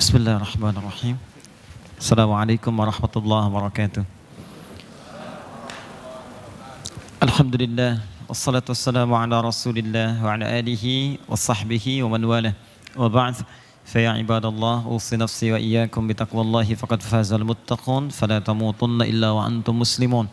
بسم 0.00 0.16
الله 0.16 0.36
الرحمن 0.36 0.74
الرحيم 0.80 1.16
السلام 2.00 2.30
عليكم 2.32 2.72
ورحمة 2.80 3.14
الله 3.16 3.42
وبركاته 3.46 4.04
الحمد 7.22 7.54
لله 7.62 7.92
والصلاة 8.28 8.64
والسلام 8.68 9.10
على 9.14 9.36
رسول 9.40 9.76
الله 9.78 10.24
وعلى 10.24 10.44
آله 10.58 10.84
وصحبه 11.28 11.86
ومن 12.02 12.24
والاه 12.24 12.54
وبعد 12.96 13.34
فيا 13.84 14.10
عباد 14.10 14.44
الله 14.48 14.76
أوصي 14.88 15.16
نفسي 15.20 15.52
وإياكم 15.52 16.02
بتقوى 16.08 16.42
الله 16.42 16.68
فقد 16.80 17.00
فاز 17.02 17.32
المتقون 17.36 18.08
فلا 18.08 18.38
تموتن 18.38 19.02
إلا 19.02 19.30
وأنتم 19.36 19.74
مسلمون 19.78 20.26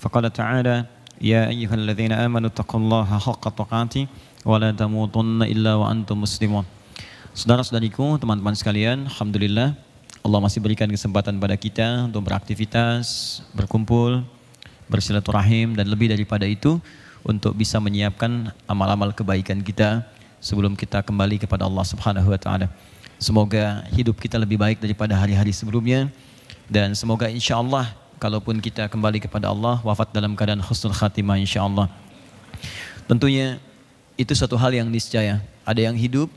فقال 0.00 0.32
تعالى 0.32 0.84
يا 1.20 1.48
أيها 1.48 1.74
الذين 1.74 2.12
آمنوا 2.12 2.48
اتقوا 2.52 2.80
الله 2.80 3.08
حق 3.18 3.44
تقاته 3.48 4.06
ولا 4.44 4.70
تموتن 4.76 5.42
إلا 5.42 5.72
وأنتم 5.74 6.20
مسلمون 6.20 6.64
Saudara-saudariku, 7.36 8.16
teman-teman 8.16 8.56
sekalian, 8.56 9.12
Alhamdulillah 9.12 9.76
Allah 10.24 10.40
masih 10.40 10.56
berikan 10.56 10.88
kesempatan 10.88 11.36
pada 11.36 11.52
kita 11.52 12.08
untuk 12.08 12.24
beraktivitas, 12.24 13.44
berkumpul, 13.52 14.24
bersilaturahim 14.88 15.76
dan 15.76 15.84
lebih 15.84 16.08
daripada 16.08 16.48
itu 16.48 16.80
untuk 17.28 17.52
bisa 17.52 17.76
menyiapkan 17.76 18.56
amal-amal 18.64 19.12
kebaikan 19.12 19.60
kita 19.60 20.08
sebelum 20.40 20.72
kita 20.80 21.04
kembali 21.04 21.36
kepada 21.44 21.68
Allah 21.68 21.84
Subhanahu 21.84 22.24
wa 22.24 22.40
taala. 22.40 22.72
Semoga 23.20 23.84
hidup 23.92 24.16
kita 24.16 24.40
lebih 24.40 24.56
baik 24.56 24.80
daripada 24.80 25.12
hari-hari 25.12 25.52
sebelumnya 25.52 26.08
dan 26.72 26.96
semoga 26.96 27.28
insya 27.28 27.60
Allah 27.60 27.92
kalaupun 28.16 28.64
kita 28.64 28.88
kembali 28.88 29.20
kepada 29.20 29.52
Allah 29.52 29.84
wafat 29.84 30.08
dalam 30.08 30.32
keadaan 30.32 30.64
husnul 30.64 30.96
khatimah 30.96 31.36
insya 31.36 31.68
Allah. 31.68 31.92
Tentunya 33.04 33.60
itu 34.16 34.32
satu 34.32 34.56
hal 34.56 34.72
yang 34.72 34.88
niscaya. 34.88 35.44
Ada 35.68 35.92
yang 35.92 36.00
hidup, 36.00 36.32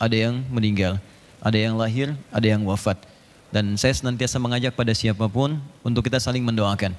ada 0.00 0.16
yang 0.16 0.40
meninggal, 0.48 0.96
ada 1.44 1.60
yang 1.60 1.76
lahir, 1.76 2.16
ada 2.32 2.46
yang 2.48 2.64
wafat. 2.64 2.96
Dan 3.52 3.76
saya 3.76 3.92
senantiasa 3.92 4.40
mengajak 4.40 4.72
pada 4.72 4.96
siapa 4.96 5.28
pun 5.28 5.60
untuk 5.84 6.08
kita 6.08 6.16
saling 6.16 6.40
mendoakan. 6.40 6.96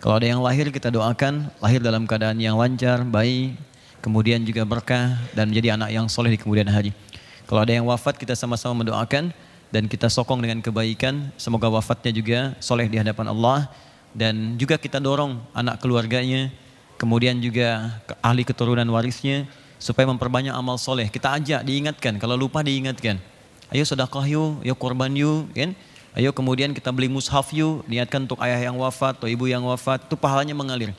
Kalau 0.00 0.14
ada 0.16 0.24
yang 0.24 0.40
lahir 0.40 0.72
kita 0.72 0.88
doakan, 0.88 1.52
lahir 1.60 1.84
dalam 1.84 2.08
keadaan 2.08 2.40
yang 2.40 2.56
lancar, 2.56 3.04
baik, 3.04 3.58
kemudian 4.00 4.40
juga 4.46 4.64
berkah 4.64 5.20
dan 5.36 5.52
menjadi 5.52 5.76
anak 5.76 5.90
yang 5.92 6.06
soleh 6.08 6.32
di 6.32 6.40
kemudian 6.40 6.70
hari. 6.70 6.94
Kalau 7.44 7.60
ada 7.60 7.74
yang 7.74 7.84
wafat 7.84 8.16
kita 8.16 8.32
sama-sama 8.38 8.80
mendoakan 8.80 9.34
dan 9.68 9.84
kita 9.90 10.08
sokong 10.08 10.40
dengan 10.40 10.64
kebaikan, 10.64 11.34
semoga 11.36 11.68
wafatnya 11.68 12.14
juga 12.14 12.38
soleh 12.62 12.88
di 12.88 12.96
hadapan 12.96 13.28
Allah 13.28 13.68
dan 14.14 14.56
juga 14.56 14.80
kita 14.80 15.02
dorong 15.02 15.36
anak 15.52 15.82
keluarganya, 15.82 16.48
kemudian 16.96 17.42
juga 17.42 17.98
ahli 18.22 18.46
keturunan 18.46 18.86
warisnya 18.88 19.44
supaya 19.78 20.10
memperbanyak 20.10 20.52
amal 20.52 20.76
soleh. 20.76 21.06
Kita 21.06 21.38
ajak, 21.38 21.62
diingatkan. 21.62 22.18
Kalau 22.18 22.34
lupa 22.34 22.60
diingatkan. 22.60 23.22
Ayo 23.70 23.86
sedekah 23.86 24.26
yuk, 24.26 24.60
ayo 24.66 24.74
korban 24.74 25.10
yuk, 25.14 25.48
kan? 25.54 25.72
Ayo 26.18 26.34
kemudian 26.34 26.74
kita 26.74 26.90
beli 26.90 27.06
mushaf 27.06 27.54
yuk, 27.54 27.86
niatkan 27.86 28.26
untuk 28.26 28.42
ayah 28.42 28.58
yang 28.58 28.74
wafat 28.74 29.22
atau 29.22 29.30
ibu 29.30 29.46
yang 29.46 29.62
wafat, 29.62 30.02
itu 30.08 30.18
pahalanya 30.18 30.56
mengalir. 30.56 30.90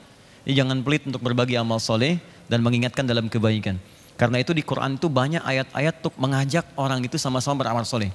Jadi 0.48 0.54
jangan 0.56 0.80
pelit 0.80 1.04
untuk 1.04 1.20
berbagi 1.20 1.60
amal 1.60 1.76
soleh 1.76 2.16
dan 2.48 2.64
mengingatkan 2.64 3.04
dalam 3.04 3.28
kebaikan. 3.28 3.76
Karena 4.16 4.40
itu 4.40 4.56
di 4.56 4.64
Quran 4.64 4.96
itu 4.96 5.12
banyak 5.12 5.44
ayat-ayat 5.44 5.94
untuk 6.00 6.14
mengajak 6.16 6.64
orang 6.76 7.04
itu 7.04 7.20
sama-sama 7.20 7.60
beramal 7.64 7.84
soleh. 7.84 8.08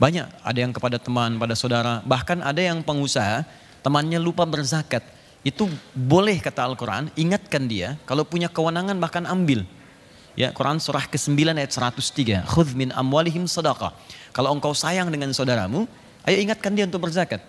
Banyak, 0.00 0.26
ada 0.42 0.58
yang 0.58 0.74
kepada 0.74 0.98
teman, 0.98 1.38
pada 1.38 1.54
saudara, 1.54 2.02
bahkan 2.02 2.42
ada 2.42 2.58
yang 2.58 2.82
pengusaha, 2.82 3.46
temannya 3.86 4.18
lupa 4.18 4.42
berzakat 4.42 5.21
itu 5.42 5.66
boleh 5.90 6.38
kata 6.38 6.62
Al-Quran, 6.62 7.10
ingatkan 7.18 7.66
dia, 7.66 7.98
kalau 8.06 8.22
punya 8.22 8.46
kewenangan 8.46 8.94
bahkan 9.02 9.26
ambil. 9.26 9.66
Ya, 10.38 10.48
Quran 10.54 10.80
surah 10.80 11.04
ke-9 11.10 11.34
ayat 11.52 11.72
103. 11.74 12.46
Khudh 12.48 12.72
min 12.72 12.88
amwalihim 12.94 13.44
sadaqah. 13.44 13.92
Kalau 14.32 14.54
engkau 14.54 14.72
sayang 14.72 15.12
dengan 15.12 15.28
saudaramu, 15.34 15.84
ayo 16.24 16.36
ingatkan 16.40 16.72
dia 16.72 16.88
untuk 16.88 17.04
berzakat. 17.04 17.42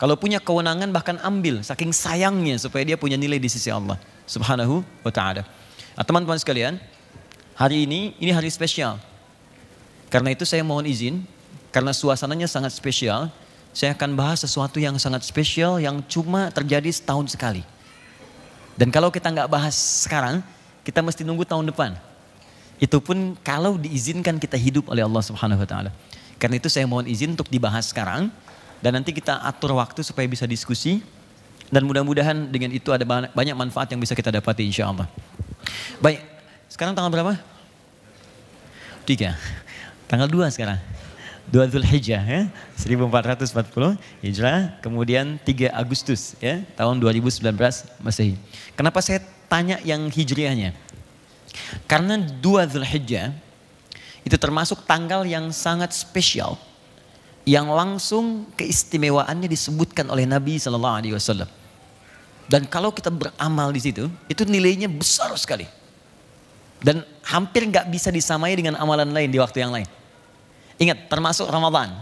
Kalau 0.00 0.16
punya 0.16 0.40
kewenangan 0.42 0.88
bahkan 0.90 1.20
ambil, 1.22 1.60
saking 1.60 1.92
sayangnya 1.92 2.56
supaya 2.58 2.82
dia 2.82 2.96
punya 2.96 3.14
nilai 3.20 3.38
di 3.38 3.46
sisi 3.46 3.68
Allah 3.68 4.00
subhanahu 4.24 4.80
wa 5.04 5.12
ta'ala. 5.12 5.44
Nah, 5.92 6.04
teman-teman 6.06 6.40
sekalian, 6.40 6.80
hari 7.58 7.84
ini, 7.84 8.16
ini 8.16 8.32
hari 8.32 8.48
spesial. 8.48 8.96
Karena 10.08 10.32
itu 10.32 10.48
saya 10.48 10.64
mohon 10.64 10.88
izin, 10.88 11.22
karena 11.68 11.92
suasananya 11.92 12.48
sangat 12.48 12.72
spesial, 12.72 13.28
saya 13.72 13.96
akan 13.96 14.12
bahas 14.12 14.44
sesuatu 14.44 14.76
yang 14.76 15.00
sangat 15.00 15.24
spesial 15.24 15.80
yang 15.80 16.04
cuma 16.04 16.52
terjadi 16.52 16.92
setahun 16.92 17.32
sekali. 17.32 17.64
Dan 18.76 18.92
kalau 18.92 19.08
kita 19.08 19.32
nggak 19.32 19.48
bahas 19.48 19.74
sekarang, 20.04 20.44
kita 20.84 21.00
mesti 21.00 21.24
nunggu 21.24 21.48
tahun 21.48 21.72
depan. 21.72 21.96
Itu 22.76 23.00
pun 23.00 23.36
kalau 23.40 23.80
diizinkan 23.80 24.36
kita 24.36 24.60
hidup 24.60 24.92
oleh 24.92 25.00
Allah 25.00 25.22
Subhanahu 25.24 25.60
wa 25.60 25.68
taala. 25.68 25.90
Karena 26.36 26.58
itu 26.58 26.68
saya 26.68 26.84
mohon 26.84 27.08
izin 27.08 27.32
untuk 27.32 27.48
dibahas 27.48 27.88
sekarang 27.88 28.28
dan 28.82 28.98
nanti 28.98 29.14
kita 29.14 29.40
atur 29.46 29.78
waktu 29.78 30.02
supaya 30.02 30.26
bisa 30.26 30.42
diskusi 30.42 30.98
dan 31.70 31.86
mudah-mudahan 31.86 32.50
dengan 32.50 32.74
itu 32.74 32.90
ada 32.90 33.06
banyak 33.08 33.54
manfaat 33.54 33.88
yang 33.94 34.02
bisa 34.02 34.12
kita 34.12 34.34
dapati 34.34 34.66
insya 34.66 34.90
Allah. 34.90 35.06
Baik, 36.02 36.20
sekarang 36.66 36.92
tanggal 36.92 37.14
berapa? 37.14 37.38
Tiga. 39.06 39.38
Tanggal 40.10 40.28
dua 40.28 40.50
sekarang. 40.50 40.76
2 41.50 41.72
Zulhijjah 41.74 42.22
ya, 42.22 42.42
1440 42.78 43.98
Hijrah, 44.22 44.78
kemudian 44.78 45.42
3 45.42 45.74
Agustus 45.74 46.38
ya, 46.38 46.62
tahun 46.78 47.02
2019 47.02 47.42
Masehi. 47.98 48.38
Kenapa 48.78 49.02
saya 49.02 49.18
tanya 49.50 49.82
yang 49.82 50.06
Hijriahnya? 50.06 50.70
Karena 51.90 52.16
2 52.16 52.72
Zulhijjah 52.72 53.34
itu 54.22 54.36
termasuk 54.38 54.86
tanggal 54.86 55.26
yang 55.26 55.50
sangat 55.50 55.90
spesial 55.90 56.54
yang 57.42 57.66
langsung 57.66 58.46
keistimewaannya 58.54 59.50
disebutkan 59.50 60.06
oleh 60.06 60.22
Nabi 60.22 60.62
Shallallahu 60.62 60.96
Alaihi 61.02 61.14
Wasallam. 61.18 61.50
Dan 62.46 62.66
kalau 62.70 62.94
kita 62.94 63.10
beramal 63.10 63.74
di 63.74 63.80
situ, 63.82 64.06
itu 64.30 64.42
nilainya 64.46 64.86
besar 64.86 65.34
sekali. 65.34 65.66
Dan 66.82 67.02
hampir 67.26 67.66
nggak 67.66 67.86
bisa 67.90 68.10
disamai 68.10 68.54
dengan 68.54 68.78
amalan 68.78 69.10
lain 69.10 69.30
di 69.30 69.38
waktu 69.38 69.62
yang 69.62 69.74
lain. 69.74 69.86
Ingat, 70.82 71.06
termasuk 71.06 71.46
Ramadan. 71.46 71.94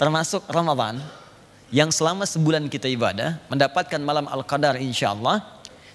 Termasuk 0.00 0.48
Ramadan 0.48 0.96
yang 1.68 1.92
selama 1.92 2.24
sebulan 2.24 2.64
kita 2.72 2.88
ibadah, 2.88 3.36
mendapatkan 3.52 4.00
malam 4.00 4.24
Al-Qadar 4.32 4.80
insya 4.80 5.12
Allah, 5.12 5.44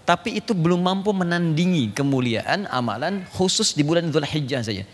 tapi 0.05 0.37
itu 0.37 0.53
belum 0.53 0.77
mampu 0.77 1.09
menandingi 1.09 1.89
kemuliaan 1.97 2.69
amalan 2.69 3.25
khusus 3.33 3.73
di 3.73 3.81
bulan 3.81 4.13
Zulhijjah 4.13 4.61
saja. 4.61 4.85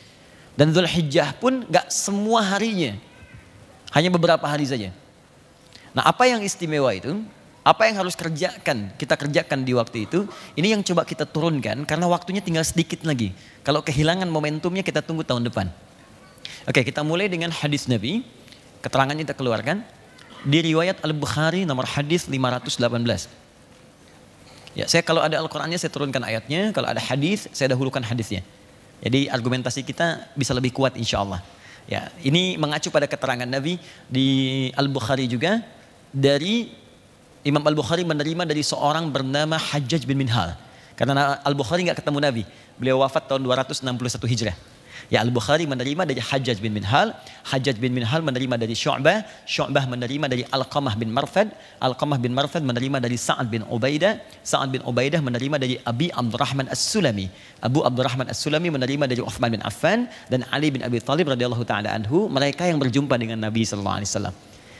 Dan 0.56 0.72
Zulhijjah 0.72 1.36
pun 1.36 1.68
gak 1.68 1.91
semua 1.91 2.40
harinya, 2.56 2.96
hanya 3.91 4.08
beberapa 4.08 4.47
hari 4.47 4.64
saja. 4.64 4.96
Nah 5.91 6.08
apa 6.08 6.24
yang 6.24 6.40
istimewa 6.40 6.90
itu? 6.96 7.20
Apa 7.64 7.88
yang 7.88 7.96
harus 8.00 8.16
kerjakan, 8.16 8.91
kita 9.00 9.16
kerjakan 9.16 9.64
di 9.64 9.72
waktu 9.72 10.03
itu, 10.03 10.28
ini 10.59 10.75
yang 10.75 10.84
coba 10.84 11.08
kita 11.08 11.24
turunkan 11.24 11.88
karena 11.88 12.12
waktunya 12.12 12.44
tinggal 12.44 12.64
sedikit 12.68 13.08
lagi. 13.08 13.31
Kalau 13.64 13.80
kehilangan 13.80 14.28
momentumnya 14.28 14.84
kita 14.84 15.00
tunggu 15.00 15.24
tahun 15.24 15.47
depan. 15.47 15.72
Oke, 16.63 16.83
kita 16.83 17.03
mulai 17.03 17.27
dengan 17.27 17.51
hadis 17.51 17.87
Nabi. 17.91 18.23
Keterangannya 18.83 19.23
kita 19.27 19.35
keluarkan 19.35 19.83
di 20.43 20.59
riwayat 20.59 20.99
Al-Bukhari 21.03 21.63
nomor 21.63 21.87
hadis 21.87 22.27
518. 22.27 23.31
Ya, 24.73 24.89
saya 24.89 25.05
kalau 25.05 25.21
ada 25.21 25.37
Al-Qur'annya 25.39 25.77
saya 25.77 25.93
turunkan 25.93 26.19
ayatnya, 26.25 26.73
kalau 26.75 26.89
ada 26.89 26.99
hadis 26.99 27.47
saya 27.53 27.71
dahulukan 27.71 28.01
hadisnya. 28.01 28.41
Jadi 29.03 29.27
argumentasi 29.27 29.83
kita 29.83 30.31
bisa 30.33 30.51
lebih 30.55 30.71
kuat 30.71 30.95
insya 30.95 31.21
Allah. 31.21 31.43
Ya, 31.83 32.11
ini 32.23 32.55
mengacu 32.55 32.87
pada 32.87 33.03
keterangan 33.07 33.45
Nabi 33.45 33.75
di 34.07 34.27
Al-Bukhari 34.79 35.27
juga 35.27 35.59
dari 36.15 36.71
Imam 37.43 37.59
Al-Bukhari 37.59 38.07
menerima 38.07 38.47
dari 38.47 38.63
seorang 38.63 39.11
bernama 39.11 39.59
Hajjaj 39.59 40.07
bin 40.07 40.15
Minhal. 40.15 40.55
Karena 40.95 41.43
Al-Bukhari 41.43 41.83
nggak 41.83 41.99
ketemu 41.99 42.19
Nabi. 42.23 42.43
Beliau 42.79 43.03
wafat 43.03 43.27
tahun 43.27 43.43
261 43.43 43.83
Hijrah. 44.31 44.55
Ya 45.13 45.21
Al-Bukhari 45.21 45.69
menerima 45.69 46.09
dari 46.09 46.17
Hajjaj 46.17 46.57
bin 46.57 46.73
Minhal, 46.73 47.13
Hajjaj 47.45 47.77
bin 47.77 47.93
Minhal 47.93 48.25
menerima 48.25 48.57
dari 48.57 48.73
Syu'bah, 48.73 49.21
Syu'bah 49.45 49.85
menerima 49.85 50.25
dari 50.25 50.41
Al-Qamah 50.41 50.97
bin 50.97 51.13
Marfad, 51.13 51.53
Al-Qamah 51.77 52.17
bin 52.17 52.33
Marfad 52.33 52.65
menerima 52.65 52.97
dari 52.97 53.13
Sa'ad 53.13 53.45
bin 53.45 53.61
Ubaidah, 53.69 54.17
Sa'ad 54.41 54.73
bin 54.73 54.81
Ubaidah 54.81 55.21
menerima 55.21 55.61
dari 55.61 55.77
Abi 55.85 56.09
Abdurrahman 56.09 56.65
As-Sulami, 56.65 57.29
Abu 57.61 57.85
Abdurrahman 57.85 58.33
As-Sulami 58.33 58.73
menerima 58.73 59.05
dari 59.05 59.21
Uthman 59.21 59.53
bin 59.53 59.61
Affan 59.61 60.09
dan 60.33 60.49
Ali 60.49 60.73
bin 60.73 60.81
Abi 60.81 60.97
Thalib 60.97 61.29
radhiyallahu 61.29 61.61
taala 61.61 61.93
anhu, 61.93 62.25
mereka 62.25 62.65
yang 62.65 62.81
berjumpa 62.81 63.13
dengan 63.21 63.37
Nabi 63.37 63.69
sallallahu 63.69 64.01
alaihi 64.01 64.09
wasallam. 64.09 64.35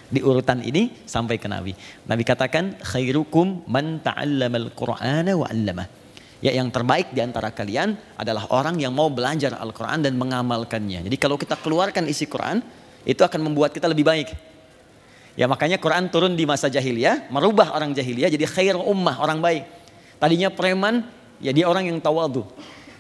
Di 0.10 0.20
urutan 0.26 0.66
ini 0.66 0.90
sampai 1.06 1.38
ke 1.38 1.46
Nabi. 1.46 1.78
Nabi 2.10 2.26
katakan 2.26 2.82
khairukum 2.82 3.70
man 3.70 4.02
ta'allama 4.02 4.58
al-Qur'ana 4.66 5.38
wa 5.38 5.46
'allamah 5.46 6.03
Ya 6.44 6.52
yang 6.52 6.68
terbaik 6.68 7.16
di 7.16 7.24
antara 7.24 7.56
kalian 7.56 7.96
adalah 8.20 8.52
orang 8.52 8.76
yang 8.76 8.92
mau 8.92 9.08
belajar 9.08 9.56
Al-Quran 9.56 10.04
dan 10.04 10.20
mengamalkannya. 10.20 11.08
Jadi 11.08 11.16
kalau 11.16 11.40
kita 11.40 11.56
keluarkan 11.56 12.04
isi 12.04 12.28
Quran, 12.28 12.60
itu 13.08 13.24
akan 13.24 13.48
membuat 13.48 13.72
kita 13.72 13.88
lebih 13.88 14.04
baik. 14.04 14.36
Ya 15.40 15.48
makanya 15.48 15.80
Quran 15.80 16.12
turun 16.12 16.36
di 16.36 16.44
masa 16.44 16.68
jahiliyah, 16.68 17.32
merubah 17.32 17.72
orang 17.72 17.96
jahiliyah 17.96 18.28
jadi 18.28 18.44
khair 18.44 18.76
ummah, 18.76 19.24
orang 19.24 19.40
baik. 19.40 19.64
Tadinya 20.20 20.52
preman, 20.52 21.08
ya 21.40 21.56
dia 21.56 21.64
orang 21.64 21.88
yang 21.88 22.04
tawadu. 22.04 22.44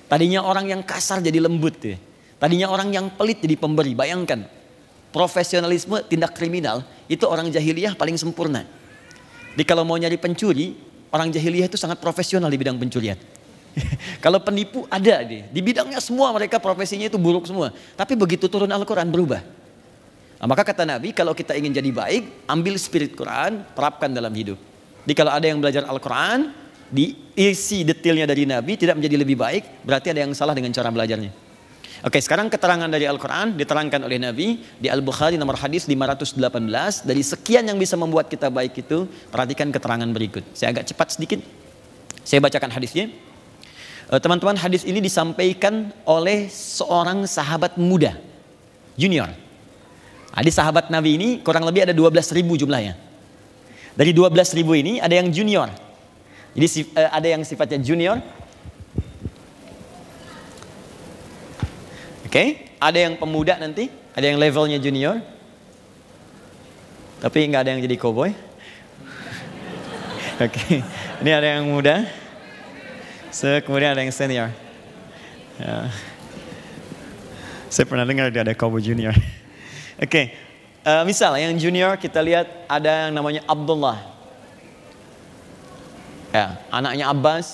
Tadinya 0.07 0.39
orang 0.39 0.71
yang 0.71 0.79
kasar 0.79 1.19
jadi 1.19 1.43
lembut. 1.43 1.75
Ya. 1.83 1.99
Tadinya 2.39 2.71
orang 2.71 2.95
yang 2.95 3.11
pelit 3.11 3.43
jadi 3.43 3.59
pemberi, 3.59 3.91
bayangkan. 3.91 4.47
profesionalisme 5.13 6.01
tindak 6.09 6.33
kriminal 6.33 6.81
itu 7.05 7.21
orang 7.29 7.45
jahiliyah 7.53 7.93
paling 7.93 8.17
sempurna. 8.17 8.65
Di 9.53 9.61
kalau 9.61 9.85
mau 9.85 9.93
nyari 9.93 10.17
pencuri, 10.17 10.73
orang 11.13 11.29
jahiliyah 11.29 11.69
itu 11.69 11.77
sangat 11.77 12.01
profesional 12.01 12.49
di 12.49 12.57
bidang 12.57 12.81
pencurian. 12.81 13.13
kalau 14.25 14.37
penipu 14.41 14.85
ada 14.89 15.25
di 15.25 15.41
di 15.49 15.59
bidangnya 15.59 15.97
semua 15.97 16.29
mereka 16.33 16.61
profesinya 16.61 17.09
itu 17.09 17.17
buruk 17.17 17.49
semua. 17.49 17.73
Tapi 17.97 18.13
begitu 18.13 18.45
turun 18.45 18.69
Al-Quran 18.69 19.09
berubah. 19.09 19.41
Nah, 20.43 20.47
maka 20.51 20.67
kata 20.67 20.83
Nabi 20.83 21.15
kalau 21.15 21.31
kita 21.31 21.55
ingin 21.55 21.71
jadi 21.71 21.87
baik, 21.87 22.51
ambil 22.51 22.75
spirit 22.75 23.15
Quran, 23.15 23.63
terapkan 23.71 24.11
dalam 24.11 24.31
hidup. 24.35 24.59
Jadi 25.07 25.13
kalau 25.15 25.31
ada 25.31 25.45
yang 25.47 25.63
belajar 25.63 25.87
Al-Quran, 25.87 26.51
diisi 26.91 27.87
detailnya 27.87 28.27
dari 28.27 28.43
Nabi 28.43 28.75
tidak 28.75 28.99
menjadi 28.99 29.15
lebih 29.23 29.39
baik, 29.39 29.87
berarti 29.87 30.11
ada 30.11 30.27
yang 30.27 30.35
salah 30.35 30.51
dengan 30.51 30.75
cara 30.75 30.91
belajarnya. 30.91 31.31
Oke, 32.03 32.19
sekarang 32.19 32.51
keterangan 32.51 32.91
dari 32.91 33.07
Al-Quran 33.07 33.55
diterangkan 33.55 34.03
oleh 34.03 34.19
Nabi 34.19 34.59
di 34.75 34.91
Al-Bukhari 34.91 35.39
nomor 35.39 35.55
hadis 35.55 35.87
518. 35.87 37.07
Dari 37.07 37.23
sekian 37.23 37.63
yang 37.63 37.79
bisa 37.79 37.95
membuat 37.95 38.27
kita 38.27 38.51
baik 38.51 38.83
itu, 38.83 39.07
perhatikan 39.31 39.71
keterangan 39.71 40.11
berikut. 40.11 40.43
Saya 40.51 40.75
agak 40.75 40.91
cepat 40.91 41.15
sedikit. 41.15 41.39
Saya 42.27 42.43
bacakan 42.43 42.75
hadisnya. 42.75 43.07
Eh, 44.11 44.19
teman-teman, 44.19 44.59
hadis 44.59 44.83
ini 44.83 44.99
disampaikan 44.99 45.93
oleh 46.03 46.51
seorang 46.51 47.23
sahabat 47.23 47.79
muda, 47.79 48.19
junior. 48.99 49.31
Hadis 50.35 50.59
sahabat 50.59 50.91
Nabi 50.91 51.15
ini 51.15 51.29
kurang 51.39 51.63
lebih 51.63 51.87
ada 51.87 51.93
12 51.95 52.35
ribu 52.35 52.59
jumlahnya. 52.59 52.99
Dari 53.93 54.11
12 54.11 54.57
ribu 54.57 54.73
ini 54.75 54.97
ada 54.99 55.13
yang 55.13 55.29
junior. 55.31 55.69
Jadi 56.57 56.67
eh, 56.99 57.09
ada 57.09 57.27
yang 57.31 57.41
sifatnya 57.47 57.79
junior, 57.79 58.19
okay? 62.27 62.75
ada 62.81 62.97
yang 62.97 63.13
pemuda 63.15 63.61
nanti, 63.61 63.87
ada 64.17 64.25
yang 64.25 64.41
levelnya 64.41 64.81
junior, 64.81 65.21
tapi 67.21 67.45
nggak 67.47 67.61
ada 67.61 67.69
yang 67.77 67.81
jadi 67.85 67.95
cowboy. 67.95 68.33
Oke, 70.43 70.81
ini 71.21 71.31
ada 71.31 71.57
yang 71.57 71.69
muda, 71.69 72.09
so, 73.33 73.49
kemudian 73.65 73.97
ada 73.97 74.05
yang 74.05 74.13
senior. 74.13 74.53
Ya. 75.57 75.89
Saya 77.73 77.89
pernah 77.89 78.05
dengar 78.05 78.29
ada 78.29 78.53
cowboy 78.53 78.85
junior. 78.85 79.17
Oke, 80.03 80.05
okay. 80.05 80.25
uh, 80.85 81.01
misal 81.01 81.33
yang 81.41 81.57
junior 81.57 81.97
kita 81.97 82.21
lihat 82.21 82.45
ada 82.69 83.09
yang 83.09 83.17
namanya 83.17 83.41
Abdullah. 83.49 83.97
Ya, 86.33 86.61
anaknya 86.69 87.09
Abbas, 87.09 87.49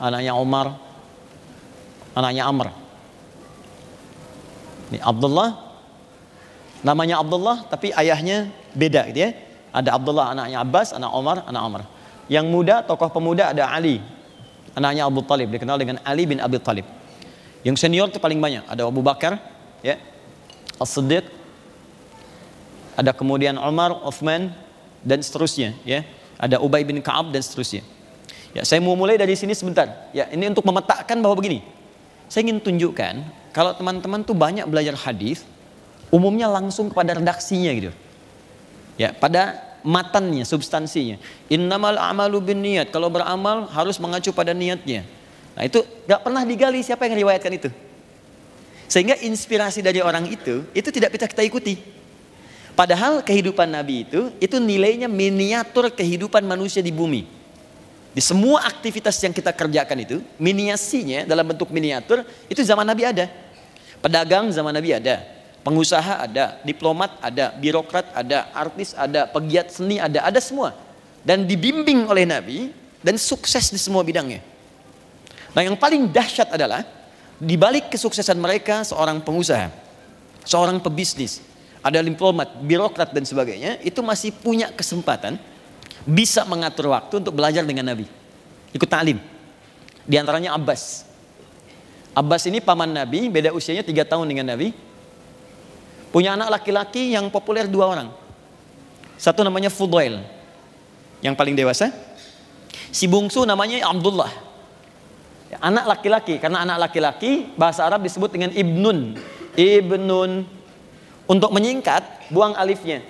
anaknya 0.00 0.32
Omar, 0.36 0.76
anaknya 2.16 2.44
Amr. 2.48 2.68
Ini 4.92 5.00
Abdullah, 5.00 5.56
namanya 6.84 7.20
Abdullah 7.20 7.64
tapi 7.68 7.92
ayahnya 7.96 8.52
beda 8.76 9.08
gitu 9.08 9.20
ya. 9.24 9.30
Ada 9.72 9.96
Abdullah 9.96 10.36
anaknya 10.36 10.60
Abbas, 10.60 10.92
anak 10.92 11.10
Omar, 11.12 11.44
anak 11.48 11.62
Omar. 11.64 11.82
Yang 12.28 12.46
muda, 12.48 12.80
tokoh 12.80 13.12
pemuda 13.12 13.52
ada 13.52 13.68
Ali, 13.68 14.00
anaknya 14.72 15.04
Abu 15.04 15.20
Talib, 15.24 15.52
dikenal 15.52 15.76
dengan 15.76 15.96
Ali 16.02 16.24
bin 16.24 16.40
Abi 16.40 16.56
Talib. 16.60 16.88
Yang 17.64 17.84
senior 17.84 18.08
itu 18.08 18.20
paling 18.20 18.40
banyak, 18.40 18.64
ada 18.64 18.84
Abu 18.84 19.00
Bakar, 19.04 19.40
ya, 19.84 20.00
As-Siddiq, 20.80 21.24
ada 22.96 23.10
kemudian 23.12 23.56
Umar, 23.60 23.92
Uthman, 24.04 24.52
dan 25.04 25.20
seterusnya, 25.20 25.76
ya. 25.84 26.04
Ada 26.34 26.58
Ubay 26.58 26.82
bin 26.82 26.98
Ka'ab 26.98 27.30
dan 27.30 27.40
seterusnya. 27.40 27.86
Ya, 28.54 28.66
saya 28.66 28.82
mau 28.82 28.98
mulai 28.98 29.14
dari 29.14 29.38
sini 29.38 29.54
sebentar. 29.54 30.10
Ya, 30.10 30.26
ini 30.30 30.50
untuk 30.50 30.66
memetakkan 30.66 31.18
bahwa 31.22 31.38
begini. 31.38 31.62
Saya 32.26 32.50
ingin 32.50 32.58
tunjukkan 32.58 33.14
kalau 33.54 33.70
teman-teman 33.78 34.26
tuh 34.26 34.34
banyak 34.34 34.66
belajar 34.66 34.98
hadis, 34.98 35.46
umumnya 36.10 36.50
langsung 36.50 36.90
kepada 36.90 37.18
redaksinya 37.18 37.70
gitu. 37.70 37.90
Ya, 38.98 39.14
pada 39.14 39.58
matannya, 39.84 40.42
substansinya. 40.48 41.20
Innamal 41.52 42.00
amalu 42.00 42.40
bin 42.40 42.64
niat. 42.64 42.88
Kalau 42.88 43.12
beramal 43.12 43.68
harus 43.70 44.00
mengacu 44.00 44.32
pada 44.32 44.56
niatnya. 44.56 45.04
Nah 45.54 45.62
itu 45.68 45.84
gak 46.08 46.24
pernah 46.24 46.42
digali 46.42 46.80
siapa 46.82 47.06
yang 47.06 47.20
riwayatkan 47.20 47.52
itu. 47.52 47.70
Sehingga 48.88 49.20
inspirasi 49.20 49.84
dari 49.84 50.00
orang 50.00 50.26
itu, 50.26 50.64
itu 50.72 50.88
tidak 50.90 51.14
bisa 51.14 51.28
kita 51.28 51.44
ikuti. 51.44 51.78
Padahal 52.74 53.22
kehidupan 53.22 53.70
Nabi 53.70 54.02
itu, 54.02 54.34
itu 54.42 54.56
nilainya 54.58 55.06
miniatur 55.06 55.94
kehidupan 55.94 56.42
manusia 56.42 56.82
di 56.82 56.90
bumi. 56.90 57.22
Di 58.14 58.22
semua 58.22 58.66
aktivitas 58.66 59.18
yang 59.22 59.30
kita 59.30 59.54
kerjakan 59.54 59.98
itu, 60.02 60.16
miniasinya 60.38 61.26
dalam 61.26 61.46
bentuk 61.54 61.70
miniatur, 61.70 62.26
itu 62.50 62.62
zaman 62.62 62.86
Nabi 62.86 63.02
ada. 63.06 63.26
Pedagang 64.02 64.50
zaman 64.50 64.74
Nabi 64.74 64.90
ada. 64.94 65.33
Pengusaha 65.64 66.28
ada, 66.28 66.60
diplomat 66.60 67.16
ada, 67.24 67.56
birokrat 67.56 68.12
ada, 68.12 68.52
artis 68.52 68.92
ada, 68.92 69.24
pegiat 69.24 69.72
seni 69.72 69.96
ada, 69.96 70.20
ada 70.20 70.36
semua. 70.36 70.76
Dan 71.24 71.48
dibimbing 71.48 72.04
oleh 72.04 72.28
Nabi 72.28 72.68
dan 73.00 73.16
sukses 73.16 73.72
di 73.72 73.80
semua 73.80 74.04
bidangnya. 74.04 74.44
Nah 75.56 75.64
yang 75.64 75.80
paling 75.80 76.12
dahsyat 76.12 76.52
adalah 76.52 76.84
di 77.40 77.56
balik 77.56 77.88
kesuksesan 77.88 78.36
mereka 78.36 78.84
seorang 78.84 79.24
pengusaha, 79.24 79.72
seorang 80.44 80.84
pebisnis, 80.84 81.40
ada 81.80 82.04
diplomat, 82.04 82.60
birokrat 82.60 83.16
dan 83.16 83.24
sebagainya, 83.24 83.80
itu 83.80 84.04
masih 84.04 84.36
punya 84.36 84.68
kesempatan 84.68 85.40
bisa 86.04 86.44
mengatur 86.44 86.92
waktu 86.92 87.24
untuk 87.24 87.32
belajar 87.32 87.64
dengan 87.64 87.88
Nabi. 87.88 88.04
Ikut 88.72 88.88
talim. 88.88 89.16
Di 90.04 90.20
antaranya 90.20 90.52
Abbas. 90.52 91.08
Abbas 92.12 92.44
ini 92.48 92.60
paman 92.60 92.92
Nabi, 92.92 93.32
beda 93.32 93.52
usianya 93.52 93.80
tiga 93.80 94.04
tahun 94.04 94.28
dengan 94.28 94.52
Nabi. 94.52 94.72
Punya 96.14 96.38
anak 96.38 96.62
laki-laki 96.62 97.10
yang 97.10 97.26
populer 97.26 97.66
dua 97.66 97.90
orang. 97.90 98.08
Satu 99.18 99.42
namanya 99.42 99.66
Fudail, 99.66 100.22
yang 101.18 101.34
paling 101.34 101.58
dewasa. 101.58 101.90
Si 102.94 103.10
bungsu 103.10 103.42
namanya 103.42 103.90
Abdullah. 103.90 104.30
Anak 105.58 105.98
laki-laki, 105.98 106.38
karena 106.38 106.62
anak 106.62 106.86
laki-laki 106.86 107.50
bahasa 107.58 107.82
Arab 107.82 108.06
disebut 108.06 108.30
dengan 108.30 108.54
Ibnun. 108.54 109.18
Ibnun. 109.58 110.46
Untuk 111.26 111.50
menyingkat, 111.50 112.30
buang 112.30 112.54
alifnya. 112.54 113.02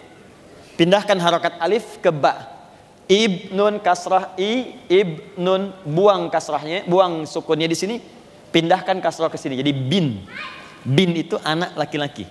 Pindahkan 0.81 1.21
harokat 1.21 1.61
alif 1.61 2.01
ke 2.01 2.09
ba 2.09 2.55
Ibnun 3.05 3.85
kasrah 3.85 4.33
i 4.41 4.81
ibnun 4.89 5.77
buang 5.85 6.33
kasrahnya, 6.33 6.89
buang 6.89 7.29
sukunnya 7.29 7.69
di 7.69 7.77
sini, 7.77 8.01
pindahkan 8.49 8.97
kasrah 9.05 9.29
ke 9.29 9.37
sini. 9.37 9.61
Jadi 9.61 9.77
bin. 9.77 10.25
Bin 10.85 11.13
itu 11.13 11.37
anak 11.45 11.77
laki-laki. 11.77 12.25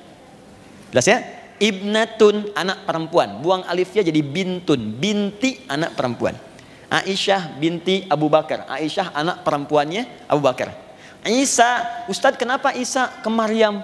Jelas 0.94 1.10
ya? 1.10 1.20
Ibnatun 1.58 2.54
anak 2.54 2.86
perempuan. 2.86 3.42
Buang 3.42 3.66
alifnya 3.66 4.06
jadi 4.06 4.22
bintun. 4.22 4.94
Binti 5.02 5.66
anak 5.66 5.98
perempuan. 5.98 6.38
Aisyah 6.94 7.58
binti 7.58 8.06
Abu 8.06 8.30
Bakar. 8.30 8.70
Aisyah 8.70 9.10
anak 9.18 9.42
perempuannya 9.42 10.30
Abu 10.30 10.46
Bakar. 10.46 10.70
Isa, 11.26 12.06
Ustadz 12.06 12.38
kenapa 12.38 12.78
Isa 12.78 13.10
ke 13.26 13.30
Maryam 13.34 13.82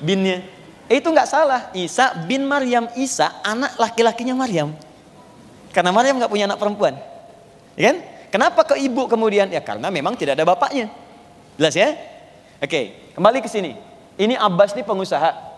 binnya? 0.00 0.40
itu 0.88 1.08
nggak 1.08 1.28
salah. 1.28 1.68
Isa 1.76 2.16
bin 2.24 2.48
Maryam. 2.48 2.88
Isa 2.96 3.40
anak 3.44 3.76
laki-lakinya 3.76 4.32
Maryam. 4.32 4.72
Karena 5.72 5.92
Maryam 5.92 6.20
nggak 6.20 6.32
punya 6.32 6.44
anak 6.48 6.60
perempuan. 6.60 6.96
Ya 7.76 7.92
kan? 7.92 7.96
Kenapa 8.32 8.64
ke 8.64 8.80
ibu 8.80 9.08
kemudian? 9.08 9.52
Ya 9.52 9.60
karena 9.60 9.92
memang 9.92 10.16
tidak 10.16 10.40
ada 10.40 10.44
bapaknya. 10.48 10.88
Jelas 11.60 11.76
ya? 11.76 11.92
Oke, 12.60 13.12
kembali 13.12 13.44
ke 13.44 13.48
sini. 13.48 13.76
Ini 14.16 14.36
Abbas 14.40 14.72
ini 14.72 14.84
pengusaha. 14.84 15.51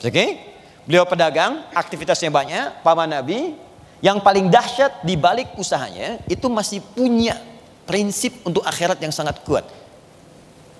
Oke? 0.00 0.40
Beliau 0.88 1.04
pedagang, 1.04 1.68
aktivitasnya 1.76 2.32
banyak, 2.32 2.80
paman 2.80 3.08
Nabi. 3.08 3.54
Yang 4.00 4.24
paling 4.24 4.48
dahsyat 4.48 5.04
di 5.04 5.12
balik 5.12 5.52
usahanya 5.60 6.24
itu 6.24 6.48
masih 6.48 6.80
punya 6.80 7.36
prinsip 7.84 8.32
untuk 8.48 8.64
akhirat 8.64 8.96
yang 8.96 9.12
sangat 9.12 9.44
kuat. 9.44 9.68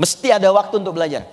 Mesti 0.00 0.32
ada 0.32 0.48
waktu 0.48 0.80
untuk 0.80 0.96
belajar. 0.96 1.28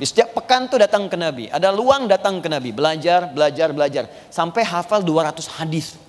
Di 0.00 0.08
setiap 0.08 0.32
pekan 0.32 0.72
tuh 0.72 0.80
datang 0.80 1.12
ke 1.12 1.16
Nabi. 1.20 1.52
Ada 1.52 1.68
luang 1.68 2.08
datang 2.08 2.40
ke 2.40 2.48
Nabi. 2.48 2.72
Belajar, 2.72 3.28
belajar, 3.28 3.76
belajar. 3.76 4.04
Sampai 4.32 4.64
hafal 4.64 5.04
200 5.04 5.44
hadis. 5.60 6.00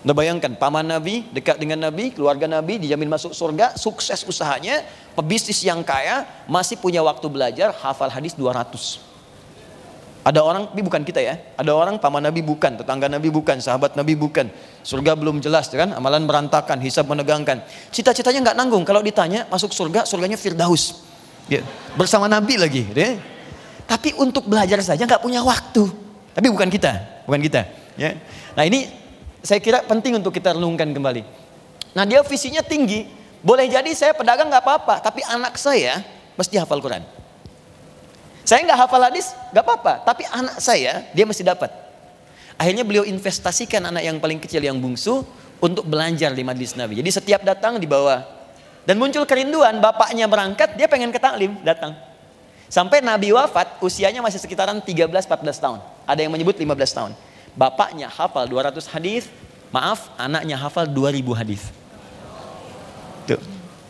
Anda 0.00 0.16
bayangkan, 0.16 0.56
paman 0.56 0.86
Nabi, 0.86 1.28
dekat 1.34 1.60
dengan 1.60 1.82
Nabi, 1.82 2.14
keluarga 2.14 2.48
Nabi, 2.48 2.78
dijamin 2.78 3.10
masuk 3.10 3.34
surga, 3.34 3.74
sukses 3.74 4.22
usahanya, 4.24 4.86
pebisnis 5.12 5.60
yang 5.60 5.82
kaya, 5.82 6.24
masih 6.46 6.78
punya 6.78 7.02
waktu 7.02 7.26
belajar, 7.26 7.74
hafal 7.74 8.08
hadis 8.08 8.32
200. 8.32 9.15
Ada 10.26 10.42
orang, 10.42 10.66
tapi 10.74 10.82
bukan 10.82 11.06
kita 11.06 11.22
ya. 11.22 11.38
Ada 11.54 11.70
orang 11.70 12.02
paman 12.02 12.18
Nabi 12.18 12.42
bukan, 12.42 12.82
tetangga 12.82 13.06
Nabi 13.06 13.30
bukan, 13.30 13.62
sahabat 13.62 13.94
Nabi 13.94 14.18
bukan. 14.18 14.50
Surga 14.82 15.14
belum 15.14 15.38
jelas 15.38 15.70
kan, 15.70 15.94
amalan 15.94 16.26
berantakan, 16.26 16.82
hisab 16.82 17.06
menegangkan. 17.06 17.62
Cita-citanya 17.94 18.50
nggak 18.50 18.56
nanggung. 18.58 18.82
Kalau 18.82 19.06
ditanya 19.06 19.46
masuk 19.46 19.70
surga, 19.70 20.02
surganya 20.02 20.34
Firdaus. 20.34 21.06
Ya, 21.46 21.62
bersama 21.94 22.26
Nabi 22.26 22.58
lagi. 22.58 22.82
Ya. 22.90 23.22
Tapi 23.86 24.18
untuk 24.18 24.50
belajar 24.50 24.82
saja 24.82 25.06
nggak 25.06 25.22
punya 25.22 25.46
waktu. 25.46 25.86
Tapi 26.34 26.46
bukan 26.50 26.74
kita, 26.74 27.22
bukan 27.30 27.40
kita. 27.46 27.62
Ya. 27.94 28.18
Nah 28.58 28.66
ini 28.66 28.90
saya 29.46 29.62
kira 29.62 29.86
penting 29.86 30.18
untuk 30.18 30.34
kita 30.34 30.58
renungkan 30.58 30.90
kembali. 30.90 31.22
Nah 31.94 32.02
dia 32.02 32.26
visinya 32.26 32.66
tinggi. 32.66 33.06
Boleh 33.46 33.70
jadi 33.70 33.94
saya 33.94 34.10
pedagang 34.10 34.50
nggak 34.50 34.58
apa-apa, 34.58 34.98
tapi 35.06 35.22
anak 35.22 35.54
saya 35.54 36.02
mesti 36.34 36.58
hafal 36.58 36.82
Quran. 36.82 37.15
Saya 38.46 38.62
nggak 38.62 38.78
hafal 38.78 39.02
hadis, 39.02 39.34
nggak 39.50 39.64
apa-apa. 39.66 40.06
Tapi 40.06 40.22
anak 40.30 40.62
saya, 40.62 41.02
dia 41.10 41.26
mesti 41.26 41.42
dapat. 41.42 41.66
Akhirnya 42.54 42.86
beliau 42.86 43.02
investasikan 43.02 43.82
anak 43.90 44.06
yang 44.06 44.22
paling 44.22 44.38
kecil 44.38 44.62
yang 44.62 44.78
bungsu 44.78 45.26
untuk 45.58 45.82
belajar 45.82 46.30
di 46.30 46.46
majlis 46.46 46.78
Nabi. 46.78 47.02
Jadi 47.02 47.10
setiap 47.10 47.42
datang 47.42 47.82
dibawa. 47.82 48.22
Dan 48.86 49.02
muncul 49.02 49.26
kerinduan, 49.26 49.82
bapaknya 49.82 50.30
berangkat, 50.30 50.78
dia 50.78 50.86
pengen 50.86 51.10
ke 51.10 51.18
taklim, 51.18 51.58
datang. 51.66 51.98
Sampai 52.70 53.02
Nabi 53.02 53.34
wafat, 53.34 53.82
usianya 53.82 54.22
masih 54.22 54.38
sekitaran 54.38 54.78
13-14 54.78 55.26
tahun. 55.58 55.82
Ada 56.06 56.22
yang 56.22 56.30
menyebut 56.30 56.54
15 56.54 56.70
tahun. 56.94 57.12
Bapaknya 57.58 58.06
hafal 58.06 58.46
200 58.46 58.86
hadis, 58.86 59.26
maaf, 59.74 60.06
anaknya 60.14 60.54
hafal 60.54 60.86
2000 60.86 61.34
hadis. 61.34 61.66
Tuh, 63.26 63.42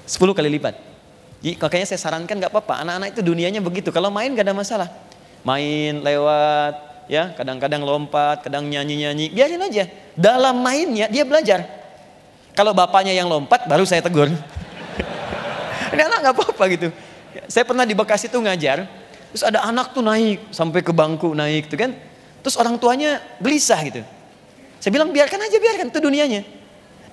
10 0.09 0.33
kali 0.33 0.49
lipat. 0.57 0.96
Makanya 1.45 1.87
saya 1.87 2.01
sarankan 2.01 2.41
nggak 2.41 2.53
apa-apa, 2.53 2.83
anak-anak 2.83 3.09
itu 3.13 3.21
dunianya 3.23 3.61
begitu. 3.61 3.93
Kalau 3.93 4.09
main 4.09 4.33
gak 4.33 4.47
ada 4.49 4.57
masalah. 4.57 4.89
Main 5.47 6.03
lewat, 6.03 6.75
ya 7.07 7.31
kadang-kadang 7.37 7.85
lompat, 7.87 8.43
kadang 8.43 8.67
nyanyi-nyanyi, 8.67 9.31
biarin 9.31 9.63
aja. 9.63 9.85
Dalam 10.17 10.59
mainnya 10.59 11.07
dia 11.07 11.23
belajar. 11.23 11.63
Kalau 12.57 12.73
bapaknya 12.73 13.13
yang 13.13 13.29
lompat, 13.29 13.69
baru 13.69 13.85
saya 13.85 14.01
tegur. 14.01 14.33
Ini 15.93 16.03
anak 16.03 16.19
nggak 16.25 16.35
apa-apa 16.35 16.65
gitu. 16.73 16.89
Saya 17.47 17.69
pernah 17.69 17.85
di 17.85 17.93
Bekasi 17.93 18.33
tuh 18.33 18.41
ngajar, 18.41 18.89
terus 19.31 19.45
ada 19.45 19.61
anak 19.69 19.93
tuh 19.93 20.01
naik 20.01 20.51
sampai 20.51 20.81
ke 20.81 20.91
bangku 20.91 21.37
naik 21.37 21.69
tuh 21.69 21.79
kan. 21.79 21.93
Terus 22.41 22.57
orang 22.57 22.81
tuanya 22.81 23.21
gelisah 23.39 23.77
gitu. 23.85 24.03
Saya 24.81 24.91
bilang 24.95 25.13
biarkan 25.13 25.41
aja 25.47 25.57
biarkan 25.61 25.87
itu 25.93 26.01
dunianya. 26.01 26.43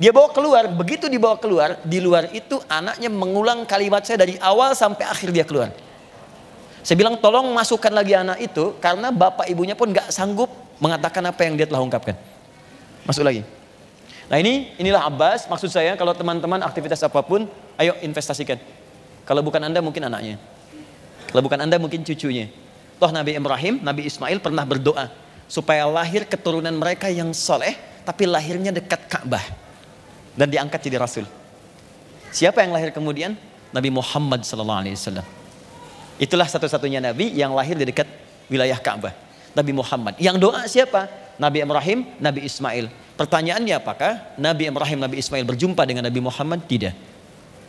Dia 0.01 0.09
bawa 0.09 0.33
keluar, 0.33 0.65
begitu 0.73 1.05
dibawa 1.05 1.37
keluar, 1.37 1.77
di 1.85 2.01
luar 2.01 2.25
itu 2.33 2.57
anaknya 2.65 3.13
mengulang 3.13 3.61
kalimat 3.69 4.01
saya 4.01 4.25
dari 4.25 4.41
awal 4.41 4.73
sampai 4.73 5.05
akhir 5.05 5.29
dia 5.29 5.45
keluar. 5.45 5.69
Saya 6.81 6.97
bilang 6.97 7.15
tolong 7.21 7.53
masukkan 7.53 7.93
lagi 7.93 8.17
anak 8.17 8.41
itu 8.41 8.73
karena 8.81 9.13
bapak 9.13 9.47
ibunya 9.47 9.77
pun 9.77 9.93
gak 9.93 10.09
sanggup 10.09 10.49
mengatakan 10.81 11.23
apa 11.29 11.41
yang 11.45 11.53
dia 11.55 11.69
telah 11.69 11.79
ungkapkan. 11.85 12.17
Masuk 13.05 13.21
lagi. 13.21 13.45
Nah 14.27 14.41
ini 14.41 14.73
inilah 14.81 15.05
Abbas 15.05 15.45
maksud 15.45 15.69
saya 15.69 15.93
kalau 15.93 16.11
teman-teman 16.17 16.59
aktivitas 16.65 16.99
apa 17.05 17.21
pun 17.21 17.45
ayo 17.77 17.93
investasikan. 18.01 18.57
Kalau 19.23 19.45
bukan 19.45 19.61
anda 19.61 19.79
mungkin 19.79 20.09
anaknya. 20.09 20.41
Kalau 21.29 21.39
bukan 21.45 21.63
anda 21.63 21.77
mungkin 21.77 22.01
cucunya. 22.03 22.49
Toh 22.97 23.11
Nabi 23.13 23.37
Ibrahim, 23.37 23.79
Nabi 23.79 24.09
Ismail 24.09 24.41
pernah 24.41 24.65
berdoa 24.67 25.07
supaya 25.47 25.85
lahir 25.87 26.25
keturunan 26.25 26.73
mereka 26.73 27.07
yang 27.07 27.31
soleh 27.31 27.77
tapi 28.03 28.27
lahirnya 28.27 28.75
dekat 28.75 29.07
Ka'bah 29.07 29.62
dan 30.33 30.47
diangkat 30.49 30.79
jadi 30.81 30.97
rasul. 31.01 31.25
Siapa 32.33 32.65
yang 32.65 32.73
lahir 32.73 32.89
kemudian? 32.89 33.37
Nabi 33.73 33.89
Muhammad 33.89 34.45
sallallahu 34.45 34.79
alaihi 34.85 34.97
wasallam. 34.97 35.25
Itulah 36.21 36.45
satu-satunya 36.45 37.01
nabi 37.01 37.33
yang 37.33 37.57
lahir 37.57 37.73
di 37.73 37.89
dekat 37.89 38.05
wilayah 38.49 38.77
Ka'bah. 38.77 39.13
Nabi 39.53 39.71
Muhammad. 39.73 40.17
Yang 40.17 40.37
doa 40.41 40.61
siapa? 40.65 41.09
Nabi 41.37 41.65
Ibrahim, 41.65 42.05
Nabi 42.21 42.45
Ismail. 42.45 42.89
Pertanyaannya 43.17 43.73
apakah 43.77 44.37
Nabi 44.37 44.69
Ibrahim, 44.69 44.97
Nabi 45.01 45.15
Ismail 45.21 45.45
berjumpa 45.45 45.85
dengan 45.85 46.05
Nabi 46.05 46.21
Muhammad? 46.21 46.65
Tidak. 46.65 46.93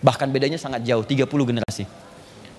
Bahkan 0.04 0.28
bedanya 0.28 0.60
sangat 0.60 0.84
jauh, 0.84 1.04
30 1.04 1.24
generasi. 1.24 1.84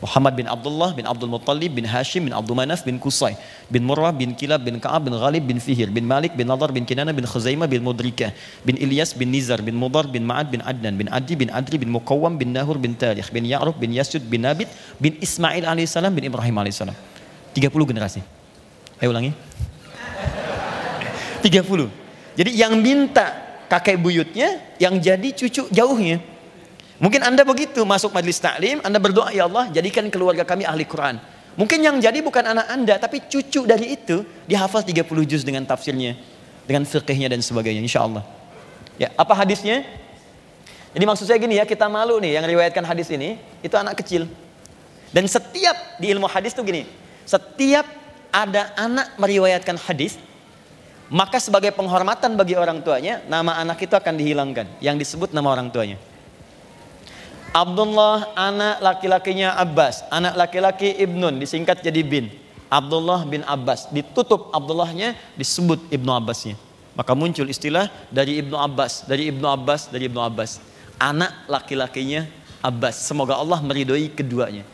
Muhammad 0.04 0.36
bin 0.36 0.44
Abdullah 0.44 0.92
bin 0.92 1.08
Abdul 1.08 1.32
Muttalib 1.32 1.72
bin 1.72 1.88
Hashim 1.88 2.28
bin 2.28 2.34
Abdul 2.36 2.56
Manaf 2.56 2.84
bin 2.84 3.00
Qusay 3.00 3.40
bin 3.72 3.88
Murrah 3.88 4.12
bin 4.12 4.36
Kilab 4.36 4.60
bin 4.68 4.76
Ka'ab 4.80 5.08
bin 5.08 5.16
Ghalib 5.16 5.48
bin 5.48 5.56
Fihir 5.56 5.88
bin 5.88 6.04
Malik 6.04 6.36
bin 6.36 6.52
Nadar 6.52 6.76
bin 6.76 6.84
Kinana 6.84 7.16
bin 7.16 7.24
Khuzaimah 7.24 7.72
bin 7.72 7.80
Mudrikah 7.80 8.36
bin 8.68 8.76
Ilyas 8.76 9.16
bin 9.16 9.32
Nizar 9.32 9.64
bin 9.64 9.80
Mudar 9.80 10.12
bin 10.12 10.28
Ma'ad 10.28 10.52
bin 10.52 10.60
Adnan 10.60 11.00
bin 11.00 11.08
Adi 11.08 11.40
bin 11.40 11.48
Adri 11.48 11.80
bin 11.80 11.96
Muqawwam 11.96 12.36
bin 12.36 12.52
Nahur 12.52 12.76
bin 12.76 12.92
Tarikh 12.92 13.32
bin 13.32 13.48
Ya'ruf 13.48 13.80
bin 13.80 13.96
Yasud 13.96 14.28
bin 14.28 14.44
Nabit 14.44 14.68
bin 15.00 15.16
Ismail 15.24 15.64
alaihissalam 15.64 16.12
bin 16.12 16.28
Ibrahim 16.28 16.56
alaihissalam 16.60 16.96
30 17.56 17.72
generasi. 17.88 18.20
Ayo 19.00 19.16
ulangi. 19.16 19.32
30 21.46 22.06
jadi 22.36 22.52
yang 22.52 22.76
minta 22.84 23.32
kakek 23.72 23.96
buyutnya 23.96 24.60
yang 24.76 25.00
jadi 25.00 25.32
cucu 25.32 25.72
jauhnya 25.72 26.20
Mungkin 26.96 27.22
Anda 27.28 27.44
begitu 27.44 27.84
masuk 27.84 28.16
majlis 28.16 28.40
taklim, 28.40 28.80
Anda 28.80 29.00
berdoa 29.04 29.28
ya 29.36 29.52
Allah 29.52 29.68
jadikan 29.68 30.08
keluarga 30.08 30.48
kami 30.48 30.64
ahli 30.64 30.88
Quran. 30.88 31.20
Mungkin 31.56 31.84
yang 31.84 32.00
jadi 32.00 32.20
bukan 32.24 32.44
anak 32.44 32.68
Anda 32.72 32.96
tapi 33.00 33.24
cucu 33.28 33.68
dari 33.68 33.96
itu 33.96 34.24
dia 34.48 34.64
hafal 34.64 34.84
30 34.84 35.04
juz 35.28 35.44
dengan 35.44 35.68
tafsirnya, 35.68 36.16
dengan 36.64 36.88
fikihnya 36.88 37.28
dan 37.32 37.44
sebagainya 37.44 37.84
insya 37.84 38.04
Allah. 38.08 38.24
Ya, 38.96 39.12
apa 39.20 39.36
hadisnya? 39.36 39.84
Jadi 40.96 41.04
maksud 41.04 41.28
saya 41.28 41.36
gini 41.36 41.60
ya, 41.60 41.68
kita 41.68 41.92
malu 41.92 42.16
nih 42.24 42.40
yang 42.40 42.48
riwayatkan 42.48 42.84
hadis 42.88 43.12
ini 43.12 43.36
itu 43.60 43.76
anak 43.76 44.00
kecil. 44.00 44.32
Dan 45.12 45.28
setiap 45.28 46.00
di 46.00 46.08
ilmu 46.16 46.28
hadis 46.32 46.56
tuh 46.56 46.64
gini, 46.64 46.88
setiap 47.28 47.84
ada 48.32 48.72
anak 48.80 49.20
meriwayatkan 49.20 49.76
hadis, 49.84 50.16
maka 51.12 51.44
sebagai 51.44 51.76
penghormatan 51.76 52.40
bagi 52.40 52.56
orang 52.56 52.80
tuanya, 52.80 53.20
nama 53.28 53.60
anak 53.60 53.84
itu 53.84 53.92
akan 53.92 54.16
dihilangkan, 54.16 54.68
yang 54.80 54.96
disebut 54.96 55.36
nama 55.36 55.52
orang 55.52 55.68
tuanya. 55.68 56.00
Abdullah 57.56 58.36
anak 58.36 58.84
laki-lakinya 58.84 59.56
Abbas, 59.56 60.04
anak 60.12 60.36
laki-laki 60.36 60.92
Ibnun 61.00 61.40
disingkat 61.40 61.80
jadi 61.80 62.04
bin. 62.04 62.28
Abdullah 62.68 63.24
bin 63.24 63.48
Abbas 63.48 63.88
ditutup 63.96 64.52
Abdullahnya 64.52 65.16
disebut 65.40 65.80
Ibnu 65.88 66.12
Abbasnya. 66.12 66.60
Maka 67.00 67.16
muncul 67.16 67.48
istilah 67.48 67.88
dari 68.12 68.44
Ibnu 68.44 68.60
Abbas, 68.60 69.08
dari 69.08 69.32
Ibnu 69.32 69.48
Abbas, 69.48 69.88
dari 69.88 70.12
Ibnu 70.12 70.20
Abbas. 70.20 70.60
Anak 71.00 71.48
laki-lakinya 71.48 72.28
Abbas. 72.60 73.08
Semoga 73.08 73.40
Allah 73.40 73.64
meridhoi 73.64 74.12
keduanya. 74.12 74.68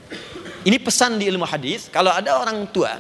Ini 0.66 0.82
pesan 0.82 1.22
di 1.22 1.30
ilmu 1.30 1.46
hadis, 1.46 1.86
kalau 1.86 2.10
ada 2.10 2.34
orang 2.42 2.66
tua 2.66 2.98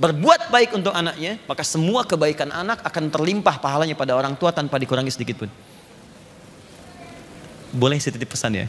berbuat 0.00 0.48
baik 0.48 0.72
untuk 0.72 0.96
anaknya, 0.96 1.36
maka 1.44 1.60
semua 1.68 2.00
kebaikan 2.08 2.48
anak 2.48 2.80
akan 2.80 3.12
terlimpah 3.12 3.60
pahalanya 3.60 3.92
pada 3.92 4.16
orang 4.16 4.32
tua 4.40 4.56
tanpa 4.56 4.80
dikurangi 4.80 5.12
sedikit 5.12 5.44
pun. 5.44 5.52
Boleh 7.76 8.00
saya 8.00 8.16
titip 8.16 8.32
pesan 8.32 8.56
ya? 8.56 8.68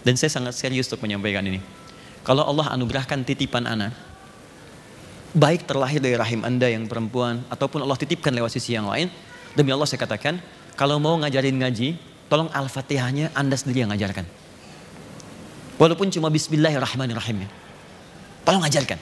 Dan 0.00 0.16
saya 0.16 0.32
sangat 0.32 0.56
serius 0.56 0.88
untuk 0.88 1.04
menyampaikan 1.04 1.44
ini. 1.44 1.60
Kalau 2.24 2.44
Allah 2.44 2.72
anugerahkan 2.72 3.20
titipan 3.24 3.68
anak, 3.68 3.92
baik 5.36 5.68
terlahir 5.68 6.00
dari 6.00 6.16
rahim 6.16 6.44
anda 6.44 6.68
yang 6.68 6.88
perempuan, 6.88 7.44
ataupun 7.52 7.84
Allah 7.84 7.96
titipkan 7.96 8.32
lewat 8.32 8.52
sisi 8.56 8.76
yang 8.76 8.88
lain, 8.88 9.12
demi 9.52 9.72
Allah 9.72 9.88
saya 9.88 10.00
katakan, 10.00 10.40
kalau 10.76 10.96
mau 10.96 11.16
ngajarin 11.20 11.56
ngaji, 11.60 11.96
tolong 12.32 12.48
Al-Fatihahnya 12.52 13.32
anda 13.36 13.56
sendiri 13.56 13.84
yang 13.84 13.92
ngajarkan. 13.92 14.24
Walaupun 15.80 16.12
cuma 16.12 16.28
Bismillahirrahmanirrahim. 16.28 17.48
Tolong 18.44 18.64
ajarkan. 18.68 19.00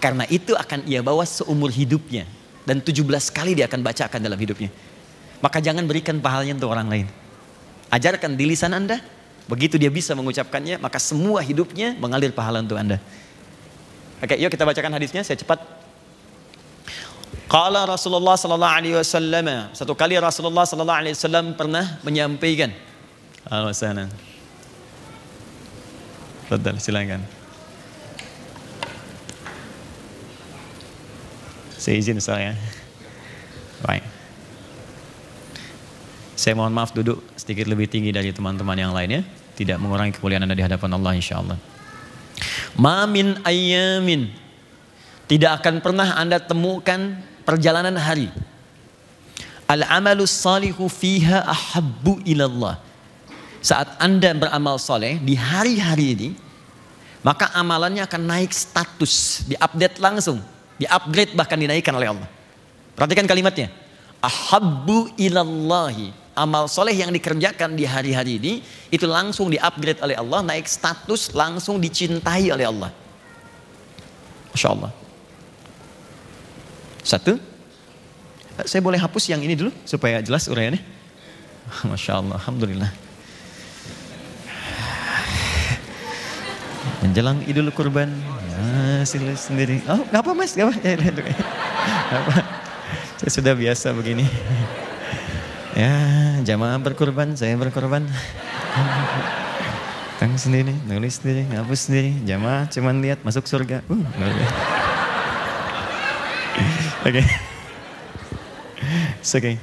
Karena 0.00 0.24
itu 0.32 0.56
akan 0.56 0.88
ia 0.88 1.04
bawa 1.04 1.28
seumur 1.28 1.68
hidupnya. 1.68 2.24
Dan 2.64 2.80
17 2.80 3.04
kali 3.28 3.52
dia 3.52 3.68
akan 3.68 3.84
bacakan 3.84 4.20
dalam 4.20 4.40
hidupnya. 4.40 4.72
Maka 5.44 5.60
jangan 5.60 5.84
berikan 5.84 6.16
pahalanya 6.20 6.56
untuk 6.56 6.72
orang 6.72 6.88
lain. 6.88 7.06
Ajarkan 7.92 8.32
di 8.32 8.44
lisan 8.48 8.72
anda, 8.72 9.00
Begitu 9.50 9.82
dia 9.82 9.90
bisa 9.90 10.14
mengucapkannya, 10.14 10.78
maka 10.78 11.02
semua 11.02 11.42
hidupnya 11.42 11.98
mengalir 11.98 12.30
pahala 12.30 12.62
untuk 12.62 12.78
Anda. 12.78 13.02
Oke, 14.22 14.38
yuk 14.38 14.46
kita 14.46 14.62
bacakan 14.62 14.94
hadisnya, 14.94 15.26
saya 15.26 15.34
cepat. 15.42 15.58
Qala 17.50 17.82
Rasulullah 17.82 18.38
sallallahu 18.38 18.74
alaihi 18.78 18.94
wasallam, 18.94 19.74
satu 19.74 19.98
kali 19.98 20.14
Rasulullah 20.22 20.62
sallallahu 20.62 21.00
alaihi 21.02 21.18
wasallam 21.18 21.58
pernah 21.58 21.98
menyampaikan. 22.06 22.70
Halo 23.50 23.74
sana. 23.74 24.06
Fadal, 26.46 26.78
silakan. 26.78 27.26
Saya 31.74 31.98
izin 31.98 32.22
saya. 32.22 32.54
Baik. 33.82 34.06
Saya 36.38 36.54
mohon 36.54 36.70
maaf 36.70 36.94
duduk 36.94 37.18
sedikit 37.34 37.66
lebih 37.66 37.90
tinggi 37.90 38.14
dari 38.14 38.30
teman-teman 38.30 38.78
yang 38.78 38.94
lainnya 38.94 39.39
tidak 39.60 39.76
mengurangi 39.76 40.16
kemuliaan 40.16 40.48
Anda 40.48 40.56
di 40.56 40.64
hadapan 40.64 40.96
Allah 40.96 41.12
insyaallah. 41.20 41.58
Mamin 42.80 43.36
ayamin 43.44 44.32
tidak 45.28 45.60
akan 45.60 45.84
pernah 45.84 46.16
Anda 46.16 46.40
temukan 46.40 47.20
perjalanan 47.44 47.92
hari. 48.00 48.32
Al 49.68 49.84
amalus 49.84 50.32
salihu 50.32 50.88
fiha 50.88 51.44
ahabbu 51.44 52.24
ilallah. 52.24 52.80
Saat 53.60 54.00
Anda 54.00 54.32
beramal 54.32 54.80
soleh 54.80 55.20
di 55.20 55.36
hari-hari 55.36 56.16
ini, 56.16 56.28
maka 57.20 57.52
amalannya 57.52 58.00
akan 58.08 58.22
naik 58.24 58.56
status, 58.56 59.44
diupdate 59.44 60.00
langsung, 60.00 60.40
diupgrade 60.80 61.36
bahkan 61.36 61.60
dinaikkan 61.60 61.92
oleh 61.92 62.08
Allah. 62.08 62.28
Perhatikan 62.96 63.28
kalimatnya. 63.28 63.68
Ahabbu 64.24 65.12
ilallahi 65.20 66.19
amal 66.40 66.64
soleh 66.66 66.96
yang 66.96 67.12
dikerjakan 67.12 67.76
di 67.76 67.84
hari-hari 67.84 68.40
ini 68.40 68.52
itu 68.88 69.04
langsung 69.04 69.52
di-upgrade 69.52 70.00
oleh 70.00 70.16
Allah, 70.16 70.40
naik 70.40 70.64
status, 70.64 71.36
langsung 71.36 71.76
dicintai 71.76 72.48
oleh 72.48 72.64
Allah. 72.64 72.90
Masya 74.56 74.68
Allah. 74.72 74.90
Satu, 77.04 77.36
saya 78.64 78.80
boleh 78.80 78.96
hapus 78.96 79.28
yang 79.28 79.40
ini 79.44 79.52
dulu 79.52 79.70
supaya 79.84 80.24
jelas 80.24 80.48
uraiannya. 80.48 80.80
Masya 81.86 82.12
Allah, 82.18 82.36
Alhamdulillah. 82.40 82.90
Menjelang 87.00 87.44
idul 87.48 87.68
kurban, 87.72 88.12
Ah, 88.60 89.00
sendiri. 89.08 89.80
Oh, 89.88 90.04
ngapa 90.12 90.36
mas? 90.36 90.52
Ngapa? 90.52 90.76
Ya, 90.84 90.92
ya, 91.00 91.08
ya. 91.08 91.34
Ngapa? 92.12 92.32
Saya 93.16 93.30
sudah 93.32 93.54
biasa 93.56 93.96
begini. 93.96 94.28
Ya, 95.78 95.94
jamaah 96.42 96.82
berkorban, 96.82 97.38
saya 97.38 97.54
berkorban. 97.54 98.02
Tang 100.18 100.34
sendiri, 100.36 100.74
nulis 100.84 101.22
sendiri, 101.22 101.46
ngapus 101.48 101.80
sendiri. 101.88 102.12
Jamaah 102.26 102.68
cuman 102.68 103.00
lihat 103.00 103.22
masuk 103.22 103.46
surga. 103.46 103.80
Uh, 103.86 104.02
Oke. 107.06 107.08
Okay. 107.08 107.24
Oke. 107.24 107.32
Okay. 109.22 109.54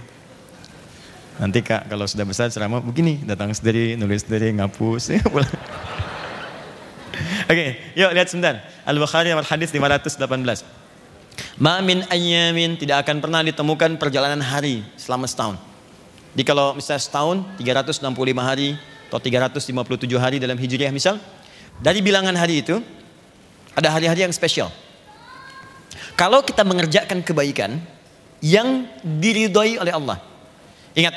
Nanti 1.37 1.61
kak 1.61 1.85
kalau 1.85 2.09
sudah 2.09 2.25
besar 2.25 2.49
ceramah 2.49 2.81
begini, 2.81 3.21
datang 3.21 3.53
sendiri, 3.53 3.93
nulis 3.93 4.25
sendiri, 4.25 4.49
ngapus. 4.57 5.13
Oke, 5.13 5.21
okay, 7.53 7.77
yuk 7.93 8.09
lihat 8.17 8.25
sebentar. 8.25 8.65
Al-Bukhari 8.81 9.29
nomor 9.29 9.45
hadis 9.45 9.69
518. 9.69 10.65
Ma 11.61 11.85
min 11.85 12.01
ayyamin 12.09 12.81
tidak 12.81 13.05
akan 13.05 13.21
pernah 13.21 13.45
ditemukan 13.45 14.01
perjalanan 14.01 14.41
hari 14.41 14.81
selama 14.97 15.29
setahun. 15.29 15.76
Jadi 16.33 16.43
kalau 16.43 16.75
misalnya 16.75 17.01
setahun 17.03 17.37
365 17.59 18.03
hari 18.39 18.75
atau 19.07 19.19
357 19.19 20.17
hari 20.19 20.37
dalam 20.37 20.57
Hijriah 20.59 20.91
misal, 20.91 21.21
dari 21.79 22.01
bilangan 22.01 22.33
hari 22.33 22.65
itu 22.65 22.81
ada 23.77 23.93
hari-hari 23.93 24.25
yang 24.25 24.33
spesial. 24.33 24.73
Kalau 26.17 26.41
kita 26.41 26.65
mengerjakan 26.65 27.21
kebaikan 27.21 27.77
yang 28.41 28.89
diridhoi 29.01 29.77
oleh 29.77 29.93
Allah. 29.93 30.17
Ingat, 30.97 31.13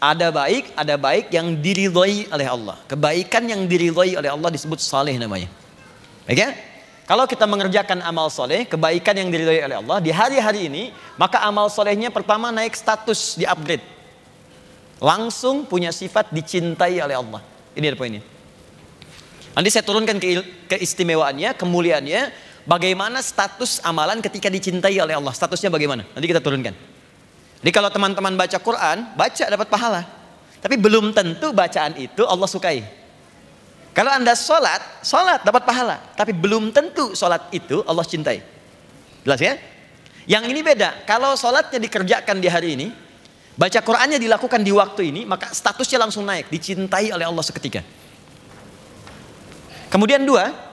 ada 0.00 0.32
baik, 0.32 0.72
ada 0.72 0.94
baik 0.96 1.28
yang 1.28 1.52
diridhoi 1.58 2.32
oleh 2.32 2.46
Allah. 2.48 2.76
Kebaikan 2.88 3.44
yang 3.44 3.68
diridhoi 3.68 4.16
oleh 4.16 4.30
Allah 4.32 4.48
disebut 4.48 4.80
saleh 4.80 5.20
namanya. 5.20 5.52
Baik 6.24 6.38
ya? 6.40 6.50
Kalau 7.08 7.24
kita 7.24 7.48
mengerjakan 7.48 8.04
amal 8.04 8.28
soleh, 8.28 8.68
kebaikan 8.68 9.16
yang 9.16 9.32
diridhoi 9.32 9.64
oleh 9.64 9.76
Allah 9.80 9.96
di 9.96 10.12
hari-hari 10.12 10.68
ini, 10.68 10.92
maka 11.16 11.40
amal 11.40 11.72
solehnya 11.72 12.12
pertama 12.12 12.52
naik 12.52 12.76
status, 12.76 13.40
di 13.40 13.48
upgrade. 13.48 13.80
Langsung 14.98 15.66
punya 15.66 15.94
sifat 15.94 16.34
dicintai 16.34 16.98
oleh 16.98 17.14
Allah. 17.14 17.42
Ini 17.78 17.94
ada 17.94 17.98
poinnya. 17.98 18.22
Nanti 19.54 19.68
saya 19.70 19.86
turunkan 19.86 20.18
ke 20.18 20.42
keistimewaannya, 20.70 21.54
kemuliaannya, 21.54 22.20
bagaimana 22.66 23.22
status 23.22 23.82
amalan 23.86 24.18
ketika 24.22 24.50
dicintai 24.50 24.94
oleh 24.98 25.14
Allah. 25.14 25.34
Statusnya 25.34 25.70
bagaimana? 25.70 26.06
Nanti 26.14 26.26
kita 26.26 26.42
turunkan. 26.42 26.74
Jadi 27.58 27.70
kalau 27.74 27.90
teman-teman 27.90 28.38
baca 28.38 28.58
Quran, 28.58 29.18
baca 29.18 29.44
dapat 29.50 29.66
pahala. 29.66 30.02
Tapi 30.58 30.74
belum 30.78 31.14
tentu 31.14 31.50
bacaan 31.54 31.94
itu 31.98 32.22
Allah 32.26 32.46
sukai. 32.50 32.82
Kalau 33.94 34.14
anda 34.14 34.34
sholat, 34.38 35.02
sholat 35.02 35.42
dapat 35.42 35.66
pahala. 35.66 35.98
Tapi 36.14 36.30
belum 36.30 36.70
tentu 36.70 37.18
sholat 37.18 37.50
itu 37.50 37.82
Allah 37.82 38.06
cintai. 38.06 38.38
Jelas 39.26 39.42
ya? 39.42 39.58
Yang 40.30 40.54
ini 40.54 40.60
beda. 40.62 41.02
Kalau 41.02 41.34
sholatnya 41.34 41.82
dikerjakan 41.82 42.38
di 42.38 42.46
hari 42.46 42.68
ini, 42.78 42.86
baca 43.58 43.78
Qurannya 43.82 44.22
dilakukan 44.22 44.62
di 44.62 44.70
waktu 44.70 45.10
ini, 45.10 45.26
maka 45.26 45.50
statusnya 45.50 45.98
langsung 46.06 46.22
naik. 46.22 46.46
Dicintai 46.46 47.10
oleh 47.10 47.26
Allah 47.26 47.42
seketika. 47.42 47.82
Kemudian 49.90 50.22
dua, 50.22 50.68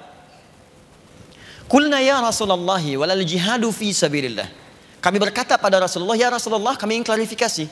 Kulna 1.66 1.98
ya 1.98 2.22
Rasulullah 2.22 2.78
walal 2.78 3.26
jihadu 3.26 3.74
fi 3.74 3.90
sabilillah. 3.90 4.46
Kami 5.02 5.18
berkata 5.18 5.58
pada 5.58 5.82
Rasulullah, 5.82 6.14
ya 6.14 6.30
Rasulullah 6.30 6.78
kami 6.78 7.02
ingin 7.02 7.06
klarifikasi. 7.10 7.66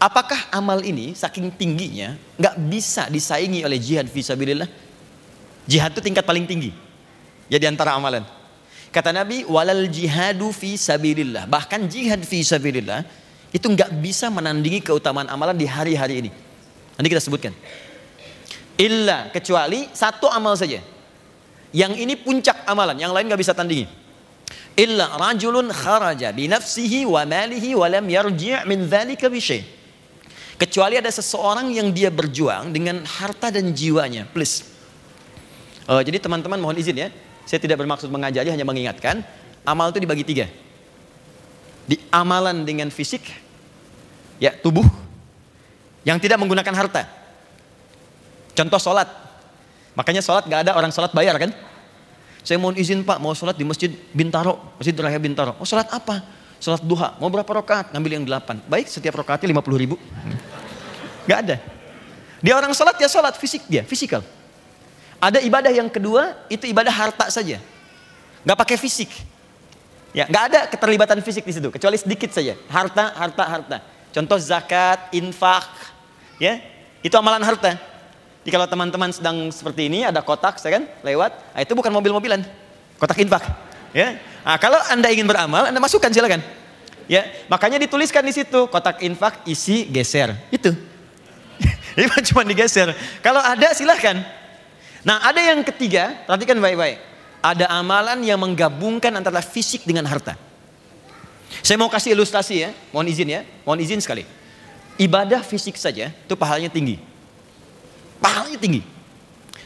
Apakah 0.00 0.50
amal 0.50 0.82
ini 0.82 1.14
saking 1.14 1.52
tingginya 1.54 2.18
nggak 2.34 2.56
bisa 2.66 3.06
disaingi 3.12 3.62
oleh 3.62 3.78
jihad 3.78 4.08
visabilillah? 4.08 4.66
Jihad 5.68 5.94
itu 5.94 6.02
tingkat 6.02 6.26
paling 6.26 6.48
tinggi. 6.48 6.74
Ya 7.46 7.60
di 7.60 7.68
antara 7.68 7.94
amalan. 7.94 8.26
Kata 8.90 9.14
Nabi, 9.14 9.44
walal 9.46 9.86
jihadu 9.88 10.50
fi 10.50 10.74
sabilillah. 10.74 11.46
Bahkan 11.46 11.86
jihad 11.86 12.24
fi 12.26 12.42
sabilillah 12.42 13.06
itu 13.52 13.68
nggak 13.68 14.00
bisa 14.00 14.32
menandingi 14.32 14.80
keutamaan 14.80 15.28
amalan 15.28 15.54
di 15.54 15.68
hari-hari 15.68 16.26
ini. 16.26 16.30
Nanti 16.96 17.08
kita 17.08 17.20
sebutkan. 17.20 17.52
Illa 18.80 19.28
kecuali 19.28 19.86
satu 19.92 20.26
amal 20.32 20.56
saja. 20.56 20.80
Yang 21.72 21.92
ini 22.04 22.14
puncak 22.16 22.64
amalan, 22.68 22.96
yang 23.00 23.12
lain 23.12 23.28
nggak 23.28 23.40
bisa 23.40 23.56
tandingi 23.56 24.02
illa 24.76 25.20
rajulun 25.20 25.68
kharaja 25.68 26.32
bi 26.32 26.48
nafsihi 26.48 27.04
wa 27.04 27.24
malihi 27.28 27.76
wa 27.76 27.86
lam 27.88 28.04
yarji' 28.08 28.64
min 28.64 28.88
dzalika 28.88 29.28
bi 29.28 29.40
Kecuali 30.52 30.94
ada 30.94 31.10
seseorang 31.10 31.74
yang 31.74 31.90
dia 31.90 32.06
berjuang 32.06 32.70
dengan 32.70 33.02
harta 33.02 33.50
dan 33.50 33.74
jiwanya. 33.74 34.30
Please. 34.30 34.62
Uh, 35.90 35.98
jadi 36.06 36.22
teman-teman 36.22 36.54
mohon 36.62 36.78
izin 36.78 36.94
ya. 36.94 37.08
Saya 37.42 37.58
tidak 37.58 37.82
bermaksud 37.82 38.06
mengajari, 38.06 38.46
hanya 38.46 38.62
mengingatkan. 38.62 39.26
Amal 39.66 39.90
itu 39.90 39.98
dibagi 39.98 40.22
tiga. 40.22 40.46
Di 41.82 41.98
amalan 42.14 42.62
dengan 42.62 42.88
fisik, 42.94 43.26
ya 44.38 44.54
tubuh, 44.54 44.86
yang 46.06 46.18
tidak 46.22 46.38
menggunakan 46.38 46.74
harta. 46.74 47.02
Contoh 48.54 48.78
sholat. 48.78 49.08
Makanya 49.98 50.22
sholat 50.22 50.46
gak 50.48 50.68
ada 50.68 50.72
orang 50.78 50.94
sholat 50.94 51.12
bayar 51.12 51.36
kan? 51.36 51.50
Saya 52.42 52.58
mohon 52.58 52.74
izin 52.74 53.06
Pak, 53.06 53.18
mau 53.22 53.34
sholat 53.34 53.54
di 53.54 53.62
Masjid 53.62 53.90
Bintaro, 54.10 54.74
Masjid 54.78 54.94
Raya 54.98 55.18
Bintaro. 55.18 55.58
Oh 55.58 55.66
sholat 55.66 55.86
apa? 55.90 56.22
Sholat 56.62 56.82
duha. 56.82 57.18
Mau 57.18 57.30
berapa 57.30 57.46
rakaat? 57.46 57.90
Ngambil 57.90 58.22
yang 58.22 58.24
delapan. 58.26 58.62
Baik, 58.70 58.86
setiap 58.86 59.18
rakaatnya 59.18 59.50
lima 59.50 59.62
puluh 59.62 59.78
ribu. 59.78 59.96
Gak 61.26 61.38
ada. 61.46 61.56
Dia 62.42 62.58
orang 62.58 62.74
sholat 62.74 62.98
ya 62.98 63.06
sholat, 63.06 63.38
fisik 63.38 63.66
dia, 63.70 63.86
fisikal. 63.86 64.22
Ada 65.22 65.38
ibadah 65.38 65.70
yang 65.70 65.86
kedua, 65.86 66.34
itu 66.50 66.66
ibadah 66.66 66.90
harta 66.90 67.30
saja. 67.30 67.62
Gak 68.42 68.58
pakai 68.58 68.74
fisik. 68.74 69.10
Ya, 70.12 70.28
nggak 70.28 70.44
ada 70.52 70.60
keterlibatan 70.68 71.18
fisik 71.24 71.48
di 71.48 71.56
situ, 71.56 71.72
kecuali 71.72 71.96
sedikit 71.96 72.28
saja. 72.28 72.52
Harta, 72.68 73.16
harta, 73.16 73.44
harta. 73.48 73.76
Contoh 74.12 74.36
zakat, 74.36 75.08
infak, 75.16 75.64
ya, 76.36 76.60
itu 77.00 77.16
amalan 77.16 77.40
harta. 77.40 77.80
Jadi 78.44 78.50
kalau 78.52 78.68
teman-teman 78.68 79.08
sedang 79.08 79.48
seperti 79.48 79.88
ini 79.88 80.04
ada 80.04 80.20
kotak, 80.20 80.60
saya 80.60 80.76
kan 80.80 80.84
lewat, 81.00 81.32
nah 81.56 81.60
itu 81.64 81.72
bukan 81.72 81.88
mobil-mobilan, 81.88 82.44
kotak 83.00 83.24
infak. 83.24 83.40
Ya, 83.96 84.20
nah, 84.44 84.60
kalau 84.60 84.76
anda 84.92 85.08
ingin 85.08 85.24
beramal, 85.24 85.72
anda 85.72 85.80
masukkan 85.80 86.12
silakan. 86.12 86.44
Ya, 87.08 87.24
makanya 87.48 87.80
dituliskan 87.80 88.20
di 88.20 88.36
situ 88.36 88.68
kotak 88.68 89.00
infak 89.00 89.40
isi 89.48 89.88
geser, 89.88 90.36
itu. 90.52 90.76
Ini 91.96 92.08
cuma 92.32 92.44
digeser. 92.44 92.92
Kalau 93.20 93.40
ada 93.40 93.72
silahkan. 93.76 94.20
Nah 95.02 95.18
ada 95.24 95.40
yang 95.42 95.60
ketiga, 95.66 96.24
perhatikan 96.24 96.56
baik-baik. 96.62 97.11
Ada 97.42 97.66
amalan 97.74 98.22
yang 98.22 98.38
menggabungkan 98.38 99.10
antara 99.18 99.42
fisik 99.42 99.82
dengan 99.82 100.06
harta. 100.06 100.38
Saya 101.60 101.76
mau 101.76 101.90
kasih 101.90 102.14
ilustrasi 102.16 102.54
ya, 102.64 102.70
mohon 102.94 103.10
izin 103.10 103.28
ya, 103.28 103.42
mohon 103.66 103.82
izin 103.82 103.98
sekali. 104.00 104.24
Ibadah 104.96 105.42
fisik 105.42 105.74
saja 105.74 106.14
itu 106.14 106.34
pahalanya 106.38 106.70
tinggi. 106.70 106.96
Pahalanya 108.22 108.56
tinggi. 108.56 108.80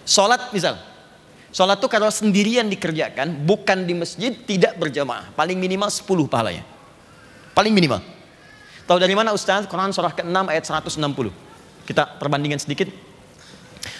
Sholat 0.09 0.51
misal. 0.57 0.81
Sholat 1.53 1.77
itu 1.77 1.89
kalau 1.93 2.09
sendirian 2.09 2.67
dikerjakan, 2.67 3.45
bukan 3.45 3.85
di 3.85 3.93
masjid, 3.93 4.33
tidak 4.33 4.81
berjamaah. 4.81 5.31
Paling 5.37 5.61
minimal 5.61 5.93
10 5.93 6.05
pahalanya. 6.27 6.65
Paling 7.53 7.73
minimal. 7.73 8.01
Tahu 8.87 8.99
dari 9.03 9.17
mana 9.19 9.33
Ustaz? 9.33 9.67
Quran 9.67 9.91
surah 9.91 10.15
ke-6 10.15 10.37
ayat 10.47 10.65
160. 10.65 11.33
Kita 11.89 12.03
perbandingan 12.21 12.61
sedikit. 12.61 12.87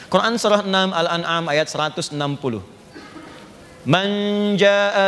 Quran 0.07 0.39
surah 0.39 0.63
6 0.63 0.71
Al-An'am 0.71 1.45
ayat 1.51 1.67
160. 1.67 2.15
Man 3.87 4.11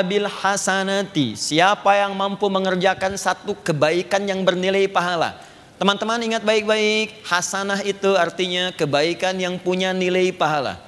bil 0.06 0.30
hasanati. 0.30 1.34
Siapa 1.34 1.98
yang 1.98 2.14
mampu 2.14 2.46
mengerjakan 2.46 3.18
satu 3.18 3.58
kebaikan 3.58 4.22
yang 4.22 4.46
bernilai 4.46 4.86
pahala. 4.86 5.34
Teman-teman 5.82 6.22
ingat 6.22 6.46
baik-baik, 6.46 7.26
hasanah 7.26 7.82
itu 7.82 8.14
artinya 8.14 8.70
kebaikan 8.70 9.34
yang 9.38 9.58
punya 9.58 9.90
nilai 9.90 10.30
pahala. 10.30 10.78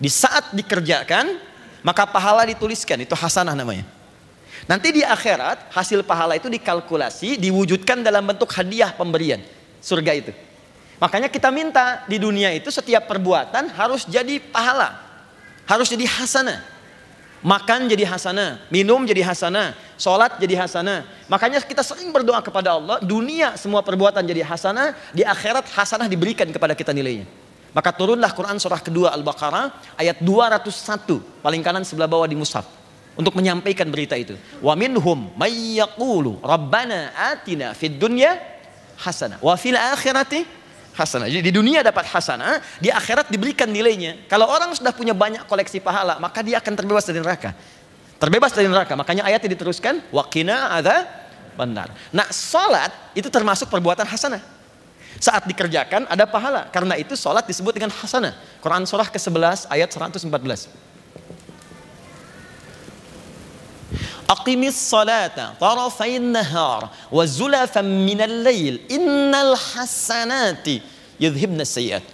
Di 0.00 0.08
saat 0.08 0.56
dikerjakan, 0.56 1.36
maka 1.84 2.08
pahala 2.08 2.48
dituliskan, 2.48 3.00
itu 3.04 3.12
hasanah 3.12 3.52
namanya. 3.56 3.84
Nanti 4.68 4.92
di 4.92 5.02
akhirat, 5.04 5.72
hasil 5.72 6.04
pahala 6.04 6.36
itu 6.36 6.48
dikalkulasi, 6.48 7.40
diwujudkan 7.40 8.04
dalam 8.04 8.24
bentuk 8.24 8.52
hadiah 8.52 8.92
pemberian, 8.92 9.40
surga 9.80 10.12
itu. 10.12 10.32
Makanya 11.00 11.32
kita 11.32 11.48
minta 11.48 12.04
di 12.04 12.20
dunia 12.20 12.52
itu 12.52 12.68
setiap 12.68 13.08
perbuatan 13.08 13.72
harus 13.72 14.04
jadi 14.04 14.40
pahala, 14.44 14.96
harus 15.64 15.88
jadi 15.88 16.04
hasanah. 16.04 16.77
Makan 17.38 17.86
jadi 17.86 18.02
hasanah, 18.02 18.66
minum 18.66 19.06
jadi 19.06 19.22
hasanah, 19.22 19.70
sholat 19.94 20.42
jadi 20.42 20.58
hasanah. 20.58 21.06
Makanya 21.30 21.62
kita 21.62 21.86
sering 21.86 22.10
berdoa 22.10 22.42
kepada 22.42 22.74
Allah, 22.74 22.98
dunia 22.98 23.54
semua 23.54 23.78
perbuatan 23.78 24.26
jadi 24.26 24.42
hasanah, 24.42 24.98
di 25.14 25.22
akhirat 25.22 25.70
hasanah 25.70 26.10
diberikan 26.10 26.50
kepada 26.50 26.74
kita 26.74 26.90
nilainya. 26.90 27.30
Maka 27.70 27.94
turunlah 27.94 28.34
Quran 28.34 28.58
surah 28.58 28.82
kedua 28.82 29.14
Al-Baqarah 29.14 29.94
ayat 29.94 30.18
201, 30.18 31.44
paling 31.44 31.62
kanan 31.62 31.86
sebelah 31.86 32.10
bawah 32.10 32.26
di 32.26 32.34
mushaf 32.34 32.66
untuk 33.14 33.38
menyampaikan 33.38 33.86
berita 33.86 34.18
itu. 34.18 34.34
Wa 34.58 34.74
minhum 34.74 35.30
may 35.38 35.78
rabbana 36.42 37.14
atina 37.14 37.70
fid 37.70 38.02
dunya 38.02 38.34
hasanah 38.98 39.38
wa 39.38 39.54
fil 39.54 39.78
akhirati 39.78 40.57
hasanah. 40.98 41.30
Jadi 41.30 41.46
di 41.46 41.52
dunia 41.54 41.86
dapat 41.86 42.10
hasanah, 42.10 42.58
di 42.82 42.90
akhirat 42.90 43.30
diberikan 43.30 43.70
nilainya. 43.70 44.26
Kalau 44.26 44.50
orang 44.50 44.74
sudah 44.74 44.90
punya 44.90 45.14
banyak 45.14 45.46
koleksi 45.46 45.78
pahala, 45.78 46.18
maka 46.18 46.42
dia 46.42 46.58
akan 46.58 46.74
terbebas 46.74 47.06
dari 47.06 47.22
neraka. 47.22 47.54
Terbebas 48.18 48.50
dari 48.50 48.66
neraka. 48.66 48.98
Makanya 48.98 49.22
ayatnya 49.30 49.54
diteruskan, 49.54 50.02
waqina 50.10 50.74
ada 50.74 51.06
benar. 51.54 51.94
Nah, 52.10 52.26
salat 52.34 52.90
itu 53.14 53.30
termasuk 53.30 53.70
perbuatan 53.70 54.10
hasanah. 54.10 54.42
Saat 55.22 55.46
dikerjakan 55.46 56.10
ada 56.10 56.26
pahala. 56.26 56.66
Karena 56.70 56.98
itu 56.98 57.14
salat 57.14 57.46
disebut 57.46 57.74
dengan 57.74 57.94
hasanah. 57.94 58.34
Quran 58.58 58.82
surah 58.86 59.06
ke-11 59.10 59.70
ayat 59.70 59.90
114. 59.90 60.87
Aqimis 64.28 64.76
salata 64.76 65.56
tarafain 65.56 66.20
nahar 66.20 66.92
wa 67.08 67.24
zulafan 67.24 67.88
minal 68.04 68.44
lail 68.44 68.76
innal 68.92 69.56
hasanati 69.56 70.84
yudhibna 71.16 71.64
sayyat. 71.64 72.04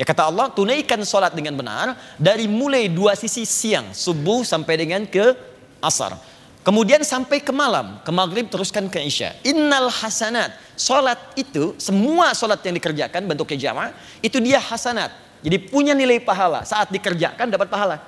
Ya 0.00 0.08
kata 0.08 0.32
Allah, 0.32 0.48
tunaikan 0.48 1.04
salat 1.04 1.36
dengan 1.36 1.52
benar 1.60 1.92
dari 2.16 2.48
mulai 2.48 2.88
dua 2.88 3.12
sisi 3.12 3.44
siang, 3.44 3.92
subuh 3.92 4.40
sampai 4.40 4.80
dengan 4.80 5.04
ke 5.04 5.36
asar. 5.84 6.16
Kemudian 6.64 7.04
sampai 7.04 7.44
ke 7.44 7.52
malam, 7.52 8.00
ke 8.00 8.08
maghrib 8.08 8.48
teruskan 8.48 8.88
ke 8.88 8.96
isya. 9.04 9.36
Innal 9.44 9.92
hasanat. 9.92 10.56
Salat 10.72 11.20
itu, 11.36 11.76
semua 11.76 12.32
salat 12.32 12.64
yang 12.64 12.80
dikerjakan 12.80 13.28
bentuknya 13.28 13.68
jamaah, 13.68 13.92
itu 14.24 14.40
dia 14.40 14.56
hasanat. 14.56 15.12
Jadi 15.44 15.56
punya 15.68 15.92
nilai 15.92 16.16
pahala. 16.16 16.64
Saat 16.64 16.88
dikerjakan 16.88 17.52
dapat 17.52 17.68
pahala. 17.68 18.00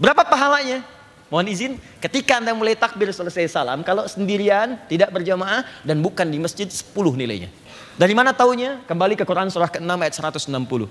Berapa 0.00 0.24
pahalanya? 0.24 0.80
Mohon 1.28 1.46
izin, 1.52 1.72
ketika 2.00 2.40
Anda 2.40 2.56
mulai 2.56 2.72
takbir 2.72 3.12
selesai 3.12 3.52
salam, 3.52 3.84
kalau 3.84 4.08
sendirian, 4.08 4.80
tidak 4.88 5.12
berjamaah, 5.12 5.60
dan 5.84 6.00
bukan 6.00 6.24
di 6.24 6.40
masjid, 6.40 6.64
10 6.64 6.88
nilainya. 7.12 7.52
Dari 8.00 8.16
mana 8.16 8.32
taunya? 8.32 8.80
Kembali 8.88 9.12
ke 9.12 9.28
Quran 9.28 9.52
surah 9.52 9.68
ke-6 9.68 9.92
ayat 9.92 10.14
160. 10.48 10.88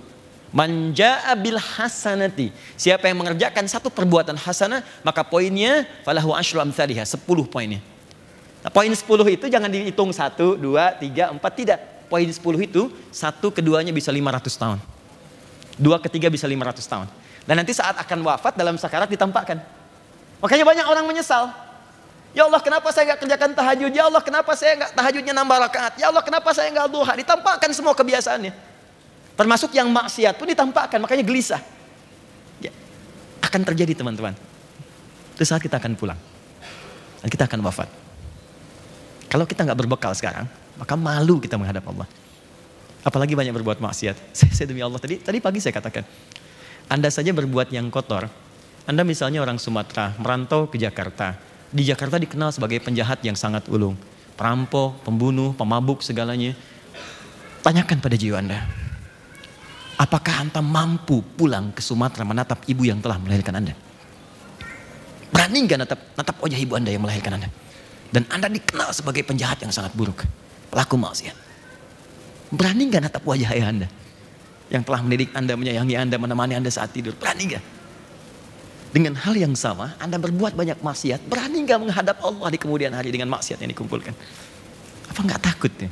Manja'a 0.54 1.34
bil 1.34 1.58
hasanati. 1.58 2.54
Siapa 2.78 3.10
yang 3.10 3.18
mengerjakan 3.18 3.66
satu 3.66 3.90
perbuatan 3.90 4.38
hasanah, 4.38 4.86
maka 5.02 5.26
poinnya 5.26 5.90
falahu 6.06 6.38
asyru 6.38 6.62
amthaliha, 6.62 7.02
10 7.02 7.18
poinnya. 7.50 7.82
Nah, 8.62 8.70
poin 8.70 8.94
10 8.94 9.02
itu 9.34 9.46
jangan 9.50 9.74
dihitung 9.74 10.14
1, 10.14 10.60
2, 10.60 11.02
3, 11.02 11.34
4, 11.34 11.42
tidak. 11.58 11.80
Poin 12.08 12.30
10 12.30 12.38
itu, 12.62 12.94
satu 13.10 13.50
keduanya 13.50 13.90
bisa 13.90 14.14
500 14.14 14.54
tahun. 14.54 14.80
Dua 15.78 16.02
ketiga 16.02 16.28
bisa 16.34 16.50
500 16.50 16.82
tahun. 16.90 17.08
Dan 17.46 17.62
nanti 17.62 17.72
saat 17.72 17.96
akan 18.02 18.20
wafat 18.26 18.58
dalam 18.58 18.76
sakarat 18.82 19.08
ditampakkan. 19.08 19.77
Makanya 20.42 20.66
banyak 20.66 20.86
orang 20.86 21.06
menyesal. 21.10 21.50
Ya 22.38 22.46
Allah 22.46 22.62
kenapa 22.62 22.94
saya 22.94 23.14
nggak 23.14 23.20
kerjakan 23.26 23.52
tahajud? 23.58 23.92
Ya 23.94 24.04
Allah 24.06 24.22
kenapa 24.22 24.54
saya 24.54 24.78
nggak 24.78 24.92
tahajudnya 24.94 25.34
nambah 25.34 25.58
rakaat? 25.70 25.94
Ya 25.98 26.14
Allah 26.14 26.22
kenapa 26.22 26.54
saya 26.54 26.70
nggak 26.70 26.88
duha? 26.92 27.14
Ditampakkan 27.18 27.70
semua 27.74 27.98
kebiasaannya. 27.98 28.54
Termasuk 29.38 29.74
yang 29.74 29.90
maksiat 29.90 30.38
pun 30.38 30.50
ditampakkan, 30.50 30.98
makanya 30.98 31.22
gelisah. 31.26 31.62
Ya, 32.62 32.74
akan 33.42 33.62
terjadi 33.70 33.94
teman-teman. 33.94 34.34
Itu 35.38 35.46
saat 35.46 35.62
kita 35.62 35.78
akan 35.78 35.94
pulang. 35.94 36.18
Dan 37.22 37.30
kita 37.30 37.46
akan 37.46 37.62
wafat. 37.66 37.90
Kalau 39.30 39.46
kita 39.46 39.66
nggak 39.66 39.78
berbekal 39.78 40.14
sekarang, 40.18 40.50
maka 40.78 40.94
malu 40.98 41.38
kita 41.38 41.58
menghadap 41.58 41.86
Allah. 41.90 42.10
Apalagi 43.06 43.38
banyak 43.38 43.54
berbuat 43.54 43.78
maksiat. 43.78 44.18
Saya, 44.34 44.52
saya 44.58 44.66
demi 44.70 44.82
Allah 44.82 44.98
tadi, 44.98 45.22
tadi 45.22 45.38
pagi 45.38 45.62
saya 45.62 45.74
katakan, 45.74 46.02
Anda 46.90 47.14
saja 47.14 47.30
berbuat 47.34 47.70
yang 47.70 47.94
kotor, 47.94 48.30
anda 48.88 49.04
misalnya 49.04 49.44
orang 49.44 49.60
Sumatera, 49.60 50.16
merantau 50.16 50.72
ke 50.72 50.80
Jakarta. 50.80 51.36
Di 51.68 51.84
Jakarta 51.84 52.16
dikenal 52.16 52.56
sebagai 52.56 52.80
penjahat 52.80 53.20
yang 53.20 53.36
sangat 53.36 53.68
ulung. 53.68 54.00
Perampok, 54.40 55.04
pembunuh, 55.04 55.52
pemabuk, 55.52 56.00
segalanya. 56.00 56.56
Tanyakan 57.60 58.00
pada 58.00 58.16
jiwa 58.16 58.40
Anda. 58.40 58.64
Apakah 60.00 60.48
Anda 60.48 60.64
mampu 60.64 61.20
pulang 61.20 61.76
ke 61.76 61.84
Sumatera 61.84 62.24
menatap 62.24 62.64
ibu 62.72 62.88
yang 62.88 63.04
telah 63.04 63.20
melahirkan 63.20 63.60
Anda? 63.60 63.76
Berani 65.36 65.68
nggak 65.68 65.80
natap, 65.84 66.00
natap 66.16 66.40
wajah 66.40 66.56
ibu 66.56 66.80
Anda 66.80 66.88
yang 66.96 67.04
melahirkan 67.04 67.44
Anda? 67.44 67.52
Dan 68.08 68.24
Anda 68.32 68.48
dikenal 68.48 68.96
sebagai 68.96 69.28
penjahat 69.28 69.60
yang 69.68 69.76
sangat 69.76 69.92
buruk. 70.00 70.24
Pelaku 70.72 70.96
maksiat. 70.96 71.36
Berani 72.56 72.88
nggak 72.88 73.04
natap 73.12 73.24
wajah 73.28 73.52
ayah 73.52 73.68
Anda? 73.68 73.88
Yang 74.72 74.84
telah 74.88 75.04
mendidik 75.04 75.36
Anda, 75.36 75.60
menyayangi 75.60 75.96
Anda, 76.00 76.16
menemani 76.16 76.56
Anda 76.56 76.72
saat 76.72 76.96
tidur. 76.96 77.20
Berani 77.20 77.52
nggak? 77.52 77.77
Dengan 78.88 79.20
hal 79.20 79.36
yang 79.36 79.52
sama, 79.54 80.00
Anda 80.00 80.16
berbuat 80.16 80.56
banyak 80.56 80.80
maksiat, 80.80 81.28
berani 81.28 81.68
nggak 81.68 81.80
menghadap 81.80 82.18
Allah 82.24 82.48
di 82.48 82.60
kemudian 82.60 82.96
hari 82.96 83.12
dengan 83.12 83.28
maksiat 83.28 83.60
yang 83.60 83.72
dikumpulkan? 83.76 84.16
Apa 85.12 85.20
nggak 85.28 85.42
takut 85.44 85.72
ya? 85.76 85.92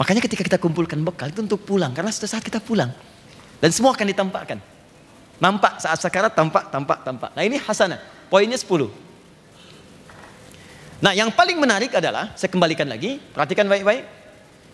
Makanya 0.00 0.22
ketika 0.24 0.42
kita 0.46 0.58
kumpulkan 0.62 1.02
bekal 1.04 1.28
itu 1.28 1.44
untuk 1.44 1.60
pulang, 1.62 1.92
karena 1.92 2.08
sudah 2.08 2.38
saat 2.38 2.44
kita 2.44 2.62
pulang. 2.62 2.88
Dan 3.60 3.70
semua 3.74 3.92
akan 3.92 4.06
ditampakkan. 4.08 4.58
Nampak 5.38 5.78
saat 5.78 5.98
sekarat, 6.02 6.34
tampak, 6.34 6.72
tampak, 6.72 6.98
tampak. 7.04 7.30
Nah 7.36 7.42
ini 7.46 7.60
hasanah, 7.60 8.00
poinnya 8.32 8.58
10. 8.58 8.90
Nah 10.98 11.12
yang 11.14 11.30
paling 11.30 11.58
menarik 11.60 11.94
adalah, 11.94 12.34
saya 12.34 12.50
kembalikan 12.50 12.88
lagi, 12.88 13.22
perhatikan 13.22 13.70
baik-baik. 13.70 14.17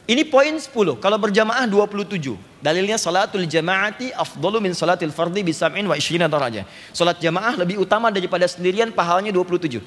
Ini 0.04 0.28
poin 0.28 0.52
10. 0.52 0.68
Kalau 1.00 1.16
berjamaah 1.16 1.64
27. 1.64 2.36
Dalilnya 2.60 3.00
salatul 3.00 3.48
jamaati 3.48 4.12
afdalu 4.12 4.68
min 4.68 4.72
salatil 4.76 5.08
fardi 5.08 5.40
bisam'in 5.40 5.88
wa 5.88 5.96
isyrina 5.96 6.28
daraja. 6.28 6.68
Salat 6.92 7.20
jamaah 7.24 7.56
lebih 7.56 7.80
utama 7.80 8.12
daripada 8.12 8.44
sendirian 8.44 8.92
pahalanya 8.92 9.32
27. 9.32 9.80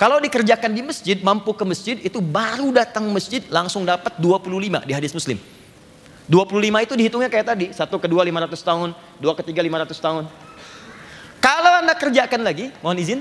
Kalau 0.00 0.16
dikerjakan 0.18 0.72
di 0.72 0.82
masjid, 0.82 1.16
mampu 1.20 1.52
ke 1.52 1.64
masjid, 1.68 1.96
itu 2.00 2.18
baru 2.24 2.72
datang 2.72 3.04
masjid 3.12 3.44
langsung 3.52 3.84
dapat 3.84 4.16
25 4.16 4.80
di 4.88 4.92
hadis 4.96 5.12
muslim. 5.12 5.36
25 6.24 6.80
itu 6.88 6.94
dihitungnya 6.96 7.28
kayak 7.28 7.46
tadi. 7.52 7.66
Satu 7.76 8.00
kedua 8.00 8.24
500 8.24 8.64
tahun, 8.64 8.88
dua 9.20 9.36
ketiga 9.36 9.60
500 9.60 9.92
tahun. 10.00 10.24
Kalau 11.44 11.72
anda 11.84 11.92
kerjakan 11.92 12.40
lagi, 12.40 12.72
mohon 12.80 12.96
izin, 12.96 13.20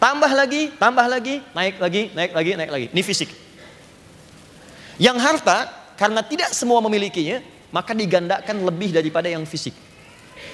tambah 0.00 0.32
lagi, 0.32 0.72
tambah 0.80 1.04
lagi, 1.04 1.44
naik 1.52 1.76
lagi, 1.76 2.02
naik 2.16 2.32
lagi, 2.32 2.50
naik 2.56 2.70
lagi. 2.72 2.86
Ini 2.96 3.02
fisik. 3.04 3.43
Yang 4.98 5.18
harta, 5.22 5.58
karena 5.98 6.22
tidak 6.22 6.50
semua 6.54 6.78
memilikinya, 6.82 7.42
maka 7.74 7.90
digandakan 7.90 8.62
lebih 8.62 8.94
daripada 8.94 9.26
yang 9.26 9.42
fisik. 9.42 9.74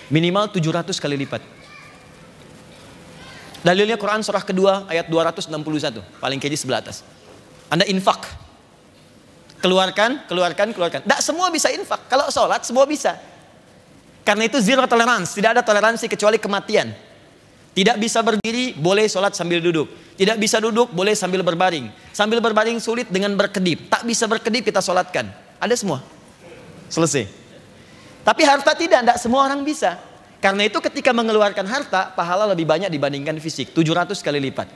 Minimal 0.09 0.49
700 0.53 0.97
kali 0.97 1.17
lipat. 1.21 1.43
Dalilnya 3.61 4.01
Quran 4.01 4.25
surah 4.25 4.41
kedua 4.41 4.89
ayat 4.89 5.13
261, 5.13 6.01
paling 6.17 6.41
kiri 6.41 6.57
sebelah 6.57 6.81
atas. 6.81 7.05
Anda 7.69 7.85
infak. 7.85 8.25
Keluarkan, 9.61 10.25
keluarkan, 10.25 10.73
keluarkan. 10.73 11.01
Tidak 11.05 11.21
semua 11.21 11.53
bisa 11.53 11.69
infak. 11.69 12.09
Kalau 12.09 12.33
sholat 12.33 12.65
semua 12.65 12.89
bisa. 12.89 13.21
Karena 14.25 14.49
itu 14.49 14.57
zero 14.65 14.89
tolerance. 14.89 15.37
Tidak 15.37 15.53
ada 15.53 15.61
toleransi 15.61 16.09
kecuali 16.09 16.41
kematian. 16.41 16.89
Tidak 17.77 17.97
bisa 18.01 18.25
berdiri, 18.25 18.73
boleh 18.75 19.05
sholat 19.07 19.37
sambil 19.37 19.61
duduk. 19.61 19.93
Tidak 20.21 20.37
bisa 20.37 20.61
duduk, 20.61 20.93
boleh 20.93 21.17
sambil 21.17 21.41
berbaring. 21.41 21.89
Sambil 22.13 22.45
berbaring 22.45 22.77
sulit 22.77 23.09
dengan 23.09 23.33
berkedip. 23.41 23.89
Tak 23.89 24.05
bisa 24.05 24.29
berkedip, 24.29 24.69
kita 24.69 24.85
sholatkan. 24.85 25.33
Ada 25.57 25.81
semua. 25.81 26.05
Selesai. 26.93 27.25
Tapi 28.21 28.45
harta 28.45 28.77
tidak, 28.77 29.01
tidak 29.01 29.17
semua 29.17 29.49
orang 29.49 29.65
bisa. 29.65 29.97
Karena 30.45 30.69
itu 30.69 30.77
ketika 30.77 31.17
mengeluarkan 31.17 31.65
harta, 31.65 32.13
pahala 32.13 32.45
lebih 32.53 32.69
banyak 32.69 32.93
dibandingkan 32.93 33.41
fisik. 33.41 33.73
700 33.73 34.21
kali 34.21 34.45
lipat. 34.45 34.69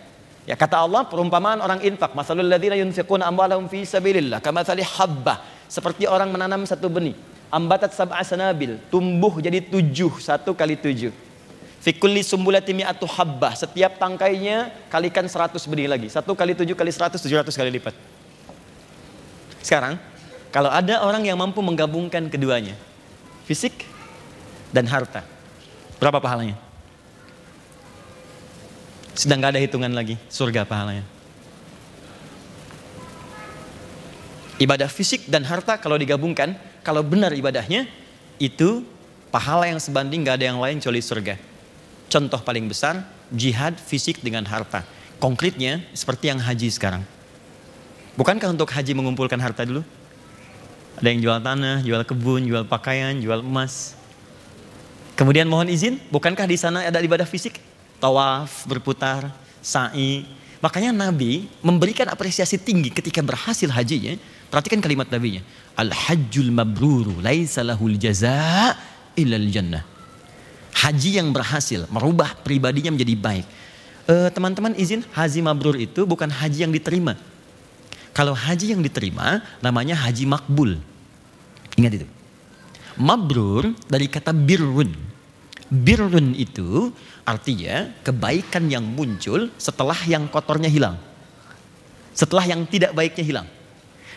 Ya 0.48 0.56
kata 0.56 0.80
Allah, 0.80 1.04
perumpamaan 1.12 1.60
orang 1.60 1.84
infak. 1.84 2.16
Masalul 2.16 2.48
ladhina 2.48 2.80
yunfiquna 2.80 3.28
amwalahum 3.28 3.68
fi 3.68 3.84
sabilillah. 3.84 4.40
Kamathali 4.40 4.80
habbah. 4.80 5.68
Seperti 5.68 6.08
orang 6.08 6.32
menanam 6.32 6.64
satu 6.64 6.88
benih. 6.88 7.12
Ambatat 7.52 7.92
sab'a 7.92 8.24
sanabil. 8.24 8.80
Tumbuh 8.88 9.44
jadi 9.44 9.60
tujuh. 9.60 10.24
Satu 10.24 10.56
kali 10.56 10.80
tujuh. 10.80 11.12
Fikulli 11.84 12.24
sumbulati 12.24 12.72
mi'atu 12.72 13.04
habbah. 13.04 13.52
Setiap 13.52 14.00
tangkainya 14.00 14.72
kalikan 14.88 15.28
100 15.28 15.60
benih 15.68 15.84
lagi. 15.84 16.08
Satu 16.08 16.32
kali 16.32 16.56
tujuh 16.56 16.72
kali 16.72 16.88
100, 16.88 17.20
700 17.20 17.52
kali 17.52 17.68
lipat. 17.76 17.92
Sekarang, 19.60 20.00
kalau 20.48 20.72
ada 20.72 21.04
orang 21.04 21.28
yang 21.28 21.36
mampu 21.36 21.60
menggabungkan 21.60 22.32
keduanya. 22.32 22.72
Fisik 23.44 23.84
dan 24.72 24.88
harta. 24.88 25.28
Berapa 26.00 26.24
pahalanya? 26.24 26.56
Sedang 29.12 29.44
gak 29.44 29.52
ada 29.52 29.60
hitungan 29.60 29.92
lagi 29.92 30.16
surga 30.32 30.64
pahalanya. 30.64 31.04
Ibadah 34.56 34.88
fisik 34.88 35.28
dan 35.28 35.44
harta 35.44 35.76
kalau 35.76 36.00
digabungkan, 36.00 36.56
kalau 36.80 37.04
benar 37.04 37.36
ibadahnya, 37.36 37.84
itu 38.40 38.88
pahala 39.28 39.68
yang 39.68 39.76
sebanding 39.76 40.24
gak 40.24 40.40
ada 40.40 40.48
yang 40.48 40.56
lain 40.64 40.80
kecuali 40.80 41.04
surga. 41.04 41.53
Contoh 42.14 42.38
paling 42.38 42.70
besar, 42.70 43.02
jihad 43.34 43.74
fisik 43.74 44.22
dengan 44.22 44.46
harta. 44.46 44.86
Konkretnya 45.18 45.82
seperti 45.90 46.30
yang 46.30 46.38
haji 46.38 46.70
sekarang. 46.70 47.02
Bukankah 48.14 48.54
untuk 48.54 48.70
haji 48.70 48.94
mengumpulkan 48.94 49.34
harta 49.42 49.66
dulu? 49.66 49.82
Ada 51.02 51.10
yang 51.10 51.20
jual 51.26 51.38
tanah, 51.42 51.82
jual 51.82 52.02
kebun, 52.06 52.46
jual 52.46 52.62
pakaian, 52.70 53.18
jual 53.18 53.42
emas. 53.42 53.98
Kemudian 55.18 55.50
mohon 55.50 55.66
izin, 55.66 55.98
bukankah 56.14 56.46
di 56.46 56.54
sana 56.54 56.86
ada 56.86 57.02
ibadah 57.02 57.26
fisik? 57.26 57.58
Tawaf, 57.98 58.62
berputar, 58.70 59.34
sa'i. 59.58 60.22
Makanya 60.62 60.94
Nabi 60.94 61.50
memberikan 61.66 62.06
apresiasi 62.06 62.62
tinggi 62.62 62.94
ketika 62.94 63.26
berhasil 63.26 63.66
hajinya 63.66 64.14
Perhatikan 64.54 64.78
kalimat 64.78 65.10
nabinya. 65.10 65.42
Al-hajjul 65.74 66.54
mabruru 66.54 67.18
laisa 67.18 67.66
lahul 67.66 67.98
jaza 67.98 68.70
illal 69.18 69.50
jannah. 69.50 69.82
Haji 70.74 71.22
yang 71.22 71.30
berhasil 71.30 71.86
merubah 71.88 72.34
pribadinya 72.42 72.90
menjadi 72.90 73.14
baik. 73.14 73.46
Eh, 74.04 74.28
teman-teman 74.34 74.76
izin 74.76 75.00
haji 75.16 75.40
mabrur 75.40 75.80
itu 75.80 76.04
bukan 76.04 76.28
haji 76.28 76.68
yang 76.68 76.72
diterima. 76.74 77.16
Kalau 78.12 78.36
haji 78.36 78.76
yang 78.76 78.82
diterima 78.84 79.40
namanya 79.64 79.96
haji 79.96 80.28
makbul. 80.28 80.76
Ingat 81.74 82.02
itu. 82.02 82.06
Mabrur 83.00 83.74
dari 83.88 84.06
kata 84.06 84.30
birrun. 84.30 84.92
Birrun 85.72 86.36
itu 86.36 86.92
artinya 87.24 87.90
kebaikan 88.04 88.68
yang 88.68 88.84
muncul 88.84 89.48
setelah 89.56 89.96
yang 90.04 90.28
kotornya 90.28 90.68
hilang. 90.68 91.00
Setelah 92.14 92.46
yang 92.46 92.62
tidak 92.68 92.94
baiknya 92.94 93.24
hilang. 93.26 93.46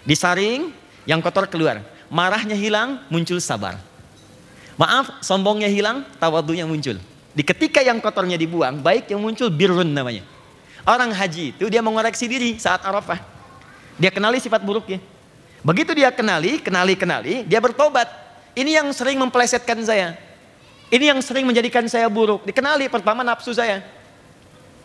Disaring, 0.05 0.69
yang 1.09 1.23
kotor 1.23 1.49
keluar. 1.49 1.81
Marahnya 2.11 2.53
hilang, 2.53 3.01
muncul 3.09 3.41
sabar. 3.41 3.79
Maaf, 4.77 5.25
sombongnya 5.25 5.65
hilang, 5.65 6.05
tawadunya 6.21 6.63
muncul. 6.69 7.01
Di 7.33 7.41
ketika 7.41 7.81
yang 7.81 7.97
kotornya 7.97 8.37
dibuang, 8.37 8.81
baik 8.81 9.09
yang 9.09 9.21
muncul 9.21 9.49
birrun 9.49 9.89
namanya. 9.89 10.21
Orang 10.85 11.11
haji 11.11 11.57
itu 11.57 11.65
dia 11.67 11.81
mengoreksi 11.81 12.29
diri 12.29 12.61
saat 12.61 12.85
Arafah. 12.85 13.19
Dia 13.97 14.13
kenali 14.13 14.37
sifat 14.37 14.61
buruknya. 14.61 15.01
Begitu 15.65 15.97
dia 15.97 16.13
kenali, 16.13 16.61
kenali, 16.61 16.93
kenali, 16.93 17.35
dia 17.43 17.57
bertobat. 17.57 18.05
Ini 18.53 18.81
yang 18.81 18.87
sering 18.93 19.17
memplesetkan 19.17 19.81
saya. 19.81 20.13
Ini 20.93 21.11
yang 21.11 21.19
sering 21.19 21.43
menjadikan 21.43 21.83
saya 21.89 22.07
buruk. 22.07 22.45
Dikenali 22.45 22.87
pertama 22.87 23.25
nafsu 23.25 23.51
saya. 23.51 23.83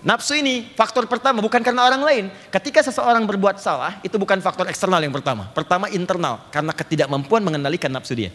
Nafsu 0.02 0.34
ini 0.34 0.66
faktor 0.74 1.06
pertama 1.06 1.38
bukan 1.38 1.62
karena 1.62 1.86
orang 1.86 2.02
lain. 2.02 2.24
Ketika 2.50 2.82
seseorang 2.82 3.22
berbuat 3.22 3.62
salah, 3.62 4.02
itu 4.02 4.18
bukan 4.18 4.42
faktor 4.42 4.66
eksternal 4.66 4.98
yang 4.98 5.14
pertama. 5.14 5.46
Pertama 5.54 5.86
internal, 5.94 6.42
karena 6.50 6.74
ketidakmampuan 6.74 7.38
mengendalikan 7.38 7.92
nafsu 7.92 8.18
dia. 8.18 8.34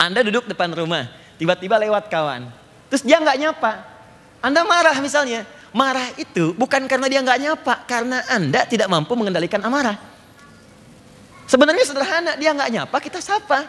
Anda 0.00 0.24
duduk 0.24 0.46
depan 0.48 0.72
rumah, 0.72 1.08
tiba-tiba 1.36 1.78
lewat 1.78 2.08
kawan. 2.08 2.48
Terus 2.88 3.02
dia 3.04 3.20
nggak 3.20 3.38
nyapa. 3.38 3.72
Anda 4.40 4.64
marah 4.64 4.96
misalnya. 5.02 5.44
Marah 5.68 6.08
itu 6.16 6.56
bukan 6.56 6.88
karena 6.88 7.06
dia 7.12 7.20
nggak 7.20 7.40
nyapa, 7.44 7.74
karena 7.84 8.24
Anda 8.32 8.64
tidak 8.64 8.88
mampu 8.88 9.12
mengendalikan 9.12 9.60
amarah. 9.60 10.00
Sebenarnya 11.44 11.84
sederhana, 11.84 12.32
dia 12.40 12.52
nggak 12.52 12.70
nyapa, 12.72 12.96
kita 13.00 13.20
sapa. 13.20 13.64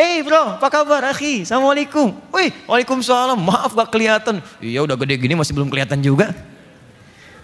Eh 0.00 0.16
hey 0.16 0.24
bro, 0.24 0.56
apa 0.56 0.68
kabar 0.72 1.12
akhi? 1.12 1.44
Assalamualaikum. 1.44 2.16
Wih, 2.32 2.48
waalaikumsalam. 2.64 3.36
Maaf 3.36 3.76
gak 3.76 3.92
kelihatan. 3.92 4.40
Iya 4.56 4.80
udah 4.80 4.96
gede 4.96 5.20
gini 5.20 5.36
masih 5.36 5.52
belum 5.52 5.68
kelihatan 5.68 6.00
juga. 6.00 6.32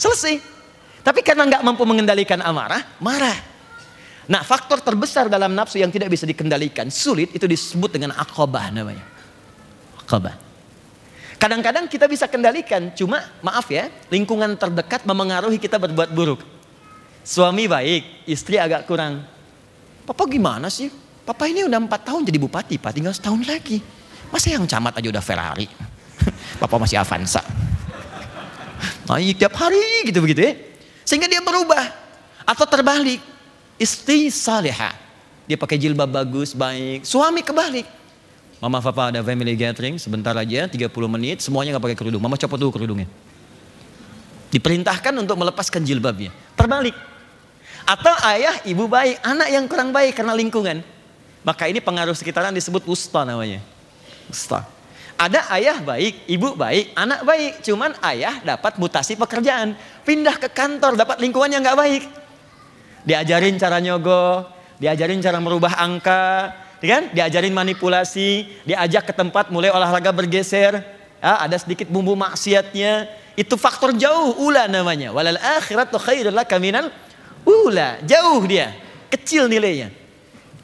Selesai. 0.00 0.40
Tapi 1.04 1.20
karena 1.20 1.44
nggak 1.44 1.60
mampu 1.60 1.84
mengendalikan 1.84 2.40
amarah, 2.40 2.80
marah. 2.96 3.36
Nah 4.26 4.42
faktor 4.42 4.82
terbesar 4.82 5.30
dalam 5.30 5.54
nafsu 5.54 5.78
yang 5.78 5.90
tidak 5.94 6.10
bisa 6.10 6.26
dikendalikan, 6.26 6.90
sulit 6.90 7.30
itu 7.30 7.46
disebut 7.46 7.94
dengan 7.94 8.14
akobah 8.18 8.74
namanya. 8.74 9.06
Akobah. 10.02 10.34
Kadang-kadang 11.36 11.86
kita 11.86 12.08
bisa 12.08 12.26
kendalikan, 12.26 12.90
cuma 12.96 13.22
maaf 13.44 13.68
ya, 13.68 13.92
lingkungan 14.08 14.56
terdekat 14.56 15.04
memengaruhi 15.04 15.60
kita 15.60 15.76
berbuat 15.76 16.10
buruk. 16.10 16.40
Suami 17.22 17.68
baik, 17.68 18.26
istri 18.26 18.56
agak 18.56 18.88
kurang. 18.88 19.20
Papa 20.06 20.24
gimana 20.30 20.72
sih? 20.72 20.88
Papa 21.26 21.50
ini 21.50 21.66
udah 21.66 21.82
empat 21.82 22.06
tahun 22.06 22.22
jadi 22.22 22.38
bupati, 22.38 22.78
Pak. 22.78 22.90
Tinggal 22.94 23.10
setahun 23.10 23.42
lagi. 23.44 23.82
Masa 24.30 24.54
yang 24.54 24.62
camat 24.66 24.94
aja 25.02 25.10
udah 25.10 25.22
Ferrari? 25.22 25.66
Papa 26.62 26.74
masih 26.78 27.02
Avanza. 27.02 27.42
Naik 29.10 29.38
tiap 29.38 29.54
hari 29.58 30.06
gitu 30.06 30.22
begitu 30.22 30.40
ya. 30.46 30.52
Sehingga 31.02 31.26
dia 31.26 31.42
berubah. 31.42 31.82
Atau 32.46 32.66
terbalik. 32.66 33.36
Istri 33.76 34.32
saleha. 34.32 34.96
Dia 35.44 35.54
pakai 35.60 35.76
jilbab 35.76 36.08
bagus, 36.08 36.56
baik. 36.56 37.04
Suami 37.04 37.44
kebalik. 37.44 37.86
Mama 38.56 38.80
papa 38.80 39.12
ada 39.12 39.20
family 39.20 39.52
gathering 39.52 40.00
sebentar 40.00 40.32
aja 40.32 40.64
30 40.64 40.88
menit 41.12 41.44
semuanya 41.44 41.76
nggak 41.76 41.84
pakai 41.92 41.98
kerudung. 42.00 42.22
Mama 42.24 42.40
copot 42.40 42.56
dulu 42.56 42.72
kerudungnya. 42.72 43.04
Diperintahkan 44.48 45.12
untuk 45.12 45.36
melepaskan 45.36 45.84
jilbabnya. 45.84 46.32
Terbalik. 46.56 46.96
Atau 47.84 48.14
ayah 48.26 48.56
ibu 48.64 48.88
baik, 48.88 49.20
anak 49.20 49.48
yang 49.52 49.64
kurang 49.68 49.92
baik 49.92 50.16
karena 50.16 50.32
lingkungan. 50.32 50.80
Maka 51.46 51.68
ini 51.70 51.78
pengaruh 51.78 52.16
sekitaran 52.16 52.50
disebut 52.50 52.82
usta 52.88 53.22
namanya. 53.22 53.60
Usta. 54.26 54.66
Ada 55.14 55.46
ayah 55.54 55.78
baik, 55.78 56.26
ibu 56.26 56.56
baik, 56.56 56.96
anak 56.96 57.20
baik. 57.22 57.52
Cuman 57.62 57.94
ayah 58.02 58.40
dapat 58.40 58.80
mutasi 58.80 59.14
pekerjaan. 59.14 59.76
Pindah 60.02 60.40
ke 60.40 60.48
kantor, 60.50 60.96
dapat 60.96 61.20
lingkungan 61.20 61.52
yang 61.52 61.62
nggak 61.62 61.78
baik. 61.78 62.04
Diajarin 63.07 63.55
cara 63.55 63.79
nyogok, 63.79 64.51
diajarin 64.83 65.23
cara 65.23 65.38
merubah 65.38 65.79
angka, 65.79 66.53
ya 66.83 66.99
kan? 66.99 67.05
Diajarin 67.14 67.55
manipulasi, 67.55 68.51
diajak 68.66 69.07
ke 69.07 69.12
tempat 69.14 69.49
mulai 69.55 69.71
olahraga 69.71 70.11
bergeser. 70.11 70.83
Ya, 71.23 71.38
ada 71.38 71.55
sedikit 71.57 71.87
bumbu 71.87 72.19
maksiatnya. 72.19 73.07
Itu 73.38 73.55
faktor 73.55 73.95
jauh, 73.95 74.42
ula 74.42 74.66
namanya. 74.66 75.14
Walal 75.14 75.38
akhirat 75.38 75.95
khairul 75.95 76.35
laka 76.35 76.59
ula. 77.47 78.03
Jauh 78.03 78.42
dia, 78.42 78.75
kecil 79.09 79.47
nilainya. 79.47 79.95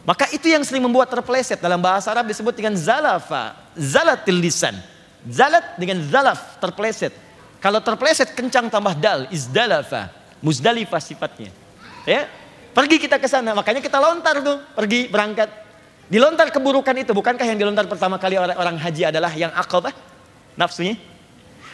Maka 0.03 0.27
itu 0.35 0.51
yang 0.51 0.67
sering 0.67 0.83
membuat 0.83 1.15
terpeleset. 1.15 1.63
Dalam 1.63 1.79
bahasa 1.79 2.11
Arab 2.11 2.27
disebut 2.27 2.59
dengan 2.59 2.75
zalafa. 2.75 3.55
Zalatil 3.79 4.43
lisan. 4.43 4.75
Zalat 5.31 5.79
dengan 5.79 6.03
zalaf, 6.11 6.59
terpeleset. 6.59 7.15
Kalau 7.63 7.79
terpeleset 7.79 8.35
kencang 8.35 8.67
tambah 8.67 8.99
dal, 8.99 9.31
izdalafa. 9.31 10.11
Muzdalifah 10.43 10.99
sifatnya. 10.99 11.62
Ya, 12.03 12.27
Pergi 12.73 12.97
kita 12.97 13.21
ke 13.21 13.29
sana, 13.29 13.53
makanya 13.53 13.85
kita 13.85 14.01
lontar 14.01 14.41
tuh, 14.41 14.57
pergi 14.73 15.05
berangkat. 15.13 15.49
Dilontar 16.09 16.49
keburukan 16.49 16.97
itu, 16.97 17.13
bukankah 17.13 17.45
yang 17.45 17.61
dilontar 17.61 17.85
pertama 17.85 18.17
kali 18.17 18.41
orang, 18.41 18.57
orang 18.57 18.77
haji 18.81 19.13
adalah 19.13 19.29
yang 19.37 19.53
akobah? 19.53 19.93
Nafsunya. 20.57 20.97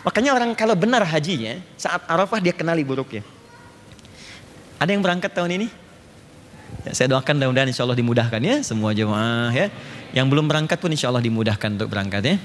Makanya 0.02 0.34
orang 0.34 0.50
kalau 0.58 0.74
benar 0.74 1.06
hajinya, 1.06 1.62
saat 1.78 2.02
Arafah 2.06 2.42
dia 2.42 2.50
kenali 2.50 2.82
buruknya. 2.82 3.22
Ada 4.78 4.90
yang 4.94 5.02
berangkat 5.02 5.30
tahun 5.34 5.58
ini? 5.58 5.66
Ya, 6.86 6.94
saya 6.94 7.10
doakan 7.14 7.34
mudah-mudahan 7.38 7.70
insya 7.70 7.82
Allah 7.82 7.98
dimudahkan 7.98 8.38
ya 8.42 8.62
semua 8.62 8.90
jemaah 8.94 9.50
ya. 9.50 9.70
Yang 10.14 10.26
belum 10.34 10.46
berangkat 10.50 10.78
pun 10.78 10.90
insya 10.90 11.10
Allah 11.10 11.22
dimudahkan 11.22 11.78
untuk 11.78 11.90
berangkat 11.90 12.22
ya. 12.22 12.36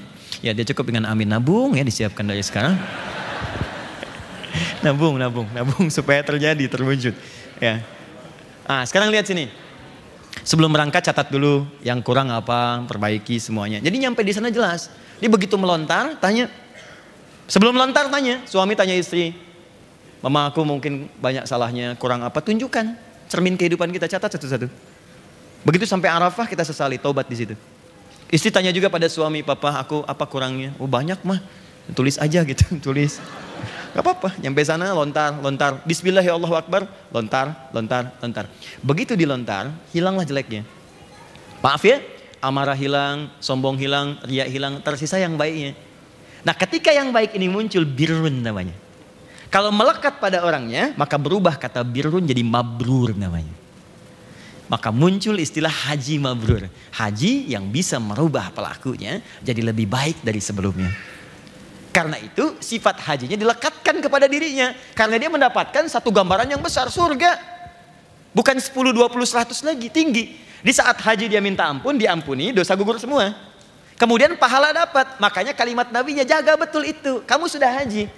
Ya 0.42 0.50
dia 0.50 0.66
cukup 0.66 0.90
dengan 0.90 1.10
amin 1.10 1.30
nabung 1.30 1.78
ya 1.78 1.86
disiapkan 1.86 2.26
dari 2.26 2.42
sekarang. 2.42 2.74
nabung, 4.86 5.14
nabung, 5.14 5.46
nabung 5.54 5.86
supaya 5.94 6.22
terjadi 6.26 6.66
terwujud. 6.66 7.14
Ya. 7.62 7.82
Ah 8.64 8.82
sekarang 8.86 9.12
lihat 9.12 9.28
sini. 9.28 9.50
Sebelum 10.44 10.68
berangkat 10.74 11.06
catat 11.06 11.30
dulu 11.30 11.64
yang 11.80 12.02
kurang 12.04 12.28
apa, 12.28 12.82
perbaiki 12.84 13.38
semuanya. 13.38 13.80
Jadi 13.80 13.96
nyampe 14.02 14.20
di 14.26 14.34
sana 14.34 14.50
jelas. 14.50 14.90
Dia 15.22 15.30
begitu 15.30 15.54
melontar, 15.56 16.18
tanya. 16.20 16.50
Sebelum 17.48 17.72
melontar 17.72 18.10
tanya, 18.10 18.42
suami 18.44 18.76
tanya 18.76 18.92
istri. 18.98 19.32
Mama 20.20 20.50
aku 20.50 20.60
mungkin 20.66 21.08
banyak 21.16 21.48
salahnya, 21.48 21.96
kurang 21.96 22.24
apa, 22.26 22.44
tunjukkan 22.44 22.96
cermin 23.28 23.56
kehidupan 23.56 23.88
kita 23.92 24.04
catat 24.10 24.36
satu-satu. 24.36 24.68
Begitu 25.64 25.88
sampai 25.88 26.12
Arafah 26.12 26.44
kita 26.44 26.60
sesali 26.60 27.00
tobat 27.00 27.24
di 27.24 27.36
situ. 27.40 27.54
Istri 28.28 28.50
tanya 28.52 28.72
juga 28.74 28.92
pada 28.92 29.08
suami, 29.08 29.40
papa 29.40 29.80
aku 29.80 30.04
apa 30.04 30.24
kurangnya? 30.28 30.76
Oh 30.76 30.88
banyak 30.88 31.20
mah, 31.24 31.40
tulis 31.96 32.20
aja 32.20 32.44
gitu, 32.50 32.64
tulis. 32.84 33.20
Gak 33.94 34.02
apa-apa, 34.02 34.34
nyampe 34.42 34.58
sana 34.66 34.90
lontar, 34.90 35.38
lontar. 35.38 35.78
Bismillah 35.86 36.26
ya 36.26 36.34
Allah 36.34 36.50
Akbar, 36.58 36.82
lontar, 37.14 37.70
lontar, 37.70 38.10
lontar. 38.18 38.50
Begitu 38.82 39.14
dilontar, 39.14 39.70
hilanglah 39.94 40.26
jeleknya. 40.26 40.66
Maaf 41.62 41.78
ya, 41.86 42.02
amarah 42.42 42.74
hilang, 42.74 43.30
sombong 43.38 43.78
hilang, 43.78 44.18
riak 44.26 44.50
hilang, 44.50 44.82
tersisa 44.82 45.14
yang 45.22 45.38
baiknya. 45.38 45.78
Nah 46.42 46.58
ketika 46.58 46.90
yang 46.90 47.14
baik 47.14 47.38
ini 47.38 47.46
muncul, 47.46 47.86
birun 47.86 48.42
namanya. 48.42 48.74
Kalau 49.46 49.70
melekat 49.70 50.18
pada 50.18 50.42
orangnya, 50.42 50.90
maka 50.98 51.14
berubah 51.14 51.54
kata 51.54 51.86
birun 51.86 52.26
jadi 52.26 52.42
mabrur 52.42 53.14
namanya. 53.14 53.54
Maka 54.66 54.90
muncul 54.90 55.38
istilah 55.38 55.70
haji 55.70 56.18
mabrur. 56.18 56.66
Haji 56.90 57.46
yang 57.46 57.70
bisa 57.70 58.02
merubah 58.02 58.50
pelakunya 58.50 59.22
jadi 59.38 59.70
lebih 59.70 59.86
baik 59.86 60.26
dari 60.26 60.42
sebelumnya. 60.42 60.90
Karena 61.94 62.18
itu 62.18 62.58
sifat 62.58 62.98
hajinya 63.06 63.38
dilekatkan 63.38 64.02
kepada 64.02 64.26
dirinya. 64.26 64.74
Karena 64.98 65.14
dia 65.14 65.30
mendapatkan 65.30 65.86
satu 65.86 66.10
gambaran 66.10 66.50
yang 66.50 66.58
besar, 66.58 66.90
surga. 66.90 67.38
Bukan 68.34 68.58
10, 68.58 68.90
20, 68.90 69.22
100 69.22 69.62
lagi, 69.62 69.86
tinggi. 69.94 70.34
Di 70.58 70.74
saat 70.74 70.98
haji 70.98 71.30
dia 71.30 71.38
minta 71.38 71.70
ampun, 71.70 71.94
diampuni, 71.94 72.50
dosa 72.50 72.74
gugur 72.74 72.98
semua. 72.98 73.30
Kemudian 73.94 74.34
pahala 74.34 74.74
dapat. 74.74 75.22
Makanya 75.22 75.54
kalimat 75.54 75.86
nabinya 75.94 76.26
jaga 76.26 76.58
betul 76.58 76.82
itu. 76.82 77.22
Kamu 77.22 77.46
sudah 77.46 77.70
haji. 77.70 78.10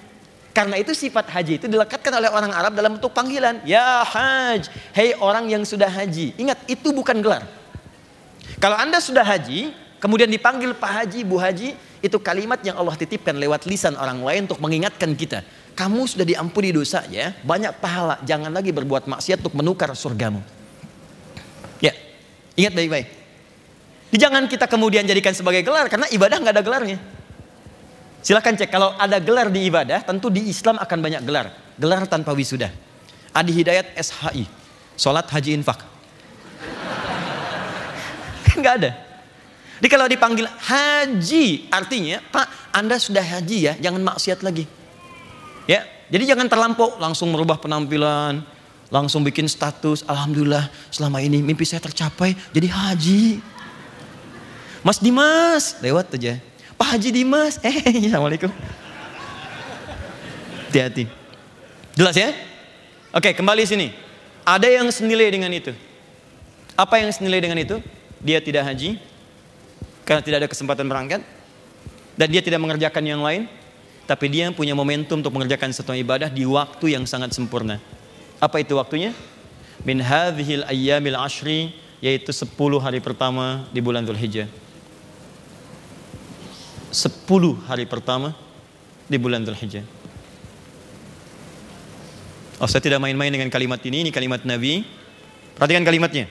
Karena 0.56 0.80
itu 0.80 0.96
sifat 0.96 1.28
haji 1.28 1.60
itu 1.60 1.68
dilekatkan 1.68 2.16
oleh 2.16 2.32
orang 2.32 2.48
Arab 2.48 2.72
dalam 2.72 2.96
bentuk 2.96 3.12
panggilan. 3.12 3.60
Ya 3.68 4.00
haj, 4.00 4.72
hei 4.96 5.12
orang 5.20 5.52
yang 5.52 5.60
sudah 5.68 5.92
haji. 5.92 6.32
Ingat, 6.40 6.64
itu 6.64 6.96
bukan 6.96 7.20
gelar. 7.20 7.44
Kalau 8.56 8.80
anda 8.80 8.96
sudah 9.04 9.20
haji, 9.20 9.76
kemudian 9.98 10.30
dipanggil 10.30 10.72
Pak 10.76 10.92
Haji, 11.02 11.20
Bu 11.26 11.37
Haji, 11.40 11.76
itu 12.00 12.16
kalimat 12.20 12.61
yang 12.62 12.76
Allah 12.76 12.94
titipkan 12.94 13.35
lewat 13.37 13.64
lisan 13.66 13.96
orang 13.96 14.20
lain 14.20 14.40
untuk 14.50 14.61
mengingatkan 14.61 15.12
kita. 15.16 15.42
Kamu 15.76 16.09
sudah 16.09 16.24
diampuni 16.24 16.72
dosa 16.72 17.04
ya, 17.12 17.37
banyak 17.44 17.76
pahala. 17.82 18.20
Jangan 18.24 18.48
lagi 18.48 18.72
berbuat 18.72 19.09
maksiat 19.09 19.44
untuk 19.44 19.56
menukar 19.56 19.92
surgamu. 19.92 20.56
Ingat 22.56 22.72
baik-baik. 22.72 23.06
Jangan 24.16 24.48
kita 24.48 24.64
kemudian 24.64 25.04
jadikan 25.04 25.37
sebagai 25.37 25.61
gelar 25.61 25.92
karena 25.92 26.09
ibadah 26.09 26.40
nggak 26.40 26.54
ada 26.56 26.64
gelarnya. 26.64 26.98
Silahkan 28.24 28.56
cek 28.56 28.72
kalau 28.72 28.96
ada 28.96 29.20
gelar 29.20 29.52
di 29.52 29.68
ibadah, 29.68 30.00
tentu 30.02 30.32
di 30.32 30.48
Islam 30.48 30.80
akan 30.80 30.98
banyak 31.04 31.22
gelar. 31.22 31.52
Gelar 31.76 32.09
tanpa 32.09 32.32
wisuda. 32.32 32.72
Adi 33.37 33.52
Hidayat 33.52 33.92
SHI, 34.00 34.48
Salat 34.96 35.28
Haji 35.28 35.61
Infak. 35.61 35.85
Nggak 38.59 38.74
ada. 38.80 38.90
Jadi 39.76 39.88
kalau 39.92 40.06
dipanggil 40.08 40.48
haji, 40.48 41.68
artinya 41.68 42.24
Pak, 42.32 42.72
Anda 42.72 42.96
sudah 42.96 43.20
haji 43.20 43.58
ya, 43.68 43.72
jangan 43.76 44.00
maksiat 44.00 44.40
lagi. 44.40 44.64
Ya, 45.68 45.84
jadi 46.08 46.32
jangan 46.32 46.48
terlampau 46.48 46.96
langsung 46.96 47.28
merubah 47.28 47.60
penampilan, 47.60 48.40
langsung 48.88 49.20
bikin 49.20 49.44
status, 49.50 50.06
alhamdulillah 50.08 50.72
selama 50.88 51.20
ini 51.20 51.44
mimpi 51.44 51.68
saya 51.68 51.84
tercapai 51.84 52.32
jadi 52.56 52.72
haji. 52.72 53.42
Mas 54.80 55.02
Dimas, 55.02 55.82
lewat 55.82 56.14
aja. 56.14 56.38
Pak 56.76 56.88
Haji 56.94 57.10
Dimas, 57.10 57.58
eh 57.66 58.06
assalamualaikum. 58.06 58.52
Hati-hati. 60.70 61.08
Jelas 61.96 62.14
ya? 62.14 62.30
Oke, 63.10 63.32
kembali 63.32 63.64
sini. 63.64 63.90
Ada 64.46 64.68
yang 64.70 64.86
senilai 64.92 65.32
dengan 65.32 65.50
itu. 65.50 65.72
Apa 66.76 67.00
yang 67.00 67.10
senilai 67.10 67.40
dengan 67.40 67.58
itu? 67.58 67.80
Dia 68.20 68.38
tidak 68.38 68.68
haji, 68.68 69.00
karena 70.07 70.23
tidak 70.23 70.47
ada 70.47 70.49
kesempatan 70.49 70.87
berangkat. 70.87 71.21
Dan 72.16 72.33
dia 72.33 72.40
tidak 72.40 72.62
mengerjakan 72.62 73.05
yang 73.05 73.21
lain. 73.21 73.51
Tapi 74.07 74.31
dia 74.31 74.49
punya 74.55 74.73
momentum 74.73 75.19
untuk 75.19 75.35
mengerjakan 75.35 75.75
satu 75.75 75.90
ibadah 75.90 76.31
di 76.31 76.47
waktu 76.47 76.95
yang 76.95 77.03
sangat 77.05 77.35
sempurna. 77.35 77.83
Apa 78.38 78.62
itu 78.62 78.79
waktunya? 78.79 79.11
Min 79.83 79.99
hadhil 79.99 80.62
ayyamil 80.64 81.19
ashri 81.19 81.75
yaitu 81.99 82.31
10 82.31 82.55
hari 82.79 83.01
pertama 83.01 83.64
di 83.73 83.81
bulan 83.81 84.05
Dzulhijjah 84.05 84.49
10 86.92 87.69
hari 87.69 87.88
pertama 87.88 88.37
di 89.09 89.16
bulan 89.16 89.42
Dzulhijjah 89.42 89.85
Oh, 92.57 92.64
saya 92.64 92.81
tidak 92.81 93.05
main-main 93.05 93.29
dengan 93.29 93.53
kalimat 93.53 93.77
ini, 93.85 94.01
ini 94.01 94.09
kalimat 94.09 94.40
Nabi. 94.49 94.81
Perhatikan 95.61 95.85
kalimatnya. 95.85 96.25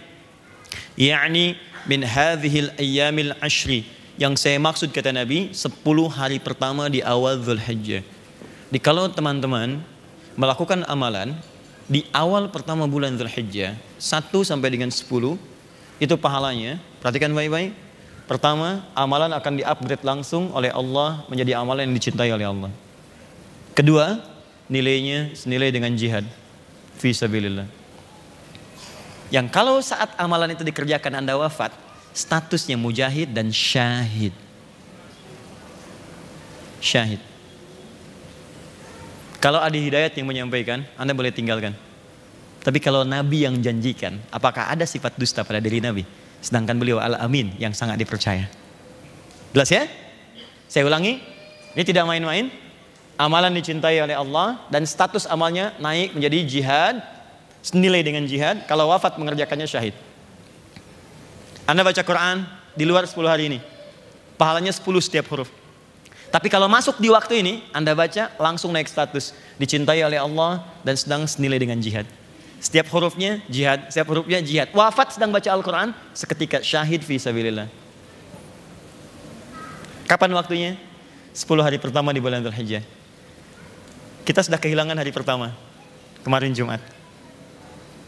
Ya'ni 0.98 1.54
min 1.86 2.02
hadhil 2.06 2.74
ayyamil 2.78 3.34
ashri. 3.42 3.86
Yang 4.16 4.48
saya 4.48 4.58
maksud 4.62 4.96
kata 4.96 5.12
Nabi, 5.12 5.52
10 5.52 5.72
hari 6.08 6.40
pertama 6.40 6.88
di 6.88 7.04
awal 7.04 7.36
Zulhijjah. 7.42 8.02
Di 8.72 8.80
kalau 8.80 9.12
teman-teman 9.12 9.84
melakukan 10.40 10.88
amalan 10.88 11.36
di 11.86 12.08
awal 12.16 12.50
pertama 12.50 12.90
bulan 12.90 13.14
Zulhijjah, 13.20 13.78
1 14.00 14.32
sampai 14.42 14.72
dengan 14.74 14.90
10, 14.90 15.38
itu 16.02 16.16
pahalanya, 16.20 16.82
perhatikan 17.00 17.32
baik-baik. 17.32 17.72
Pertama, 18.26 18.82
amalan 18.98 19.30
akan 19.38 19.54
di-upgrade 19.62 20.02
langsung 20.02 20.50
oleh 20.50 20.74
Allah 20.74 21.22
menjadi 21.30 21.62
amalan 21.62 21.86
yang 21.86 21.96
dicintai 21.96 22.34
oleh 22.34 22.48
Allah. 22.50 22.72
Kedua, 23.78 24.18
nilainya 24.66 25.38
senilai 25.38 25.70
dengan 25.70 25.94
jihad 25.94 26.26
fi 26.98 27.14
sabilillah. 27.14 27.85
Yang 29.34 29.48
kalau 29.50 29.82
saat 29.82 30.14
amalan 30.22 30.54
itu 30.54 30.62
dikerjakan 30.62 31.22
Anda 31.22 31.34
wafat, 31.34 31.74
statusnya 32.14 32.78
mujahid 32.78 33.34
dan 33.34 33.50
syahid. 33.50 34.32
Syahid. 36.78 37.22
Kalau 39.42 39.62
ada 39.62 39.78
hidayat 39.78 40.14
yang 40.18 40.26
menyampaikan, 40.30 40.86
Anda 40.98 41.14
boleh 41.14 41.34
tinggalkan. 41.34 41.74
Tapi 42.66 42.82
kalau 42.82 43.06
Nabi 43.06 43.46
yang 43.46 43.62
janjikan, 43.62 44.18
apakah 44.34 44.74
ada 44.74 44.90
sifat 44.90 45.14
dusta 45.22 45.46
pada 45.46 45.62
diri 45.62 45.78
Nabi? 45.78 46.02
Sedangkan 46.42 46.78
beliau 46.78 46.98
al-amin 46.98 47.54
yang 47.62 47.74
sangat 47.74 48.02
dipercaya. 48.02 48.50
Jelas 49.54 49.70
ya? 49.70 49.86
Saya 50.66 50.90
ulangi, 50.90 51.22
ini 51.78 51.84
tidak 51.86 52.10
main-main. 52.10 52.50
Amalan 53.16 53.54
dicintai 53.56 54.02
oleh 54.02 54.18
Allah 54.18 54.66
dan 54.68 54.84
status 54.84 55.30
amalnya 55.30 55.72
naik 55.80 56.18
menjadi 56.18 56.38
jihad 56.44 56.96
senilai 57.66 58.06
dengan 58.06 58.30
jihad 58.30 58.70
kalau 58.70 58.94
wafat 58.94 59.18
mengerjakannya 59.18 59.66
syahid. 59.66 59.98
Anda 61.66 61.82
baca 61.82 61.98
Quran 62.06 62.46
di 62.78 62.86
luar 62.86 63.10
10 63.10 63.18
hari 63.26 63.50
ini. 63.50 63.60
Pahalanya 64.38 64.70
10 64.70 64.86
setiap 65.02 65.26
huruf. 65.34 65.50
Tapi 66.30 66.46
kalau 66.54 66.70
masuk 66.70 67.02
di 67.02 67.10
waktu 67.10 67.42
ini, 67.42 67.66
Anda 67.74 67.98
baca 67.98 68.30
langsung 68.38 68.70
naik 68.70 68.86
status. 68.86 69.34
Dicintai 69.58 70.06
oleh 70.06 70.22
Allah 70.22 70.62
dan 70.86 70.94
sedang 70.94 71.26
senilai 71.26 71.58
dengan 71.58 71.82
jihad. 71.82 72.06
Setiap 72.62 72.86
hurufnya 72.94 73.42
jihad, 73.50 73.90
setiap 73.90 74.14
hurufnya 74.14 74.46
jihad. 74.46 74.70
Wafat 74.70 75.18
sedang 75.18 75.34
baca 75.34 75.50
Al-Quran, 75.50 75.90
seketika 76.14 76.62
syahid 76.62 77.02
fi 77.02 77.18
sabilillah. 77.18 77.66
Kapan 80.06 80.30
waktunya? 80.38 80.78
10 81.34 81.66
hari 81.66 81.82
pertama 81.82 82.14
di 82.14 82.22
bulan 82.22 82.46
Dzulhijjah. 82.46 82.86
Kita 84.22 84.46
sudah 84.46 84.62
kehilangan 84.62 85.02
hari 85.02 85.10
pertama. 85.10 85.50
Kemarin 86.22 86.54
Jumat 86.54 86.95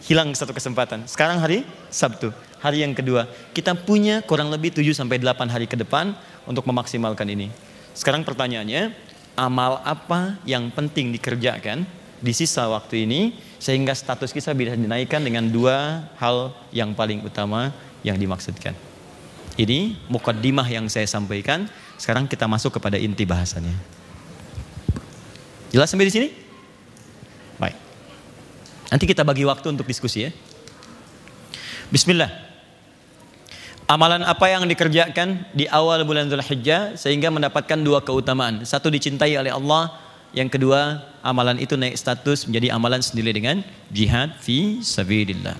hilang 0.05 0.33
satu 0.37 0.53
kesempatan. 0.53 1.09
Sekarang 1.09 1.41
hari 1.41 1.65
Sabtu, 1.89 2.29
hari 2.61 2.85
yang 2.85 2.93
kedua. 2.93 3.25
Kita 3.55 3.73
punya 3.73 4.21
kurang 4.21 4.53
lebih 4.53 4.75
7 4.75 4.93
sampai 4.93 5.17
8 5.17 5.49
hari 5.49 5.65
ke 5.65 5.79
depan 5.79 6.13
untuk 6.45 6.67
memaksimalkan 6.69 7.25
ini. 7.31 7.49
Sekarang 7.97 8.21
pertanyaannya, 8.21 8.93
amal 9.37 9.81
apa 9.81 10.37
yang 10.45 10.69
penting 10.69 11.13
dikerjakan 11.13 11.85
di 12.17 12.33
sisa 12.33 12.65
waktu 12.69 13.05
ini 13.05 13.37
sehingga 13.61 13.93
status 13.93 14.33
kita 14.33 14.53
bisa 14.57 14.73
dinaikkan 14.73 15.21
dengan 15.21 15.45
dua 15.49 16.09
hal 16.17 16.53
yang 16.73 16.93
paling 16.97 17.21
utama 17.25 17.69
yang 18.01 18.17
dimaksudkan. 18.17 18.73
Ini 19.57 19.97
mukaddimah 20.09 20.65
yang 20.69 20.85
saya 20.85 21.09
sampaikan. 21.09 21.65
Sekarang 21.97 22.29
kita 22.29 22.45
masuk 22.45 22.77
kepada 22.77 22.93
inti 23.01 23.25
bahasannya. 23.25 23.73
Jelas 25.73 25.89
sampai 25.89 26.07
di 26.07 26.13
sini? 26.13 26.27
Nanti 28.87 29.03
kita 29.03 29.27
bagi 29.27 29.43
waktu 29.43 29.67
untuk 29.71 29.87
diskusi 29.87 30.27
ya. 30.27 30.31
Bismillah. 31.91 32.47
Amalan 33.87 34.27
apa 34.27 34.51
yang 34.51 34.67
dikerjakan 34.67 35.47
di 35.55 35.63
awal 35.71 36.03
bulan 36.03 36.27
Zulhijjah 36.27 36.99
sehingga 36.99 37.31
mendapatkan 37.31 37.79
dua 37.79 38.03
keutamaan. 38.03 38.67
Satu 38.67 38.91
dicintai 38.91 39.39
oleh 39.39 39.47
Allah, 39.47 39.95
yang 40.35 40.51
kedua 40.51 41.07
amalan 41.23 41.55
itu 41.55 41.79
naik 41.79 41.95
status 41.95 42.51
menjadi 42.51 42.75
amalan 42.75 42.99
sendiri 42.99 43.31
dengan 43.31 43.63
jihad 43.87 44.35
fi 44.43 44.83
sabilillah. 44.83 45.55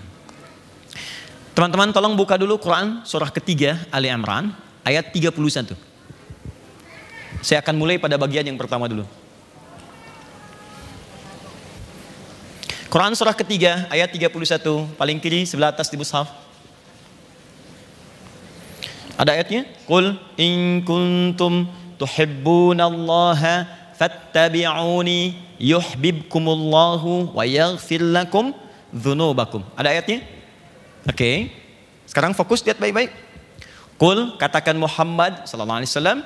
Teman-teman 1.56 1.96
tolong 1.96 2.20
buka 2.20 2.36
dulu 2.36 2.60
Quran 2.60 3.02
surah 3.08 3.32
ketiga 3.32 3.80
Ali 3.96 4.12
Imran 4.12 4.52
ayat 4.84 5.16
31. 5.16 5.74
Saya 7.40 7.64
akan 7.64 7.76
mulai 7.80 7.96
pada 7.96 8.20
bagian 8.20 8.44
yang 8.44 8.60
pertama 8.60 8.92
dulu. 8.92 9.08
Quran 12.88 13.12
surah 13.20 13.36
ketiga 13.36 13.84
ayat 13.92 14.16
31 14.16 14.64
paling 14.96 15.20
kiri 15.20 15.44
sebelah 15.44 15.76
atas 15.76 15.92
di 15.92 16.00
mushaf. 16.00 16.32
Ada 19.20 19.36
ayatnya? 19.36 19.68
Qul 19.84 20.16
in 20.40 20.86
kuntum 20.88 21.68
tuhibbunallaha 22.00 23.68
fattabi'uni 24.00 25.36
yuhibbukumullahu 25.60 27.36
wa 27.36 27.44
yaghfir 27.44 28.00
lakum 28.00 28.56
dzunubakum. 28.96 29.68
Ada 29.76 29.92
ayatnya? 29.92 30.24
Oke. 31.04 31.12
Okay. 31.12 31.38
Sekarang 32.08 32.32
fokus 32.32 32.64
lihat 32.64 32.80
baik-baik. 32.80 33.12
Qul 34.00 34.40
katakan 34.40 34.80
Muhammad 34.80 35.44
sallallahu 35.44 35.84
alaihi 35.84 35.92
wasallam 35.92 36.20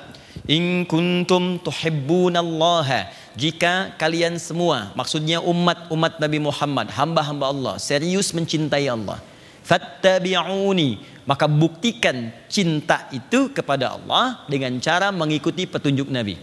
in 0.46 0.86
kuntum 0.86 1.58
tuhibbunallaha 1.58 3.10
jika 3.32 3.96
kalian 3.96 4.36
semua, 4.36 4.92
maksudnya 4.92 5.40
umat-umat 5.40 6.20
Nabi 6.20 6.38
Muhammad, 6.38 6.92
hamba-hamba 6.92 7.48
Allah, 7.48 7.74
serius 7.80 8.36
mencintai 8.36 8.92
Allah, 8.92 9.24
fattabi'uni, 9.64 11.00
maka 11.24 11.48
buktikan 11.48 12.28
cinta 12.52 13.08
itu 13.08 13.48
kepada 13.48 13.96
Allah 13.96 14.44
dengan 14.52 14.76
cara 14.84 15.08
mengikuti 15.08 15.64
petunjuk 15.64 16.12
Nabi. 16.12 16.36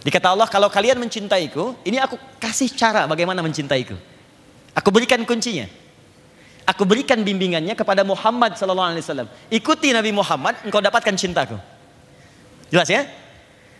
Dikata 0.00 0.32
Allah, 0.32 0.48
kalau 0.48 0.72
kalian 0.72 0.96
mencintaiku, 0.96 1.76
ini 1.84 2.00
aku 2.00 2.16
kasih 2.40 2.72
cara 2.72 3.04
bagaimana 3.04 3.44
mencintaiku. 3.44 3.98
Aku 4.72 4.88
berikan 4.88 5.20
kuncinya. 5.28 5.68
Aku 6.68 6.84
berikan 6.84 7.20
bimbingannya 7.24 7.72
kepada 7.72 8.04
Muhammad 8.04 8.56
wasallam. 8.56 9.28
Ikuti 9.48 9.92
Nabi 9.92 10.12
Muhammad, 10.12 10.56
engkau 10.64 10.80
dapatkan 10.80 11.16
cintaku. 11.16 11.56
Jelas 12.68 12.88
ya? 12.88 13.08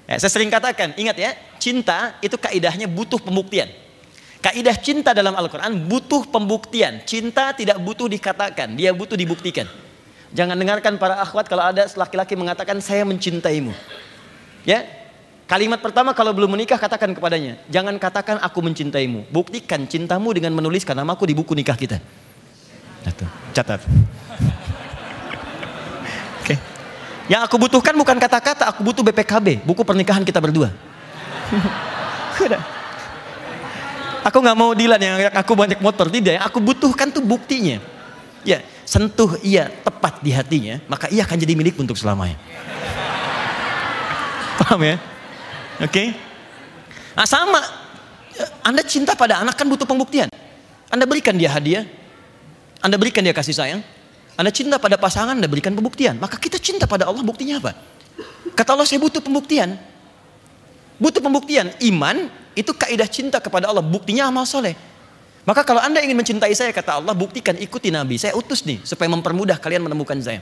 Ya, 0.09 0.17
saya 0.17 0.33
sering 0.33 0.49
katakan, 0.49 0.97
ingat 0.97 1.21
ya, 1.21 1.37
cinta 1.61 2.17
itu 2.25 2.41
kaidahnya 2.41 2.89
butuh 2.89 3.21
pembuktian. 3.21 3.69
Kaidah 4.41 4.73
cinta 4.81 5.13
dalam 5.13 5.37
Al-Quran 5.37 5.85
butuh 5.85 6.25
pembuktian. 6.33 7.05
Cinta 7.05 7.53
tidak 7.53 7.77
butuh 7.77 8.09
dikatakan, 8.09 8.73
dia 8.73 8.97
butuh 8.97 9.21
dibuktikan. 9.21 9.69
Jangan 10.33 10.57
dengarkan 10.57 10.97
para 10.97 11.21
akhwat 11.21 11.45
kalau 11.45 11.69
ada 11.69 11.85
laki-laki 11.93 12.33
mengatakan 12.41 12.81
saya 12.81 13.05
mencintaimu. 13.05 13.77
Ya, 14.65 14.89
Kalimat 15.49 15.81
pertama 15.81 16.13
kalau 16.13 16.37
belum 16.37 16.61
menikah 16.61 16.77
katakan 16.77 17.17
kepadanya, 17.17 17.57
jangan 17.73 17.97
katakan 17.97 18.37
aku 18.37 18.61
mencintaimu. 18.61 19.33
Buktikan 19.33 19.89
cintamu 19.89 20.29
dengan 20.37 20.53
menuliskan 20.53 20.93
namaku 20.93 21.25
di 21.25 21.33
buku 21.33 21.57
nikah 21.57 21.73
kita. 21.73 21.97
Catat. 23.57 23.81
Yang 27.29 27.43
aku 27.45 27.57
butuhkan 27.61 27.93
bukan 27.93 28.17
kata-kata, 28.17 28.73
aku 28.73 28.81
butuh 28.81 29.05
BPKB, 29.05 29.61
buku 29.69 29.85
pernikahan 29.85 30.25
kita 30.25 30.41
berdua. 30.41 30.73
aku 34.25 34.39
nggak 34.41 34.57
mau 34.57 34.73
Dilan 34.73 35.01
yang 35.01 35.17
aku 35.37 35.53
banyak 35.53 35.77
motor, 35.85 36.09
tidak. 36.09 36.41
Yang 36.41 36.45
aku 36.49 36.59
butuhkan 36.65 37.13
tuh 37.13 37.21
buktinya. 37.21 37.85
Ya, 38.49 38.65
sentuh 38.89 39.37
ia 39.45 39.69
tepat 39.85 40.25
di 40.25 40.33
hatinya, 40.33 40.81
maka 40.89 41.13
ia 41.13 41.29
akan 41.29 41.37
jadi 41.37 41.53
milik 41.53 41.77
untuk 41.77 42.01
selamanya. 42.01 42.41
Paham 44.65 44.81
ya? 44.89 44.97
Oke? 45.85 45.93
Okay? 45.93 46.09
Nah 47.13 47.29
sama, 47.29 47.61
Anda 48.65 48.81
cinta 48.89 49.13
pada 49.13 49.45
anak 49.45 49.53
kan 49.53 49.69
butuh 49.69 49.85
pembuktian. 49.85 50.33
Anda 50.89 51.05
berikan 51.05 51.37
dia 51.37 51.53
hadiah, 51.53 51.85
Anda 52.81 52.97
berikan 52.97 53.21
dia 53.21 53.37
kasih 53.37 53.53
sayang, 53.53 53.81
anda 54.39 54.55
cinta 54.55 54.79
pada 54.79 54.95
pasangan, 54.95 55.35
Anda 55.35 55.51
berikan 55.51 55.75
pembuktian. 55.75 56.15
Maka 56.23 56.39
kita 56.39 56.63
cinta 56.63 56.87
pada 56.87 57.11
Allah, 57.11 57.27
buktinya 57.27 57.59
apa? 57.59 57.75
Kata 58.55 58.79
Allah, 58.79 58.87
saya 58.87 59.03
butuh 59.03 59.19
pembuktian. 59.19 59.75
Butuh 61.03 61.19
pembuktian. 61.19 61.75
Iman 61.83 62.31
itu 62.55 62.71
kaidah 62.71 63.11
cinta 63.11 63.43
kepada 63.43 63.67
Allah. 63.67 63.83
Buktinya 63.83 64.31
amal 64.31 64.47
soleh. 64.47 64.79
Maka 65.43 65.67
kalau 65.67 65.83
Anda 65.83 66.07
ingin 66.07 66.15
mencintai 66.15 66.55
saya, 66.55 66.71
kata 66.71 67.03
Allah, 67.03 67.19
buktikan 67.19 67.59
ikuti 67.59 67.91
Nabi. 67.91 68.15
Saya 68.15 68.39
utus 68.39 68.63
nih, 68.63 68.79
supaya 68.87 69.11
mempermudah 69.11 69.59
kalian 69.59 69.83
menemukan 69.91 70.15
saya. 70.23 70.39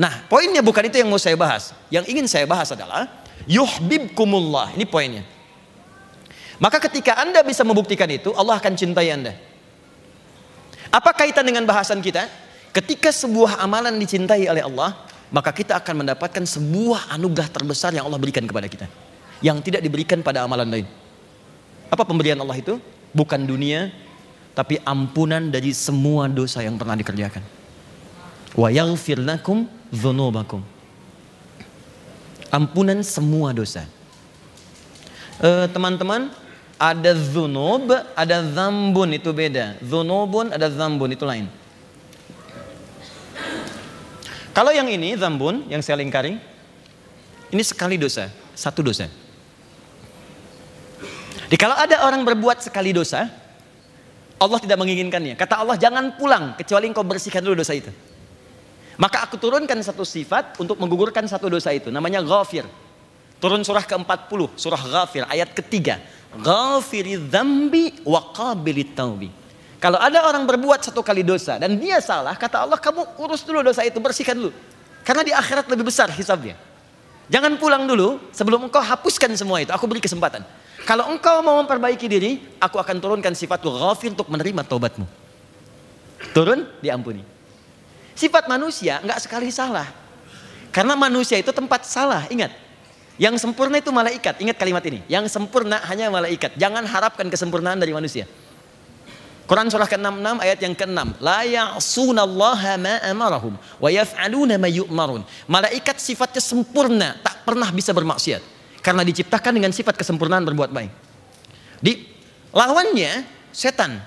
Nah, 0.00 0.24
poinnya 0.24 0.64
bukan 0.64 0.88
itu 0.88 0.96
yang 1.04 1.12
mau 1.12 1.20
saya 1.20 1.36
bahas. 1.36 1.76
Yang 1.92 2.08
ingin 2.08 2.24
saya 2.24 2.48
bahas 2.48 2.72
adalah, 2.72 3.04
yuhbibkumullah. 3.44 4.72
Ini 4.80 4.88
poinnya. 4.88 5.28
Maka 6.56 6.80
ketika 6.88 7.20
Anda 7.20 7.44
bisa 7.44 7.68
membuktikan 7.68 8.08
itu, 8.08 8.32
Allah 8.32 8.56
akan 8.56 8.72
cintai 8.80 9.12
Anda. 9.12 9.36
Apa 10.88 11.12
kaitan 11.12 11.44
dengan 11.44 11.68
bahasan 11.68 12.00
kita? 12.00 12.48
Ketika 12.70 13.10
sebuah 13.10 13.58
amalan 13.58 13.98
dicintai 13.98 14.46
oleh 14.46 14.62
Allah, 14.62 14.94
maka 15.34 15.50
kita 15.50 15.74
akan 15.78 16.06
mendapatkan 16.06 16.42
sebuah 16.46 17.10
anugerah 17.14 17.50
terbesar 17.50 17.90
yang 17.90 18.06
Allah 18.06 18.18
berikan 18.18 18.46
kepada 18.46 18.70
kita. 18.70 18.86
Yang 19.42 19.70
tidak 19.70 19.82
diberikan 19.82 20.22
pada 20.22 20.46
amalan 20.46 20.70
lain. 20.70 20.86
Apa 21.90 22.06
pemberian 22.06 22.38
Allah 22.38 22.58
itu? 22.58 22.78
Bukan 23.10 23.42
dunia, 23.42 23.90
tapi 24.54 24.78
ampunan 24.86 25.50
dari 25.50 25.74
semua 25.74 26.30
dosa 26.30 26.62
yang 26.62 26.78
pernah 26.78 26.94
dikerjakan. 26.94 27.42
Wa 28.54 28.70
yaghfir 28.70 29.18
lakum 29.18 29.66
dzunubakum. 29.90 30.62
Ampunan 32.50 33.02
semua 33.02 33.50
dosa. 33.54 33.86
Eh, 35.42 35.66
teman-teman, 35.70 36.30
ada 36.78 37.12
zunub, 37.14 37.90
ada 38.14 38.36
zambun 38.50 39.10
itu 39.14 39.30
beda. 39.30 39.78
Zunubun 39.82 40.54
ada 40.54 40.66
zambun 40.70 41.14
itu 41.14 41.22
lain. 41.26 41.50
Kalau 44.50 44.74
yang 44.74 44.90
ini 44.90 45.14
zambun 45.14 45.66
yang 45.70 45.78
saya 45.78 45.98
lingkari, 46.02 46.34
ini 47.50 47.62
sekali 47.62 47.94
dosa, 47.94 48.30
satu 48.54 48.82
dosa. 48.82 49.06
Jadi 51.50 51.58
kalau 51.58 51.74
ada 51.74 52.06
orang 52.06 52.22
berbuat 52.22 52.62
sekali 52.62 52.94
dosa, 52.94 53.26
Allah 54.38 54.58
tidak 54.62 54.78
menginginkannya. 54.78 55.34
Kata 55.34 55.60
Allah 55.60 55.74
jangan 55.74 56.14
pulang 56.14 56.54
kecuali 56.54 56.86
engkau 56.86 57.02
bersihkan 57.02 57.42
dulu 57.42 57.58
dosa 57.58 57.74
itu. 57.74 57.90
Maka 59.00 59.26
aku 59.26 59.40
turunkan 59.40 59.80
satu 59.80 60.04
sifat 60.04 60.60
untuk 60.60 60.76
menggugurkan 60.76 61.24
satu 61.26 61.48
dosa 61.50 61.74
itu. 61.74 61.88
Namanya 61.88 62.20
ghafir. 62.20 62.68
Turun 63.40 63.64
surah 63.64 63.82
ke-40, 63.88 64.40
surah 64.60 64.82
ghafir, 64.84 65.24
ayat 65.24 65.56
ketiga. 65.56 65.96
Ghafiri 66.36 67.16
dhambi 67.16 68.04
wa 68.04 68.30
qabilit 68.36 68.92
taubi. 68.92 69.39
Kalau 69.80 69.96
ada 69.96 70.20
orang 70.28 70.44
berbuat 70.44 70.84
satu 70.84 71.00
kali 71.00 71.24
dosa 71.24 71.56
dan 71.56 71.80
dia 71.80 71.96
salah, 72.04 72.36
kata 72.36 72.68
Allah 72.68 72.76
kamu 72.76 73.16
urus 73.16 73.40
dulu 73.40 73.64
dosa 73.64 73.80
itu, 73.80 73.96
bersihkan 73.96 74.36
dulu. 74.36 74.52
Karena 75.00 75.24
di 75.24 75.32
akhirat 75.32 75.64
lebih 75.72 75.88
besar 75.88 76.12
hisabnya. 76.12 76.52
Jangan 77.32 77.56
pulang 77.56 77.88
dulu 77.88 78.20
sebelum 78.28 78.68
engkau 78.68 78.84
hapuskan 78.84 79.32
semua 79.32 79.64
itu. 79.64 79.72
Aku 79.72 79.88
beri 79.88 80.04
kesempatan. 80.04 80.44
Kalau 80.84 81.08
engkau 81.08 81.40
mau 81.40 81.56
memperbaiki 81.64 82.04
diri, 82.12 82.44
aku 82.60 82.76
akan 82.76 83.00
turunkan 83.00 83.32
sifat 83.32 83.64
ghafir 83.64 84.12
untuk 84.12 84.28
menerima 84.28 84.60
taubatmu. 84.68 85.08
Turun, 86.36 86.68
diampuni. 86.84 87.24
Sifat 88.12 88.52
manusia 88.52 89.00
nggak 89.00 89.16
sekali 89.24 89.48
salah. 89.48 89.88
Karena 90.68 90.92
manusia 90.92 91.40
itu 91.40 91.56
tempat 91.56 91.88
salah, 91.88 92.28
ingat. 92.28 92.52
Yang 93.16 93.40
sempurna 93.40 93.80
itu 93.80 93.88
malaikat, 93.88 94.36
ingat 94.44 94.56
kalimat 94.60 94.84
ini. 94.84 95.00
Yang 95.08 95.32
sempurna 95.32 95.80
hanya 95.88 96.12
malaikat. 96.12 96.56
Jangan 96.60 96.84
harapkan 96.84 97.28
kesempurnaan 97.32 97.80
dari 97.80 97.96
manusia. 97.96 98.28
Quran 99.50 99.66
surah 99.66 99.90
ke-66 99.90 100.46
ayat 100.46 100.58
yang 100.62 100.74
ke-6. 100.78 101.18
La 101.18 101.42
ya'sunallaha 101.42 102.78
ma 102.78 102.94
amarahum 103.02 103.58
wa 103.58 103.88
yaf'aluna 103.90 104.54
ma 104.62 104.70
yu'marun. 104.70 105.26
Malaikat 105.50 105.98
sifatnya 105.98 106.38
sempurna, 106.38 107.18
tak 107.18 107.42
pernah 107.42 107.66
bisa 107.74 107.90
bermaksiat. 107.90 108.38
Karena 108.78 109.02
diciptakan 109.02 109.58
dengan 109.58 109.74
sifat 109.74 109.98
kesempurnaan 109.98 110.46
berbuat 110.46 110.70
baik. 110.70 110.94
Di 111.82 111.98
lawannya 112.54 113.26
setan. 113.50 113.98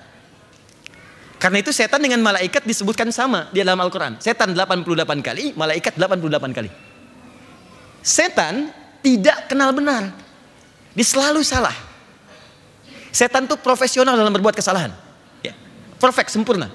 Karena 1.43 1.59
itu 1.59 1.75
setan 1.75 1.99
dengan 1.99 2.23
malaikat 2.23 2.63
disebutkan 2.63 3.11
sama 3.11 3.51
di 3.51 3.59
dalam 3.67 3.75
Al-Quran. 3.83 4.23
Setan 4.23 4.55
88 4.55 4.95
kali, 5.19 5.51
malaikat 5.59 5.99
88 5.99 6.55
kali. 6.55 6.71
Setan 7.99 8.71
tidak 9.03 9.51
kenal 9.51 9.75
benar. 9.75 10.07
Dia 10.95 11.03
selalu 11.03 11.43
salah. 11.43 11.75
Setan 13.11 13.43
itu 13.43 13.59
profesional 13.59 14.15
dalam 14.15 14.31
berbuat 14.31 14.55
kesalahan 14.55 15.02
perfect, 16.03 16.35
sempurna. 16.35 16.67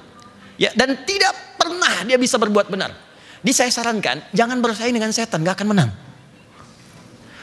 Ya, 0.56 0.72
dan 0.72 0.96
tidak 1.04 1.36
pernah 1.60 2.08
dia 2.08 2.16
bisa 2.16 2.40
berbuat 2.40 2.72
benar. 2.72 2.96
Di 3.44 3.52
saya 3.52 3.68
sarankan, 3.68 4.24
jangan 4.32 4.58
bersaing 4.64 4.96
dengan 4.96 5.12
setan, 5.12 5.44
gak 5.44 5.60
akan 5.60 5.68
menang. 5.76 5.90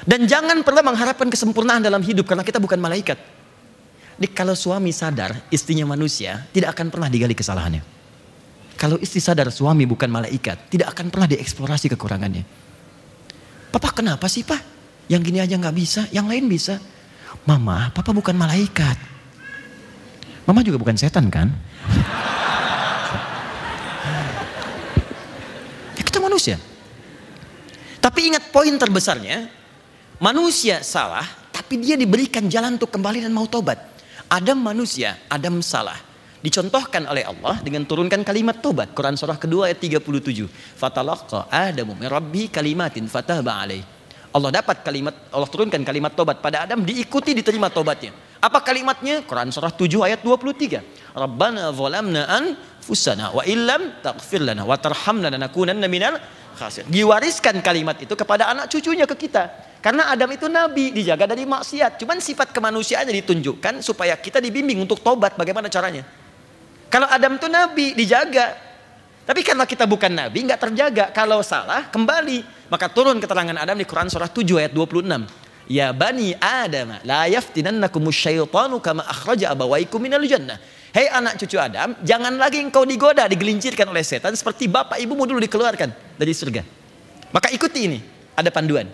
Dan 0.05 0.25
jangan 0.25 0.65
pernah 0.65 0.81
mengharapkan 0.81 1.29
kesempurnaan 1.29 1.85
dalam 1.85 2.01
hidup 2.01 2.25
karena 2.25 2.41
kita 2.41 2.57
bukan 2.57 2.81
malaikat. 2.81 3.17
Jadi 4.15 4.27
kalau 4.31 4.53
suami 4.57 4.89
sadar 4.89 5.45
istrinya 5.53 5.85
manusia, 5.85 6.45
tidak 6.51 6.73
akan 6.73 6.89
pernah 6.89 7.09
digali 7.09 7.33
kesalahannya. 7.37 7.83
Kalau 8.75 8.99
istri 8.99 9.23
sadar 9.23 9.47
suami 9.49 9.87
bukan 9.87 10.11
malaikat, 10.11 10.67
tidak 10.67 10.91
akan 10.91 11.07
pernah 11.07 11.27
dieksplorasi 11.31 11.87
kekurangannya. 11.95 12.43
Papa 13.71 13.91
kenapa 13.95 14.27
sih 14.27 14.43
pak? 14.43 14.59
Yang 15.07 15.21
gini 15.31 15.39
aja 15.39 15.55
nggak 15.55 15.75
bisa, 15.75 16.01
yang 16.11 16.27
lain 16.27 16.47
bisa. 16.47 16.79
Mama, 17.47 17.91
papa 17.95 18.11
bukan 18.11 18.35
malaikat. 18.35 18.97
Mama 20.45 20.61
juga 20.61 20.77
bukan 20.77 20.95
setan 20.95 21.27
kan? 21.33 21.49
Ya 25.95 26.03
kita 26.03 26.19
manusia. 26.19 26.59
Tapi 28.03 28.29
ingat 28.29 28.53
poin 28.53 28.69
terbesarnya, 28.77 29.49
manusia 30.21 30.85
salah, 30.85 31.25
tapi 31.49 31.81
dia 31.81 31.97
diberikan 31.97 32.45
jalan 32.45 32.77
untuk 32.77 32.93
kembali 32.93 33.25
dan 33.25 33.33
mau 33.33 33.49
tobat. 33.49 33.81
Adam 34.29 34.61
manusia, 34.61 35.17
Adam 35.25 35.61
salah. 35.65 35.97
Dicontohkan 36.45 37.09
oleh 37.09 37.25
Allah 37.25 37.57
dengan 37.65 37.81
turunkan 37.89 38.21
kalimat 38.21 38.61
tobat. 38.61 38.93
Quran 38.93 39.17
surah 39.17 39.33
kedua 39.41 39.73
ayat 39.73 39.81
37. 39.81 40.45
Fatalaqa 40.77 41.49
Adamu 41.49 41.97
min 41.97 42.05
rabbi 42.05 42.45
kalimatin 42.53 43.09
fatahba 43.09 43.65
alaih. 43.65 43.81
Allah 44.29 44.61
dapat 44.61 44.85
kalimat, 44.85 45.15
Allah 45.33 45.49
turunkan 45.49 45.81
kalimat 45.81 46.13
tobat 46.13 46.43
pada 46.45 46.69
Adam, 46.69 46.85
diikuti 46.85 47.33
diterima 47.33 47.73
tobatnya. 47.73 48.13
Apa 48.45 48.61
kalimatnya? 48.61 49.25
Quran 49.25 49.49
surah 49.49 49.73
7 49.73 50.05
ayat 50.05 50.21
23. 50.21 51.17
Rabbana 51.17 51.73
zalamna 51.73 52.29
anfusana 52.29 53.33
wa 53.33 53.41
illam 53.41 53.97
taghfir 54.05 54.45
lana 54.45 54.61
wa 54.61 54.77
tarhamna 54.77 55.33
lanakunanna 55.33 55.89
minal 55.89 56.21
khasir. 56.53 56.85
Diwariskan 56.85 57.65
kalimat 57.65 57.97
itu 57.97 58.13
kepada 58.13 58.53
anak 58.53 58.69
cucunya 58.69 59.09
ke 59.09 59.17
kita. 59.17 59.49
Karena 59.81 60.13
Adam 60.13 60.29
itu 60.29 60.45
nabi, 60.45 60.93
dijaga 60.93 61.25
dari 61.25 61.49
maksiat. 61.49 61.97
Cuman 61.97 62.21
sifat 62.21 62.53
kemanusiaannya 62.53 63.13
ditunjukkan 63.25 63.81
supaya 63.81 64.13
kita 64.13 64.37
dibimbing 64.37 64.77
untuk 64.77 65.01
tobat. 65.01 65.33
Bagaimana 65.33 65.65
caranya? 65.65 66.05
Kalau 66.89 67.09
Adam 67.09 67.41
itu 67.41 67.49
nabi, 67.49 67.97
dijaga. 67.97 68.61
Tapi 69.25 69.41
karena 69.41 69.65
kita 69.65 69.89
bukan 69.89 70.13
nabi, 70.13 70.45
nggak 70.45 70.61
terjaga. 70.61 71.05
Kalau 71.09 71.41
salah, 71.41 71.89
kembali. 71.89 72.69
Maka 72.69 72.93
turun 72.93 73.17
keterangan 73.17 73.57
Adam 73.57 73.77
di 73.77 73.85
Quran 73.89 74.09
surah 74.09 74.29
7 74.29 74.61
ayat 74.61 74.73
26. 74.73 75.44
Ya 75.65 75.89
bani 75.89 76.37
Adam, 76.37 77.01
la 77.01 77.25
yaftinannakum 77.25 78.05
syaitanu 78.13 78.77
kama 78.77 79.01
akhraja 79.01 79.49
abawaikum 79.49 79.97
minal 79.97 80.21
jannah. 80.29 80.61
Hei 80.93 81.09
anak 81.09 81.41
cucu 81.41 81.57
Adam, 81.57 81.97
jangan 82.05 82.37
lagi 82.37 82.61
engkau 82.61 82.85
digoda, 82.85 83.25
digelincirkan 83.27 83.89
oleh 83.89 84.05
setan 84.05 84.31
seperti 84.37 84.69
bapak 84.69 85.01
ibumu 85.01 85.27
dulu 85.27 85.41
dikeluarkan 85.43 85.91
dari 86.15 86.31
surga. 86.31 86.63
Maka 87.33 87.51
ikuti 87.51 87.89
ini, 87.89 87.99
ada 88.37 88.47
panduan. 88.53 88.87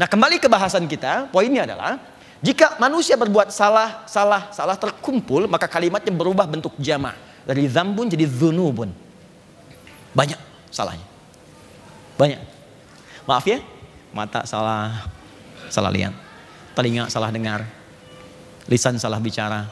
Nah 0.00 0.08
kembali 0.08 0.42
ke 0.42 0.48
bahasan 0.50 0.88
kita, 0.90 1.30
poinnya 1.30 1.68
adalah 1.68 2.00
jika 2.42 2.74
manusia 2.82 3.14
berbuat 3.14 3.54
salah, 3.54 4.02
salah, 4.10 4.50
salah 4.50 4.74
terkumpul, 4.74 5.46
maka 5.46 5.70
kalimatnya 5.70 6.10
berubah 6.10 6.48
bentuk 6.48 6.74
jama 6.80 7.14
dari 7.46 7.70
zambun 7.70 8.10
jadi 8.10 8.26
zunubun. 8.26 8.90
Banyak 10.10 10.40
salahnya. 10.74 11.06
Banyak. 12.18 12.40
Maaf 13.30 13.46
ya, 13.46 13.62
mata 14.10 14.42
salah 14.42 15.06
salah 15.72 15.88
lihat, 15.88 16.12
telinga 16.76 17.08
salah 17.08 17.32
dengar, 17.32 17.64
lisan 18.68 19.00
salah 19.00 19.16
bicara. 19.16 19.64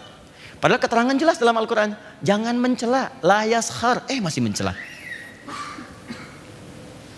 Padahal 0.57 0.81
keterangan 0.81 1.17
jelas 1.17 1.37
dalam 1.37 1.57
Al-Quran, 1.61 1.93
jangan 2.25 2.57
mencela, 2.57 3.13
layas 3.21 3.69
har, 3.85 4.05
eh 4.09 4.21
masih 4.21 4.41
mencela. 4.41 4.73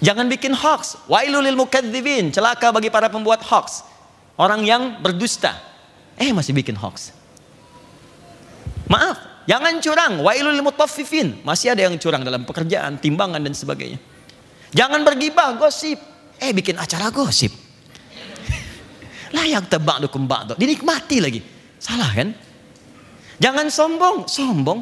Jangan 0.02 0.26
bikin 0.26 0.50
hoax. 0.50 0.98
Wailulil 1.06 1.54
mukadzibin. 1.54 2.34
Celaka 2.34 2.74
bagi 2.74 2.90
para 2.90 3.06
pembuat 3.06 3.38
hoax. 3.46 3.86
Orang 4.34 4.66
yang 4.66 4.98
berdusta. 4.98 5.54
Eh 6.18 6.34
masih 6.34 6.50
bikin 6.50 6.74
hoax. 6.74 7.14
Maaf, 8.90 9.46
jangan 9.46 9.78
curang. 9.78 10.18
Wailulil 10.26 10.66
mutaffifin. 10.66 11.38
Masih 11.46 11.70
ada 11.70 11.86
yang 11.86 11.94
curang 12.02 12.26
dalam 12.26 12.42
pekerjaan, 12.42 12.98
timbangan 12.98 13.38
dan 13.38 13.54
sebagainya. 13.54 14.02
Jangan 14.74 15.06
bergibah, 15.06 15.54
gosip. 15.54 16.02
Eh 16.42 16.50
bikin 16.50 16.82
acara 16.82 17.14
gosip. 17.14 17.54
Layak 19.32 19.72
tebak 19.72 20.04
dukum 20.04 20.28
ba'du. 20.28 20.54
Dinikmati 20.60 21.18
lagi. 21.18 21.40
Salah 21.80 22.12
kan? 22.12 22.36
Jangan 23.40 23.66
sombong, 23.72 24.28
sombong. 24.28 24.80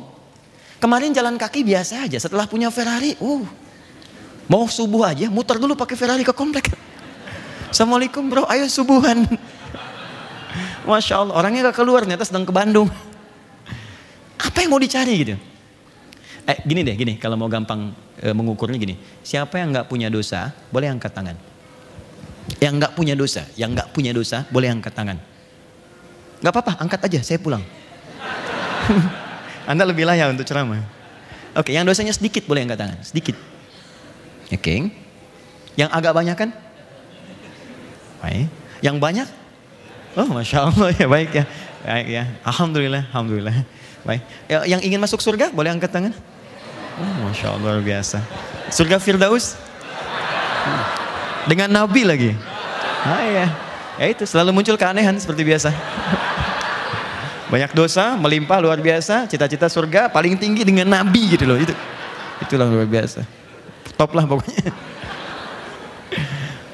Kemarin 0.82 1.14
jalan 1.14 1.38
kaki 1.38 1.62
biasa 1.62 2.05
aja. 2.05 2.18
Setelah 2.18 2.51
punya 2.51 2.68
Ferrari, 2.68 3.14
uh, 3.22 3.44
Mau 4.51 4.66
subuh 4.66 5.07
aja, 5.07 5.30
muter 5.30 5.62
dulu 5.62 5.78
pakai 5.78 5.94
Ferrari 5.94 6.26
ke 6.26 6.34
komplek. 6.34 6.74
Assalamualaikum 7.70 8.26
bro, 8.26 8.42
ayo 8.51 8.66
subuhan. 8.66 9.22
Masya 10.90 11.22
Allah, 11.22 11.34
orangnya 11.38 11.70
gak 11.70 11.78
keluar, 11.78 12.03
ternyata 12.03 12.26
sedang 12.26 12.42
ke 12.42 12.51
Bandung. 12.51 12.90
Apa 14.51 14.66
yang 14.66 14.74
mau 14.74 14.82
dicari 14.82 15.14
gitu? 15.22 15.38
Eh, 16.51 16.59
gini 16.66 16.82
deh, 16.82 16.98
gini, 16.98 17.14
kalau 17.14 17.38
mau 17.38 17.46
gampang 17.46 17.94
e, 18.18 18.34
mengukurnya 18.34 18.74
gini. 18.74 18.98
Siapa 19.22 19.62
yang 19.62 19.70
nggak 19.70 19.86
punya 19.86 20.11
dosa, 20.11 20.51
boleh 20.74 20.90
angkat 20.90 21.14
tangan. 21.14 21.38
Yang 22.59 22.72
nggak 22.82 22.92
punya 22.98 23.14
dosa, 23.14 23.46
yang 23.55 23.70
nggak 23.70 23.94
punya 23.94 24.11
dosa, 24.11 24.42
boleh 24.51 24.72
angkat 24.72 24.90
tangan. 24.90 25.30
Gak 26.40 26.53
apa-apa, 26.57 26.72
angkat 26.80 27.01
aja, 27.05 27.20
saya 27.20 27.36
pulang. 27.36 27.61
Anda 29.70 29.84
lebih 29.84 30.09
layak 30.09 30.32
untuk 30.32 30.48
ceramah. 30.48 30.80
Oke, 31.53 31.76
yang 31.76 31.84
dosanya 31.84 32.16
sedikit 32.16 32.48
boleh 32.48 32.64
angkat 32.64 32.80
tangan, 32.80 32.98
sedikit. 33.05 33.36
Oke. 34.48 34.57
Okay. 34.57 34.78
Yang 35.76 35.90
agak 35.92 36.12
banyak 36.16 36.36
kan? 36.36 36.51
Baik. 38.24 38.48
Yang 38.80 38.96
banyak? 38.98 39.28
Oh, 40.16 40.28
masya 40.32 40.66
Allah 40.66 40.88
ya 40.96 41.07
baik 41.07 41.30
ya. 41.30 41.44
Baik 41.86 42.07
ya. 42.09 42.24
Alhamdulillah, 42.42 43.05
alhamdulillah. 43.12 43.55
Baik. 44.03 44.22
Ya, 44.48 44.64
yang 44.64 44.80
ingin 44.80 44.98
masuk 44.98 45.20
surga 45.20 45.53
boleh 45.53 45.70
angkat 45.70 45.92
tangan? 45.92 46.16
Oh, 47.01 47.28
masya 47.28 47.53
Allah 47.53 47.78
luar 47.78 47.84
biasa. 47.84 48.24
Surga 48.72 48.96
Firdaus? 48.96 49.61
Dengan 51.49 51.68
Nabi 51.72 52.03
lagi. 52.05 52.30
Ah 53.07 53.24
ya. 53.24 53.47
Ya 54.01 54.07
itu 54.09 54.24
selalu 54.24 54.57
muncul 54.57 54.76
keanehan 54.80 55.16
seperti 55.20 55.45
biasa. 55.45 55.70
Banyak 57.53 57.74
dosa, 57.74 58.14
melimpah 58.16 58.62
luar 58.62 58.78
biasa, 58.78 59.26
cita-cita 59.28 59.66
surga 59.66 60.09
paling 60.09 60.38
tinggi 60.38 60.62
dengan 60.64 60.88
Nabi 60.88 61.36
gitu 61.36 61.45
loh. 61.45 61.59
Itu 61.59 61.74
itulah 62.41 62.68
luar 62.68 62.88
biasa 62.88 63.41
top 64.01 64.16
lah 64.16 64.24
pokoknya. 64.24 64.72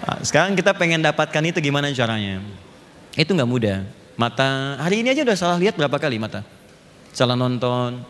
Nah, 0.06 0.18
sekarang 0.30 0.54
kita 0.54 0.70
pengen 0.78 1.02
dapatkan 1.02 1.42
itu 1.50 1.58
gimana 1.58 1.90
caranya? 1.90 2.38
Itu 3.18 3.34
nggak 3.34 3.50
mudah. 3.50 3.82
Mata 4.14 4.78
hari 4.78 5.02
ini 5.02 5.10
aja 5.10 5.26
udah 5.26 5.34
salah 5.34 5.58
lihat 5.58 5.74
berapa 5.74 5.98
kali 5.98 6.22
mata? 6.22 6.46
Salah 7.10 7.34
nonton, 7.34 8.06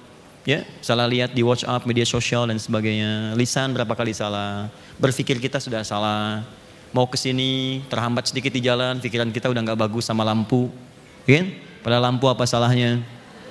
ya, 0.47 0.63
salah 0.81 1.05
lihat 1.11 1.35
di 1.35 1.43
WhatsApp, 1.43 1.85
media 1.85 2.07
sosial 2.07 2.47
dan 2.47 2.57
sebagainya. 2.57 3.35
Lisan 3.35 3.75
berapa 3.75 3.93
kali 3.93 4.15
salah? 4.15 4.71
Berpikir 4.97 5.43
kita 5.43 5.59
sudah 5.59 5.83
salah. 5.83 6.47
Mau 6.95 7.05
ke 7.11 7.19
sini 7.19 7.83
terhambat 7.91 8.31
sedikit 8.31 8.55
di 8.55 8.63
jalan, 8.63 9.03
pikiran 9.03 9.29
kita 9.35 9.51
udah 9.51 9.61
nggak 9.61 9.77
bagus 9.77 10.07
sama 10.07 10.23
lampu, 10.23 10.71
kan? 11.27 11.51
Pada 11.83 11.99
lampu 12.01 12.31
apa 12.31 12.47
salahnya? 12.47 13.03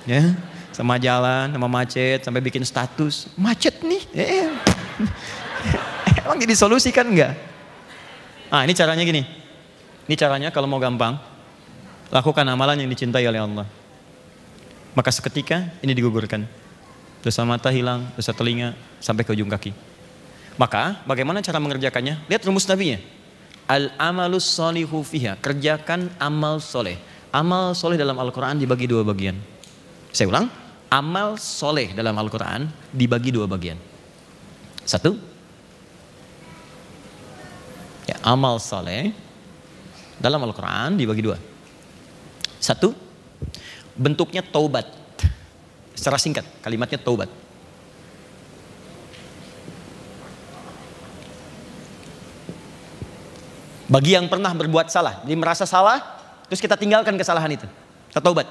Ya, 0.08 0.34
sama 0.72 0.96
jalan, 0.96 1.52
sama 1.52 1.68
macet, 1.68 2.24
sampai 2.24 2.40
bikin 2.42 2.64
status 2.64 3.30
macet 3.36 3.78
nih. 3.84 4.02
Eh. 4.16 4.50
Emang 6.26 6.42
jadi 6.42 6.58
solusi 6.58 6.90
kan 6.90 7.06
enggak? 7.06 7.38
Ah 8.50 8.66
ini 8.66 8.74
caranya 8.74 9.04
gini. 9.06 9.22
Ini 10.06 10.14
caranya 10.18 10.48
kalau 10.50 10.66
mau 10.66 10.82
gampang. 10.82 11.18
Lakukan 12.10 12.46
amalan 12.46 12.82
yang 12.82 12.90
dicintai 12.90 13.26
oleh 13.26 13.42
Allah. 13.42 13.66
Maka 14.94 15.10
seketika 15.10 15.70
ini 15.82 15.92
digugurkan. 15.92 16.65
Dosa 17.26 17.42
mata 17.42 17.74
hilang, 17.74 18.06
dosa 18.14 18.30
telinga, 18.30 18.78
sampai 19.02 19.26
ke 19.26 19.34
ujung 19.34 19.50
kaki. 19.50 19.74
Maka 20.54 21.02
bagaimana 21.02 21.42
cara 21.42 21.58
mengerjakannya? 21.58 22.22
Lihat 22.30 22.46
rumus 22.46 22.70
nabinya. 22.70 23.02
Al 23.66 23.90
amalus 23.98 24.46
solihu 24.46 25.02
fiha. 25.02 25.34
Kerjakan 25.42 26.06
amal 26.22 26.62
soleh. 26.62 26.94
Amal 27.34 27.74
soleh 27.74 27.98
dalam 27.98 28.14
Al-Quran 28.14 28.62
dibagi 28.62 28.86
dua 28.86 29.02
bagian. 29.02 29.34
Saya 30.14 30.30
ulang. 30.30 30.46
Amal 30.86 31.34
soleh 31.34 31.90
dalam 31.98 32.14
Al-Quran 32.14 32.70
dibagi 32.94 33.34
dua 33.34 33.50
bagian. 33.50 33.74
Satu, 34.86 35.18
Ya, 38.06 38.16
amal 38.22 38.62
saleh 38.62 39.10
dalam 40.22 40.38
Al-Quran 40.46 40.94
dibagi 40.94 41.26
dua. 41.26 41.36
Satu, 42.62 42.94
bentuknya 43.98 44.46
taubat. 44.46 44.86
Secara 45.96 46.20
singkat, 46.20 46.44
kalimatnya 46.60 47.00
taubat. 47.00 47.32
Bagi 53.86 54.18
yang 54.18 54.26
pernah 54.26 54.50
berbuat 54.50 54.90
salah, 54.90 55.22
jadi 55.22 55.38
merasa 55.38 55.64
salah, 55.64 56.02
terus 56.50 56.58
kita 56.58 56.74
tinggalkan 56.76 57.14
kesalahan 57.14 57.54
itu. 57.54 57.66
Kita 58.10 58.20
taubat. 58.20 58.44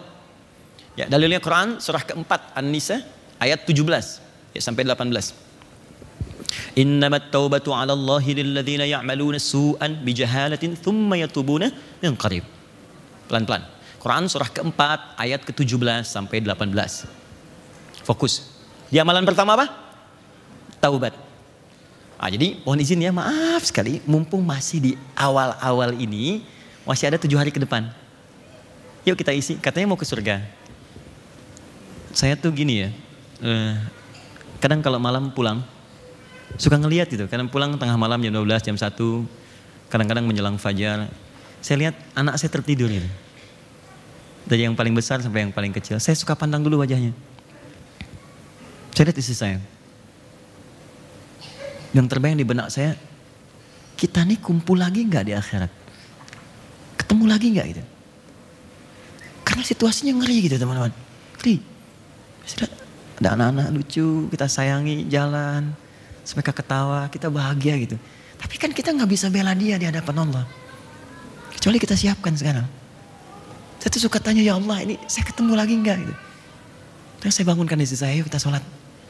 Ya, 0.96 1.12
dalilnya 1.12 1.44
Quran 1.44 1.84
surah 1.84 2.08
keempat 2.08 2.56
An-Nisa 2.56 3.04
ayat 3.36 3.68
17 3.68 4.56
ya, 4.56 4.62
sampai 4.64 4.88
18. 4.88 5.36
Innamat 6.80 7.36
taubatu 7.36 7.76
'ala 7.76 7.92
Allahi 7.92 8.32
lilladzina 8.40 8.88
ya'maluna 8.88 9.36
su'an 9.36 10.00
bijahalatin 10.08 10.80
thumma 10.80 11.20
yatubuna 11.20 11.68
min 12.00 12.16
qarib. 12.16 12.48
Pelan-pelan. 13.28 13.68
Quran 14.00 14.24
surah 14.32 14.48
keempat 14.54 15.20
ayat 15.20 15.44
ke-17 15.44 16.08
sampai 16.08 16.40
18. 16.40 17.25
Fokus. 18.06 18.54
Di 18.88 19.02
amalan 19.02 19.26
pertama 19.26 19.58
apa? 19.58 19.66
Taubat. 20.78 21.18
Ah, 22.16 22.32
jadi 22.32 22.62
mohon 22.64 22.80
izin 22.80 23.04
ya 23.04 23.12
maaf 23.12 23.68
sekali 23.68 24.00
mumpung 24.08 24.40
masih 24.46 24.80
di 24.80 24.92
awal-awal 25.18 25.98
ini 26.00 26.46
masih 26.88 27.12
ada 27.12 27.18
tujuh 27.20 27.36
hari 27.36 27.52
ke 27.52 27.60
depan. 27.60 27.92
Yuk 29.04 29.20
kita 29.20 29.36
isi, 29.36 29.60
katanya 29.60 29.92
mau 29.92 30.00
ke 30.00 30.08
surga. 30.08 30.46
Saya 32.16 32.40
tuh 32.40 32.56
gini 32.56 32.88
ya, 32.88 32.90
eh, 33.44 33.76
kadang 34.64 34.80
kalau 34.80 34.96
malam 35.02 35.36
pulang, 35.36 35.60
Suka 36.56 36.80
ngelihat 36.80 37.12
gitu, 37.12 37.28
kadang 37.28 37.52
pulang 37.52 37.76
tengah 37.76 38.00
malam 38.00 38.22
jam 38.24 38.32
12, 38.32 38.64
jam 38.64 38.78
1, 38.80 39.28
kadang-kadang 39.92 40.24
menjelang 40.24 40.56
fajar. 40.56 41.12
Saya 41.60 41.90
lihat 41.90 41.96
anak 42.16 42.40
saya 42.40 42.48
tertidur 42.54 42.88
gitu. 42.88 43.10
Dari 44.46 44.64
yang 44.64 44.78
paling 44.78 44.94
besar 44.94 45.20
sampai 45.20 45.50
yang 45.50 45.52
paling 45.52 45.74
kecil. 45.74 45.98
Saya 45.98 46.16
suka 46.16 46.38
pandang 46.38 46.62
dulu 46.62 46.80
wajahnya. 46.80 47.12
Saya 48.96 49.12
lihat 49.12 49.20
istri 49.20 49.36
saya. 49.36 49.60
Yang 51.92 52.08
terbayang 52.16 52.40
di 52.40 52.48
benak 52.48 52.72
saya, 52.72 52.96
kita 54.00 54.24
nih 54.24 54.40
kumpul 54.40 54.80
lagi 54.80 55.04
nggak 55.04 55.24
di 55.28 55.34
akhirat? 55.36 55.72
Ketemu 56.96 57.24
lagi 57.28 57.48
nggak 57.52 57.68
gitu? 57.76 57.84
Karena 59.44 59.64
situasinya 59.68 60.16
ngeri 60.16 60.48
gitu 60.48 60.56
teman-teman. 60.56 60.96
Ngeri. 61.40 61.56
Ada 63.20 63.36
anak-anak 63.36 63.68
lucu, 63.76 64.32
kita 64.32 64.48
sayangi 64.48 65.08
jalan 65.12 65.76
mereka 66.34 66.56
ketawa, 66.56 67.06
kita 67.12 67.28
bahagia 67.28 67.76
gitu. 67.78 68.00
Tapi 68.40 68.56
kan 68.58 68.72
kita 68.74 68.96
nggak 68.96 69.12
bisa 69.12 69.28
bela 69.30 69.52
dia 69.54 69.76
di 69.78 69.86
hadapan 69.86 70.26
Allah. 70.26 70.48
Kecuali 71.54 71.78
kita 71.78 71.94
siapkan 72.00 72.34
sekarang. 72.34 72.66
Saya 73.78 73.90
tuh 73.92 74.02
suka 74.08 74.18
tanya, 74.18 74.42
ya 74.42 74.58
Allah 74.58 74.82
ini 74.82 74.98
saya 75.06 75.28
ketemu 75.28 75.54
lagi 75.54 75.76
nggak 75.78 75.96
gitu. 76.02 76.16
Terus 77.22 77.34
saya 77.38 77.46
bangunkan 77.52 77.78
istri 77.84 78.00
saya, 78.00 78.14
yuk 78.18 78.32
kita 78.32 78.42
sholat. 78.42 78.64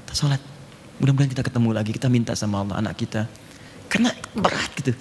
Kita 0.06 0.14
sholat. 0.14 0.42
Mudah-mudahan 1.02 1.32
kita 1.34 1.44
ketemu 1.44 1.70
lagi, 1.76 1.92
kita 1.92 2.08
minta 2.08 2.32
sama 2.38 2.64
Allah 2.64 2.80
anak 2.80 2.96
kita. 2.96 3.28
Karena 3.92 4.16
berat 4.32 4.72
gitu. 4.80 4.96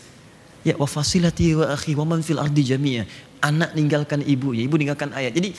Ya 0.64 0.74
wa 0.80 0.88
fasilati 0.88 1.55
wa 1.55 1.70
akhi 1.76 1.92
wa 1.94 2.09
man 2.09 2.24
fil 2.24 2.40
ardi 2.40 2.64
jami'a. 2.64 3.05
Anak 3.44 3.76
ninggalkan 3.76 4.24
ibu, 4.24 4.57
ya 4.57 4.64
ibu 4.64 4.74
ninggalkan 4.80 5.12
ayah. 5.12 5.28
Jadi 5.28 5.52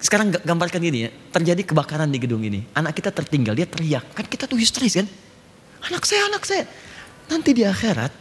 sekarang 0.00 0.32
gambarkan 0.32 0.80
gini 0.80 1.08
ya, 1.08 1.10
terjadi 1.32 1.72
kebakaran 1.72 2.08
di 2.12 2.20
gedung 2.20 2.44
ini. 2.44 2.64
Anak 2.76 2.96
kita 2.96 3.08
tertinggal, 3.08 3.56
dia 3.56 3.64
teriak. 3.64 4.04
Kan 4.12 4.28
kita 4.28 4.44
tuh 4.44 4.60
histeris 4.60 5.00
kan. 5.00 5.08
Anak 5.88 6.04
saya, 6.04 6.28
anak 6.28 6.44
saya. 6.44 6.68
Nanti 7.32 7.56
di 7.56 7.64
akhirat 7.64 8.12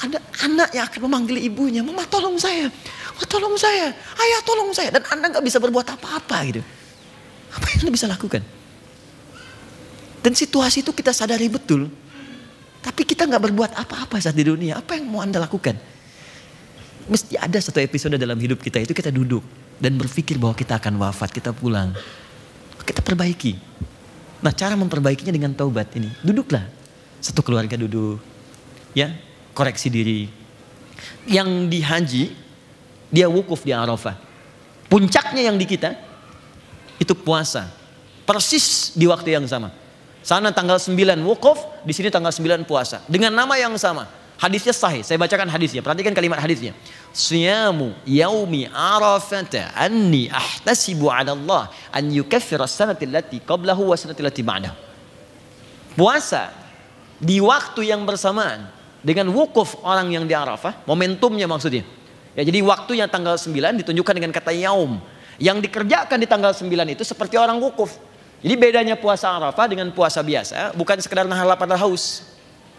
ada 0.00 0.18
anak 0.46 0.70
yang 0.72 0.84
akan 0.88 1.00
memanggil 1.10 1.36
ibunya, 1.42 1.84
Mama 1.84 2.06
tolong 2.08 2.40
saya, 2.40 2.70
Mama 3.12 3.24
tolong 3.28 3.54
saya, 3.58 3.92
Ayah 3.94 4.40
tolong 4.46 4.70
saya. 4.72 4.88
Dan 4.94 5.02
Anda 5.10 5.26
nggak 5.34 5.44
bisa 5.44 5.58
berbuat 5.60 5.86
apa-apa 5.90 6.36
gitu. 6.48 6.62
Apa 7.50 7.66
yang 7.74 7.78
Anda 7.84 7.92
bisa 7.92 8.06
lakukan? 8.06 8.59
Dan 10.20 10.36
situasi 10.36 10.84
itu 10.84 10.92
kita 10.92 11.16
sadari 11.16 11.48
betul. 11.48 11.88
Tapi 12.80 13.04
kita 13.04 13.28
nggak 13.28 13.42
berbuat 13.50 13.70
apa-apa 13.76 14.20
saat 14.20 14.36
di 14.36 14.44
dunia. 14.44 14.80
Apa 14.80 14.96
yang 14.96 15.08
mau 15.08 15.20
Anda 15.20 15.40
lakukan? 15.40 15.76
Mesti 17.08 17.36
ada 17.40 17.58
satu 17.60 17.80
episode 17.80 18.16
dalam 18.20 18.36
hidup 18.36 18.60
kita 18.60 18.80
itu 18.80 18.92
kita 18.92 19.08
duduk 19.08 19.42
dan 19.80 19.96
berpikir 19.96 20.36
bahwa 20.36 20.52
kita 20.52 20.76
akan 20.76 21.00
wafat, 21.00 21.32
kita 21.32 21.50
pulang. 21.56 21.96
Kita 22.84 23.00
perbaiki. 23.00 23.56
Nah 24.40 24.52
cara 24.52 24.76
memperbaikinya 24.76 25.32
dengan 25.32 25.52
taubat 25.56 25.92
ini. 25.96 26.08
Duduklah 26.20 26.64
satu 27.20 27.44
keluarga 27.44 27.76
duduk. 27.76 28.20
Ya, 28.96 29.12
koreksi 29.52 29.92
diri. 29.92 30.28
Yang 31.28 31.48
di 31.68 31.78
haji, 31.80 32.24
dia 33.12 33.28
wukuf 33.28 33.64
di 33.64 33.72
Arafah. 33.72 34.16
Puncaknya 34.90 35.46
yang 35.46 35.56
di 35.60 35.68
kita, 35.68 35.94
itu 36.98 37.12
puasa. 37.14 37.70
Persis 38.28 38.96
di 38.96 39.06
waktu 39.06 39.36
yang 39.36 39.46
sama. 39.46 39.79
Sana 40.20 40.52
tanggal 40.52 40.76
9 40.76 40.96
wukuf, 41.24 41.64
di 41.84 41.92
sini 41.96 42.12
tanggal 42.12 42.32
9 42.32 42.68
puasa. 42.68 43.00
Dengan 43.08 43.32
nama 43.32 43.56
yang 43.56 43.72
sama. 43.80 44.04
Hadisnya 44.40 44.72
sahih. 44.72 45.04
Saya 45.04 45.20
bacakan 45.20 45.52
hadisnya. 45.52 45.84
Perhatikan 45.84 46.16
kalimat 46.16 46.40
hadisnya. 46.40 46.72
Siyamu 47.12 47.92
yaumi 48.08 48.64
arafata 48.72 49.68
anni 49.76 50.32
ahtasibu 50.32 51.12
ala 51.12 51.36
Allah 51.36 51.68
an 51.92 52.08
yukaffira 52.08 52.64
sanati 52.64 53.04
allati 53.04 53.36
qablahu 53.44 53.92
wa 53.92 53.96
sanati 54.00 54.24
allati 54.24 54.40
ba'dahu. 54.40 54.76
Puasa 55.92 56.48
di 57.20 57.36
waktu 57.36 57.92
yang 57.92 58.08
bersamaan 58.08 58.64
dengan 59.04 59.28
wukuf 59.28 59.76
orang 59.84 60.08
yang 60.08 60.24
di 60.24 60.32
Arafah, 60.32 60.84
momentumnya 60.88 61.44
maksudnya. 61.44 61.84
Ya, 62.32 62.46
jadi 62.46 62.64
waktunya 62.64 63.04
tanggal 63.10 63.36
9 63.36 63.52
ditunjukkan 63.84 64.14
dengan 64.16 64.32
kata 64.32 64.56
yaum. 64.56 64.96
Yang 65.40 65.68
dikerjakan 65.68 66.16
di 66.20 66.28
tanggal 66.28 66.52
9 66.56 66.68
itu 66.96 67.04
seperti 67.04 67.36
orang 67.36 67.60
wukuf. 67.60 67.96
Jadi 68.40 68.54
bedanya 68.56 68.96
puasa 68.96 69.28
Arafah 69.28 69.68
dengan 69.68 69.92
puasa 69.92 70.24
biasa 70.24 70.72
bukan 70.72 70.96
sekedar 71.00 71.28
nahan 71.28 71.44
lapar 71.44 71.68
dan 71.68 71.76
haus. 71.76 72.24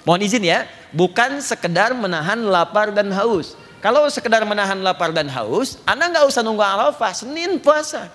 Mohon 0.02 0.22
izin 0.26 0.44
ya, 0.50 0.66
bukan 0.90 1.38
sekedar 1.46 1.94
menahan 1.94 2.42
lapar 2.50 2.90
dan 2.90 3.14
haus. 3.14 3.54
Kalau 3.82 4.06
sekedar 4.10 4.42
menahan 4.46 4.78
lapar 4.82 5.14
dan 5.14 5.30
haus, 5.30 5.78
Anda 5.86 6.10
nggak 6.10 6.26
usah 6.26 6.42
nunggu 6.42 6.62
Arafah, 6.62 7.14
Senin 7.14 7.62
puasa, 7.62 8.10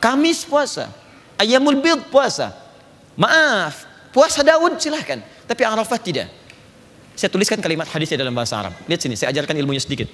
Kamis 0.00 0.44
puasa, 0.44 0.92
Ayamul 1.40 1.80
Bid 1.80 2.12
puasa. 2.12 2.52
Maaf, 3.16 3.88
puasa 4.12 4.44
Daud 4.44 4.76
silahkan, 4.76 5.24
tapi 5.48 5.64
Arafah 5.64 5.96
tidak. 5.96 6.28
Saya 7.16 7.30
tuliskan 7.32 7.62
kalimat 7.62 7.88
hadisnya 7.88 8.20
dalam 8.20 8.34
bahasa 8.36 8.60
Arab. 8.60 8.74
Lihat 8.84 9.00
sini, 9.00 9.14
saya 9.16 9.32
ajarkan 9.32 9.54
ilmunya 9.54 9.80
sedikit. 9.80 10.10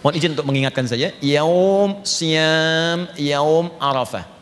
Mohon 0.00 0.14
izin 0.16 0.30
untuk 0.32 0.46
mengingatkan 0.48 0.86
saja. 0.88 1.12
Yaum 1.20 2.00
siam 2.08 3.10
yaum 3.20 3.68
Arafah. 3.76 4.39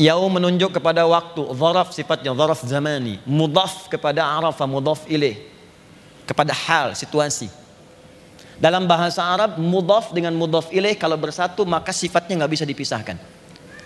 Yaum 0.00 0.32
menunjuk 0.32 0.80
kepada 0.80 1.04
waktu, 1.04 1.44
zaraf 1.52 1.92
sifatnya 1.92 2.32
zaraf 2.32 2.64
zamani, 2.64 3.20
mudaf 3.28 3.84
kepada 3.92 4.24
arafah, 4.24 4.64
mudaf 4.64 5.04
ilaih. 5.04 5.44
Kepada 6.24 6.56
hal, 6.56 6.96
situasi. 6.96 7.52
Dalam 8.56 8.88
bahasa 8.88 9.20
Arab, 9.20 9.60
mudaf 9.60 10.16
dengan 10.16 10.32
mudaf 10.32 10.72
ilaih 10.72 10.96
kalau 10.96 11.20
bersatu 11.20 11.68
maka 11.68 11.92
sifatnya 11.92 12.40
nggak 12.40 12.52
bisa 12.56 12.64
dipisahkan. 12.64 13.20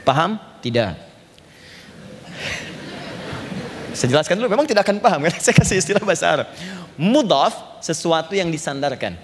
Paham? 0.06 0.38
Tidak. 0.62 0.94
Saya 3.98 4.08
jelaskan 4.14 4.38
dulu, 4.38 4.54
memang 4.54 4.70
tidak 4.70 4.86
akan 4.86 5.02
paham 5.02 5.26
kan? 5.26 5.34
Saya 5.42 5.58
kasih 5.58 5.82
istilah 5.82 6.06
bahasa 6.06 6.30
Arab. 6.30 6.46
Mudaf 6.94 7.82
sesuatu 7.82 8.38
yang 8.38 8.54
disandarkan. 8.54 9.18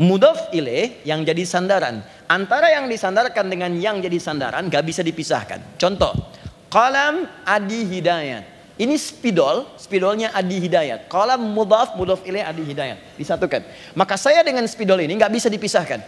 Mudaf 0.00 0.48
ilaih 0.56 1.04
yang 1.04 1.20
jadi 1.20 1.44
sandaran. 1.44 2.00
Antara 2.24 2.72
yang 2.72 2.88
disandarkan 2.88 3.52
dengan 3.52 3.76
yang 3.76 4.00
jadi 4.00 4.16
sandaran 4.16 4.72
gak 4.72 4.88
bisa 4.88 5.04
dipisahkan. 5.04 5.76
Contoh, 5.76 6.16
kalam 6.72 7.28
adi 7.44 7.84
hidayat. 7.84 8.44
Ini 8.80 8.96
spidol, 8.96 9.68
spidolnya 9.76 10.32
adi 10.32 10.56
hidayat. 10.56 11.12
Kalam 11.12 11.52
mudaf, 11.52 11.92
mudaf 11.92 12.24
ilaih 12.24 12.40
adi 12.40 12.64
hidayat. 12.64 13.20
Disatukan. 13.20 13.60
Maka 13.92 14.16
saya 14.16 14.40
dengan 14.40 14.64
spidol 14.64 15.04
ini 15.04 15.12
gak 15.20 15.28
bisa 15.28 15.52
dipisahkan. 15.52 16.00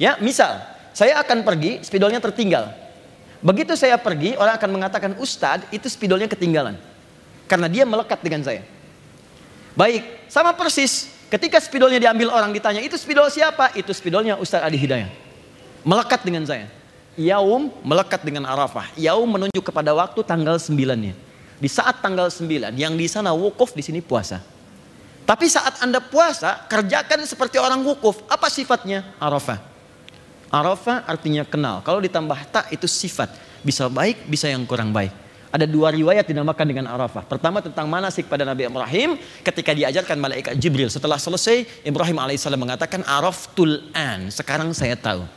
Ya, 0.00 0.16
misal, 0.16 0.56
saya 0.96 1.20
akan 1.20 1.44
pergi, 1.44 1.84
spidolnya 1.84 2.18
tertinggal. 2.18 2.72
Begitu 3.44 3.76
saya 3.76 4.00
pergi, 4.00 4.38
orang 4.40 4.56
akan 4.56 4.70
mengatakan, 4.72 5.10
Ustadz, 5.20 5.68
itu 5.68 5.84
spidolnya 5.92 6.32
ketinggalan. 6.32 6.80
Karena 7.44 7.68
dia 7.68 7.84
melekat 7.84 8.24
dengan 8.24 8.40
saya. 8.40 8.64
Baik, 9.76 10.04
sama 10.32 10.56
persis. 10.56 11.12
Ketika 11.32 11.56
spidolnya 11.64 11.96
diambil 11.96 12.28
orang 12.28 12.52
ditanya, 12.52 12.84
itu 12.84 13.00
spidol 13.00 13.32
siapa? 13.32 13.72
Itu 13.72 13.96
spidolnya 13.96 14.36
Ustadz 14.36 14.68
Adi 14.68 14.76
Hidayat 14.76 15.32
melekat 15.86 16.22
dengan 16.22 16.46
saya. 16.46 16.66
Yaum 17.12 17.68
melekat 17.84 18.24
dengan 18.24 18.48
Arafah. 18.48 18.88
Yaum 18.96 19.28
menunjuk 19.28 19.60
kepada 19.60 19.92
waktu 19.92 20.20
tanggal 20.24 20.56
9-nya. 20.56 21.12
Di 21.60 21.68
saat 21.68 22.00
tanggal 22.00 22.32
9, 22.32 22.74
yang 22.74 22.96
di 22.96 23.06
sana 23.06 23.36
wukuf, 23.36 23.76
di 23.76 23.84
sini 23.84 24.00
puasa. 24.00 24.40
Tapi 25.22 25.46
saat 25.46 25.78
Anda 25.84 26.02
puasa, 26.02 26.66
kerjakan 26.66 27.22
seperti 27.28 27.60
orang 27.60 27.84
wukuf. 27.84 28.24
Apa 28.26 28.48
sifatnya? 28.50 29.06
Arafah. 29.20 29.60
Arafah 30.50 31.06
artinya 31.06 31.46
kenal. 31.46 31.84
Kalau 31.84 32.00
ditambah 32.02 32.38
tak 32.50 32.72
itu 32.74 32.88
sifat. 32.88 33.30
Bisa 33.62 33.86
baik, 33.86 34.26
bisa 34.26 34.50
yang 34.50 34.66
kurang 34.66 34.90
baik. 34.90 35.14
Ada 35.52 35.68
dua 35.68 35.92
riwayat 35.92 36.24
dinamakan 36.24 36.64
dengan 36.64 36.88
Arafah. 36.88 37.28
Pertama 37.28 37.60
tentang 37.60 37.84
manasik 37.84 38.24
pada 38.24 38.40
Nabi 38.40 38.64
Ibrahim 38.64 39.20
ketika 39.44 39.76
diajarkan 39.76 40.16
malaikat 40.16 40.56
Jibril. 40.56 40.88
Setelah 40.88 41.20
selesai, 41.20 41.84
Ibrahim 41.84 42.16
alaihissalam 42.16 42.56
mengatakan 42.56 43.04
Araftul 43.04 43.84
an. 43.92 44.32
Sekarang 44.32 44.72
saya 44.72 44.96
tahu. 44.96 45.28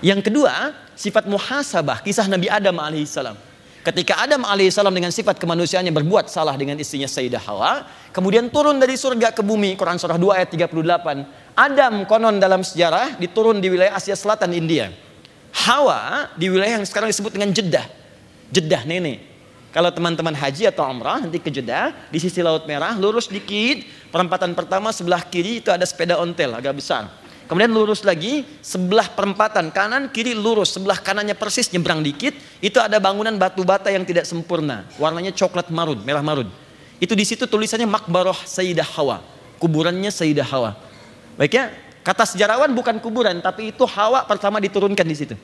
Yang 0.00 0.32
kedua, 0.32 0.72
sifat 0.96 1.28
muhasabah, 1.28 2.00
kisah 2.00 2.24
Nabi 2.24 2.48
Adam 2.48 2.72
alaihissalam. 2.80 3.36
Ketika 3.84 4.24
Adam 4.24 4.48
alaihissalam 4.48 4.92
dengan 4.96 5.12
sifat 5.12 5.36
kemanusiaannya 5.36 5.92
berbuat 5.92 6.32
salah 6.32 6.56
dengan 6.56 6.80
istrinya 6.80 7.08
Sayyidah 7.08 7.44
Hawa, 7.44 7.84
kemudian 8.16 8.48
turun 8.48 8.80
dari 8.80 8.96
surga 8.96 9.32
ke 9.36 9.44
bumi, 9.44 9.76
Quran 9.76 10.00
surah 10.00 10.16
2 10.16 10.40
ayat 10.40 10.48
38. 10.56 10.72
Adam 11.52 12.08
konon 12.08 12.40
dalam 12.40 12.64
sejarah 12.64 13.20
diturun 13.20 13.60
di 13.60 13.68
wilayah 13.68 13.92
Asia 13.92 14.16
Selatan 14.16 14.56
India. 14.56 14.88
Hawa 15.52 16.32
di 16.32 16.48
wilayah 16.48 16.80
yang 16.80 16.84
sekarang 16.88 17.12
disebut 17.12 17.36
dengan 17.36 17.52
Jeddah. 17.52 17.84
Jeddah 18.48 18.88
nenek. 18.88 19.29
Kalau 19.70 19.94
teman-teman 19.94 20.34
haji 20.34 20.66
atau 20.66 20.82
umrah 20.82 21.22
nanti 21.22 21.38
ke 21.38 21.46
Jeddah, 21.46 21.94
di 22.10 22.18
sisi 22.18 22.42
Laut 22.42 22.66
Merah, 22.66 22.98
lurus 22.98 23.30
dikit, 23.30 23.86
perempatan 24.10 24.50
pertama 24.58 24.90
sebelah 24.90 25.22
kiri 25.22 25.62
itu 25.62 25.70
ada 25.70 25.86
sepeda 25.86 26.18
ontel 26.18 26.58
agak 26.58 26.74
besar. 26.74 27.06
Kemudian 27.46 27.70
lurus 27.70 28.02
lagi, 28.06 28.46
sebelah 28.62 29.10
perempatan 29.10 29.74
kanan 29.74 30.10
kiri 30.10 30.34
lurus, 30.38 30.74
sebelah 30.74 30.98
kanannya 30.98 31.34
persis 31.34 31.70
nyebrang 31.70 32.02
dikit, 32.02 32.34
itu 32.62 32.78
ada 32.78 32.98
bangunan 32.98 33.34
batu 33.38 33.62
bata 33.66 33.90
yang 33.90 34.06
tidak 34.06 34.26
sempurna, 34.26 34.86
warnanya 34.98 35.34
coklat 35.34 35.70
marun, 35.70 35.98
merah 36.02 36.22
marun. 36.22 36.46
Itu 37.02 37.14
di 37.18 37.26
situ 37.26 37.46
tulisannya 37.50 37.90
Makbaroh 37.90 38.38
Sayyidah 38.46 38.86
Hawa, 38.98 39.22
kuburannya 39.58 40.14
Sayyidah 40.14 40.46
Hawa. 40.46 40.78
Baik 41.38 41.58
ya, 41.58 41.74
kata 42.06 42.26
sejarawan 42.26 42.70
bukan 42.70 43.02
kuburan, 43.02 43.38
tapi 43.42 43.74
itu 43.74 43.82
Hawa 43.82 44.26
pertama 44.26 44.62
diturunkan 44.62 45.06
di 45.06 45.16
situ. 45.18 45.34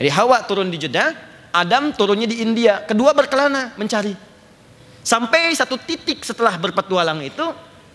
Jadi 0.00 0.08
Hawa 0.08 0.44
turun 0.48 0.72
di 0.72 0.80
Jeddah, 0.80 1.12
Adam 1.50 1.90
turunnya 1.96 2.28
di 2.28 2.44
India, 2.44 2.84
kedua 2.84 3.16
berkelana 3.16 3.74
mencari. 3.80 4.12
Sampai 5.02 5.56
satu 5.56 5.80
titik 5.80 6.20
setelah 6.22 6.54
berpetualang 6.60 7.24
itu, 7.24 7.46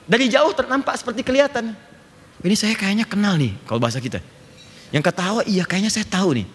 dari 0.09 0.27
jauh 0.27 0.51
ternampak 0.51 0.97
seperti 0.97 1.21
kelihatan 1.21 1.77
ini 2.43 2.55
saya 2.59 2.75
kayaknya 2.75 3.07
kenal 3.07 3.39
nih 3.39 3.55
kalau 3.63 3.79
bahasa 3.79 4.03
kita. 4.03 4.19
Yang 4.91 5.03
ketawa 5.09 5.41
iya 5.47 5.63
kayaknya 5.63 5.89
saya 5.89 6.03
tahu 6.03 6.43
nih. 6.43 6.47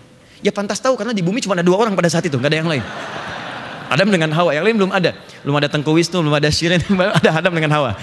Ya 0.44 0.52
pantas 0.52 0.78
tahu 0.78 0.94
karena 0.94 1.16
di 1.16 1.24
bumi 1.24 1.42
cuma 1.42 1.56
ada 1.56 1.64
dua 1.64 1.80
orang 1.80 1.96
pada 1.96 2.06
saat 2.12 2.22
itu, 2.28 2.36
nggak 2.36 2.50
ada 2.52 2.58
yang 2.60 2.70
lain. 2.70 2.84
Adam 3.88 4.08
dengan 4.12 4.30
Hawa, 4.36 4.52
yang 4.52 4.68
lain 4.68 4.76
belum 4.76 4.92
ada. 4.92 5.16
Belum 5.42 5.56
ada 5.56 5.66
Tengku 5.72 5.96
Wisnu, 5.96 6.20
belum 6.20 6.36
ada 6.36 6.52
Shirin, 6.52 6.84
ada 7.24 7.30
Adam 7.40 7.52
dengan 7.56 7.72
Hawa. 7.72 7.96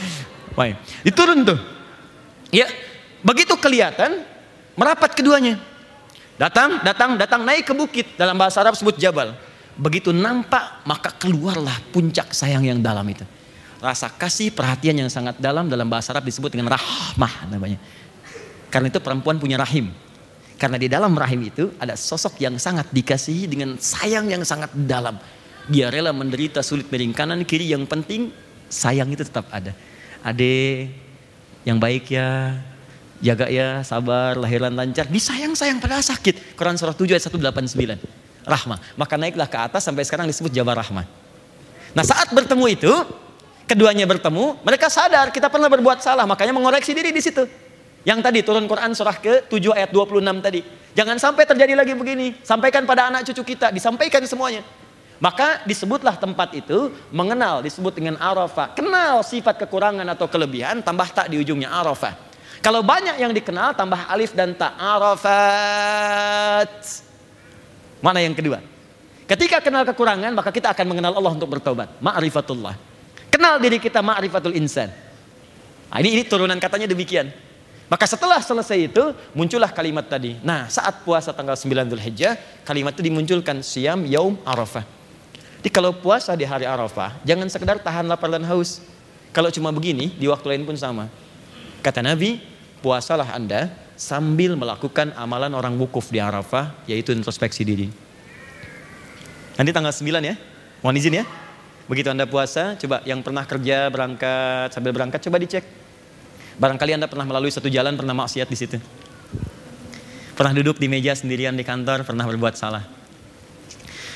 Baik, 0.57 0.81
diturun 1.05 1.45
tuh. 1.45 1.59
Ya, 2.49 2.65
begitu 3.21 3.53
kelihatan 3.55 4.25
merapat 4.73 5.13
keduanya. 5.13 5.61
Datang, 6.36 6.83
datang, 6.83 7.15
datang 7.15 7.41
naik 7.47 7.63
ke 7.63 7.73
bukit 7.73 8.07
dalam 8.19 8.36
bahasa 8.36 8.59
Arab 8.59 8.75
sebut 8.75 8.99
jabal. 8.99 9.31
Begitu 9.75 10.11
nampak 10.11 10.83
maka 10.88 11.11
keluarlah 11.15 11.75
puncak 11.91 12.31
sayang 12.31 12.63
yang 12.63 12.79
dalam 12.79 13.03
itu 13.07 13.23
rasa 13.86 14.07
kasih 14.09 14.49
perhatian 14.49 14.97
yang 14.97 15.11
sangat 15.11 15.38
dalam 15.38 15.67
dalam 15.67 15.86
bahasa 15.86 16.09
Arab 16.15 16.25
disebut 16.25 16.49
dengan 16.49 16.73
rahmah 16.73 17.51
namanya. 17.51 17.77
Karena 18.73 18.89
itu 18.91 18.99
perempuan 18.99 19.39
punya 19.39 19.61
rahim. 19.61 19.91
Karena 20.55 20.79
di 20.79 20.88
dalam 20.88 21.11
rahim 21.13 21.45
itu 21.45 21.75
ada 21.75 21.99
sosok 21.99 22.39
yang 22.39 22.55
sangat 22.55 22.88
dikasihi 22.89 23.45
dengan 23.45 23.75
sayang 23.75 24.31
yang 24.31 24.41
sangat 24.47 24.71
dalam. 24.73 25.19
Dia 25.67 25.91
rela 25.91 26.15
menderita 26.15 26.63
sulit 26.63 26.88
miring 26.88 27.11
kanan 27.11 27.43
kiri 27.43 27.69
yang 27.69 27.83
penting 27.86 28.31
sayang 28.71 29.11
itu 29.11 29.21
tetap 29.21 29.45
ada. 29.51 29.75
Ade 30.25 30.89
yang 31.67 31.77
baik 31.77 32.09
ya, 32.09 32.57
jaga 33.26 33.49
ya, 33.49 33.82
sabar, 33.82 34.38
lahiran 34.38 34.69
lancar, 34.78 35.09
disayang-sayang 35.09 35.82
pada 35.82 35.97
sakit. 35.97 36.53
Quran 36.53 36.78
surah 36.78 36.93
7 36.93 37.17
ayat 37.17 37.26
189. 37.26 38.45
Rahmah. 38.45 38.78
Maka 38.93 39.17
naiklah 39.17 39.49
ke 39.49 39.57
atas 39.57 39.82
sampai 39.82 40.05
sekarang 40.05 40.30
disebut 40.30 40.53
Jabar 40.53 40.78
Rahmah. 40.78 41.09
Nah 41.97 42.05
saat 42.05 42.30
bertemu 42.30 42.65
itu, 42.69 42.93
keduanya 43.65 44.05
bertemu, 44.05 44.61
mereka 44.61 44.86
sadar 44.93 45.34
kita 45.34 45.49
pernah 45.49 45.65
berbuat 45.65 46.05
salah, 46.05 46.30
makanya 46.30 46.53
mengoreksi 46.53 46.93
diri 46.93 47.09
di 47.09 47.21
situ. 47.26 47.49
Yang 48.05 48.21
tadi 48.21 48.39
turun 48.45 48.69
Quran 48.69 48.93
surah 48.93 49.17
ke-7 49.17 49.65
ayat 49.73 49.89
26 49.89 50.21
tadi. 50.45 50.61
Jangan 50.93 51.17
sampai 51.17 51.49
terjadi 51.49 51.73
lagi 51.73 51.97
begini. 51.97 52.38
Sampaikan 52.45 52.86
pada 52.86 53.09
anak 53.09 53.26
cucu 53.26 53.57
kita, 53.57 53.73
disampaikan 53.73 54.21
semuanya. 54.30 54.61
Maka 55.17 55.65
disebutlah 55.65 56.13
tempat 56.19 56.53
itu 56.53 56.93
mengenal 57.09 57.65
disebut 57.65 57.97
dengan 57.97 58.21
Arafah. 58.21 58.78
Kenal 58.78 59.26
sifat 59.26 59.57
kekurangan 59.65 60.05
atau 60.05 60.30
kelebihan 60.30 60.86
tambah 60.86 61.07
tak 61.09 61.34
di 61.34 61.41
ujungnya 61.41 61.71
Arafah. 61.71 62.24
Kalau 62.66 62.82
banyak 62.82 63.22
yang 63.22 63.30
dikenal 63.30 63.78
tambah 63.78 64.09
alif 64.09 64.34
dan 64.34 64.57
tak 64.57 64.74
Arafat. 64.82 66.66
Mana 68.01 68.26
yang 68.26 68.34
kedua? 68.34 68.57
Ketika 69.30 69.61
kenal 69.61 69.86
kekurangan 69.86 70.34
maka 70.34 70.49
kita 70.49 70.74
akan 70.74 70.86
mengenal 70.89 71.13
Allah 71.13 71.38
untuk 71.38 71.45
bertobat. 71.45 71.93
Ma'rifatullah. 72.01 72.74
Kenal 73.30 73.61
diri 73.61 73.78
kita 73.78 74.01
ma'rifatul 74.01 74.57
insan. 74.57 74.89
Nah, 75.93 76.01
ini, 76.01 76.18
ini 76.18 76.26
turunan 76.26 76.57
katanya 76.57 76.89
demikian. 76.89 77.30
Maka 77.86 78.09
setelah 78.09 78.41
selesai 78.41 78.89
itu 78.89 79.13
muncullah 79.38 79.70
kalimat 79.70 80.09
tadi. 80.09 80.41
Nah, 80.41 80.66
saat 80.66 81.05
puasa 81.05 81.30
tanggal 81.38 81.53
9 81.53 81.70
Dzulhijjah, 81.86 82.66
kalimat 82.66 82.97
itu 82.97 83.05
dimunculkan 83.05 83.61
siam 83.61 84.09
yaum 84.09 84.41
Arafah. 84.41 84.82
Jadi 85.61 85.70
kalau 85.70 85.93
puasa 85.93 86.34
di 86.34 86.49
hari 86.49 86.66
Arafah, 86.66 87.22
jangan 87.22 87.45
sekedar 87.45 87.78
tahan 87.78 88.09
lapar 88.09 88.34
dan 88.34 88.41
haus. 88.49 88.82
Kalau 89.30 89.53
cuma 89.53 89.70
begini, 89.70 90.09
di 90.18 90.26
waktu 90.26 90.57
lain 90.57 90.66
pun 90.66 90.74
sama. 90.74 91.13
Kata 91.86 92.01
Nabi, 92.01 92.55
puasalah 92.86 93.33
Anda 93.33 93.73
sambil 93.97 94.53
melakukan 94.53 95.09
amalan 95.17 95.57
orang 95.57 95.73
wukuf 95.81 96.13
di 96.13 96.21
Arafah, 96.21 96.77
yaitu 96.86 97.17
introspeksi 97.17 97.65
diri. 97.65 97.89
Nanti 99.57 99.73
tanggal 99.73 99.89
9 99.89 100.21
ya, 100.21 100.38
mohon 100.86 100.93
izin 100.93 101.17
ya. 101.17 101.25
Begitu 101.89 102.13
Anda 102.13 102.29
puasa, 102.29 102.77
coba 102.77 103.01
yang 103.09 103.25
pernah 103.25 103.41
kerja, 103.49 103.89
berangkat, 103.89 104.69
sambil 104.77 104.93
berangkat, 104.93 105.25
coba 105.25 105.41
dicek 105.41 105.65
Barangkali 106.55 106.95
Anda 106.95 107.11
pernah 107.11 107.27
melalui 107.27 107.51
satu 107.51 107.67
jalan, 107.67 107.99
pernah 107.99 108.15
maksiat 108.15 108.47
di 108.47 108.55
situ. 108.55 108.77
Pernah 110.39 110.55
duduk 110.55 110.79
di 110.79 110.88
meja 110.88 111.11
sendirian 111.11 111.51
di 111.51 111.67
kantor, 111.67 112.07
pernah 112.07 112.23
berbuat 112.23 112.55
salah. 112.55 112.83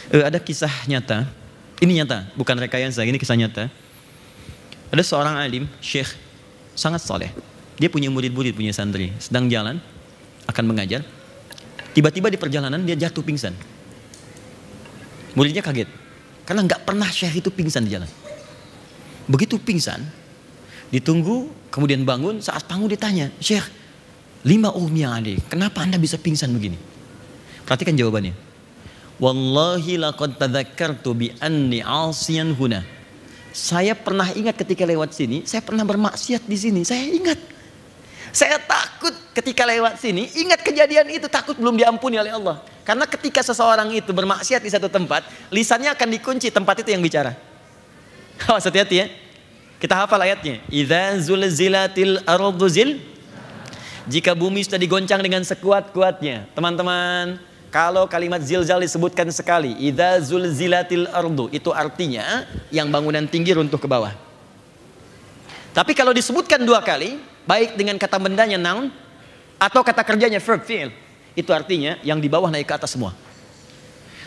Uh, 0.07 0.23
ada 0.23 0.39
kisah 0.39 0.71
nyata, 0.87 1.27
ini 1.83 1.99
nyata, 1.99 2.31
bukan 2.39 2.55
rekayasa, 2.63 3.03
ini 3.03 3.19
kisah 3.19 3.35
nyata. 3.35 3.67
Ada 4.89 5.03
seorang 5.03 5.35
alim, 5.35 5.67
syekh, 5.83 6.15
sangat 6.79 7.03
soleh. 7.03 7.31
Dia 7.79 7.87
punya 7.87 8.11
murid-murid, 8.11 8.53
punya 8.53 8.75
santri. 8.75 9.15
Sedang 9.17 9.47
jalan, 9.47 9.79
akan 10.45 10.63
mengajar. 10.67 11.01
Tiba-tiba 11.95 12.27
di 12.29 12.37
perjalanan 12.37 12.83
dia 12.83 12.99
jatuh 12.99 13.23
pingsan. 13.23 13.55
Muridnya 15.33 15.63
kaget. 15.63 15.87
Karena 16.43 16.67
nggak 16.67 16.83
pernah 16.83 17.07
syekh 17.07 17.39
itu 17.39 17.49
pingsan 17.49 17.87
di 17.87 17.95
jalan. 17.95 18.09
Begitu 19.29 19.61
pingsan, 19.61 20.01
Ditunggu, 20.89 21.53
kemudian 21.69 22.01
bangun, 22.01 22.41
saat 22.41 22.65
bangun 22.65 22.89
ditanya, 22.89 23.29
Syekh, 23.37 23.69
lima 24.41 24.73
umi 24.73 25.05
yang 25.05 25.21
ada, 25.21 25.37
kenapa 25.45 25.85
anda 25.85 26.01
bisa 26.01 26.17
pingsan 26.17 26.49
begini? 26.49 26.77
Perhatikan 27.61 27.93
jawabannya. 27.93 28.33
Wallahi 29.21 30.01
laqad 30.01 30.41
tadhakkartu 30.41 31.09
bi 31.13 31.29
anni 31.37 31.85
huna. 32.57 32.81
Saya 33.53 33.93
pernah 33.93 34.25
ingat 34.33 34.57
ketika 34.57 34.81
lewat 34.81 35.13
sini, 35.13 35.45
saya 35.45 35.61
pernah 35.61 35.85
bermaksiat 35.85 36.49
di 36.49 36.57
sini, 36.57 36.81
saya 36.81 37.05
ingat. 37.05 37.37
Saya 38.29 38.61
takut 38.61 39.13
ketika 39.33 39.65
lewat 39.65 39.97
sini, 39.97 40.29
ingat 40.37 40.61
kejadian 40.61 41.09
itu, 41.09 41.25
takut 41.25 41.57
belum 41.57 41.77
diampuni 41.77 42.21
oleh 42.21 42.29
Allah. 42.29 42.61
Karena 42.85 43.05
ketika 43.09 43.41
seseorang 43.41 43.89
itu 43.93 44.09
bermaksiat 44.13 44.61
di 44.61 44.69
satu 44.69 44.89
tempat, 44.89 45.25
lisannya 45.49 45.93
akan 45.93 46.07
dikunci 46.13 46.49
tempat 46.53 46.81
itu 46.85 46.89
yang 46.93 47.01
bicara. 47.01 47.33
Awas 48.49 48.65
hati-hati 48.65 48.95
ya. 49.01 49.07
Kita 49.79 49.95
hafal 49.95 50.19
ayatnya. 50.21 50.59
Idza 50.67 51.17
zulzilatil 51.23 52.19
ardu 52.27 52.67
zil 52.67 52.99
jika 54.09 54.33
bumi 54.33 54.65
sudah 54.65 54.81
digoncang 54.81 55.21
dengan 55.21 55.45
sekuat-kuatnya. 55.45 56.49
Teman-teman, 56.51 57.39
kalau 57.69 58.09
kalimat 58.09 58.41
zilzal 58.41 58.81
disebutkan 58.81 59.29
sekali, 59.29 59.77
idza 59.77 60.17
zulzilatil 60.25 61.05
ardu 61.13 61.47
itu 61.53 61.69
artinya 61.69 62.43
yang 62.73 62.89
bangunan 62.89 63.23
tinggi 63.29 63.53
runtuh 63.53 63.77
ke 63.77 63.85
bawah. 63.85 64.11
Tapi 65.69 65.93
kalau 65.93 66.09
disebutkan 66.11 66.65
dua 66.65 66.81
kali, 66.81 67.21
baik 67.49 67.73
dengan 67.73 67.97
kata 67.97 68.21
bendanya 68.21 68.61
noun 68.61 68.93
atau 69.57 69.81
kata 69.81 70.05
kerjanya 70.05 70.37
verb 70.37 70.61
fi'il, 70.61 70.93
itu 71.33 71.49
artinya 71.49 71.97
yang 72.05 72.21
di 72.21 72.29
bawah 72.29 72.53
naik 72.53 72.69
ke 72.69 72.77
atas 72.77 72.93
semua. 72.93 73.17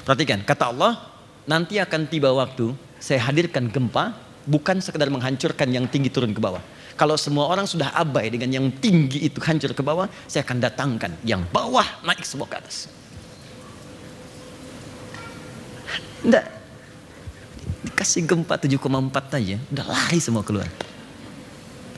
Perhatikan, 0.03 0.43
kata 0.43 0.75
Allah, 0.75 0.99
nanti 1.47 1.79
akan 1.79 2.11
tiba 2.11 2.35
waktu 2.35 2.75
saya 2.99 3.23
hadirkan 3.31 3.71
gempa 3.71 4.19
bukan 4.43 4.83
sekedar 4.83 5.07
menghancurkan 5.07 5.71
yang 5.71 5.87
tinggi 5.87 6.11
turun 6.11 6.35
ke 6.35 6.43
bawah. 6.43 6.59
Kalau 6.99 7.15
semua 7.15 7.47
orang 7.47 7.65
sudah 7.65 7.95
abai 7.95 8.29
dengan 8.29 8.51
yang 8.51 8.67
tinggi 8.75 9.31
itu 9.31 9.39
hancur 9.39 9.71
ke 9.71 9.81
bawah, 9.81 10.11
saya 10.27 10.43
akan 10.43 10.59
datangkan 10.59 11.15
yang 11.23 11.47
bawah 11.49 11.87
naik 12.03 12.27
semua 12.27 12.51
ke 12.51 12.59
atas. 12.59 12.91
Tidak. 16.27 16.47
Dikasih 17.83 18.23
gempa 18.27 18.59
7,4 18.59 19.39
aja, 19.39 19.57
udah 19.71 19.87
lari 19.87 20.19
semua 20.19 20.43
keluar. 20.43 20.69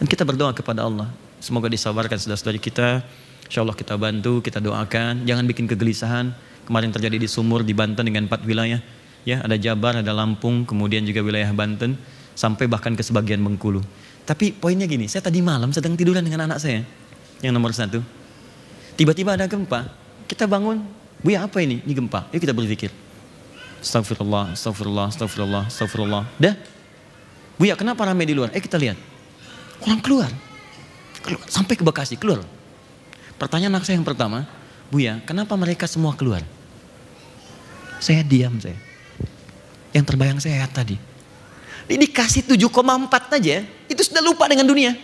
Dan 0.00 0.06
kita 0.10 0.26
berdoa 0.26 0.50
kepada 0.56 0.86
Allah. 0.86 1.10
Semoga 1.38 1.70
disabarkan 1.70 2.16
saudara-saudari 2.16 2.58
kita. 2.58 3.04
Insya 3.46 3.60
Allah 3.60 3.76
kita 3.76 3.94
bantu, 3.94 4.40
kita 4.40 4.58
doakan. 4.58 5.28
Jangan 5.28 5.44
bikin 5.44 5.68
kegelisahan. 5.68 6.32
Kemarin 6.64 6.90
terjadi 6.90 7.20
di 7.20 7.28
Sumur, 7.28 7.60
di 7.60 7.76
Banten 7.76 8.08
dengan 8.08 8.24
empat 8.24 8.42
wilayah. 8.48 8.80
Ya, 9.24 9.40
ada 9.40 9.56
Jabar, 9.56 10.00
ada 10.00 10.12
Lampung, 10.12 10.68
kemudian 10.68 11.04
juga 11.04 11.24
wilayah 11.24 11.48
Banten 11.52 11.96
sampai 12.36 12.68
bahkan 12.68 12.92
ke 12.92 13.00
sebagian 13.00 13.40
Bengkulu. 13.40 13.80
Tapi 14.24 14.52
poinnya 14.52 14.88
gini, 14.88 15.08
saya 15.08 15.24
tadi 15.24 15.40
malam 15.44 15.72
sedang 15.72 15.96
tiduran 15.96 16.24
dengan 16.24 16.48
anak 16.48 16.60
saya, 16.60 16.84
yang 17.40 17.52
nomor 17.52 17.72
satu. 17.76 18.00
Tiba-tiba 18.96 19.36
ada 19.36 19.44
gempa, 19.44 19.88
kita 20.24 20.48
bangun, 20.48 20.80
bu 21.20 21.28
ya 21.32 21.44
apa 21.44 21.60
ini? 21.60 21.84
Ini 21.84 21.92
gempa, 21.92 22.28
yuk 22.32 22.40
kita 22.40 22.56
berzikir. 22.56 22.88
Astagfirullah, 23.84 24.56
astagfirullah, 24.56 25.06
astagfirullah, 25.12 25.64
astagfirullah. 25.68 26.24
Dah, 26.40 26.56
bu 27.60 27.68
ya 27.68 27.76
kenapa 27.76 28.04
ramai 28.08 28.24
di 28.24 28.32
luar? 28.32 28.48
Eh 28.56 28.64
kita 28.64 28.80
lihat, 28.80 28.96
orang 29.84 30.00
keluar, 30.00 30.30
keluar 31.20 31.44
sampai 31.46 31.76
ke 31.76 31.84
Bekasi, 31.84 32.16
keluar. 32.16 32.42
Pertanyaan 33.36 33.76
anak 33.76 33.84
saya 33.84 34.00
yang 34.00 34.06
pertama, 34.06 34.48
bu 34.88 35.04
ya 35.04 35.20
kenapa 35.28 35.52
mereka 35.54 35.84
semua 35.84 36.16
keluar? 36.16 36.40
Saya 38.00 38.24
diam 38.24 38.56
saya. 38.60 38.76
Yang 39.94 40.04
terbayang 40.10 40.40
saya 40.42 40.66
tadi, 40.66 40.98
ini 41.86 42.08
dikasih 42.08 42.48
7,4 42.50 43.38
aja, 43.38 43.62
itu 43.86 44.02
sudah 44.02 44.22
lupa 44.24 44.50
dengan 44.50 44.66
dunia. 44.66 44.96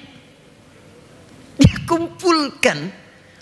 Dia 1.61 1.77
kumpulkan 1.87 2.91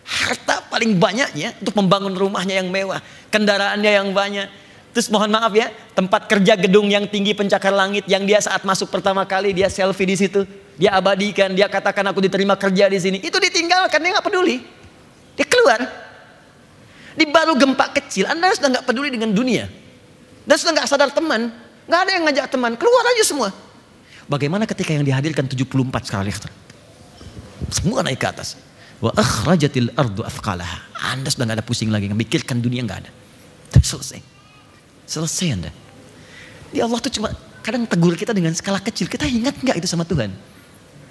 harta 0.02 0.64
paling 0.66 0.98
banyaknya 0.98 1.54
untuk 1.62 1.78
membangun 1.78 2.12
rumahnya 2.18 2.58
yang 2.58 2.68
mewah, 2.68 2.98
kendaraannya 3.30 3.90
yang 3.94 4.10
banyak. 4.10 4.48
Terus 4.98 5.14
mohon 5.14 5.30
maaf 5.30 5.54
ya, 5.54 5.70
tempat 5.94 6.26
kerja 6.26 6.58
gedung 6.58 6.90
yang 6.90 7.06
tinggi 7.06 7.30
pencakar 7.30 7.70
langit 7.70 8.02
yang 8.10 8.26
dia 8.26 8.42
saat 8.42 8.66
masuk 8.66 8.90
pertama 8.90 9.22
kali 9.22 9.54
dia 9.54 9.70
selfie 9.70 10.10
di 10.10 10.18
situ, 10.18 10.42
dia 10.74 10.90
abadikan, 10.98 11.54
dia 11.54 11.70
katakan 11.70 12.02
aku 12.10 12.18
diterima 12.18 12.58
kerja 12.58 12.90
di 12.90 12.98
sini. 12.98 13.22
Itu 13.22 13.38
ditinggalkan, 13.38 14.02
dia 14.02 14.18
nggak 14.18 14.26
peduli. 14.26 14.58
Dia 15.38 15.46
keluar. 15.46 15.86
Di 17.14 17.30
baru 17.30 17.54
gempa 17.54 17.94
kecil, 17.94 18.26
Anda 18.26 18.50
sudah 18.58 18.74
nggak 18.74 18.90
peduli 18.90 19.14
dengan 19.14 19.30
dunia. 19.30 19.70
Dan 20.42 20.58
sudah 20.58 20.82
nggak 20.82 20.90
sadar 20.90 21.14
teman, 21.14 21.46
Nggak 21.86 22.00
ada 22.02 22.10
yang 22.10 22.24
ngajak 22.26 22.46
teman, 22.50 22.74
keluar 22.74 23.06
aja 23.06 23.22
semua. 23.22 23.54
Bagaimana 24.26 24.66
ketika 24.66 24.98
yang 24.98 25.06
dihadirkan 25.06 25.46
74 25.46 26.10
skala 26.10 26.26
Richter? 26.26 26.50
Semua 27.70 28.02
naik 28.02 28.18
ke 28.18 28.26
atas. 28.26 28.58
Wa 28.98 29.14
akhrajatil 29.14 29.94
ardu 29.94 30.26
afqalaha. 30.26 30.90
Anda 31.14 31.30
sudah 31.30 31.46
nggak 31.46 31.62
ada 31.62 31.64
pusing 31.64 31.94
lagi, 31.94 32.10
memikirkan 32.10 32.58
dunia 32.58 32.82
nggak 32.82 32.98
ada. 33.06 33.10
Dan 33.70 33.86
selesai. 33.86 34.37
Selesai 35.08 35.56
Anda. 35.56 35.70
Di 36.68 36.84
Allah 36.84 37.00
tuh 37.00 37.08
cuma 37.08 37.32
kadang 37.64 37.88
tegur 37.88 38.12
kita 38.12 38.36
dengan 38.36 38.52
skala 38.52 38.76
kecil. 38.76 39.08
Kita 39.08 39.24
ingat 39.24 39.56
nggak 39.56 39.80
itu 39.80 39.88
sama 39.88 40.04
Tuhan? 40.04 40.28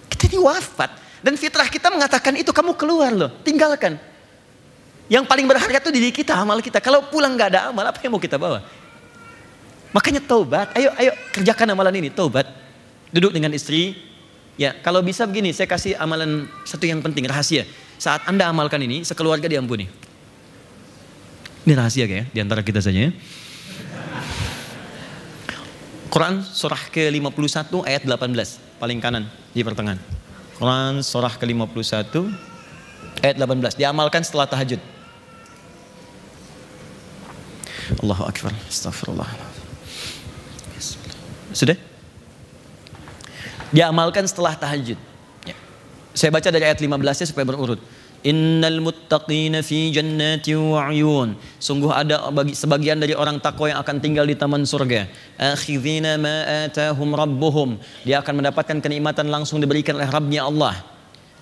Kita 0.06 0.30
ini 0.30 0.38
wafat. 0.38 0.94
Dan 1.18 1.34
fitrah 1.34 1.66
kita 1.66 1.90
mengatakan 1.90 2.38
itu 2.38 2.54
kamu 2.54 2.78
keluar 2.78 3.10
loh, 3.10 3.34
tinggalkan. 3.42 3.98
Yang 5.10 5.26
paling 5.26 5.50
berharga 5.50 5.82
itu 5.82 5.90
diri 5.90 6.14
kita, 6.14 6.38
amal 6.38 6.62
kita. 6.62 6.78
Kalau 6.78 7.10
pulang 7.10 7.34
nggak 7.34 7.50
ada 7.58 7.62
amal, 7.74 7.90
apa 7.90 7.98
yang 8.06 8.14
mau 8.14 8.22
kita 8.22 8.38
bawa? 8.38 8.62
Makanya 9.98 10.22
taubat, 10.22 10.78
ayo 10.78 10.94
ayo 11.00 11.12
kerjakan 11.34 11.74
amalan 11.74 12.06
ini, 12.06 12.14
taubat. 12.14 12.46
Duduk 13.10 13.34
dengan 13.34 13.50
istri, 13.56 13.98
ya 14.62 14.78
kalau 14.86 15.02
bisa 15.02 15.26
begini, 15.26 15.56
saya 15.58 15.66
kasih 15.66 15.98
amalan 15.98 16.46
satu 16.68 16.86
yang 16.86 17.02
penting, 17.02 17.26
rahasia. 17.26 17.66
Saat 17.98 18.30
Anda 18.30 18.46
amalkan 18.52 18.78
ini, 18.84 19.02
sekeluarga 19.02 19.50
diampuni. 19.50 19.90
Ini 21.66 21.74
rahasia 21.74 22.06
kayak 22.06 22.30
di 22.30 22.40
antara 22.44 22.62
kita 22.62 22.78
saja 22.78 23.10
ya. 23.10 23.12
Quran 26.08 26.40
surah 26.40 26.80
ke-51 26.88 27.72
ayat 27.84 28.04
18, 28.08 28.80
paling 28.80 29.00
kanan 29.04 29.28
di 29.52 29.60
pertengahan. 29.60 30.00
Quran 30.56 31.04
surah 31.04 31.36
ke-51 31.36 32.16
ayat 33.22 33.36
18, 33.36 33.76
diamalkan 33.76 34.24
setelah 34.24 34.48
tahajud. 34.48 34.80
Allahu 38.04 38.24
Akbar, 38.28 38.52
astagfirullah. 38.68 39.32
Sudah? 41.56 41.78
Diamalkan 43.72 44.24
setelah 44.28 44.56
tahajud. 44.56 45.00
Ya. 45.44 45.56
Saya 46.16 46.32
baca 46.32 46.48
dari 46.48 46.64
ayat 46.68 46.80
15 46.80 47.28
supaya 47.28 47.44
berurut. 47.48 47.80
Innal 48.26 48.82
muttaqina 48.82 49.62
fi 49.62 49.94
jannati 49.94 50.58
wa 50.58 50.90
uyun. 50.90 51.38
Sungguh 51.62 51.94
ada 51.94 52.34
bagi 52.34 52.58
sebagian 52.58 52.98
dari 52.98 53.14
orang 53.14 53.38
takwa 53.38 53.70
yang 53.70 53.80
akan 53.82 54.02
tinggal 54.02 54.26
di 54.26 54.34
taman 54.34 54.66
surga. 54.66 55.06
Akhidhina 55.38 56.18
ma 56.18 56.66
atahum 56.66 57.14
rabbuhum. 57.14 57.78
Dia 58.02 58.26
akan 58.26 58.42
mendapatkan 58.42 58.82
kenikmatan 58.82 59.30
langsung 59.30 59.62
diberikan 59.62 59.94
oleh 59.94 60.10
Rabbnya 60.10 60.50
Allah. 60.50 60.82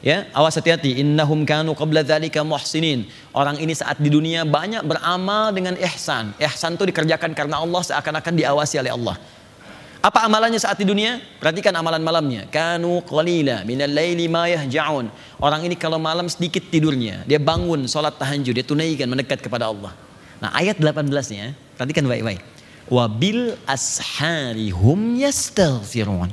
Ya, 0.03 0.27
awas 0.35 0.59
hati-hati. 0.59 0.99
Innahum 0.99 1.47
kanu 1.47 1.71
qabla 1.73 2.03
dzalika 2.03 2.43
muhsinin. 2.43 3.07
Orang 3.31 3.55
ini 3.57 3.71
saat 3.71 3.97
di 3.97 4.11
dunia 4.11 4.43
banyak 4.43 4.83
beramal 4.83 5.55
dengan 5.55 5.79
ihsan. 5.79 6.35
Ihsan 6.37 6.75
itu 6.75 6.85
dikerjakan 6.91 7.31
karena 7.31 7.63
Allah 7.63 7.81
seakan-akan 7.81 8.33
diawasi 8.35 8.83
oleh 8.83 8.91
Allah. 8.91 9.15
Apa 10.05 10.21
amalannya 10.29 10.61
saat 10.61 10.77
di 10.77 10.85
dunia? 10.85 11.17
Perhatikan 11.41 11.73
amalan 11.73 11.97
malamnya. 11.97 12.45
Kanu 12.53 13.01
qalila 13.09 13.65
minal 13.65 13.89
laili 13.89 14.29
ma 14.29 14.45
yahja'un. 14.45 15.09
Orang 15.41 15.65
ini 15.65 15.73
kalau 15.73 15.97
malam 15.97 16.29
sedikit 16.29 16.61
tidurnya, 16.69 17.25
dia 17.25 17.41
bangun 17.41 17.89
salat 17.89 18.13
tahajud, 18.13 18.53
dia 18.53 18.61
tunaikan 18.61 19.09
mendekat 19.09 19.41
kepada 19.41 19.65
Allah. 19.65 19.97
Nah, 20.37 20.53
ayat 20.53 20.77
18-nya, 20.77 21.57
perhatikan 21.73 22.05
baik-baik. 22.05 22.37
Wabil 22.85 23.57
ashari 23.65 24.69
hum 24.69 25.17
yastaghfirun. 25.17 26.29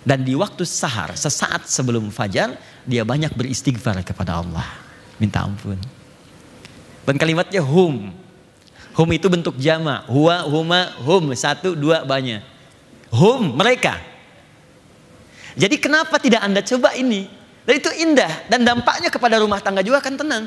Dan 0.00 0.24
di 0.24 0.32
waktu 0.32 0.64
sahar, 0.64 1.12
sesaat 1.20 1.68
sebelum 1.68 2.08
fajar, 2.08 2.56
dia 2.88 3.04
banyak 3.04 3.36
beristighfar 3.36 4.00
kepada 4.08 4.40
Allah. 4.40 4.64
Minta 5.20 5.44
ampun. 5.44 5.76
Dan 7.04 7.20
kalimatnya 7.20 7.60
hum. 7.60 8.08
Hum 8.96 9.08
itu 9.12 9.28
bentuk 9.28 9.60
jama. 9.60 10.08
Huwa, 10.08 10.48
huma, 10.48 10.96
hum. 11.04 11.36
Satu, 11.36 11.76
dua, 11.76 12.00
banyak. 12.00 12.55
Hum, 13.14 13.54
mereka. 13.54 13.98
Jadi 15.56 15.76
kenapa 15.80 16.20
tidak 16.20 16.44
Anda 16.44 16.60
coba 16.60 16.92
ini? 16.92 17.26
Dan 17.66 17.82
itu 17.82 17.90
indah 17.98 18.46
dan 18.46 18.62
dampaknya 18.62 19.10
kepada 19.10 19.42
rumah 19.42 19.58
tangga 19.58 19.82
juga 19.82 19.98
akan 19.98 20.14
tenang. 20.14 20.44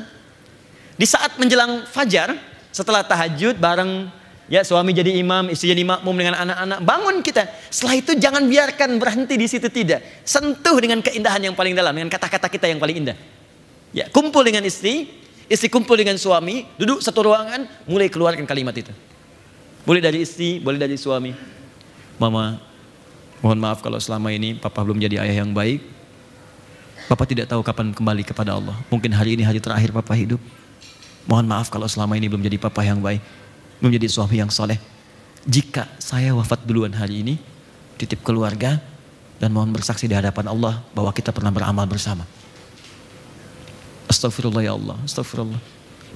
Di 0.96 1.04
saat 1.04 1.36
menjelang 1.36 1.84
fajar, 1.84 2.32
setelah 2.72 3.04
tahajud 3.04 3.60
bareng 3.60 4.08
ya 4.48 4.64
suami 4.64 4.96
jadi 4.96 5.12
imam, 5.20 5.52
istri 5.52 5.74
jadi 5.74 5.84
makmum 5.84 6.14
dengan 6.16 6.40
anak-anak, 6.40 6.78
bangun 6.80 7.16
kita. 7.20 7.44
Setelah 7.68 7.94
itu 8.00 8.12
jangan 8.16 8.48
biarkan 8.48 8.96
berhenti 8.96 9.34
di 9.36 9.46
situ 9.50 9.68
tidak. 9.68 10.00
Sentuh 10.24 10.76
dengan 10.80 11.04
keindahan 11.04 11.40
yang 11.44 11.54
paling 11.58 11.76
dalam, 11.76 11.92
dengan 11.92 12.08
kata-kata 12.08 12.48
kita 12.48 12.66
yang 12.70 12.80
paling 12.80 13.04
indah. 13.04 13.16
Ya, 13.92 14.08
kumpul 14.08 14.46
dengan 14.46 14.64
istri, 14.64 15.10
istri 15.50 15.68
kumpul 15.68 15.98
dengan 15.98 16.16
suami, 16.16 16.64
duduk 16.80 17.04
satu 17.04 17.26
ruangan, 17.26 17.68
mulai 17.84 18.08
keluarkan 18.08 18.46
kalimat 18.46 18.72
itu. 18.72 18.94
Boleh 19.84 20.00
dari 20.00 20.22
istri, 20.24 20.56
boleh 20.62 20.80
dari 20.80 20.96
suami. 20.96 21.59
Mama, 22.20 22.60
mohon 23.40 23.56
maaf 23.56 23.80
kalau 23.80 23.96
selama 23.96 24.28
ini 24.28 24.60
papa 24.60 24.84
belum 24.84 25.00
jadi 25.00 25.24
ayah 25.24 25.40
yang 25.40 25.56
baik. 25.56 25.80
Papa 27.08 27.24
tidak 27.24 27.48
tahu 27.48 27.64
kapan 27.64 27.96
kembali 27.96 28.22
kepada 28.28 28.60
Allah. 28.60 28.76
Mungkin 28.92 29.08
hari 29.16 29.40
ini 29.40 29.42
hari 29.42 29.56
terakhir 29.56 29.88
papa 29.88 30.12
hidup. 30.12 30.38
Mohon 31.24 31.46
maaf 31.48 31.72
kalau 31.72 31.88
selama 31.88 32.20
ini 32.20 32.28
belum 32.28 32.44
jadi 32.44 32.60
papa 32.60 32.84
yang 32.84 33.00
baik. 33.00 33.24
Belum 33.80 33.96
jadi 33.96 34.04
suami 34.04 34.36
yang 34.36 34.52
soleh. 34.52 34.76
Jika 35.48 35.88
saya 35.96 36.36
wafat 36.36 36.68
duluan 36.68 36.92
hari 36.92 37.24
ini, 37.24 37.34
titip 37.96 38.20
keluarga, 38.20 38.76
dan 39.40 39.56
mohon 39.56 39.72
bersaksi 39.72 40.04
di 40.04 40.12
hadapan 40.12 40.52
Allah 40.52 40.84
bahwa 40.92 41.08
kita 41.16 41.32
pernah 41.32 41.48
beramal 41.48 41.88
bersama. 41.88 42.28
Astagfirullah 44.12 44.60
ya 44.60 44.76
Allah, 44.76 45.00
astagfirullah. 45.08 45.60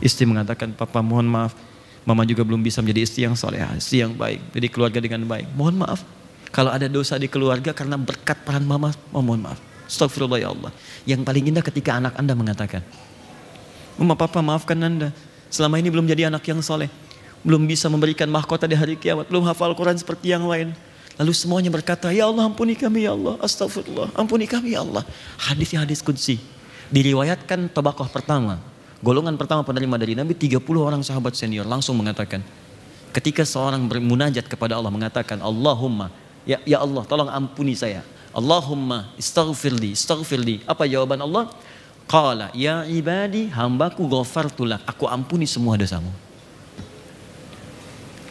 Istri 0.04 0.28
mengatakan, 0.28 0.76
Papa 0.76 1.00
mohon 1.00 1.24
maaf, 1.24 1.56
Mama 2.04 2.28
juga 2.28 2.44
belum 2.44 2.60
bisa 2.60 2.84
menjadi 2.84 3.00
istri 3.00 3.20
yang 3.24 3.32
soleh, 3.32 3.64
istri 3.76 4.04
yang 4.04 4.12
baik, 4.12 4.52
jadi 4.52 4.66
keluarga 4.68 5.00
dengan 5.00 5.24
baik. 5.24 5.48
Mohon 5.56 5.88
maaf 5.88 6.00
kalau 6.54 6.70
ada 6.70 6.86
dosa 6.86 7.18
di 7.18 7.26
keluarga 7.26 7.74
karena 7.74 7.98
berkat 7.98 8.46
peran 8.46 8.62
mama, 8.62 8.94
oh, 9.10 9.18
mohon 9.18 9.42
maaf. 9.42 9.58
Astagfirullah 9.90 10.38
ya 10.38 10.54
Allah. 10.54 10.70
Yang 11.02 11.26
paling 11.26 11.50
indah 11.50 11.66
ketika 11.66 11.98
anak 11.98 12.14
anda 12.14 12.30
mengatakan, 12.38 12.78
Mama 13.98 14.14
papa 14.14 14.38
maafkan 14.38 14.78
anda, 14.78 15.10
selama 15.50 15.82
ini 15.82 15.90
belum 15.90 16.06
jadi 16.06 16.30
anak 16.30 16.46
yang 16.46 16.62
soleh. 16.62 16.86
Belum 17.42 17.66
bisa 17.66 17.90
memberikan 17.90 18.30
mahkota 18.30 18.70
di 18.70 18.78
hari 18.78 18.94
kiamat, 18.94 19.26
belum 19.26 19.42
hafal 19.50 19.74
Quran 19.74 19.98
seperti 19.98 20.30
yang 20.30 20.46
lain. 20.46 20.70
Lalu 21.18 21.34
semuanya 21.34 21.74
berkata, 21.74 22.14
Ya 22.14 22.30
Allah 22.30 22.46
ampuni 22.46 22.78
kami 22.78 23.02
ya 23.02 23.18
Allah, 23.18 23.34
astagfirullah, 23.42 24.14
ampuni 24.14 24.46
kami 24.46 24.78
ya 24.78 24.86
Allah. 24.86 25.02
Hadisnya 25.42 25.82
hadis 25.82 26.06
kudsi. 26.06 26.38
Diriwayatkan 26.94 27.66
tabakoh 27.74 28.06
pertama, 28.06 28.62
Golongan 29.04 29.36
pertama 29.36 29.60
penerima 29.60 30.00
dari 30.00 30.16
Nabi 30.16 30.32
30 30.32 30.64
orang 30.80 31.04
sahabat 31.04 31.36
senior 31.36 31.68
langsung 31.68 31.92
mengatakan 32.00 32.40
ketika 33.12 33.44
seorang 33.44 33.84
bermunajat 33.84 34.48
kepada 34.48 34.80
Allah 34.80 34.88
mengatakan 34.88 35.44
Allahumma 35.44 36.08
ya 36.48 36.56
ya 36.64 36.80
Allah 36.80 37.04
tolong 37.04 37.28
ampuni 37.28 37.76
saya. 37.76 38.00
Allahumma 38.32 39.12
istaghfirli 39.20 39.92
istaghfirli. 39.92 40.64
Apa 40.64 40.88
jawaban 40.88 41.20
Allah? 41.20 41.52
Qala 42.08 42.48
ya 42.56 42.88
ibadi 42.88 43.52
hambaku 43.52 44.08
ghafartulak 44.08 44.80
aku 44.88 45.04
ampuni 45.04 45.44
semua 45.44 45.76
dosamu. 45.76 46.08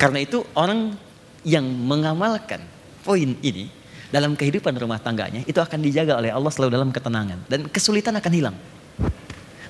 Karena 0.02 0.26
itu 0.26 0.42
orang 0.58 0.98
yang 1.46 1.70
mengamalkan 1.70 2.66
poin 3.06 3.38
ini 3.46 3.70
dalam 4.10 4.34
kehidupan 4.34 4.74
rumah 4.74 4.98
tangganya 4.98 5.46
itu 5.46 5.62
akan 5.62 5.86
dijaga 5.86 6.18
oleh 6.18 6.34
Allah 6.34 6.50
selalu 6.50 6.82
dalam 6.82 6.90
ketenangan 6.90 7.46
dan 7.46 7.70
kesulitan 7.70 8.18
akan 8.18 8.34
hilang. 8.34 8.58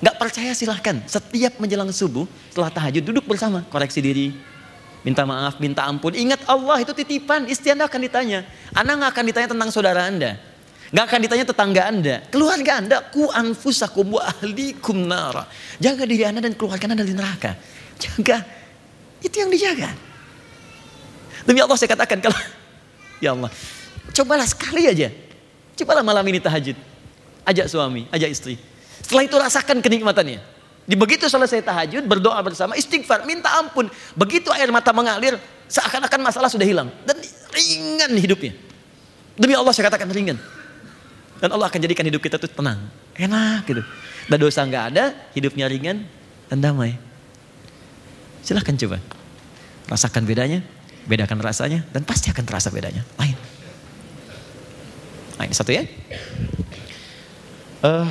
Gak 0.04 0.20
percaya 0.20 0.52
silahkan. 0.52 1.00
Setiap 1.08 1.56
menjelang 1.56 1.88
subuh, 1.88 2.28
setelah 2.52 2.68
tahajud, 2.68 3.00
duduk 3.00 3.24
bersama. 3.24 3.64
Koreksi 3.72 4.04
diri. 4.04 4.36
Minta 5.00 5.24
maaf, 5.24 5.56
minta 5.56 5.88
ampun. 5.88 6.12
Ingat 6.12 6.44
Allah 6.44 6.84
itu 6.84 6.92
titipan. 6.92 7.48
Istri 7.48 7.72
Anda 7.72 7.88
akan 7.88 8.00
ditanya. 8.04 8.44
Anda 8.76 9.00
gak 9.00 9.16
akan 9.16 9.24
ditanya 9.32 9.48
tentang 9.56 9.68
saudara 9.72 10.04
Anda. 10.04 10.36
Gak 10.92 11.04
akan 11.08 11.20
ditanya 11.24 11.44
tetangga 11.48 11.82
Anda. 11.88 12.20
Keluarga 12.28 12.84
Anda. 12.84 12.96
Ku 13.00 13.32
anfusakum 13.32 14.20
wa 14.20 14.28
ahlikum 14.28 15.08
nara. 15.08 15.48
Jaga 15.80 16.04
diri 16.04 16.28
Anda 16.28 16.44
dan 16.44 16.52
keluarga 16.52 16.84
Anda 16.84 17.00
dari 17.00 17.16
neraka. 17.16 17.56
Jaga. 17.96 18.44
Itu 19.24 19.40
yang 19.40 19.48
dijaga. 19.48 19.88
Demi 21.48 21.64
Allah 21.64 21.76
saya 21.80 21.96
katakan 21.96 22.20
kalau 22.20 22.36
ya 23.24 23.32
Allah, 23.32 23.48
cobalah 24.12 24.44
sekali 24.44 24.84
aja. 24.84 25.08
Cobalah 25.80 26.04
malam 26.04 26.24
ini 26.28 26.44
tahajud. 26.44 26.76
Ajak 27.44 27.72
suami, 27.72 28.04
ajak 28.12 28.28
istri. 28.28 28.56
Setelah 29.02 29.24
itu 29.26 29.36
rasakan 29.36 29.78
kenikmatannya. 29.82 30.40
Di 30.84 30.94
begitu 30.94 31.24
selesai 31.24 31.64
tahajud, 31.64 32.04
berdoa 32.04 32.36
bersama, 32.44 32.76
istighfar, 32.76 33.24
minta 33.24 33.48
ampun. 33.56 33.88
Begitu 34.12 34.52
air 34.52 34.68
mata 34.68 34.92
mengalir, 34.92 35.40
seakan-akan 35.66 36.20
masalah 36.20 36.52
sudah 36.52 36.68
hilang. 36.68 36.92
Dan 37.08 37.16
ringan 37.50 38.12
hidupnya. 38.20 38.52
Demi 39.34 39.56
Allah 39.56 39.72
saya 39.72 39.88
katakan 39.88 40.12
ringan. 40.12 40.36
Dan 41.40 41.48
Allah 41.56 41.72
akan 41.72 41.80
jadikan 41.80 42.04
hidup 42.04 42.20
kita 42.20 42.36
itu 42.36 42.52
tenang. 42.52 42.84
Enak 43.16 43.64
gitu. 43.64 43.82
Dan 44.28 44.36
dosa 44.40 44.60
nggak 44.64 44.84
ada, 44.92 45.04
hidupnya 45.32 45.66
ringan 45.72 46.04
dan 46.52 46.58
damai. 46.60 47.00
Silahkan 48.44 48.76
coba. 48.76 49.00
Rasakan 49.88 50.24
bedanya, 50.28 50.60
bedakan 51.08 51.40
rasanya, 51.40 51.84
dan 51.92 52.04
pasti 52.04 52.28
akan 52.28 52.44
terasa 52.44 52.68
bedanya. 52.68 53.04
Lain. 53.16 53.36
Ini 55.40 55.52
satu 55.52 55.76
ya. 55.76 55.84
Uh, 57.84 58.08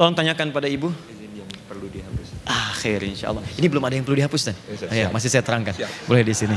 Tolong 0.00 0.16
tanyakan 0.16 0.48
pada 0.48 0.64
ibu. 0.64 0.88
Yang 1.12 1.60
perlu 1.68 1.84
dihapus. 1.92 2.32
Akhir 2.48 3.04
insya 3.04 3.36
Allah. 3.36 3.44
Ini 3.60 3.68
belum 3.68 3.84
ada 3.84 4.00
yang 4.00 4.04
perlu 4.08 4.16
dihapus 4.16 4.48
dan. 4.48 4.56
Ya, 4.88 5.12
masih 5.12 5.28
saya 5.28 5.44
terangkan. 5.44 5.76
Siap. 5.76 6.08
Boleh 6.08 6.24
di 6.24 6.32
sini. 6.32 6.56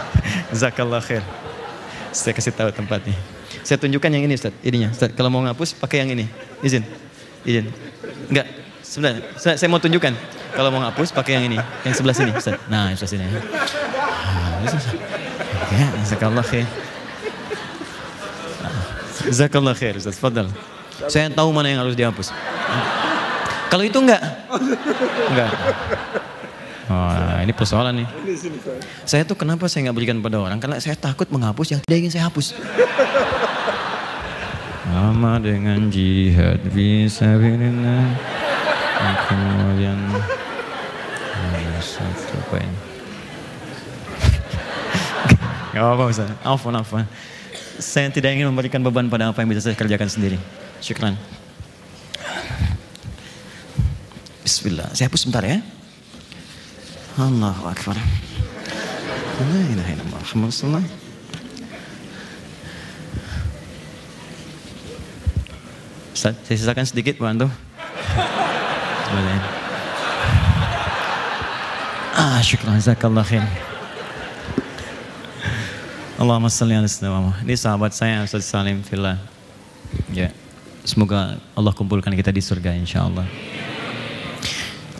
Zakallah 0.56 1.04
khair. 1.04 1.20
Saya 2.16 2.32
kasih 2.32 2.48
tahu 2.56 2.72
tempatnya. 2.72 3.12
Saya 3.60 3.76
tunjukkan 3.76 4.08
yang 4.08 4.24
ini 4.24 4.40
Ustaz. 4.40 4.56
Ininya. 4.64 4.88
Ustaz, 4.88 5.12
kalau 5.12 5.28
mau 5.28 5.44
ngapus 5.44 5.76
pakai 5.76 6.00
yang 6.00 6.16
ini. 6.16 6.32
Izin. 6.64 6.80
Izin. 7.44 7.68
Enggak. 8.32 8.48
Sebenarnya 8.80 9.20
saya, 9.36 9.60
saya 9.60 9.68
mau 9.68 9.84
tunjukkan. 9.84 10.16
Kalau 10.56 10.72
mau 10.72 10.80
ngapus 10.88 11.12
pakai 11.12 11.36
yang 11.36 11.44
ini. 11.44 11.60
Yang 11.84 12.00
sebelah 12.00 12.16
sini 12.16 12.32
Ustaz. 12.32 12.56
Nah, 12.72 12.88
sebelah 12.96 13.12
sini. 13.12 13.24
Ya, 15.76 15.86
Zakallah 16.08 16.40
khair. 16.40 16.64
Zakallah 19.28 19.76
khair 19.76 20.00
Ustaz. 20.00 20.16
Fadal. 20.16 20.48
Saya 21.06 21.30
tahu 21.30 21.54
mana 21.54 21.70
yang 21.70 21.86
harus 21.86 21.94
dihapus. 21.94 22.34
Kalau 23.70 23.86
itu 23.86 23.98
enggak? 24.02 24.18
Enggak. 25.30 25.52
Oh, 26.88 27.38
ini 27.44 27.52
persoalan 27.54 28.02
nih. 28.02 28.08
Saya 29.06 29.22
tuh 29.22 29.38
kenapa 29.38 29.70
saya 29.70 29.86
nggak 29.86 29.96
berikan 29.96 30.18
pada 30.18 30.42
orang? 30.42 30.58
Karena 30.58 30.82
saya 30.82 30.98
takut 30.98 31.30
menghapus 31.30 31.76
yang 31.76 31.80
tidak 31.86 31.98
ingin 32.02 32.12
saya 32.18 32.26
hapus. 32.26 32.58
Sama 34.88 35.38
dengan 35.38 35.92
jihad 35.92 36.58
bisa. 36.72 37.38
Kemudian 39.28 40.00
satu 41.78 42.36
poin. 42.50 42.72
Gak 45.76 45.82
apa-apa. 45.84 46.10
Afwan, 46.42 46.74
afwan. 46.80 47.04
Saya 47.78 48.10
tidak 48.10 48.34
ingin 48.34 48.50
memberikan 48.50 48.82
beban 48.82 49.06
pada 49.06 49.30
apa 49.30 49.38
yang 49.44 49.52
bisa 49.52 49.62
saya 49.62 49.78
kerjakan 49.78 50.10
sendiri. 50.10 50.40
Syukran. 50.80 51.14
Bismillah. 54.42 54.88
Saya 54.94 55.10
hapus 55.10 55.26
sebentar 55.26 55.44
ya. 55.44 55.60
Allahu 57.18 57.66
Akbar. 57.66 57.98
La 59.38 59.60
ilaha 59.74 59.90
illallah. 59.92 60.20
Muhammad 60.34 60.86
saya 66.18 66.34
sisakan 66.50 66.82
sedikit 66.82 67.14
bantu. 67.22 67.46
Ah, 72.18 72.42
syukran 72.42 72.74
jazakallah 72.74 73.22
khair. 73.22 73.46
Allahumma 76.18 76.50
salli 76.50 76.74
ala 76.74 76.90
sayyidina 76.90 77.46
Ini 77.46 77.54
sahabat 77.54 77.94
saya 77.94 78.26
Ustaz 78.26 78.50
Salim 78.50 78.82
Fillah. 78.82 79.22
Ya. 80.10 80.34
Semoga 80.88 81.36
Allah 81.52 81.72
kumpulkan 81.76 82.08
kita 82.16 82.32
di 82.32 82.40
surga 82.40 82.72
insyaallah. 82.72 83.28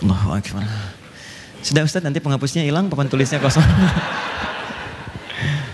Allahu 0.04 0.28
Akbar. 0.36 0.68
Sudah 1.64 1.80
Ustaz 1.80 2.04
nanti 2.04 2.20
penghapusnya 2.20 2.60
hilang, 2.60 2.92
papan 2.92 3.08
tulisnya 3.08 3.40
kosong. 3.40 3.64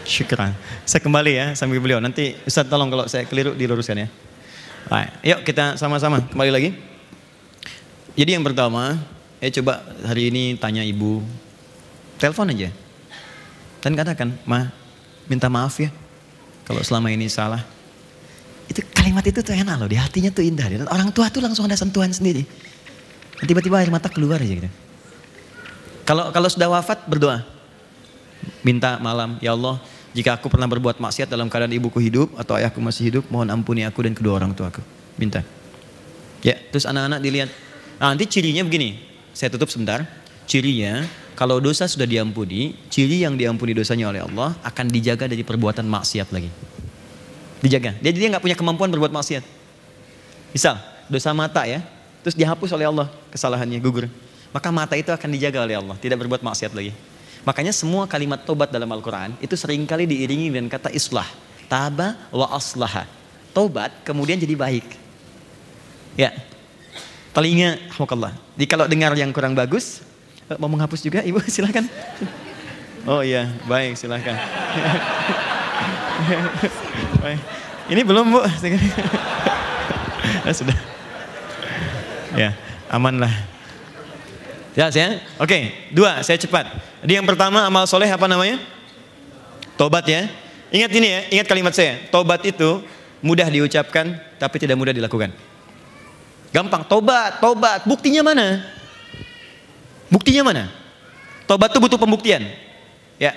Syukran. 0.06 0.54
Saya 0.86 1.02
kembali 1.02 1.32
ya 1.34 1.46
sambil 1.58 1.82
beliau. 1.82 1.98
Nanti 1.98 2.38
Ustaz 2.46 2.70
tolong 2.70 2.94
kalau 2.94 3.10
saya 3.10 3.26
keliru 3.26 3.58
diluruskan 3.58 4.06
ya. 4.06 4.08
Baik, 4.86 5.10
yuk 5.26 5.40
kita 5.42 5.74
sama-sama 5.82 6.22
kembali 6.30 6.50
lagi. 6.54 6.70
Jadi 8.14 8.38
yang 8.38 8.46
pertama, 8.46 8.94
ya 9.42 9.50
coba 9.50 9.82
hari 10.06 10.30
ini 10.30 10.54
tanya 10.54 10.86
ibu, 10.86 11.26
telepon 12.22 12.54
aja. 12.54 12.70
Dan 13.82 13.98
katakan, 13.98 14.30
ma, 14.46 14.70
minta 15.26 15.50
maaf 15.50 15.74
ya 15.82 15.90
kalau 16.70 16.86
selama 16.86 17.10
ini 17.10 17.26
salah. 17.26 17.73
Itu 18.68 18.80
kalimat 18.94 19.24
itu 19.24 19.44
tuh 19.44 19.52
enak 19.52 19.76
loh, 19.76 19.88
di 19.88 19.98
hatinya 20.00 20.30
tuh 20.32 20.44
indah. 20.44 20.66
Dan 20.66 20.88
orang 20.88 21.12
tua 21.12 21.28
tuh 21.28 21.44
langsung 21.44 21.68
ada 21.68 21.76
sentuhan 21.76 22.08
sendiri. 22.08 22.44
Tiba-tiba 23.44 23.76
air 23.82 23.92
mata 23.92 24.08
keluar 24.08 24.40
aja 24.40 24.54
gitu. 24.56 24.70
Kalau 26.04 26.32
kalau 26.32 26.48
sudah 26.48 26.68
wafat 26.72 27.04
berdoa. 27.08 27.44
Minta 28.60 29.00
malam, 29.00 29.40
ya 29.40 29.56
Allah, 29.56 29.80
jika 30.12 30.36
aku 30.36 30.52
pernah 30.52 30.68
berbuat 30.68 31.00
maksiat 31.00 31.32
dalam 31.32 31.48
keadaan 31.48 31.72
ibuku 31.72 31.96
hidup 32.00 32.36
atau 32.36 32.56
ayahku 32.60 32.76
masih 32.80 33.08
hidup, 33.08 33.24
mohon 33.32 33.48
ampuni 33.48 33.88
aku 33.88 34.04
dan 34.04 34.12
kedua 34.12 34.36
orang 34.36 34.52
tuaku. 34.52 34.84
Minta. 35.16 35.40
Ya, 36.44 36.60
terus 36.68 36.84
anak-anak 36.84 37.24
dilihat. 37.24 37.48
Nah, 37.96 38.12
nanti 38.12 38.28
cirinya 38.28 38.60
begini. 38.60 39.00
Saya 39.32 39.48
tutup 39.48 39.72
sebentar. 39.72 40.04
Cirinya, 40.44 41.08
kalau 41.34 41.56
dosa 41.56 41.88
sudah 41.88 42.04
diampuni, 42.04 42.76
ciri 42.92 43.24
yang 43.24 43.34
diampuni 43.34 43.72
dosanya 43.72 44.12
oleh 44.12 44.20
Allah 44.22 44.52
akan 44.60 44.86
dijaga 44.92 45.24
dari 45.24 45.40
perbuatan 45.40 45.88
maksiat 45.88 46.28
lagi. 46.30 46.52
Dijaga. 47.64 47.96
Jadi 47.96 48.16
dia 48.20 48.28
nggak 48.28 48.44
punya 48.44 48.56
kemampuan 48.60 48.92
berbuat 48.92 49.08
maksiat. 49.08 49.40
Misal, 50.52 50.76
dosa 51.08 51.32
mata 51.32 51.64
ya, 51.64 51.80
terus 52.20 52.36
dihapus 52.36 52.76
oleh 52.76 52.84
Allah 52.84 53.08
kesalahannya, 53.32 53.80
gugur. 53.80 54.04
Maka 54.52 54.68
mata 54.68 54.92
itu 55.00 55.08
akan 55.08 55.32
dijaga 55.32 55.64
oleh 55.64 55.80
Allah, 55.80 55.96
tidak 55.96 56.20
berbuat 56.20 56.44
maksiat 56.44 56.76
lagi. 56.76 56.92
Makanya 57.48 57.72
semua 57.72 58.04
kalimat 58.04 58.44
tobat 58.44 58.68
dalam 58.68 58.86
Al-Quran 58.92 59.32
itu 59.40 59.56
sering 59.56 59.88
kali 59.88 60.04
diiringi 60.04 60.52
dengan 60.52 60.68
kata 60.68 60.92
islah. 60.92 61.24
Taba 61.64 62.28
wa 62.28 62.52
aslaha. 62.52 63.08
Tobat 63.56 63.90
kemudian 64.04 64.36
jadi 64.36 64.52
baik. 64.52 64.84
Ya. 66.20 66.36
Telinga, 67.32 67.80
alhamdulillah. 67.96 68.36
Jadi 68.60 68.66
kalau 68.68 68.84
dengar 68.86 69.16
yang 69.16 69.32
kurang 69.32 69.56
bagus, 69.56 70.04
eh, 70.52 70.56
mau 70.60 70.68
menghapus 70.68 71.00
juga 71.00 71.24
ibu 71.24 71.40
silahkan. 71.48 71.88
Oh 73.08 73.24
iya, 73.24 73.48
baik 73.64 73.96
silahkan. 73.96 74.36
Ini 77.92 78.00
belum 78.00 78.32
bu. 78.32 78.40
ya, 80.46 80.52
sudah. 80.52 80.76
Ya, 82.34 82.50
aman 82.88 83.20
lah. 83.20 83.32
Ya, 84.74 84.90
saya. 84.90 85.22
Oke, 85.38 85.70
dua, 85.94 86.24
saya 86.26 86.34
cepat. 86.40 86.66
Jadi 87.04 87.20
yang 87.20 87.26
pertama 87.28 87.62
amal 87.62 87.86
soleh 87.86 88.10
apa 88.10 88.26
namanya? 88.26 88.58
Tobat 89.78 90.08
ya. 90.08 90.26
Ingat 90.74 90.90
ini 90.90 91.06
ya, 91.06 91.20
ingat 91.38 91.46
kalimat 91.46 91.70
saya. 91.70 92.02
Tobat 92.10 92.42
itu 92.42 92.82
mudah 93.22 93.46
diucapkan, 93.46 94.18
tapi 94.40 94.56
tidak 94.58 94.74
mudah 94.74 94.90
dilakukan. 94.90 95.30
Gampang, 96.50 96.82
tobat, 96.86 97.38
tobat. 97.38 97.86
Buktinya 97.86 98.26
mana? 98.26 98.62
Buktinya 100.10 100.42
mana? 100.50 100.70
Tobat 101.46 101.70
itu 101.70 101.78
butuh 101.78 101.98
pembuktian. 101.98 102.42
Ya. 103.18 103.34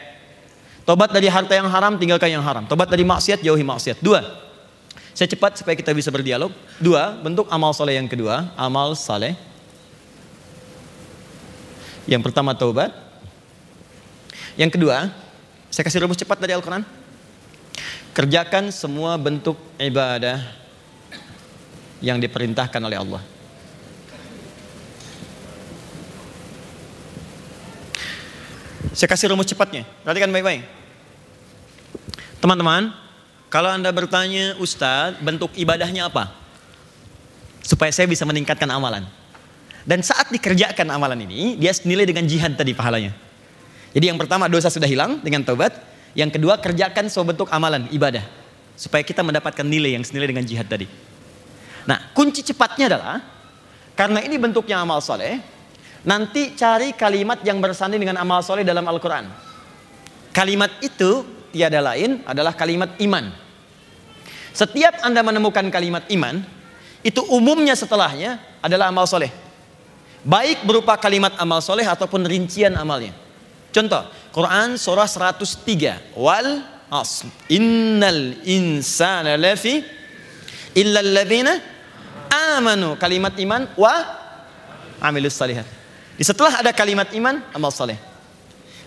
Tobat 0.87 1.11
dari 1.11 1.27
harta 1.27 1.51
yang 1.51 1.67
haram, 1.67 1.99
tinggalkan 1.99 2.31
yang 2.31 2.39
haram. 2.39 2.63
Tobat 2.63 2.87
dari 2.87 3.03
maksiat, 3.03 3.43
jauhi 3.43 3.59
maksiat. 3.59 3.99
Dua. 3.99 4.23
Saya 5.11 5.27
cepat 5.27 5.59
supaya 5.59 5.75
kita 5.75 5.91
bisa 5.91 6.07
berdialog. 6.07 6.55
Dua, 6.79 7.11
bentuk 7.19 7.43
amal 7.51 7.75
soleh 7.75 7.99
yang 7.99 8.07
kedua, 8.07 8.55
amal 8.55 8.95
soleh 8.95 9.35
yang 12.07 12.23
pertama 12.23 12.55
taubat. 12.55 12.95
Yang 14.55 14.79
kedua, 14.79 15.11
saya 15.67 15.83
kasih 15.83 16.07
rumus 16.07 16.15
cepat 16.15 16.39
dari 16.39 16.55
Al-Quran. 16.55 16.87
Kerjakan 18.15 18.71
semua 18.71 19.19
bentuk 19.19 19.59
ibadah 19.75 20.39
yang 21.99 22.15
diperintahkan 22.17 22.79
oleh 22.79 22.95
Allah. 22.95 23.21
Saya 28.95 29.09
kasih 29.11 29.29
rumus 29.29 29.45
cepatnya. 29.45 29.85
Perhatikan 30.01 30.31
baik-baik. 30.33 30.76
Teman-teman, 32.37 32.93
kalau 33.49 33.71
Anda 33.71 33.89
bertanya, 33.89 34.59
Ustadz, 34.61 35.17
bentuk 35.23 35.55
ibadahnya 35.57 36.11
apa? 36.11 36.29
Supaya 37.65 37.89
saya 37.89 38.05
bisa 38.05 38.23
meningkatkan 38.27 38.69
amalan. 38.69 39.07
Dan 39.87 40.03
saat 40.03 40.27
dikerjakan 40.29 40.91
amalan 40.91 41.23
ini, 41.23 41.55
dia 41.55 41.71
senilai 41.71 42.03
dengan 42.03 42.27
jihad 42.27 42.59
tadi 42.59 42.75
pahalanya. 42.75 43.15
Jadi 43.95 44.05
yang 44.11 44.19
pertama 44.19 44.51
dosa 44.51 44.67
sudah 44.67 44.85
hilang 44.85 45.23
dengan 45.23 45.47
taubat. 45.47 45.73
Yang 46.11 46.35
kedua 46.35 46.59
kerjakan 46.59 47.07
sebuah 47.07 47.27
bentuk 47.33 47.47
amalan, 47.49 47.87
ibadah. 47.89 48.21
Supaya 48.75 49.01
kita 49.01 49.23
mendapatkan 49.23 49.63
nilai 49.63 49.95
yang 49.95 50.03
senilai 50.03 50.27
dengan 50.27 50.43
jihad 50.43 50.67
tadi. 50.67 50.85
Nah 51.87 52.11
kunci 52.11 52.43
cepatnya 52.43 52.91
adalah, 52.91 53.23
karena 53.95 54.19
ini 54.21 54.35
bentuknya 54.35 54.83
amal 54.83 54.99
soleh, 54.99 55.39
nanti 56.03 56.51
cari 56.53 56.91
kalimat 56.91 57.39
yang 57.47 57.63
bersanding 57.63 58.03
dengan 58.03 58.19
amal 58.19 58.43
soleh 58.43 58.67
dalam 58.67 58.83
Al-Quran. 58.83 59.31
Kalimat 60.35 60.69
itu 60.83 61.23
tiada 61.51 61.79
lain 61.79 62.23
adalah 62.27 62.53
kalimat 62.53 62.95
iman. 63.01 63.31
Setiap 64.51 65.05
Anda 65.05 65.21
menemukan 65.21 65.69
kalimat 65.69 66.09
iman, 66.09 66.41
itu 67.05 67.21
umumnya 67.29 67.77
setelahnya 67.77 68.41
adalah 68.59 68.89
amal 68.89 69.05
soleh. 69.05 69.29
Baik 70.25 70.65
berupa 70.65 70.97
kalimat 70.97 71.37
amal 71.37 71.61
soleh 71.61 71.85
ataupun 71.85 72.25
rincian 72.25 72.73
amalnya. 72.73 73.13
Contoh, 73.69 74.09
Quran 74.33 74.75
surah 74.75 75.05
103. 75.05 76.17
Wal 76.17 76.65
asl. 76.89 77.29
Innal 77.53 78.41
insana 78.43 79.37
lafi 79.37 79.85
illa 80.73 81.05
amanu. 82.57 82.97
Kalimat 82.97 83.37
iman 83.37 83.69
wa 83.77 83.93
amilus 84.99 85.37
salihat. 85.37 85.69
Di 86.17 86.25
setelah 86.25 86.65
ada 86.65 86.73
kalimat 86.73 87.13
iman, 87.13 87.45
amal 87.53 87.69
soleh. 87.69 88.16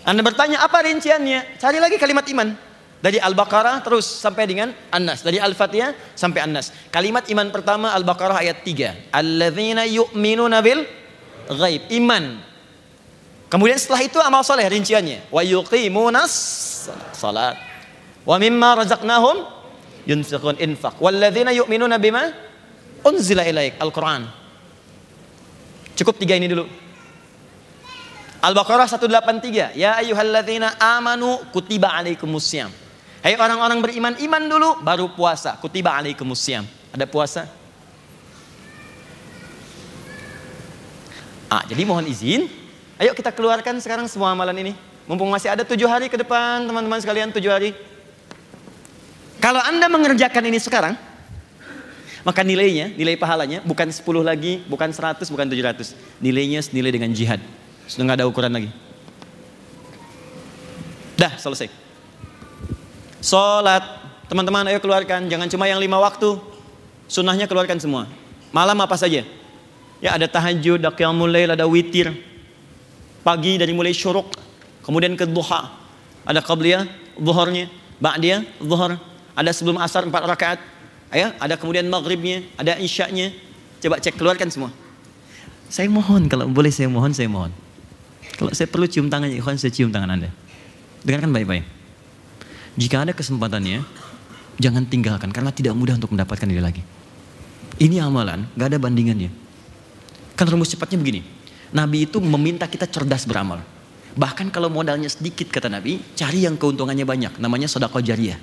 Anda 0.01 0.21
bertanya 0.25 0.65
apa 0.65 0.81
rinciannya? 0.81 1.61
Cari 1.61 1.77
lagi 1.77 2.01
kalimat 2.01 2.25
iman. 2.29 2.53
Dari 3.01 3.17
Al-Baqarah 3.17 3.81
terus 3.81 4.05
sampai 4.05 4.45
dengan 4.45 4.69
An-Nas. 4.93 5.25
Dari 5.25 5.41
Al-Fatihah 5.41 6.13
sampai 6.13 6.45
An-Nas. 6.45 6.69
Kalimat 6.93 7.25
iman 7.33 7.49
pertama 7.49 7.93
Al-Baqarah 7.97 8.37
ayat 8.45 8.61
3. 8.61 9.09
Alladzina 9.09 9.89
yu'minuna 9.89 10.61
bil 10.61 10.85
ghaib, 11.49 11.89
iman. 12.01 12.41
Kemudian 13.49 13.75
setelah 13.75 14.01
itu 14.05 14.21
amal 14.21 14.45
soleh 14.45 14.69
rinciannya. 14.69 15.33
Wa 15.33 15.41
yuqimunas 15.41 16.33
salat. 17.11 17.57
Wa 18.21 18.37
mimma 18.37 18.85
razaqnahum 18.85 19.49
yunfiqun 20.05 20.61
infaq. 20.61 21.01
Walladzina 21.01 21.49
yu'minuna 21.57 21.97
bima 21.97 22.29
unzila 23.01 23.41
ilaik. 23.43 23.81
Al-Quran. 23.81 24.29
Cukup 25.97 26.21
tiga 26.21 26.37
ini 26.37 26.47
dulu. 26.49 26.69
Al-Baqarah 28.41 28.89
183. 28.89 29.77
Ya 29.77 29.93
ayyuhalladzina 30.01 30.73
amanu 30.81 31.45
kutiba 31.53 31.93
alaikumusiyam. 31.93 32.73
Hey, 33.21 33.37
orang-orang 33.37 33.77
beriman, 33.85 34.17
iman 34.17 34.43
dulu 34.49 34.69
baru 34.81 35.13
puasa. 35.13 35.53
Kutiba 35.61 35.93
alaikumusiyam. 35.93 36.65
Ada 36.89 37.05
puasa? 37.05 37.45
Ah, 41.51 41.61
jadi 41.67 41.83
mohon 41.83 42.07
izin, 42.07 42.47
ayo 42.95 43.11
kita 43.11 43.29
keluarkan 43.29 43.77
sekarang 43.83 44.07
semua 44.07 44.31
amalan 44.31 44.55
ini. 44.63 44.73
Mumpung 45.03 45.27
masih 45.27 45.51
ada 45.51 45.67
tujuh 45.67 45.83
hari 45.83 46.07
ke 46.07 46.15
depan, 46.15 46.63
teman-teman 46.63 46.97
sekalian, 47.03 47.29
tujuh 47.29 47.51
hari. 47.51 47.75
Kalau 49.43 49.59
Anda 49.59 49.91
mengerjakan 49.91 50.47
ini 50.47 50.57
sekarang, 50.63 50.95
maka 52.23 52.41
nilainya, 52.45 52.95
nilai 52.95 53.19
pahalanya 53.19 53.59
bukan 53.67 53.91
10 53.91 54.23
lagi, 54.23 54.63
bukan 54.63 54.95
100, 54.95 55.27
bukan 55.27 55.45
700. 55.49 55.91
Nilainya 56.23 56.63
senilai 56.63 56.93
dengan 56.95 57.11
jihad. 57.11 57.43
Sudah 57.91 58.07
nggak 58.07 58.23
ada 58.23 58.27
ukuran 58.31 58.55
lagi. 58.55 58.71
Dah, 61.19 61.35
selesai. 61.35 61.67
Sholat, 63.19 63.83
teman-teman 64.31 64.63
ayo 64.71 64.79
keluarkan. 64.79 65.27
Jangan 65.27 65.51
cuma 65.51 65.67
yang 65.67 65.75
lima 65.83 65.99
waktu. 65.99 66.39
Sunnahnya 67.11 67.51
keluarkan 67.51 67.83
semua. 67.83 68.07
Malam 68.55 68.79
apa 68.79 68.95
saja. 68.95 69.27
Ya 69.99 70.15
ada 70.15 70.23
tahajud, 70.23 70.79
ada 70.79 70.95
qiyamul 70.95 71.35
ada 71.35 71.67
witir. 71.67 72.15
Pagi 73.27 73.59
dari 73.59 73.75
mulai 73.75 73.91
syuruk, 73.91 74.33
kemudian 74.87 75.13
ke 75.19 75.27
duha. 75.27 75.69
Ada 76.23 76.39
qabliyah, 76.39 76.87
zuhurnya, 77.19 77.67
ba'diyah, 77.99 78.41
zuhur. 78.63 78.97
Ada 79.35 79.51
sebelum 79.51 79.77
asar 79.83 80.07
empat 80.07 80.23
rakaat. 80.25 80.59
Ya, 81.11 81.35
ada 81.43 81.59
kemudian 81.59 81.85
maghribnya, 81.91 82.47
ada 82.55 82.79
isyaknya. 82.79 83.35
Coba 83.83 83.99
cek 83.99 84.15
keluarkan 84.15 84.47
semua. 84.47 84.71
Saya 85.67 85.91
mohon 85.91 86.31
kalau 86.31 86.47
boleh 86.47 86.71
saya 86.71 86.87
mohon, 86.87 87.11
saya 87.11 87.27
mohon. 87.27 87.51
Kalau 88.37 88.51
saya 88.55 88.67
perlu 88.67 88.87
cium 88.87 89.07
tangan 89.11 89.31
ikhwan, 89.31 89.57
saya 89.59 89.71
cium 89.73 89.91
tangan 89.91 90.17
Anda. 90.19 90.29
Dengarkan 91.03 91.31
baik-baik. 91.33 91.65
Jika 92.79 93.03
ada 93.03 93.11
kesempatannya, 93.11 93.83
jangan 94.61 94.87
tinggalkan 94.87 95.33
karena 95.33 95.51
tidak 95.51 95.75
mudah 95.75 95.99
untuk 95.99 96.15
mendapatkan 96.15 96.47
ini 96.47 96.61
lagi. 96.61 96.83
Ini 97.81 98.03
amalan, 98.03 98.45
gak 98.55 98.71
ada 98.71 98.77
bandingannya. 98.77 99.31
Kan 100.37 100.47
rumus 100.47 100.71
cepatnya 100.71 101.01
begini. 101.01 101.21
Nabi 101.71 102.05
itu 102.05 102.19
meminta 102.19 102.67
kita 102.67 102.85
cerdas 102.87 103.23
beramal. 103.23 103.63
Bahkan 104.11 104.51
kalau 104.51 104.67
modalnya 104.67 105.07
sedikit 105.07 105.47
kata 105.47 105.71
Nabi, 105.71 106.03
cari 106.13 106.43
yang 106.43 106.59
keuntungannya 106.59 107.07
banyak. 107.07 107.39
Namanya 107.39 107.71
sodako 107.71 108.03
jariah. 108.03 108.35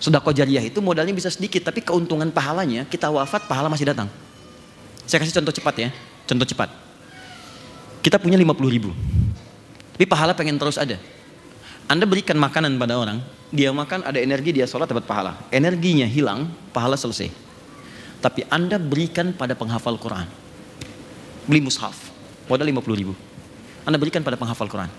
Sodako 0.00 0.32
jariah 0.32 0.64
itu 0.64 0.80
modalnya 0.80 1.12
bisa 1.12 1.28
sedikit, 1.28 1.64
tapi 1.68 1.84
keuntungan 1.84 2.28
pahalanya 2.32 2.84
kita 2.88 3.08
wafat 3.12 3.48
pahala 3.48 3.68
masih 3.68 3.92
datang. 3.92 4.08
Saya 5.04 5.22
kasih 5.22 5.40
contoh 5.40 5.54
cepat 5.54 5.74
ya, 5.78 5.88
contoh 6.26 6.46
cepat. 6.48 6.85
Kita 8.06 8.22
punya 8.22 8.38
50 8.38 8.70
ribu, 8.70 8.94
tapi 9.98 10.06
pahala 10.06 10.30
pengen 10.30 10.54
terus 10.62 10.78
ada. 10.78 10.94
Anda 11.90 12.06
berikan 12.06 12.38
makanan 12.38 12.78
pada 12.78 12.94
orang, 13.02 13.18
dia 13.50 13.74
makan 13.74 14.06
ada 14.06 14.22
energi, 14.22 14.54
dia 14.54 14.62
sholat 14.62 14.86
dapat 14.86 15.02
pahala. 15.10 15.42
Energinya 15.50 16.06
hilang, 16.06 16.46
pahala 16.70 16.94
selesai. 16.94 17.34
Tapi 18.22 18.46
Anda 18.46 18.78
berikan 18.78 19.34
pada 19.34 19.58
penghafal 19.58 19.98
Quran. 19.98 20.30
Beli 21.50 21.58
mushaf, 21.66 21.98
modal 22.46 22.70
50 22.70 22.94
ribu. 22.94 23.18
Anda 23.82 23.98
berikan 23.98 24.22
pada 24.22 24.38
penghafal 24.38 24.70
Quran. 24.70 24.90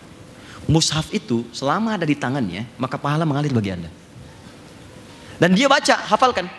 Mushaf 0.68 1.08
itu 1.16 1.48
selama 1.56 1.96
ada 1.96 2.04
di 2.04 2.20
tangannya, 2.20 2.68
maka 2.76 3.00
pahala 3.00 3.24
mengalir 3.24 3.56
bagi 3.56 3.72
Anda. 3.72 3.88
Dan 5.40 5.56
dia 5.56 5.72
baca, 5.72 5.96
hafalkan. 6.12 6.52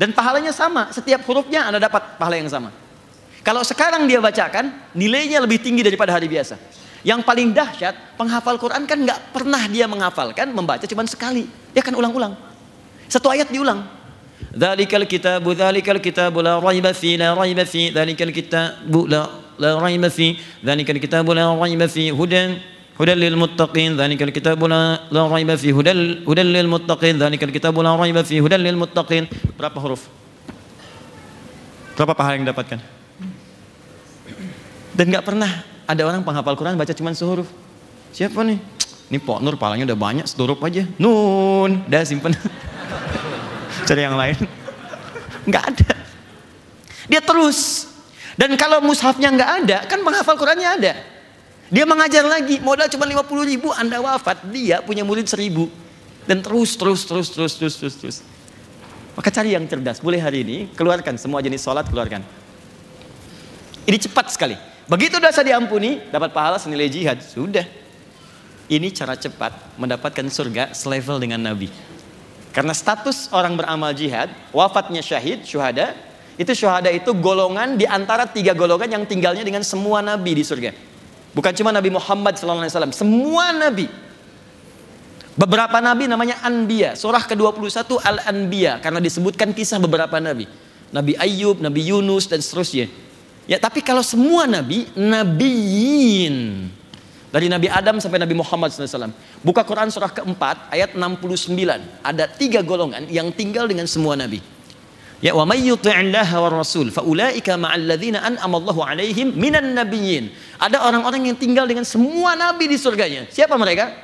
Dan 0.00 0.16
pahalanya 0.16 0.56
sama, 0.56 0.88
setiap 0.88 1.20
hurufnya 1.28 1.68
Anda 1.68 1.84
dapat 1.84 2.16
pahala 2.16 2.40
yang 2.40 2.48
sama. 2.48 2.72
Kalau 3.40 3.64
sekarang 3.64 4.04
dia 4.04 4.20
bacakan, 4.20 4.72
nilainya 4.92 5.40
lebih 5.40 5.60
tinggi 5.60 5.80
daripada 5.80 6.12
hari 6.12 6.28
biasa. 6.28 6.60
Yang 7.00 7.24
paling 7.24 7.56
dahsyat, 7.56 7.96
penghafal 8.20 8.60
Quran 8.60 8.84
kan 8.84 9.00
nggak 9.00 9.32
pernah 9.32 9.64
dia 9.64 9.88
menghafalkan, 9.88 10.52
membaca 10.52 10.84
cuma 10.84 11.08
sekali. 11.08 11.48
Dia 11.72 11.80
kan 11.80 11.96
ulang-ulang. 11.96 12.36
Satu 13.08 13.32
ayat 13.32 13.48
diulang. 13.48 13.80
Dzalikal 14.52 15.08
kitabu 15.08 15.56
dzalikal 15.56 15.98
kitabu 16.02 16.44
la 16.44 16.60
raiba 16.60 16.92
fi 16.92 17.16
la 17.16 17.32
raiba 17.32 17.64
fi. 17.64 17.88
Dzalikal 17.88 18.30
kitabu 18.30 19.08
la 19.08 19.30
la 19.56 19.80
raiba 19.80 20.12
fi. 20.12 20.36
Dzalikal 20.60 21.00
kitabu 21.00 21.32
la 21.32 21.54
raiba 21.56 21.88
fi. 21.88 22.12
Hudan 22.12 22.60
hudan 23.00 23.18
lil 23.18 23.36
muttaqin. 23.40 23.96
Dzalikal 23.96 24.30
kitabu 24.30 24.68
la 24.68 25.00
la 25.08 25.22
raiba 25.26 25.56
fi. 25.56 25.72
Hudan 25.72 26.26
hudan 26.28 26.48
lil 26.52 26.68
muttaqin. 26.68 27.16
Dzalikal 27.16 27.50
kitabu 27.50 27.80
la 27.80 27.96
raiba 27.96 28.20
fi. 28.20 28.36
Hudan 28.42 28.60
lil 28.60 28.76
muttaqin. 28.76 29.24
Berapa 29.56 29.78
huruf? 29.80 30.04
Berapa 31.96 32.12
pahala 32.12 32.36
yang 32.36 32.44
didapatkan? 32.44 32.99
Dan 34.94 35.04
nggak 35.10 35.24
pernah 35.24 35.50
ada 35.86 36.02
orang 36.06 36.22
penghafal 36.22 36.54
Quran 36.54 36.78
baca 36.78 36.94
cuma 36.94 37.14
sehuruf 37.14 37.48
siapa 38.14 38.42
nih 38.42 38.58
ini 39.10 39.18
Pok 39.18 39.42
Nur 39.42 39.58
pahalanya 39.58 39.90
udah 39.90 39.98
banyak 39.98 40.26
sehuruf 40.26 40.58
aja 40.62 40.86
nun 40.98 41.82
dah 41.86 42.02
simpen 42.06 42.34
cari 43.86 44.02
yang 44.06 44.18
lain 44.18 44.38
nggak 45.46 45.64
ada 45.74 45.92
dia 47.10 47.18
terus 47.22 47.90
dan 48.40 48.56
kalau 48.56 48.80
mushafnya 48.80 49.28
nggak 49.28 49.50
ada, 49.64 49.78
kan 49.84 50.00
menghafal 50.00 50.32
Qurannya 50.32 50.64
ada. 50.64 50.92
Dia 51.68 51.84
mengajar 51.84 52.24
lagi, 52.24 52.56
modal 52.64 52.88
cuma 52.88 53.04
50 53.04 53.52
ribu, 53.52 53.68
Anda 53.76 54.00
wafat, 54.00 54.48
dia 54.48 54.80
punya 54.80 55.04
murid 55.04 55.28
seribu. 55.28 55.68
Dan 56.24 56.40
terus, 56.40 56.72
terus, 56.72 57.04
terus, 57.04 57.28
terus, 57.28 57.52
terus, 57.60 57.74
terus, 57.76 57.94
terus. 58.00 58.16
Maka 59.12 59.28
cari 59.28 59.52
yang 59.52 59.68
cerdas. 59.68 60.00
Boleh 60.00 60.24
hari 60.24 60.40
ini, 60.40 60.56
keluarkan 60.72 61.20
semua 61.20 61.44
jenis 61.44 61.60
sholat, 61.60 61.84
keluarkan. 61.84 62.24
Ini 63.84 63.98
cepat 64.08 64.32
sekali. 64.32 64.56
Begitu 64.90 65.22
dosa 65.22 65.46
diampuni, 65.46 66.02
dapat 66.10 66.34
pahala 66.34 66.58
senilai 66.58 66.90
jihad. 66.90 67.22
Sudah. 67.22 67.62
Ini 68.66 68.90
cara 68.90 69.14
cepat 69.14 69.78
mendapatkan 69.78 70.26
surga 70.26 70.74
selevel 70.74 71.22
dengan 71.22 71.38
Nabi. 71.38 71.70
Karena 72.50 72.74
status 72.74 73.30
orang 73.30 73.54
beramal 73.54 73.94
jihad, 73.94 74.34
wafatnya 74.50 74.98
syahid, 74.98 75.46
syuhada, 75.46 75.94
itu 76.34 76.50
syuhada 76.56 76.90
itu 76.90 77.14
golongan 77.14 77.78
di 77.78 77.86
antara 77.86 78.26
tiga 78.26 78.50
golongan 78.50 78.98
yang 78.98 79.04
tinggalnya 79.06 79.46
dengan 79.46 79.62
semua 79.62 80.02
nabi 80.02 80.34
di 80.34 80.42
surga. 80.42 80.74
Bukan 81.30 81.54
cuma 81.54 81.70
Nabi 81.70 81.94
Muhammad 81.94 82.34
SAW, 82.34 82.90
semua 82.90 83.54
nabi. 83.54 83.86
Beberapa 85.38 85.78
nabi 85.78 86.10
namanya 86.10 86.42
Anbiya. 86.42 86.98
Surah 86.98 87.22
ke-21 87.22 87.86
Al-Anbiya 88.02 88.82
karena 88.82 88.98
disebutkan 88.98 89.54
kisah 89.54 89.78
beberapa 89.78 90.18
nabi. 90.18 90.50
Nabi 90.90 91.14
Ayub, 91.14 91.62
Nabi 91.62 91.86
Yunus 91.86 92.26
dan 92.26 92.42
seterusnya. 92.42 92.90
Ya, 93.50 93.58
tapi 93.58 93.82
kalau 93.82 94.06
semua 94.06 94.46
nabi, 94.46 94.86
nabiyin. 94.94 96.70
Dari 97.30 97.46
Nabi 97.50 97.66
Adam 97.70 97.98
sampai 97.98 98.22
Nabi 98.22 98.34
Muhammad 98.34 98.70
SAW. 98.74 99.10
Buka 99.42 99.62
Quran 99.66 99.90
surah 99.90 100.10
keempat 100.10 100.70
ayat 100.70 100.98
69. 100.98 101.54
Ada 102.02 102.26
tiga 102.30 102.62
golongan 102.62 103.06
yang 103.06 103.30
tinggal 103.30 103.70
dengan 103.70 103.86
semua 103.86 104.18
nabi. 104.18 104.42
Ya 105.22 105.30
wa 105.38 105.46
may 105.46 105.62
yuti'illaha 105.62 106.34
war 106.42 106.54
rasul 106.58 106.90
ma'al 106.90 107.86
ladzina 107.86 108.24
an'ama 108.24 108.58
Allahu 108.58 108.82
'alaihim 108.82 109.30
minan 109.38 109.78
nabiyyin. 109.78 110.34
Ada 110.58 110.82
orang-orang 110.82 111.30
yang 111.30 111.38
tinggal 111.38 111.70
dengan 111.70 111.86
semua 111.86 112.34
nabi 112.34 112.66
di 112.66 112.74
surganya. 112.74 113.30
Siapa 113.30 113.54
mereka? 113.54 113.94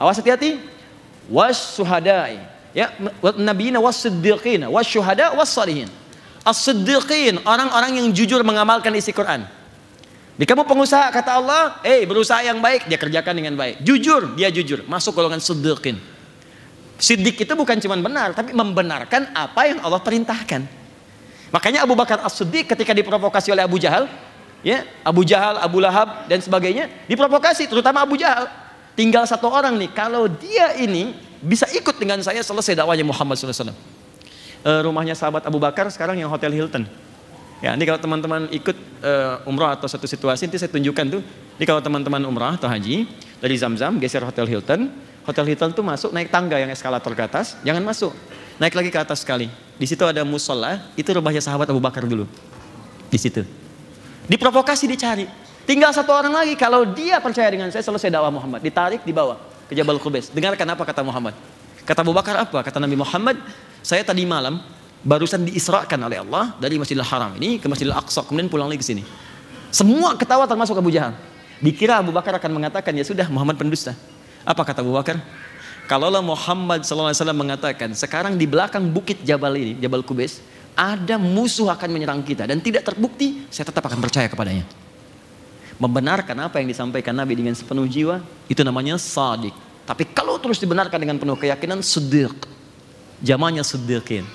Awas 0.00 0.16
hati-hati. 0.16 0.56
Was 1.28 1.76
suhada'i. 1.76 2.40
Ya, 2.72 2.96
nabiyina 3.36 3.76
was 3.76 4.00
siddiqin, 4.00 4.64
was 4.72 4.88
syuhada 4.88 5.36
was 5.36 5.52
salihin. 5.52 5.92
As-siddiqin, 6.44 7.40
orang-orang 7.48 8.04
yang 8.04 8.08
jujur 8.12 8.44
mengamalkan 8.44 8.92
isi 8.92 9.16
Quran. 9.16 9.48
Di 10.34 10.44
kamu 10.44 10.68
pengusaha 10.68 11.08
kata 11.08 11.40
Allah, 11.40 11.62
eh 11.80 12.02
hey, 12.02 12.10
berusaha 12.10 12.44
yang 12.44 12.60
baik, 12.60 12.84
dia 12.90 13.00
kerjakan 13.00 13.32
dengan 13.32 13.54
baik. 13.56 13.80
Jujur, 13.80 14.36
dia 14.36 14.52
jujur, 14.52 14.84
masuk 14.84 15.16
golongan 15.16 15.40
siddiqin. 15.40 15.96
Siddiq 17.00 17.42
itu 17.42 17.52
bukan 17.56 17.80
cuma 17.80 17.96
benar, 17.98 18.36
tapi 18.36 18.52
membenarkan 18.52 19.32
apa 19.32 19.60
yang 19.66 19.78
Allah 19.82 19.98
perintahkan. 19.98 20.62
Makanya 21.54 21.86
Abu 21.86 21.94
Bakar 21.94 22.18
As-Siddiq 22.26 22.66
ketika 22.66 22.90
diprovokasi 22.90 23.54
oleh 23.54 23.62
Abu 23.62 23.78
Jahal, 23.78 24.10
ya, 24.66 24.82
Abu 25.06 25.22
Jahal, 25.22 25.62
Abu 25.62 25.78
Lahab 25.78 26.26
dan 26.26 26.42
sebagainya, 26.42 26.90
diprovokasi 27.06 27.70
terutama 27.70 28.02
Abu 28.02 28.18
Jahal. 28.18 28.50
Tinggal 28.98 29.22
satu 29.26 29.46
orang 29.50 29.78
nih, 29.78 29.90
kalau 29.94 30.26
dia 30.26 30.74
ini 30.78 31.14
bisa 31.38 31.66
ikut 31.70 31.94
dengan 31.94 32.18
saya 32.26 32.42
selesai 32.42 32.74
dakwanya 32.74 33.06
Muhammad 33.06 33.38
SAW. 33.38 33.70
E, 34.64 34.70
rumahnya 34.80 35.12
sahabat 35.12 35.44
Abu 35.44 35.60
Bakar 35.60 35.86
sekarang 35.92 36.16
yang 36.16 36.32
Hotel 36.32 36.50
Hilton. 36.56 36.88
Ya, 37.62 37.72
ini 37.72 37.88
kalau 37.88 37.96
teman-teman 37.96 38.44
ikut 38.52 38.76
uh, 39.00 39.48
umrah 39.48 39.72
atau 39.72 39.88
satu 39.88 40.04
situasi, 40.04 40.44
nanti 40.44 40.60
saya 40.60 40.68
tunjukkan 40.68 41.06
tuh. 41.16 41.24
Ini 41.56 41.64
kalau 41.64 41.80
teman-teman 41.80 42.20
umrah 42.28 42.60
atau 42.60 42.68
haji 42.68 43.08
dari 43.40 43.56
Zamzam 43.56 43.96
geser 43.96 44.20
Hotel 44.20 44.44
Hilton, 44.44 44.92
Hotel 45.24 45.48
Hilton 45.48 45.72
tuh 45.72 45.80
masuk 45.80 46.12
naik 46.12 46.28
tangga 46.28 46.60
yang 46.60 46.68
eskalator 46.68 47.16
ke 47.16 47.24
atas, 47.24 47.56
jangan 47.64 47.80
masuk. 47.80 48.12
Naik 48.60 48.76
lagi 48.76 48.90
ke 48.92 49.00
atas 49.00 49.24
sekali. 49.24 49.48
Di 49.80 49.86
situ 49.88 50.04
ada 50.04 50.20
musola, 50.28 50.92
itu 50.92 51.08
rumahnya 51.08 51.40
sahabat 51.40 51.64
Abu 51.72 51.80
Bakar 51.80 52.04
dulu. 52.04 52.28
Di 53.08 53.16
situ. 53.16 53.40
Diprovokasi 54.28 54.84
dicari. 54.84 55.24
Tinggal 55.64 55.96
satu 55.96 56.12
orang 56.12 56.36
lagi, 56.36 56.60
kalau 56.60 56.84
dia 56.84 57.16
percaya 57.16 57.48
dengan 57.48 57.72
saya 57.72 57.80
selesai 57.80 58.12
dakwah 58.12 58.28
Muhammad. 58.28 58.60
Ditarik, 58.60 59.00
dibawa 59.08 59.40
ke 59.64 59.72
Jabal 59.72 59.96
Qubais. 59.96 60.28
Dengarkan 60.28 60.68
apa 60.68 60.84
kata 60.84 61.00
Muhammad. 61.00 61.32
Kata 61.88 62.04
Abu 62.04 62.12
Bakar 62.12 62.44
apa? 62.44 62.60
Kata 62.60 62.76
Nabi 62.76 63.00
Muhammad, 63.00 63.40
saya 63.84 64.00
tadi 64.00 64.24
malam 64.24 64.64
barusan 65.04 65.44
diisrakan 65.44 66.08
oleh 66.08 66.24
Allah 66.24 66.56
dari 66.56 66.80
Masjidil 66.80 67.04
Haram 67.04 67.36
ini 67.36 67.60
ke 67.60 67.68
Masjidil 67.68 67.92
Aqsa, 67.92 68.24
kemudian 68.24 68.48
pulang 68.48 68.72
lagi 68.72 68.80
ke 68.80 68.88
sini. 68.88 69.04
Semua 69.68 70.16
ketawa 70.16 70.48
termasuk 70.48 70.72
Abu 70.80 70.88
Jahal. 70.88 71.12
Dikira 71.60 72.00
Abu 72.00 72.08
Bakar 72.08 72.40
akan 72.40 72.50
mengatakan, 72.56 72.96
ya 72.96 73.04
sudah 73.04 73.28
Muhammad 73.28 73.60
pendusta. 73.60 73.92
Apa 74.42 74.64
kata 74.64 74.80
Abu 74.80 74.96
Bakar? 74.96 75.20
Kalaulah 75.84 76.24
Muhammad 76.24 76.80
SAW 76.88 77.12
mengatakan, 77.36 77.92
sekarang 77.92 78.40
di 78.40 78.48
belakang 78.48 78.88
bukit 78.88 79.20
Jabal 79.20 79.52
ini, 79.52 79.76
Jabal 79.76 80.00
Kubes, 80.00 80.40
ada 80.72 81.20
musuh 81.20 81.68
akan 81.68 81.88
menyerang 81.92 82.24
kita 82.24 82.48
dan 82.48 82.64
tidak 82.64 82.88
terbukti, 82.88 83.44
saya 83.52 83.68
tetap 83.68 83.84
akan 83.84 84.00
percaya 84.00 84.26
kepadanya. 84.32 84.64
Membenarkan 85.76 86.48
apa 86.48 86.62
yang 86.62 86.72
disampaikan 86.72 87.12
Nabi 87.12 87.36
dengan 87.36 87.52
sepenuh 87.52 87.84
jiwa, 87.84 88.24
itu 88.48 88.64
namanya 88.64 88.96
sadik. 88.96 89.52
Tapi 89.84 90.08
kalau 90.16 90.40
terus 90.40 90.56
dibenarkan 90.56 90.96
dengan 90.96 91.20
penuh 91.20 91.36
keyakinan, 91.36 91.84
sedek. 91.84 92.53
Jamannya 93.24 93.64
sedekin. 93.64 94.28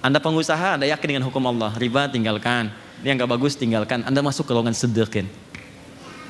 Anda 0.00 0.18
pengusaha, 0.18 0.80
Anda 0.80 0.88
yakin 0.88 1.06
dengan 1.14 1.24
hukum 1.28 1.44
Allah. 1.44 1.76
Riba 1.76 2.08
tinggalkan. 2.08 2.72
Ini 3.04 3.12
yang 3.12 3.20
gak 3.20 3.30
bagus 3.36 3.54
tinggalkan. 3.60 4.00
Anda 4.08 4.24
masuk 4.24 4.48
ke 4.48 4.56
golongan 4.56 4.72
sedekin. 4.72 5.28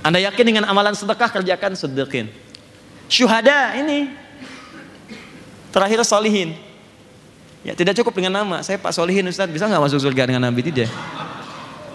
Anda 0.03 0.19
yakin 0.19 0.45
dengan 0.45 0.65
amalan 0.67 0.99
sedekah, 0.99 1.31
kerjakan 1.31 1.79
sedekin 1.79 2.27
syuhada 3.13 3.77
ini. 3.77 4.09
Terakhir 5.69 6.01
solihin. 6.09 6.57
Ya 7.61 7.77
tidak 7.77 7.93
cukup 8.01 8.17
dengan 8.17 8.43
nama. 8.43 8.65
Saya 8.65 8.81
Pak 8.81 8.97
Solihin 8.97 9.29
Ustaz. 9.29 9.47
Bisa 9.53 9.69
nggak 9.69 9.85
masuk 9.85 10.01
surga 10.01 10.27
dengan 10.27 10.49
Nabi 10.49 10.65
tidak 10.65 10.89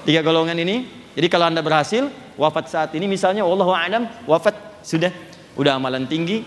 tiga 0.06 0.22
golongan 0.22 0.56
ini. 0.62 0.88
Jadi 1.18 1.28
kalau 1.28 1.50
anda 1.50 1.60
berhasil 1.60 2.08
wafat 2.38 2.70
saat 2.70 2.90
ini 2.94 3.10
misalnya 3.10 3.42
Allah 3.42 3.68
alam 3.74 4.04
wafat. 4.30 4.56
Sudah. 4.86 5.12
Udah 5.58 5.76
amalan 5.76 6.06
tinggi 6.06 6.46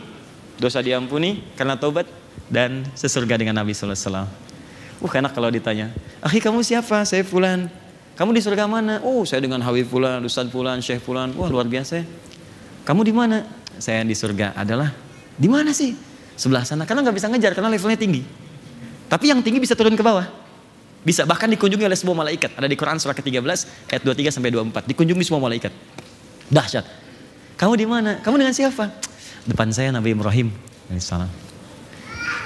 dosa 0.56 0.80
diampuni 0.80 1.42
karena 1.58 1.74
tobat 1.74 2.06
dan 2.52 2.85
sesurga 2.98 3.39
dengan 3.39 3.56
Nabi 3.56 3.72
Sallallahu 3.72 3.97
Alaihi 3.97 4.10
Wasallam. 4.10 4.28
Uh 5.01 5.12
enak 5.16 5.32
kalau 5.32 5.48
ditanya, 5.48 5.89
akhi 6.20 6.44
kamu 6.44 6.60
siapa? 6.60 7.09
Saya 7.09 7.24
Fulan. 7.24 7.72
Kamu 8.20 8.36
di 8.36 8.44
surga 8.44 8.68
mana? 8.68 9.01
Oh 9.01 9.24
saya 9.24 9.40
dengan 9.40 9.64
Habib 9.64 9.89
Fulan, 9.89 10.20
Ustaz 10.20 10.52
Fulan, 10.52 10.85
Syekh 10.85 11.01
Fulan. 11.01 11.32
Wah 11.32 11.48
luar 11.48 11.64
biasa. 11.64 12.05
Kamu 12.85 13.01
di 13.01 13.14
mana? 13.16 13.60
saya 13.81 14.05
di 14.05 14.12
surga 14.12 14.52
adalah 14.55 14.93
di 15.40 15.48
mana 15.48 15.72
sih? 15.72 15.97
Sebelah 16.36 16.68
sana. 16.68 16.85
Karena 16.85 17.05
nggak 17.05 17.16
bisa 17.16 17.27
ngejar 17.32 17.52
karena 17.56 17.72
levelnya 17.72 17.97
tinggi. 17.97 18.22
Tapi 19.09 19.32
yang 19.32 19.40
tinggi 19.40 19.59
bisa 19.59 19.72
turun 19.74 19.97
ke 19.97 20.05
bawah. 20.05 20.28
Bisa 21.01 21.24
bahkan 21.24 21.48
dikunjungi 21.48 21.85
oleh 21.89 21.97
semua 21.97 22.12
malaikat. 22.12 22.52
Ada 22.55 22.68
di 22.68 22.77
Quran 22.77 23.01
surah 23.01 23.16
ke-13 23.16 23.89
ayat 23.89 24.02
23 24.05 24.36
sampai 24.36 24.52
24. 24.52 24.85
Dikunjungi 24.93 25.24
semua 25.24 25.40
malaikat. 25.40 25.72
Dahsyat. 26.52 26.85
Kamu 27.56 27.72
di 27.77 27.89
mana? 27.89 28.20
Kamu 28.20 28.36
dengan 28.36 28.52
siapa? 28.52 28.93
Depan 29.48 29.72
saya 29.72 29.93
Nabi 29.93 30.12
Ibrahim 30.12 30.52
alaihissalam. 30.93 31.49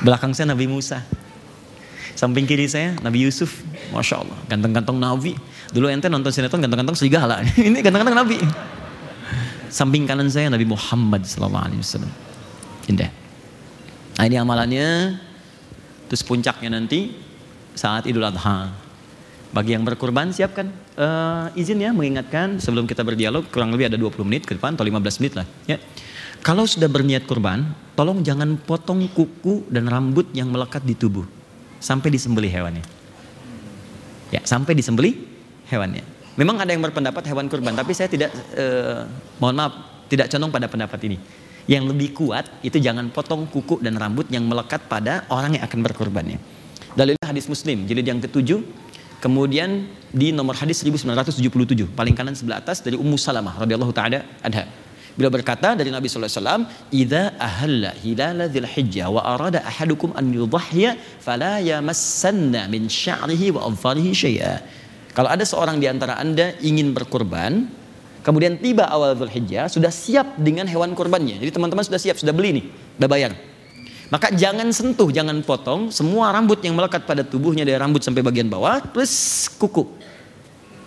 Belakang 0.02 0.34
saya 0.34 0.50
Nabi 0.50 0.66
Musa. 0.66 1.04
Samping 2.14 2.46
kiri 2.46 2.66
saya 2.66 2.94
Nabi 3.02 3.26
Yusuf. 3.26 3.62
Masya 3.94 4.24
Allah. 4.24 4.38
Ganteng-ganteng 4.50 4.98
Nabi. 4.98 5.38
Dulu 5.70 5.86
ente 5.90 6.10
nonton 6.10 6.34
sinetron 6.34 6.62
ganteng-ganteng 6.62 6.98
serigala. 6.98 7.42
Ini 7.58 7.78
ganteng-ganteng 7.84 8.18
Nabi. 8.18 8.38
Samping 9.70 10.06
kanan 10.06 10.30
saya 10.30 10.50
Nabi 10.50 10.66
Muhammad 10.66 11.26
wasallam. 11.26 12.10
Indah. 12.86 13.10
Nah 14.14 14.24
ini 14.30 14.38
amalannya. 14.38 15.18
Terus 16.06 16.22
puncaknya 16.22 16.70
nanti 16.70 17.10
saat 17.74 18.06
Idul 18.06 18.22
Adha. 18.22 18.70
Bagi 19.50 19.74
yang 19.74 19.82
berkurban 19.86 20.34
siapkan 20.34 20.70
uh, 20.98 21.50
izin 21.54 21.78
ya 21.82 21.94
mengingatkan 21.94 22.58
sebelum 22.58 22.90
kita 22.90 23.06
berdialog 23.06 23.46
kurang 23.50 23.70
lebih 23.70 23.86
ada 23.86 23.98
20 23.98 24.26
menit 24.26 24.42
ke 24.46 24.58
depan 24.58 24.74
atau 24.74 24.82
15 24.82 25.22
menit 25.22 25.34
lah 25.38 25.46
ya. 25.66 25.78
Kalau 26.44 26.68
sudah 26.68 26.92
berniat 26.92 27.24
kurban, 27.24 27.72
tolong 27.96 28.20
jangan 28.20 28.60
potong 28.60 29.08
kuku 29.08 29.64
dan 29.72 29.88
rambut 29.88 30.28
yang 30.36 30.52
melekat 30.52 30.84
di 30.84 30.92
tubuh 30.92 31.24
sampai 31.80 32.12
disembelih 32.12 32.52
hewannya. 32.52 32.84
Ya, 34.28 34.44
sampai 34.44 34.76
disembelih 34.76 35.24
hewannya. 35.72 36.04
Memang 36.36 36.60
ada 36.60 36.68
yang 36.68 36.84
berpendapat 36.84 37.24
hewan 37.32 37.48
kurban, 37.48 37.72
tapi 37.72 37.96
saya 37.96 38.12
tidak 38.12 38.28
eh, 38.60 39.08
mohon 39.40 39.56
maaf, 39.56 40.04
tidak 40.12 40.28
condong 40.28 40.52
pada 40.52 40.68
pendapat 40.68 41.00
ini. 41.08 41.16
Yang 41.64 41.96
lebih 41.96 42.12
kuat 42.12 42.44
itu 42.60 42.76
jangan 42.76 43.08
potong 43.08 43.48
kuku 43.48 43.80
dan 43.80 43.96
rambut 43.96 44.28
yang 44.28 44.44
melekat 44.44 44.84
pada 44.84 45.24
orang 45.32 45.56
yang 45.56 45.64
akan 45.64 45.80
berkurbannya. 45.80 46.36
Dalil 46.92 47.16
hadis 47.24 47.48
Muslim 47.48 47.88
jilid 47.88 48.04
yang 48.04 48.20
ketujuh 48.20 48.60
kemudian 49.24 49.88
di 50.12 50.28
nomor 50.28 50.60
hadis 50.60 50.84
1977 50.84 51.40
paling 51.96 52.12
kanan 52.12 52.36
sebelah 52.36 52.60
atas 52.60 52.84
dari 52.84 53.00
Ummu 53.00 53.16
Salamah 53.16 53.56
radhiyallahu 53.64 53.96
taala 53.96 54.28
adha. 54.44 54.84
Beliau 55.14 55.30
berkata 55.30 55.78
dari 55.78 55.94
Nabi 55.94 56.10
sallallahu 56.10 56.26
alaihi 56.26 56.42
wasallam, 56.42 56.62
"Idza 56.90 57.22
ahalla 57.38 57.90
hilal 58.02 58.40
dzil 58.50 58.66
hijjah 58.66 59.06
wa 59.06 59.22
arada 59.22 59.62
ahadukum 59.62 60.10
an 60.18 60.26
yudhhiya 60.34 60.98
fala 61.22 61.62
yamassanna 61.62 62.66
min 62.66 62.90
sya'rihi 62.90 63.54
wa 63.54 63.70
adfarihi 63.70 64.10
syai'a." 64.10 64.58
Kalau 65.14 65.30
ada 65.30 65.46
seorang 65.46 65.78
di 65.78 65.86
antara 65.86 66.18
Anda 66.18 66.58
ingin 66.58 66.90
berkurban, 66.90 67.70
kemudian 68.26 68.58
tiba 68.58 68.90
awal 68.90 69.14
Dzulhijjah, 69.14 69.70
sudah 69.70 69.94
siap 69.94 70.34
dengan 70.42 70.66
hewan 70.66 70.90
kurbannya. 70.98 71.38
Jadi 71.38 71.54
teman-teman 71.54 71.86
sudah 71.86 72.02
siap, 72.02 72.18
sudah 72.18 72.34
beli 72.34 72.58
nih, 72.58 72.64
sudah 72.98 73.06
bayar. 73.06 73.32
Maka 74.10 74.34
jangan 74.34 74.66
sentuh, 74.74 75.14
jangan 75.14 75.38
potong 75.46 75.94
semua 75.94 76.34
rambut 76.34 76.58
yang 76.66 76.74
melekat 76.74 77.06
pada 77.06 77.22
tubuhnya 77.22 77.62
dari 77.62 77.78
rambut 77.78 78.02
sampai 78.02 78.26
bagian 78.26 78.50
bawah 78.50 78.82
plus 78.90 79.46
kuku. 79.54 79.86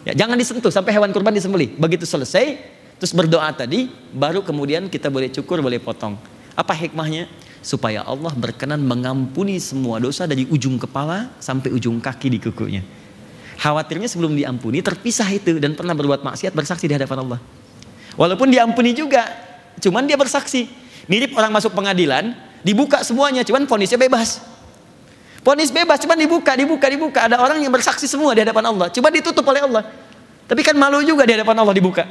Ya, 0.03 0.11
jangan 0.11 0.35
disentuh 0.35 0.71
sampai 0.75 0.91
hewan 0.91 1.15
kurban 1.15 1.31
disembelih. 1.31 1.79
Begitu 1.79 2.03
selesai, 2.03 2.59
terus 2.97 3.13
berdoa 3.13 3.49
tadi, 3.53 3.89
baru 4.13 4.43
kemudian 4.43 4.91
kita 4.91 5.07
boleh 5.07 5.31
cukur, 5.31 5.61
boleh 5.61 5.81
potong. 5.81 6.17
Apa 6.57 6.73
hikmahnya? 6.73 7.29
Supaya 7.61 8.05
Allah 8.05 8.31
berkenan 8.31 8.79
mengampuni 8.79 9.59
semua 9.59 9.99
dosa 9.99 10.23
dari 10.23 10.47
ujung 10.47 10.79
kepala 10.79 11.33
sampai 11.41 11.73
ujung 11.73 11.97
kaki 11.99 12.27
di 12.33 12.39
kukunya. 12.39 12.81
Khawatirnya 13.57 14.05
sebelum 14.05 14.37
diampuni 14.37 14.85
terpisah 14.85 15.27
itu 15.33 15.57
dan 15.57 15.73
pernah 15.73 15.97
berbuat 15.97 16.21
maksiat 16.21 16.53
bersaksi 16.53 16.85
di 16.85 16.93
hadapan 16.95 17.25
Allah. 17.25 17.39
Walaupun 18.15 18.47
diampuni 18.49 18.93
juga, 18.93 19.25
cuman 19.81 20.05
dia 20.05 20.15
bersaksi. 20.15 20.69
Mirip 21.09 21.33
orang 21.33 21.49
masuk 21.49 21.73
pengadilan, 21.73 22.37
Dibuka 22.67 22.99
semuanya, 23.05 23.47
cuman 23.47 23.63
ponisnya 23.63 23.95
bebas. 23.95 24.43
Ponis 25.39 25.71
bebas, 25.71 26.03
cuman 26.03 26.19
dibuka, 26.19 26.51
dibuka, 26.57 26.91
dibuka. 26.91 27.19
Ada 27.29 27.39
orang 27.39 27.63
yang 27.63 27.71
bersaksi 27.71 28.09
semua 28.09 28.35
di 28.35 28.43
hadapan 28.43 28.67
Allah. 28.67 28.91
Coba 28.91 29.07
ditutup 29.07 29.45
oleh 29.47 29.63
Allah. 29.63 29.87
Tapi 30.47 30.59
kan 30.67 30.75
malu 30.75 30.99
juga 30.99 31.23
di 31.23 31.39
hadapan 31.39 31.55
Allah 31.63 31.71
dibuka. 31.71 32.03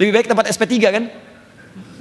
Lebih 0.00 0.12
baik 0.16 0.26
tempat 0.28 0.48
SP3 0.48 0.72
kan? 0.80 1.04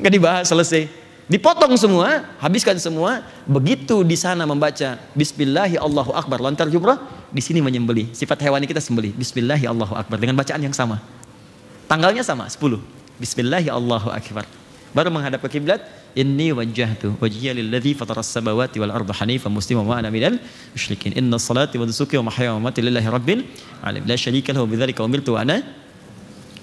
Gak 0.01 0.11
dibahas, 0.11 0.45
selesai. 0.47 0.87
Dipotong 1.31 1.79
semua, 1.79 2.27
habiskan 2.43 2.75
semua. 2.75 3.23
Begitu 3.47 4.03
di 4.03 4.19
sana 4.19 4.43
membaca 4.43 4.99
Bismillahi 5.15 5.79
Allahu 5.79 6.11
Akbar, 6.11 6.43
lontar 6.43 6.67
jumrah, 6.67 6.99
di 7.31 7.39
sini 7.39 7.63
menyembeli. 7.63 8.11
Sifat 8.11 8.43
hewani 8.43 8.67
kita 8.67 8.83
sembeli. 8.83 9.15
Bismillahi 9.15 9.63
Allahu 9.63 9.95
Akbar 9.95 10.19
dengan 10.19 10.35
bacaan 10.35 10.59
yang 10.59 10.75
sama. 10.75 10.99
Tanggalnya 11.87 12.23
sama, 12.23 12.51
10. 12.51 12.83
Bismillahi 13.15 13.71
Allahu 13.71 14.11
Akbar. 14.11 14.43
Baru 14.91 15.07
menghadap 15.07 15.39
ke 15.47 15.55
kiblat, 15.55 15.79
inni 16.19 16.51
wajjahtu 16.51 17.15
wajhiya 17.23 17.55
lilladzi 17.55 17.95
fataras 17.95 18.27
samawati 18.27 18.83
wal 18.83 18.91
arda 18.91 19.15
hanifan 19.15 19.47
musliman 19.55 19.87
wa 19.87 19.95
ana 19.95 20.11
minal 20.11 20.35
musyrikin. 20.75 21.15
Inna 21.15 21.39
salati 21.39 21.79
wa 21.79 21.87
nusuki 21.87 22.19
wa 22.19 22.27
mahyaya 22.27 22.51
wa 22.51 22.59
mamati 22.59 22.83
lillahi 22.83 23.07
rabbil 23.07 23.47
alamin. 23.79 24.07
La 24.07 24.19
syarika 24.19 24.51
lahu 24.51 24.67
bidzalika 24.67 24.99
umirtu 24.99 25.39
wa 25.39 25.47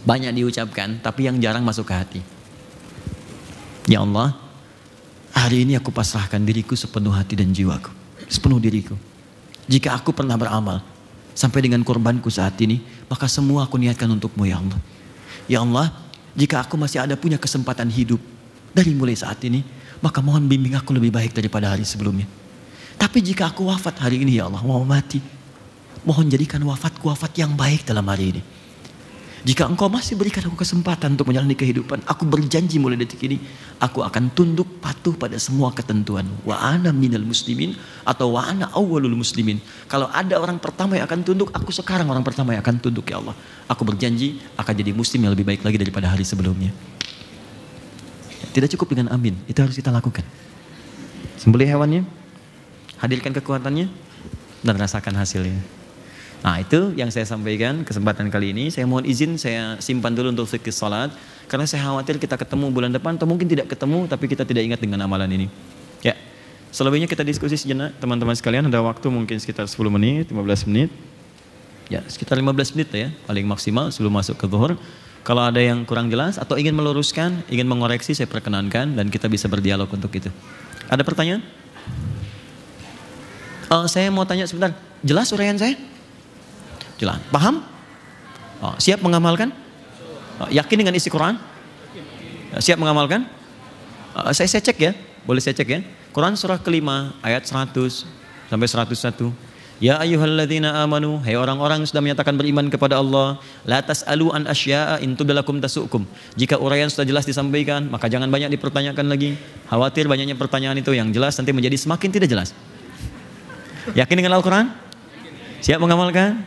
banyak 0.04 0.30
diucapkan 0.34 1.00
tapi 1.02 1.26
yang 1.26 1.38
jarang 1.42 1.64
masuk 1.64 1.88
ke 1.88 1.94
hati. 1.94 2.20
Ya 3.88 4.04
Allah, 4.04 4.36
hari 5.32 5.64
ini 5.64 5.72
aku 5.78 5.88
pasrahkan 5.88 6.44
diriku 6.44 6.76
sepenuh 6.76 7.14
hati 7.14 7.40
dan 7.40 7.50
jiwaku, 7.50 7.88
sepenuh 8.28 8.60
diriku. 8.60 8.94
Jika 9.64 9.96
aku 9.96 10.12
pernah 10.12 10.36
beramal 10.36 10.84
sampai 11.32 11.64
dengan 11.64 11.80
korbanku 11.80 12.28
saat 12.28 12.56
ini, 12.60 12.84
maka 13.08 13.24
semua 13.30 13.64
aku 13.64 13.80
niatkan 13.80 14.08
untukmu 14.12 14.44
ya 14.44 14.60
Allah. 14.60 14.80
Ya 15.48 15.64
Allah, 15.64 15.88
jika 16.36 16.60
aku 16.60 16.76
masih 16.76 17.00
ada 17.00 17.16
punya 17.16 17.40
kesempatan 17.40 17.88
hidup 17.88 18.20
dari 18.76 18.92
mulai 18.92 19.16
saat 19.16 19.40
ini, 19.44 19.64
maka 20.04 20.20
mohon 20.20 20.44
bimbing 20.44 20.76
aku 20.76 20.92
lebih 20.92 21.08
baik 21.08 21.32
daripada 21.32 21.72
hari 21.72 21.88
sebelumnya. 21.88 22.28
Tapi 22.98 23.22
jika 23.22 23.48
aku 23.48 23.70
wafat 23.70 23.96
hari 24.02 24.20
ini 24.20 24.36
ya 24.36 24.50
Allah, 24.50 24.60
mau 24.60 24.82
mati, 24.82 25.22
mohon 26.02 26.26
jadikan 26.28 26.60
wafatku 26.60 27.08
wafat 27.08 27.32
yang 27.40 27.54
baik 27.54 27.86
dalam 27.86 28.04
hari 28.10 28.36
ini. 28.36 28.42
Jika 29.46 29.70
engkau 29.70 29.86
masih 29.86 30.18
berikan 30.18 30.42
aku 30.50 30.58
kesempatan 30.58 31.14
untuk 31.14 31.30
menjalani 31.30 31.54
kehidupan, 31.54 32.02
aku 32.10 32.26
berjanji 32.26 32.82
mulai 32.82 32.98
detik 32.98 33.22
ini, 33.22 33.38
aku 33.78 34.02
akan 34.02 34.34
tunduk 34.34 34.66
patuh 34.82 35.14
pada 35.14 35.38
semua 35.38 35.70
ketentuan. 35.70 36.26
Wa 36.42 36.58
ana 36.58 36.90
minal 36.90 37.22
muslimin 37.22 37.78
atau 38.02 38.34
wa 38.34 38.42
ana 38.42 38.66
awwalul 38.74 39.14
muslimin. 39.14 39.62
Kalau 39.86 40.10
ada 40.10 40.42
orang 40.42 40.58
pertama 40.58 40.98
yang 40.98 41.06
akan 41.06 41.22
tunduk, 41.22 41.54
aku 41.54 41.70
sekarang 41.70 42.10
orang 42.10 42.26
pertama 42.26 42.50
yang 42.50 42.66
akan 42.66 42.82
tunduk 42.82 43.06
ya 43.06 43.22
Allah. 43.22 43.38
Aku 43.70 43.86
berjanji 43.86 44.42
akan 44.58 44.74
jadi 44.74 44.90
muslim 44.90 45.22
yang 45.22 45.32
lebih 45.38 45.46
baik 45.46 45.62
lagi 45.62 45.78
daripada 45.78 46.10
hari 46.10 46.26
sebelumnya. 46.26 46.74
Tidak 48.50 48.74
cukup 48.74 48.98
dengan 48.98 49.14
amin, 49.14 49.38
itu 49.46 49.58
harus 49.62 49.78
kita 49.78 49.94
lakukan. 49.94 50.26
Sembelih 51.38 51.70
hewannya, 51.70 52.02
hadirkan 52.98 53.30
kekuatannya, 53.38 53.86
dan 54.66 54.74
rasakan 54.74 55.14
hasilnya. 55.14 55.77
Nah 56.38 56.62
itu 56.62 56.94
yang 56.94 57.10
saya 57.10 57.26
sampaikan 57.26 57.82
kesempatan 57.82 58.30
kali 58.30 58.54
ini. 58.54 58.70
Saya 58.70 58.86
mohon 58.86 59.02
izin 59.02 59.34
saya 59.34 59.74
simpan 59.82 60.14
dulu 60.14 60.30
untuk 60.30 60.46
fikir 60.46 60.70
salat. 60.70 61.10
Karena 61.50 61.66
saya 61.66 61.82
khawatir 61.90 62.20
kita 62.22 62.38
ketemu 62.38 62.70
bulan 62.70 62.94
depan 62.94 63.18
atau 63.18 63.26
mungkin 63.26 63.48
tidak 63.48 63.72
ketemu 63.72 64.06
tapi 64.06 64.30
kita 64.30 64.46
tidak 64.46 64.62
ingat 64.62 64.80
dengan 64.80 65.02
amalan 65.02 65.26
ini. 65.34 65.46
Ya, 66.04 66.14
selebihnya 66.70 67.10
kita 67.10 67.26
diskusi 67.26 67.58
sejenak 67.58 67.96
teman-teman 67.98 68.36
sekalian. 68.38 68.70
Ada 68.70 68.78
waktu 68.84 69.08
mungkin 69.10 69.40
sekitar 69.42 69.66
10 69.66 69.74
menit, 69.90 70.30
15 70.30 70.68
menit. 70.70 70.90
Ya 71.88 72.04
sekitar 72.04 72.36
15 72.36 72.76
menit 72.76 72.88
ya 72.92 73.08
paling 73.24 73.48
maksimal 73.48 73.88
sebelum 73.90 74.14
masuk 74.14 74.36
ke 74.38 74.46
zuhur. 74.46 74.76
Kalau 75.26 75.44
ada 75.44 75.60
yang 75.60 75.84
kurang 75.84 76.08
jelas 76.08 76.40
atau 76.40 76.56
ingin 76.56 76.72
meluruskan, 76.72 77.44
ingin 77.52 77.68
mengoreksi 77.68 78.16
saya 78.16 78.30
perkenankan 78.30 78.96
dan 78.96 79.12
kita 79.12 79.28
bisa 79.28 79.44
berdialog 79.44 79.88
untuk 79.90 80.08
itu. 80.14 80.32
Ada 80.88 81.04
pertanyaan? 81.04 81.44
Uh, 83.68 83.84
saya 83.84 84.08
mau 84.08 84.24
tanya 84.24 84.48
sebentar, 84.48 84.72
jelas 85.04 85.28
uraian 85.36 85.60
saya? 85.60 85.76
Jelas. 86.98 87.22
Paham? 87.30 87.62
Oh, 88.58 88.74
siap 88.82 88.98
mengamalkan? 88.98 89.54
Oh, 90.42 90.50
yakin 90.50 90.76
dengan 90.82 90.94
isi 90.98 91.06
Quran? 91.08 91.38
Oh, 92.54 92.60
siap 92.60 92.76
mengamalkan? 92.76 93.26
Oh, 94.18 94.34
saya, 94.34 94.50
saya 94.50 94.62
cek 94.62 94.78
ya. 94.78 94.92
Boleh 95.22 95.38
saya 95.38 95.54
cek 95.54 95.68
ya. 95.70 95.80
Quran 96.10 96.34
surah 96.34 96.58
kelima 96.58 97.14
ayat 97.22 97.46
100 97.46 97.70
sampai 98.50 98.66
101. 98.66 99.48
Ya 99.78 99.94
ayyuhalladzina 100.02 100.82
amanu, 100.82 101.22
hai 101.22 101.38
orang-orang 101.38 101.78
yang 101.78 101.86
sudah 101.86 102.02
menyatakan 102.02 102.34
beriman 102.34 102.66
kepada 102.66 102.98
Allah, 102.98 103.38
la 103.62 103.78
tas'alu 103.78 104.34
an 104.34 104.50
asya'a 104.50 104.98
in 105.06 105.14
tudlakum 105.14 105.62
tasukum. 105.62 106.02
Jika 106.34 106.58
uraian 106.58 106.90
sudah 106.90 107.06
jelas 107.06 107.22
disampaikan, 107.22 107.86
maka 107.86 108.10
jangan 108.10 108.26
banyak 108.26 108.50
dipertanyakan 108.58 109.06
lagi. 109.06 109.38
Khawatir 109.70 110.10
banyaknya 110.10 110.34
pertanyaan 110.34 110.74
itu 110.82 110.90
yang 110.90 111.14
jelas 111.14 111.38
nanti 111.38 111.54
menjadi 111.54 111.78
semakin 111.78 112.10
tidak 112.10 112.26
jelas. 112.26 112.50
Yakin 113.94 114.18
dengan 114.18 114.34
Al-Qur'an? 114.34 114.74
Siap 115.62 115.78
mengamalkan? 115.78 116.42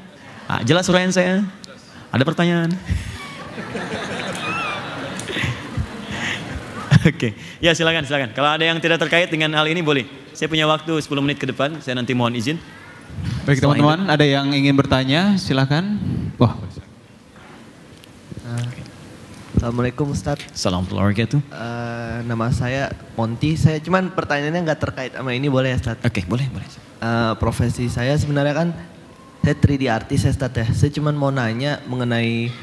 Ah, 0.50 0.62
jelas 0.66 0.90
uraian 0.90 1.12
saya? 1.12 1.44
Ada 2.10 2.24
pertanyaan? 2.26 2.70
Oke, 7.02 7.18
okay. 7.18 7.32
ya 7.58 7.74
silakan 7.74 8.06
silakan. 8.06 8.30
Kalau 8.38 8.54
ada 8.54 8.62
yang 8.62 8.78
tidak 8.78 9.02
terkait 9.02 9.26
dengan 9.34 9.58
hal 9.58 9.66
ini 9.66 9.82
boleh. 9.82 10.06
Saya 10.38 10.46
punya 10.46 10.70
waktu 10.70 11.02
10 11.02 11.10
menit 11.26 11.42
ke 11.42 11.50
depan, 11.50 11.82
saya 11.82 11.98
nanti 11.98 12.14
mohon 12.14 12.38
izin. 12.38 12.62
Baik 13.42 13.58
teman-teman, 13.58 14.06
ada 14.06 14.22
yang 14.22 14.54
ingin 14.54 14.78
bertanya, 14.78 15.34
silakan. 15.42 15.98
Wah. 16.38 16.54
Assalamualaikum 19.62 20.10
Ustaz. 20.10 20.42
Assalamualaikum 20.50 21.38
uh, 21.54 22.26
Nama 22.26 22.50
saya 22.50 22.90
Monty. 23.14 23.54
Saya 23.54 23.78
cuman 23.78 24.10
pertanyaannya 24.10 24.58
nggak 24.66 24.82
terkait 24.82 25.14
sama 25.14 25.38
ini 25.38 25.54
boleh 25.54 25.78
ya 25.78 25.78
Ustaz? 25.78 26.02
Oke, 26.02 26.18
okay, 26.18 26.24
boleh 26.26 26.50
boleh. 26.50 26.66
Uh, 26.98 27.38
profesi 27.38 27.86
saya 27.86 28.18
sebenarnya 28.18 28.58
kan 28.58 28.74
saya 29.42 29.56
3D 29.58 29.84
artis 29.90 30.22
ya 30.22 30.32
Ustaz 30.32 30.54
ya. 30.54 30.66
Saya 30.70 30.94
cuma 30.94 31.10
mau 31.10 31.34
nanya 31.34 31.82
mengenai 31.90 32.54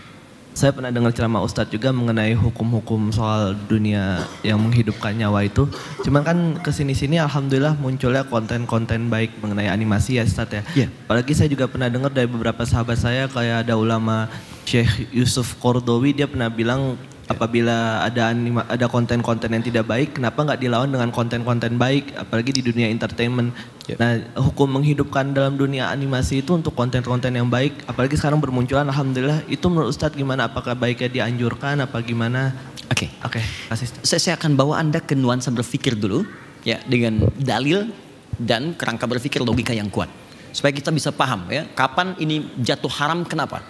saya 0.59 0.75
pernah 0.75 0.91
dengar 0.91 1.15
ceramah 1.15 1.39
Ustadz 1.47 1.71
juga 1.71 1.95
mengenai 1.95 2.35
hukum-hukum 2.35 3.15
soal 3.15 3.55
dunia 3.71 4.27
yang 4.43 4.59
menghidupkan 4.59 5.15
nyawa 5.15 5.47
itu. 5.47 5.71
Cuman 6.03 6.27
kan 6.27 6.39
ke 6.59 6.75
sini-sini 6.75 7.15
alhamdulillah 7.23 7.79
munculnya 7.79 8.27
konten-konten 8.27 9.07
baik 9.07 9.39
mengenai 9.39 9.71
animasi 9.71 10.19
ya 10.19 10.27
Ustadz 10.27 10.59
ya. 10.59 10.63
Iya. 10.75 10.87
Apalagi 11.07 11.31
saya 11.39 11.47
juga 11.47 11.71
pernah 11.71 11.87
dengar 11.87 12.11
dari 12.11 12.27
beberapa 12.27 12.67
sahabat 12.67 12.99
saya 12.99 13.31
kayak 13.31 13.71
ada 13.71 13.79
ulama 13.79 14.27
Syekh 14.67 15.15
Yusuf 15.15 15.55
Kordowi 15.63 16.11
dia 16.11 16.27
pernah 16.27 16.51
bilang 16.51 16.99
apabila 17.29 18.03
ada 18.03 18.33
anima, 18.33 18.65
ada 18.67 18.89
konten-konten 18.89 19.53
yang 19.53 19.61
tidak 19.61 19.85
baik, 19.85 20.17
kenapa 20.17 20.49
nggak 20.49 20.61
dilawan 20.65 20.89
dengan 20.89 21.13
konten-konten 21.13 21.77
baik, 21.77 22.17
apalagi 22.17 22.57
di 22.57 22.63
dunia 22.65 22.89
entertainment. 22.89 23.53
Nah, 24.01 24.21
hukum 24.41 24.81
menghidupkan 24.81 25.37
dalam 25.37 25.61
dunia 25.61 25.93
animasi 25.93 26.41
itu 26.41 26.57
untuk 26.57 26.73
konten-konten 26.73 27.37
yang 27.37 27.47
baik, 27.53 27.85
apalagi 27.85 28.17
sekarang 28.17 28.41
bermunculan, 28.41 28.89
alhamdulillah. 28.89 29.45
Itu 29.47 29.69
menurut 29.69 29.93
Ustadz 29.93 30.17
gimana? 30.17 30.49
Apakah 30.49 30.73
baiknya 30.73 31.09
dianjurkan, 31.13 31.85
apa 31.85 32.01
gimana? 32.01 32.57
Oke. 32.89 33.13
Oke, 33.21 33.45
kasih. 33.69 33.87
Saya, 34.01 34.21
saya 34.21 34.35
akan 34.41 34.57
bawa 34.57 34.81
Anda 34.81 35.05
ke 35.05 35.13
nuansa 35.13 35.53
berpikir 35.53 36.01
dulu 36.01 36.25
ya 36.65 36.81
dengan 36.89 37.29
dalil 37.37 37.93
dan 38.41 38.73
kerangka 38.73 39.05
berpikir 39.05 39.45
logika 39.45 39.77
yang 39.77 39.93
kuat. 39.93 40.09
Supaya 40.49 40.73
kita 40.73 40.89
bisa 40.89 41.13
paham 41.13 41.45
ya, 41.53 41.69
kapan 41.77 42.17
ini 42.17 42.57
jatuh 42.65 42.89
haram 42.89 43.21
kenapa? 43.29 43.61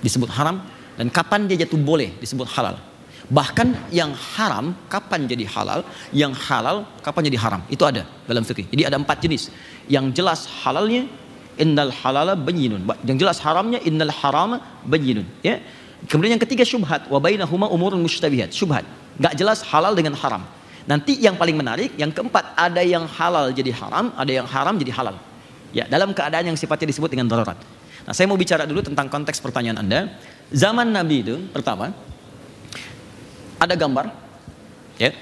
Disebut 0.00 0.32
haram 0.32 0.64
dan 1.00 1.08
kapan 1.08 1.48
dia 1.48 1.64
jatuh 1.64 1.80
boleh 1.80 2.12
disebut 2.20 2.44
halal. 2.52 2.76
Bahkan 3.32 3.88
yang 3.88 4.12
haram 4.12 4.76
kapan 4.92 5.24
jadi 5.24 5.48
halal, 5.48 5.80
yang 6.12 6.36
halal 6.36 6.84
kapan 7.00 7.32
jadi 7.32 7.40
haram. 7.40 7.60
Itu 7.72 7.88
ada 7.88 8.04
dalam 8.28 8.44
fikih. 8.44 8.68
Jadi 8.68 8.84
ada 8.84 9.00
empat 9.00 9.16
jenis. 9.24 9.48
Yang 9.88 10.20
jelas 10.20 10.44
halalnya 10.60 11.08
innal 11.56 11.88
halala 11.88 12.36
bayyinun. 12.36 12.84
Yang 13.08 13.16
jelas 13.16 13.40
haramnya 13.40 13.80
innal 13.80 14.12
harama 14.12 14.60
bayyinun, 14.84 15.24
ya. 15.40 15.56
Kemudian 16.04 16.36
yang 16.36 16.42
ketiga 16.44 16.68
syubhat 16.68 17.08
wa 17.08 17.16
bainahuma 17.16 17.72
umurun 17.72 18.04
mustabihat. 18.04 18.52
Syubhat. 18.52 18.84
Enggak 19.16 19.40
jelas 19.40 19.64
halal 19.64 19.96
dengan 19.96 20.12
haram. 20.20 20.44
Nanti 20.84 21.16
yang 21.16 21.40
paling 21.40 21.56
menarik, 21.56 21.96
yang 21.96 22.12
keempat 22.12 22.52
ada 22.60 22.84
yang 22.84 23.08
halal 23.08 23.48
jadi 23.56 23.72
haram, 23.72 24.12
ada 24.20 24.32
yang 24.36 24.44
haram 24.44 24.76
jadi 24.76 24.92
halal. 24.92 25.16
Ya, 25.72 25.88
dalam 25.88 26.12
keadaan 26.12 26.52
yang 26.52 26.58
sifatnya 26.60 26.92
disebut 26.92 27.08
dengan 27.08 27.24
darurat. 27.30 27.56
Nah, 28.04 28.12
saya 28.16 28.26
mau 28.30 28.38
bicara 28.38 28.64
dulu 28.64 28.80
tentang 28.80 29.06
konteks 29.08 29.40
pertanyaan 29.40 29.84
Anda. 29.84 30.00
Zaman 30.50 30.90
Nabi 30.90 31.16
itu 31.22 31.36
pertama 31.52 31.94
ada 33.60 33.74
gambar, 33.76 34.08
ya, 34.96 35.12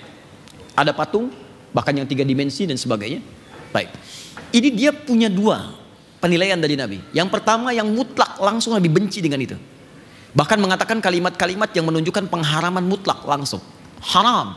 ada 0.79 0.95
patung, 0.95 1.35
bahkan 1.75 1.93
yang 1.93 2.07
tiga 2.07 2.23
dimensi 2.23 2.65
dan 2.65 2.79
sebagainya. 2.79 3.19
Baik, 3.75 3.91
ini 4.55 4.69
dia 4.73 4.95
punya 4.95 5.27
dua 5.27 5.75
penilaian 6.23 6.59
dari 6.59 6.79
Nabi. 6.79 7.03
Yang 7.11 7.29
pertama 7.35 7.75
yang 7.75 7.91
mutlak 7.91 8.39
langsung 8.39 8.75
Nabi 8.75 8.87
benci 8.87 9.19
dengan 9.19 9.43
itu. 9.43 9.59
Bahkan 10.33 10.59
mengatakan 10.61 11.03
kalimat-kalimat 11.03 11.73
yang 11.75 11.89
menunjukkan 11.89 12.31
pengharaman 12.31 12.85
mutlak 12.85 13.27
langsung. 13.27 13.59
Haram, 13.99 14.55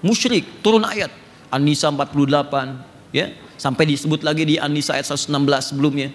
musyrik, 0.00 0.64
turun 0.64 0.88
ayat. 0.88 1.12
An-Nisa 1.52 1.92
48, 1.92 3.12
ya, 3.12 3.28
sampai 3.60 3.84
disebut 3.92 4.24
lagi 4.24 4.48
di 4.48 4.56
An-Nisa 4.56 4.96
ayat 4.96 5.12
116 5.12 5.28
sebelumnya. 5.68 6.08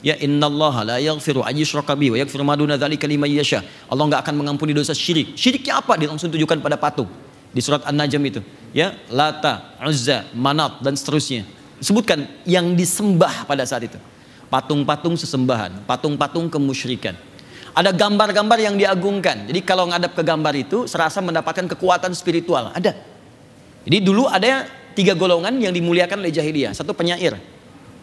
Ya 0.00 0.16
innallaha 0.16 0.80
la 0.84 0.96
yaghfiru 0.96 1.44
an 1.44 1.52
yushraka 1.52 1.92
bihi 1.92 2.16
wa 2.16 2.18
yaghfiru 2.20 2.40
ma 2.40 2.56
duna 2.56 2.80
dzalika 2.80 3.04
liman 3.04 3.28
yasha. 3.28 3.60
Allah 3.88 4.04
enggak 4.08 4.24
akan 4.24 4.34
mengampuni 4.40 4.72
dosa 4.72 4.96
syirik. 4.96 5.36
Syiriknya 5.36 5.80
apa? 5.84 5.96
Dia 6.00 6.08
langsung 6.08 6.32
tunjukkan 6.32 6.64
pada 6.64 6.80
patung. 6.80 7.08
Di 7.50 7.58
surat 7.58 7.82
An-Najm 7.82 8.22
itu, 8.30 8.40
ya, 8.70 8.94
Lata, 9.10 9.74
Uzza, 9.82 10.22
Manat 10.38 10.78
dan 10.86 10.94
seterusnya. 10.94 11.42
Sebutkan 11.82 12.30
yang 12.46 12.78
disembah 12.78 13.42
pada 13.42 13.66
saat 13.66 13.90
itu. 13.90 13.98
Patung-patung 14.46 15.18
sesembahan, 15.18 15.82
patung-patung 15.82 16.46
kemusyrikan. 16.46 17.18
Ada 17.74 17.90
gambar-gambar 17.94 18.58
yang 18.58 18.74
diagungkan. 18.78 19.50
Jadi 19.50 19.60
kalau 19.66 19.90
ngadap 19.90 20.14
ke 20.14 20.22
gambar 20.22 20.54
itu 20.58 20.86
serasa 20.86 21.18
mendapatkan 21.22 21.66
kekuatan 21.74 22.14
spiritual. 22.14 22.70
Ada. 22.74 22.94
Jadi 23.86 23.98
dulu 23.98 24.26
ada 24.26 24.66
tiga 24.94 25.14
golongan 25.14 25.54
yang 25.58 25.74
dimuliakan 25.74 26.22
oleh 26.22 26.34
jahiliyah. 26.34 26.74
Satu 26.74 26.94
penyair, 26.94 27.38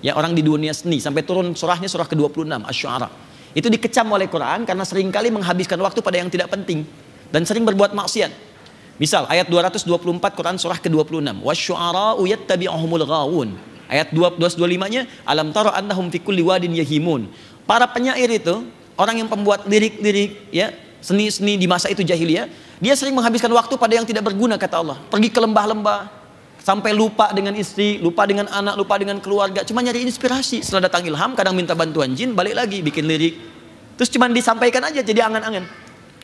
ya 0.02 0.14
orang 0.18 0.34
di 0.38 0.45
dunia 0.45 0.74
seni 0.74 1.02
sampai 1.02 1.26
turun 1.26 1.53
surahnya 1.57 1.90
surah 1.90 2.06
ke-26 2.06 2.45
Asy-Syu'ara. 2.68 3.10
Itu 3.57 3.74
dikecam 3.74 4.06
oleh 4.14 4.30
Quran 4.30 4.68
karena 4.68 4.84
sering 4.86 5.10
kali 5.10 5.34
menghabiskan 5.34 5.82
waktu 5.82 5.99
pada 6.03 6.22
yang 6.22 6.30
tidak 6.30 6.53
penting 6.53 6.86
dan 7.34 7.41
sering 7.48 7.65
berbuat 7.65 7.95
maksiat. 7.98 8.30
Misal 8.98 9.30
ayat 9.30 9.45
224 9.45 9.94
Quran 10.34 10.57
surah 10.57 10.82
ke-26, 10.82 11.45
wasyu'ara'u 11.45 12.26
yattabi'uhumul 12.26 13.06
ghawun. 13.06 13.49
Ayat 13.88 14.10
225-nya 14.10 15.06
alam 15.24 15.53
tara 15.53 15.72
annahum 15.78 16.10
fi 16.10 16.18
kulli 16.18 16.41
wadin 16.41 16.74
yahimun. 16.74 17.30
Para 17.69 17.86
penyair 17.86 18.28
itu, 18.34 18.65
orang 18.98 19.22
yang 19.22 19.30
pembuat 19.30 19.69
lirik-lirik 19.69 20.49
ya, 20.49 20.74
seni-seni 20.98 21.61
di 21.61 21.69
masa 21.69 21.94
itu 21.94 22.02
jahiliyah, 22.02 22.49
dia 22.82 22.94
sering 22.98 23.14
menghabiskan 23.14 23.53
waktu 23.53 23.78
pada 23.78 23.94
yang 23.94 24.06
tidak 24.06 24.26
berguna 24.26 24.57
kata 24.57 24.82
Allah. 24.82 24.98
Pergi 25.14 25.30
ke 25.30 25.40
lembah-lembah, 25.40 26.16
sampai 26.68 26.91
lupa 26.91 27.31
dengan 27.31 27.56
istri, 27.56 27.95
lupa 28.03 28.27
dengan 28.27 28.52
anak, 28.52 28.76
lupa 28.76 28.99
dengan 28.99 29.23
keluarga, 29.23 29.64
cuma 29.64 29.80
nyari 29.80 30.03
inspirasi. 30.03 30.60
Setelah 30.60 30.91
datang 30.91 31.07
ilham, 31.07 31.31
kadang 31.31 31.56
minta 31.56 31.72
bantuan 31.72 32.11
jin, 32.11 32.35
balik 32.35 32.60
lagi 32.60 32.84
bikin 32.84 33.07
lirik. 33.07 33.39
Terus 33.95 34.11
cuma 34.11 34.27
disampaikan 34.27 34.84
aja 34.84 34.99
jadi 34.99 35.31
angan-angan. 35.31 35.64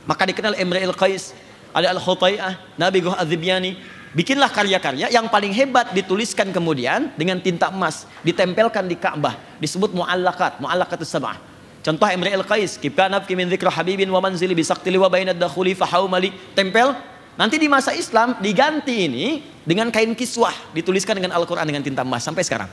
Maka 0.03 0.27
dikenal 0.27 0.59
Emre 0.59 0.83
El 0.83 0.91
Qais, 0.91 1.31
ada 1.71 1.95
Al 1.95 1.99
Khutai'ah, 2.03 2.59
Nabi 2.75 3.07
Goh 3.07 3.15
Azibyani. 3.15 3.79
Bikinlah 4.11 4.51
karya-karya 4.51 5.09
yang 5.15 5.31
paling 5.31 5.55
hebat 5.55 5.95
dituliskan 5.95 6.51
kemudian 6.51 7.15
dengan 7.15 7.39
tinta 7.39 7.71
emas, 7.71 8.03
ditempelkan 8.27 8.83
di 8.83 8.99
Ka'bah, 8.99 9.39
disebut 9.63 9.95
mu'allakat, 9.95 10.59
mu'allakatus 10.59 11.07
sab'ah. 11.07 11.39
Contoh 11.87 12.05
Emre 12.11 12.35
El 12.35 12.43
Qais, 12.43 12.75
kibkanab 12.77 13.25
kimin 13.25 13.47
dzikra 13.47 13.71
habibin 13.71 14.11
wa 14.11 14.19
manzili 14.19 14.51
bisaktili 14.51 14.99
wa 14.99 15.07
bainad 15.07 15.39
dakhuli 15.39 15.71
tempel 16.51 16.93
Nanti 17.33 17.57
di 17.57 17.65
masa 17.65 17.97
Islam 17.97 18.37
diganti 18.37 19.09
ini 19.09 19.41
dengan 19.65 19.89
kain 19.89 20.13
kiswah 20.13 20.53
dituliskan 20.75 21.17
dengan 21.17 21.33
Al-Quran 21.33 21.65
dengan 21.65 21.81
tinta 21.81 22.05
emas 22.05 22.21
sampai 22.21 22.45
sekarang. 22.45 22.69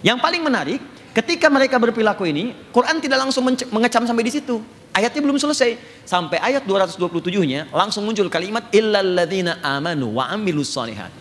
Yang 0.00 0.18
paling 0.24 0.40
menarik, 0.40 0.80
ketika 1.12 1.52
mereka 1.52 1.76
berperilaku 1.76 2.24
ini, 2.24 2.56
Quran 2.72 3.00
tidak 3.04 3.20
langsung 3.20 3.44
mengecam 3.44 4.08
sampai 4.08 4.24
di 4.24 4.32
situ. 4.32 4.64
Ayatnya 4.96 5.20
belum 5.28 5.36
selesai. 5.36 5.76
Sampai 6.08 6.40
ayat 6.40 6.64
227-nya 6.64 7.68
langsung 7.68 8.08
muncul 8.08 8.32
kalimat 8.32 8.64
illalladzina 8.72 9.60
amanu 9.60 10.16
wa 10.16 10.32
amilus 10.32 10.72
salihat. 10.72 11.12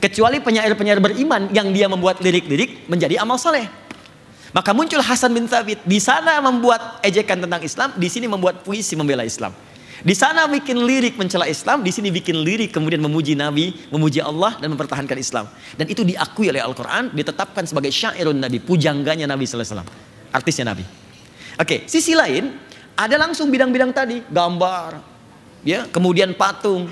Kecuali 0.00 0.40
penyair-penyair 0.40 1.04
beriman 1.04 1.52
yang 1.52 1.68
dia 1.68 1.84
membuat 1.84 2.24
lirik-lirik 2.24 2.88
menjadi 2.88 3.20
amal 3.20 3.36
saleh. 3.36 3.68
Maka 4.56 4.72
muncul 4.72 5.04
Hasan 5.04 5.36
bin 5.36 5.44
Thabit 5.44 5.84
di 5.84 6.00
sana 6.00 6.40
membuat 6.40 7.04
ejekan 7.04 7.44
tentang 7.44 7.60
Islam, 7.60 7.92
di 7.94 8.08
sini 8.08 8.24
membuat 8.24 8.64
puisi 8.64 8.96
membela 8.96 9.22
Islam. 9.22 9.52
Di 10.00 10.16
sana 10.16 10.48
bikin 10.48 10.80
lirik 10.80 11.20
mencela 11.20 11.44
Islam, 11.44 11.84
di 11.84 11.92
sini 11.92 12.08
bikin 12.08 12.40
lirik 12.40 12.72
kemudian 12.72 13.04
memuji 13.04 13.36
Nabi, 13.36 13.76
memuji 13.92 14.24
Allah 14.24 14.56
dan 14.56 14.72
mempertahankan 14.72 15.16
Islam. 15.20 15.44
Dan 15.76 15.92
itu 15.92 16.00
diakui 16.00 16.48
oleh 16.48 16.64
Al-Quran, 16.64 17.12
ditetapkan 17.12 17.68
sebagai 17.68 17.92
syairun 17.92 18.40
Nabi, 18.40 18.64
pujangganya 18.64 19.28
Nabi 19.28 19.44
SAW. 19.44 19.84
Artisnya 20.32 20.72
Nabi. 20.72 20.84
Oke, 21.60 21.84
sisi 21.84 22.16
lain, 22.16 22.56
ada 22.96 23.16
langsung 23.20 23.52
bidang-bidang 23.52 23.92
tadi, 23.92 24.24
gambar, 24.24 25.00
ya, 25.64 25.84
kemudian 25.92 26.32
patung. 26.32 26.88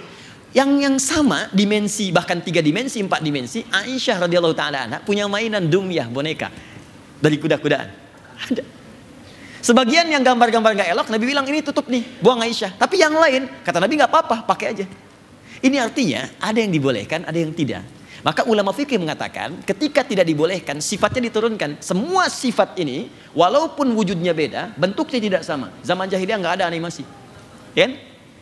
Yang 0.48 0.70
yang 0.80 0.96
sama 0.96 1.38
dimensi, 1.52 2.08
bahkan 2.08 2.40
tiga 2.40 2.64
dimensi, 2.64 3.04
empat 3.04 3.20
dimensi, 3.20 3.68
Aisyah 3.68 4.24
radhiyallahu 4.24 4.56
taala 4.56 5.00
punya 5.04 5.28
mainan 5.28 5.68
dumyah 5.68 6.08
boneka 6.08 6.48
dari 7.20 7.36
kuda-kudaan. 7.36 7.88
Ada. 8.48 8.77
Sebagian 9.58 10.06
yang 10.06 10.22
gambar-gambar 10.22 10.70
nggak 10.78 10.90
elok, 10.94 11.06
Nabi 11.10 11.24
bilang 11.26 11.46
ini 11.50 11.60
tutup 11.62 11.90
nih, 11.90 12.06
buang 12.22 12.38
Aisyah. 12.38 12.78
Tapi 12.78 13.02
yang 13.02 13.14
lain, 13.14 13.50
kata 13.66 13.82
Nabi 13.82 13.98
nggak 13.98 14.10
apa-apa, 14.10 14.36
pakai 14.46 14.66
aja. 14.70 14.86
Ini 15.58 15.76
artinya 15.82 16.30
ada 16.38 16.58
yang 16.62 16.70
dibolehkan, 16.70 17.26
ada 17.26 17.34
yang 17.34 17.50
tidak. 17.50 17.82
Maka 18.22 18.42
ulama 18.50 18.74
fikih 18.74 18.98
mengatakan 18.98 19.62
ketika 19.62 20.02
tidak 20.02 20.26
dibolehkan 20.26 20.82
sifatnya 20.82 21.30
diturunkan. 21.30 21.78
Semua 21.78 22.26
sifat 22.26 22.74
ini 22.78 23.10
walaupun 23.34 23.94
wujudnya 23.94 24.34
beda, 24.34 24.74
bentuknya 24.74 25.18
tidak 25.22 25.42
sama. 25.46 25.70
Zaman 25.86 26.10
jahiliyah 26.10 26.38
nggak 26.38 26.54
ada 26.62 26.64
animasi. 26.66 27.06
Ya? 27.78 27.94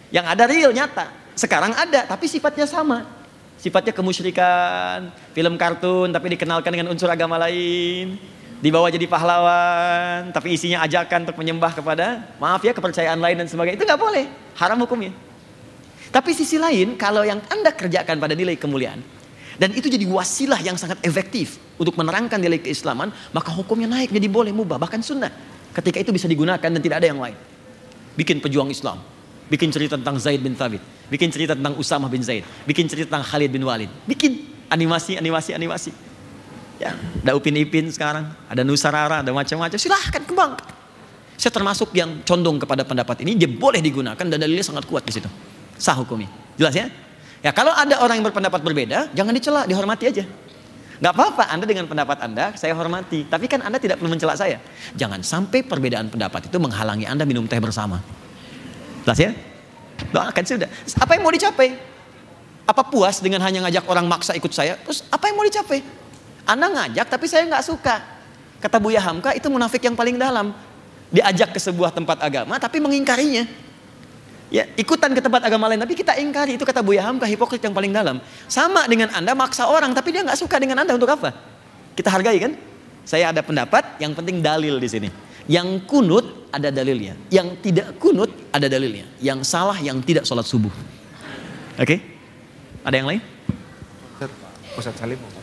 Yang 0.09 0.26
ada 0.32 0.44
real 0.48 0.72
nyata. 0.72 1.12
Sekarang 1.36 1.76
ada 1.76 2.09
tapi 2.09 2.24
sifatnya 2.24 2.64
sama. 2.64 3.05
Sifatnya 3.56 3.93
kemusyrikan, 3.93 5.12
film 5.32 5.56
kartun 5.56 6.12
tapi 6.12 6.36
dikenalkan 6.36 6.72
dengan 6.72 6.93
unsur 6.93 7.09
agama 7.09 7.40
lain 7.40 8.20
dibawa 8.61 8.89
jadi 8.89 9.05
pahlawan, 9.05 10.33
tapi 10.33 10.57
isinya 10.57 10.81
ajakan 10.85 11.28
untuk 11.28 11.37
menyembah 11.37 11.73
kepada, 11.77 12.37
maaf 12.41 12.65
ya, 12.65 12.73
kepercayaan 12.73 13.20
lain 13.20 13.37
dan 13.45 13.49
sebagainya. 13.49 13.77
Itu 13.77 13.85
nggak 13.85 14.01
boleh, 14.01 14.24
haram 14.57 14.78
hukumnya. 14.81 15.12
Tapi 16.09 16.33
sisi 16.33 16.57
lain, 16.57 16.97
kalau 16.97 17.27
yang 17.27 17.43
Anda 17.53 17.74
kerjakan 17.74 18.16
pada 18.16 18.33
nilai 18.33 18.57
kemuliaan, 18.57 19.05
dan 19.57 19.73
itu 19.73 19.89
jadi 19.89 20.05
wasilah 20.09 20.61
yang 20.61 20.77
sangat 20.77 21.01
efektif 21.05 21.57
untuk 21.81 21.97
menerangkan 21.97 22.37
nilai 22.41 22.61
keislaman, 22.61 23.12
maka 23.33 23.53
hukumnya 23.53 23.89
naik 23.89 24.12
jadi 24.12 24.28
boleh 24.28 24.53
mubah, 24.53 24.81
bahkan 24.81 25.01
sunnah. 25.01 25.33
Ketika 25.73 26.01
itu 26.01 26.12
bisa 26.12 26.24
digunakan 26.24 26.61
dan 26.61 26.81
tidak 26.81 27.05
ada 27.05 27.09
yang 27.12 27.20
lain. 27.20 27.37
Bikin 28.16 28.41
pejuang 28.41 28.73
Islam, 28.73 28.97
bikin 29.53 29.69
cerita 29.69 30.01
tentang 30.01 30.16
Zaid 30.16 30.41
bin 30.41 30.57
Thabit, 30.57 30.81
bikin 31.12 31.28
cerita 31.28 31.53
tentang 31.53 31.77
Usamah 31.77 32.09
bin 32.09 32.24
Zaid, 32.24 32.49
bikin 32.65 32.89
cerita 32.89 33.12
tentang 33.12 33.28
Khalid 33.28 33.53
bin 33.53 33.61
Walid, 33.61 33.93
bikin 34.09 34.57
animasi, 34.73 35.20
animasi, 35.20 35.53
animasi. 35.53 35.93
Ya, 36.77 36.93
ada 36.97 37.32
Upin 37.32 37.57
Ipin 37.57 37.89
sekarang, 37.89 38.28
ada 38.48 38.61
Nusarara, 38.61 39.24
ada 39.24 39.32
macam-macam. 39.32 39.78
Silahkan 39.81 40.23
kembang. 40.28 40.61
Saya 41.36 41.53
termasuk 41.53 41.93
yang 41.97 42.20
condong 42.24 42.61
kepada 42.61 42.85
pendapat 42.85 43.24
ini, 43.24 43.36
dia 43.36 43.48
boleh 43.48 43.81
digunakan 43.81 44.20
dan 44.20 44.36
dalilnya 44.36 44.65
sangat 44.65 44.85
kuat 44.89 45.05
di 45.05 45.12
situ. 45.12 45.28
Sah 45.77 45.97
hukumnya. 45.97 46.28
Jelas 46.57 46.73
ya? 46.77 46.89
Ya 47.44 47.53
kalau 47.53 47.73
ada 47.73 48.01
orang 48.01 48.20
yang 48.20 48.27
berpendapat 48.28 48.61
berbeda, 48.65 49.12
jangan 49.12 49.32
dicela, 49.36 49.69
dihormati 49.69 50.05
aja. 50.09 50.24
Gak 50.97 51.12
apa-apa, 51.12 51.53
Anda 51.53 51.69
dengan 51.69 51.85
pendapat 51.85 52.24
Anda, 52.24 52.57
saya 52.57 52.73
hormati. 52.73 53.28
Tapi 53.28 53.44
kan 53.53 53.61
Anda 53.61 53.77
tidak 53.77 54.01
perlu 54.01 54.16
mencela 54.16 54.32
saya. 54.32 54.57
Jangan 54.97 55.20
sampai 55.20 55.61
perbedaan 55.61 56.09
pendapat 56.09 56.48
itu 56.48 56.57
menghalangi 56.57 57.05
Anda 57.05 57.28
minum 57.28 57.44
teh 57.44 57.61
bersama. 57.61 58.01
Jelas 59.05 59.20
ya? 59.20 59.31
Doakan 60.09 60.44
sudah. 60.44 60.69
Apa 60.97 61.20
yang 61.20 61.23
mau 61.24 61.32
dicapai? 61.32 61.77
Apa 62.65 62.82
puas 62.89 63.20
dengan 63.20 63.44
hanya 63.44 63.69
ngajak 63.69 63.85
orang 63.86 64.09
maksa 64.09 64.32
ikut 64.32 64.51
saya? 64.51 64.81
Terus 64.89 65.05
apa 65.12 65.28
yang 65.28 65.36
mau 65.36 65.44
dicapai? 65.44 65.85
Anda 66.47 66.70
ngajak 66.70 67.06
tapi 67.10 67.27
saya 67.27 67.43
nggak 67.51 67.64
suka. 67.66 67.98
Kata 68.62 68.78
Buya 68.78 69.02
Hamka 69.02 69.35
itu 69.35 69.51
munafik 69.51 69.82
yang 69.82 69.98
paling 69.98 70.16
dalam. 70.16 70.55
Diajak 71.10 71.55
ke 71.55 71.60
sebuah 71.60 71.90
tempat 71.90 72.23
agama 72.23 72.56
tapi 72.62 72.78
mengingkarinya. 72.78 73.66
Ya, 74.47 74.62
ikutan 74.78 75.10
ke 75.10 75.18
tempat 75.18 75.43
agama 75.43 75.66
lain 75.66 75.82
tapi 75.82 75.98
kita 75.98 76.14
ingkari 76.23 76.55
itu 76.55 76.62
kata 76.62 76.78
Buya 76.78 77.02
Hamka 77.02 77.27
hipokrit 77.27 77.59
yang 77.59 77.74
paling 77.74 77.90
dalam. 77.90 78.23
Sama 78.47 78.86
dengan 78.86 79.10
Anda 79.10 79.35
maksa 79.35 79.66
orang 79.66 79.90
tapi 79.90 80.14
dia 80.14 80.23
nggak 80.23 80.39
suka 80.39 80.62
dengan 80.62 80.86
Anda 80.86 80.94
untuk 80.94 81.10
apa? 81.10 81.35
Kita 81.98 82.14
hargai 82.14 82.39
kan? 82.39 82.55
Saya 83.06 83.31
ada 83.31 83.39
pendapat, 83.43 84.02
yang 84.02 84.14
penting 84.18 84.43
dalil 84.43 84.82
di 84.82 84.89
sini. 84.90 85.09
Yang 85.47 85.86
kunut 85.86 86.51
ada 86.51 86.74
dalilnya, 86.74 87.14
yang 87.31 87.55
tidak 87.62 87.94
kunut 88.02 88.31
ada 88.51 88.66
dalilnya. 88.66 89.06
Yang 89.23 89.47
salah 89.47 89.78
yang 89.78 90.02
tidak 90.02 90.27
sholat 90.27 90.43
subuh. 90.43 90.74
Oke? 91.78 91.86
Okay? 91.86 91.98
Ada 92.82 92.98
yang 92.98 93.09
lain? 93.14 93.23
Ustaz 94.77 94.98
Salim. 95.01 95.36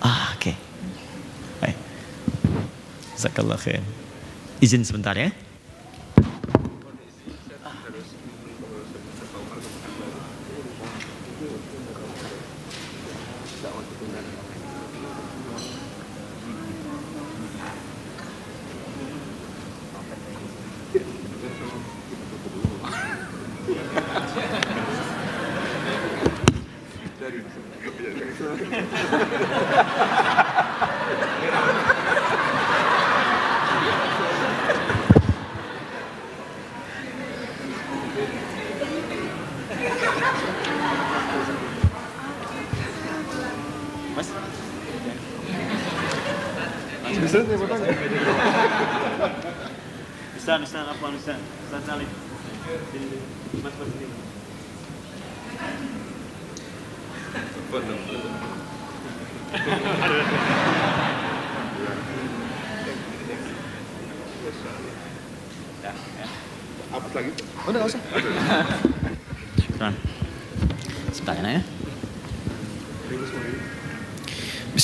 Ah, 0.00 0.32
oke. 0.34 0.40
Okay. 0.40 0.56
Baik. 1.60 1.78
Jazakallah 3.16 3.60
khair. 3.60 3.84
Izin 4.64 4.84
sebentar 4.84 5.16
ya. 5.16 5.32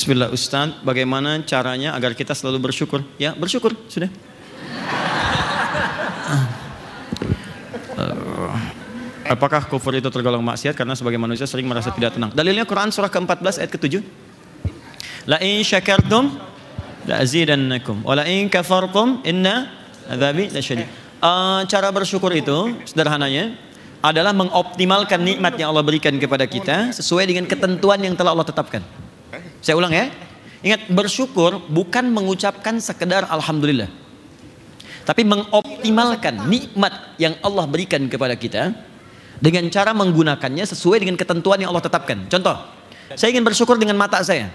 Bismillah 0.06 0.30
Ustaz, 0.30 0.70
bagaimana 0.86 1.42
caranya 1.42 1.90
agar 1.90 2.14
kita 2.14 2.30
selalu 2.30 2.70
bersyukur? 2.70 3.02
Ya, 3.18 3.34
bersyukur, 3.34 3.74
sudah. 3.90 4.06
Eh, 7.98 8.54
apakah 9.26 9.66
kufur 9.66 9.98
itu 9.98 10.06
tergolong 10.06 10.46
maksiat 10.46 10.78
karena 10.78 10.94
sebagai 10.94 11.18
manusia 11.18 11.42
sering 11.42 11.66
merasa 11.66 11.90
tidak 11.90 12.14
tenang? 12.14 12.30
Dalilnya 12.30 12.62
Quran 12.62 12.94
surah 12.94 13.10
ke-14 13.10 13.58
ayat 13.58 13.70
ke-7. 13.74 13.98
La 15.26 15.42
in 15.42 15.66
syakartum 15.66 16.38
la 17.10 17.26
azidannakum 17.26 18.06
wa 18.06 18.14
la 18.14 18.30
in 18.30 18.46
kafartum 18.46 19.26
inna 19.26 19.74
adzabi 20.06 20.54
lasyadid. 20.54 20.86
Uh, 21.18 21.66
cara 21.66 21.90
bersyukur 21.90 22.30
itu 22.30 22.78
sederhananya 22.86 23.58
adalah 24.06 24.30
mengoptimalkan 24.30 25.18
nikmat 25.18 25.58
yang 25.58 25.74
Allah 25.74 25.82
berikan 25.82 26.14
kepada 26.14 26.46
kita 26.46 26.94
sesuai 26.94 27.26
dengan 27.26 27.42
ketentuan 27.50 27.98
yang 27.98 28.14
telah 28.14 28.30
Allah 28.30 28.46
tetapkan. 28.46 28.86
Saya 29.66 29.82
ulang 29.82 29.90
ya. 29.90 30.06
Ingat 30.62 30.86
bersyukur 30.94 31.58
bukan 31.66 32.06
mengucapkan 32.14 32.78
sekedar 32.78 33.26
alhamdulillah. 33.26 33.90
Tapi 35.02 35.26
mengoptimalkan 35.26 36.46
nikmat 36.46 37.18
yang 37.18 37.34
Allah 37.42 37.66
berikan 37.66 38.06
kepada 38.06 38.38
kita 38.38 38.70
dengan 39.42 39.66
cara 39.74 39.90
menggunakannya 39.90 40.62
sesuai 40.62 41.02
dengan 41.02 41.18
ketentuan 41.18 41.58
yang 41.58 41.74
Allah 41.74 41.82
tetapkan. 41.82 42.30
Contoh, 42.30 42.62
saya 43.18 43.34
ingin 43.34 43.42
bersyukur 43.42 43.74
dengan 43.74 43.98
mata 43.98 44.22
saya. 44.22 44.54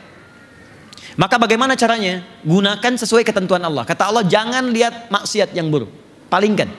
Maka 1.20 1.36
bagaimana 1.36 1.76
caranya? 1.76 2.24
Gunakan 2.48 2.96
sesuai 2.96 3.28
ketentuan 3.28 3.60
Allah. 3.68 3.84
Kata 3.84 4.08
Allah, 4.08 4.24
jangan 4.24 4.72
lihat 4.72 5.12
maksiat 5.12 5.52
yang 5.52 5.68
buruk. 5.68 5.92
Palingkan. 6.32 6.72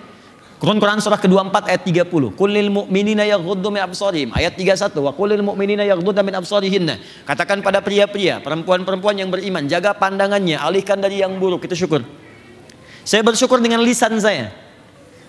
Quran 0.62 0.78
Quran 0.78 1.02
surah 1.02 1.18
ke-24 1.18 1.74
ayat 1.74 1.82
30. 2.06 2.38
Kulil 2.38 2.70
mu'minina 2.70 3.26
yaghuddu 3.26 3.66
min 3.74 3.82
absarihim. 3.82 4.30
Ayat 4.30 4.54
31. 4.54 4.94
Wa 4.94 5.10
kulil 5.10 5.42
mu'minina 5.42 5.82
yaghuddu 5.82 6.22
min 6.22 6.38
absarihinna. 6.38 7.02
Katakan 7.26 7.66
pada 7.66 7.82
pria-pria, 7.82 8.38
perempuan-perempuan 8.38 9.18
yang 9.18 9.26
beriman, 9.26 9.66
jaga 9.66 9.90
pandangannya, 9.90 10.62
alihkan 10.62 11.02
dari 11.02 11.18
yang 11.18 11.34
buruk. 11.42 11.66
Itu 11.66 11.74
syukur. 11.74 12.06
Saya 13.02 13.26
bersyukur 13.26 13.58
dengan 13.58 13.82
lisan 13.82 14.14
saya. 14.22 14.54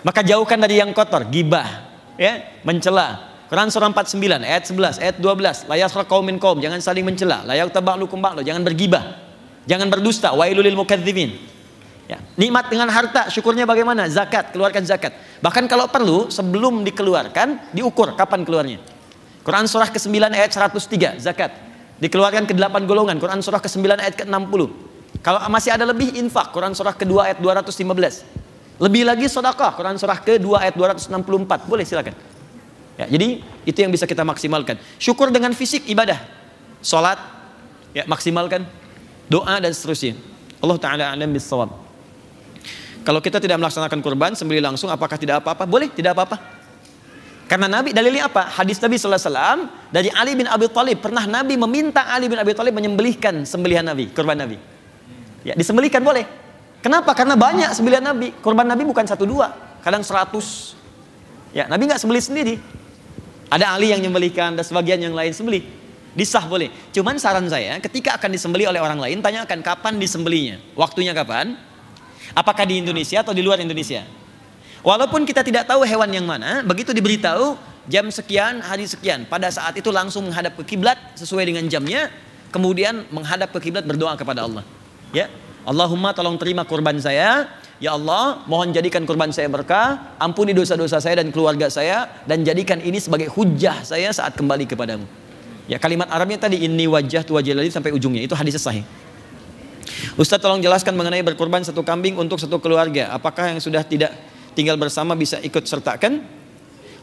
Maka 0.06 0.22
jauhkan 0.22 0.54
dari 0.54 0.78
yang 0.78 0.94
kotor, 0.94 1.26
gibah, 1.26 1.66
ya, 2.14 2.62
mencela. 2.62 3.34
Quran 3.50 3.74
surah 3.74 3.90
49 3.90 4.38
ayat 4.38 4.70
11, 4.70 5.02
ayat 5.02 5.16
12. 5.18 5.66
La 5.66 5.74
yasra 5.74 6.06
qaumin 6.06 6.38
qaum, 6.38 6.62
jangan 6.62 6.78
saling 6.78 7.02
mencela. 7.02 7.42
La 7.42 7.58
yaktaba'lukum 7.58 8.22
ba'lu, 8.22 8.46
jangan 8.46 8.62
bergibah. 8.62 9.18
Jangan 9.66 9.90
berdusta. 9.90 10.30
Wailul 10.30 10.62
lil 10.62 10.78
mukadzibin. 10.78 11.53
Ya, 12.04 12.20
nikmat 12.36 12.68
dengan 12.68 12.92
harta, 12.92 13.32
syukurnya 13.32 13.64
bagaimana? 13.64 14.04
Zakat, 14.12 14.52
keluarkan 14.52 14.84
zakat. 14.84 15.16
Bahkan 15.40 15.64
kalau 15.64 15.88
perlu, 15.88 16.28
sebelum 16.28 16.84
dikeluarkan, 16.84 17.72
diukur 17.72 18.12
kapan 18.12 18.44
keluarnya. 18.44 18.78
Quran 19.40 19.64
surah 19.64 19.88
ke-9 19.88 20.12
ayat 20.28 20.52
103, 20.52 21.16
zakat. 21.16 21.52
Dikeluarkan 22.00 22.44
ke 22.44 22.52
8 22.52 22.84
golongan, 22.84 23.16
Quran 23.16 23.40
surah 23.40 23.60
ke-9 23.60 23.88
ayat 23.96 24.14
ke-60. 24.20 24.62
Kalau 25.24 25.40
masih 25.48 25.72
ada 25.72 25.88
lebih, 25.88 26.12
infak, 26.20 26.52
Quran 26.52 26.76
surah 26.76 26.92
ke-2 26.92 27.16
ayat 27.24 27.38
215. 27.40 28.24
Lebih 28.80 29.02
lagi 29.08 29.24
sedekah, 29.24 29.72
Quran 29.72 29.96
surah 29.96 30.18
ke-2 30.20 30.48
ayat 30.60 30.74
264. 30.76 31.64
Boleh 31.64 31.88
silakan. 31.88 32.12
Ya, 33.00 33.08
jadi 33.08 33.40
itu 33.64 33.78
yang 33.80 33.88
bisa 33.88 34.04
kita 34.04 34.22
maksimalkan. 34.22 34.76
Syukur 35.00 35.32
dengan 35.32 35.56
fisik 35.56 35.88
ibadah. 35.88 36.20
Salat, 36.84 37.16
ya 37.96 38.04
maksimalkan. 38.04 38.68
Doa 39.28 39.56
dan 39.56 39.72
seterusnya. 39.72 40.20
Allah 40.60 40.78
taala 40.80 41.04
alam 41.12 41.28
bisawab. 41.32 41.83
Kalau 43.04 43.20
kita 43.20 43.36
tidak 43.36 43.60
melaksanakan 43.60 44.00
kurban, 44.00 44.32
sembelih 44.32 44.64
langsung, 44.64 44.88
apakah 44.88 45.20
tidak 45.20 45.44
apa-apa? 45.44 45.68
Boleh, 45.68 45.92
tidak 45.92 46.16
apa-apa. 46.16 46.40
Karena 47.44 47.68
Nabi 47.68 47.92
dalilnya 47.92 48.32
apa? 48.32 48.48
Hadis 48.48 48.80
Nabi 48.80 48.96
Sallallahu 48.96 49.28
Alaihi 49.28 49.68
dari 49.92 50.08
Ali 50.16 50.32
bin 50.32 50.48
Abi 50.48 50.64
Thalib 50.72 51.04
pernah 51.04 51.28
Nabi 51.28 51.60
meminta 51.60 52.08
Ali 52.08 52.32
bin 52.32 52.40
Abi 52.40 52.56
Thalib 52.56 52.72
menyembelihkan 52.72 53.44
sembelihan 53.44 53.84
Nabi, 53.84 54.08
kurban 54.08 54.40
Nabi. 54.40 54.56
Ya, 55.44 55.52
disembelihkan 55.52 56.00
boleh. 56.00 56.24
Kenapa? 56.80 57.12
Karena 57.12 57.36
banyak 57.36 57.68
sembelihan 57.76 58.00
Nabi. 58.00 58.32
Kurban 58.40 58.64
Nabi 58.64 58.88
bukan 58.88 59.04
satu 59.04 59.28
dua, 59.28 59.52
kadang 59.84 60.00
seratus. 60.00 60.72
Ya, 61.52 61.68
Nabi 61.68 61.84
nggak 61.84 62.00
sembelih 62.00 62.24
sendiri. 62.24 62.54
Ada 63.52 63.76
Ali 63.76 63.92
yang 63.92 64.00
menyembelihkan 64.00 64.56
dan 64.56 64.64
sebagian 64.64 65.04
yang 65.04 65.12
lain 65.12 65.36
sembelih. 65.36 65.68
Disah 66.16 66.48
boleh. 66.48 66.72
Cuman 66.96 67.20
saran 67.20 67.44
saya, 67.52 67.76
ketika 67.84 68.16
akan 68.16 68.32
disembelih 68.32 68.72
oleh 68.72 68.80
orang 68.80 68.96
lain, 68.96 69.20
tanyakan 69.20 69.60
kapan 69.60 70.00
disembelihnya. 70.00 70.64
Waktunya 70.72 71.12
kapan? 71.12 71.60
Apakah 72.34 72.66
di 72.66 72.82
Indonesia 72.82 73.22
atau 73.22 73.30
di 73.30 73.46
luar 73.46 73.62
Indonesia? 73.62 74.02
Walaupun 74.82 75.22
kita 75.24 75.46
tidak 75.46 75.70
tahu 75.70 75.86
hewan 75.86 76.10
yang 76.10 76.26
mana, 76.26 76.60
begitu 76.66 76.90
diberitahu 76.90 77.56
jam 77.86 78.10
sekian, 78.10 78.60
hari 78.60 78.84
sekian, 78.84 79.24
pada 79.24 79.48
saat 79.48 79.78
itu 79.78 79.88
langsung 79.94 80.28
menghadap 80.28 80.58
ke 80.60 80.74
kiblat 80.74 80.98
sesuai 81.16 81.46
dengan 81.46 81.64
jamnya, 81.70 82.10
kemudian 82.50 83.06
menghadap 83.14 83.54
ke 83.54 83.70
kiblat 83.70 83.86
berdoa 83.86 84.18
kepada 84.18 84.44
Allah. 84.44 84.66
Ya, 85.14 85.30
Allahumma 85.64 86.12
tolong 86.12 86.36
terima 86.36 86.66
kurban 86.68 86.98
saya. 87.00 87.48
Ya 87.82 87.90
Allah, 87.94 88.42
mohon 88.46 88.70
jadikan 88.70 89.02
kurban 89.02 89.34
saya 89.34 89.50
berkah, 89.50 90.14
ampuni 90.18 90.54
dosa-dosa 90.54 91.02
saya 91.02 91.22
dan 91.22 91.34
keluarga 91.34 91.66
saya 91.70 92.06
dan 92.24 92.46
jadikan 92.46 92.78
ini 92.78 93.02
sebagai 93.02 93.30
hujah 93.34 93.82
saya 93.82 94.10
saat 94.14 94.38
kembali 94.38 94.66
kepadamu. 94.68 95.04
Ya 95.66 95.80
kalimat 95.80 96.06
Arabnya 96.12 96.38
tadi 96.38 96.60
ini 96.60 96.86
wajah 96.86 97.24
tu 97.24 97.34
sampai 97.34 97.90
ujungnya 97.90 98.22
itu 98.22 98.36
hadis 98.36 98.60
sahih. 98.60 98.84
Ustaz 100.14 100.40
tolong 100.40 100.62
jelaskan 100.62 100.94
mengenai 100.96 101.20
berkurban 101.20 101.60
satu 101.60 101.84
kambing 101.84 102.16
untuk 102.16 102.40
satu 102.40 102.58
keluarga. 102.62 103.12
Apakah 103.12 103.52
yang 103.52 103.60
sudah 103.60 103.82
tidak 103.84 104.14
tinggal 104.56 104.78
bersama 104.78 105.12
bisa 105.18 105.40
ikut 105.42 105.64
sertakan? 105.66 106.22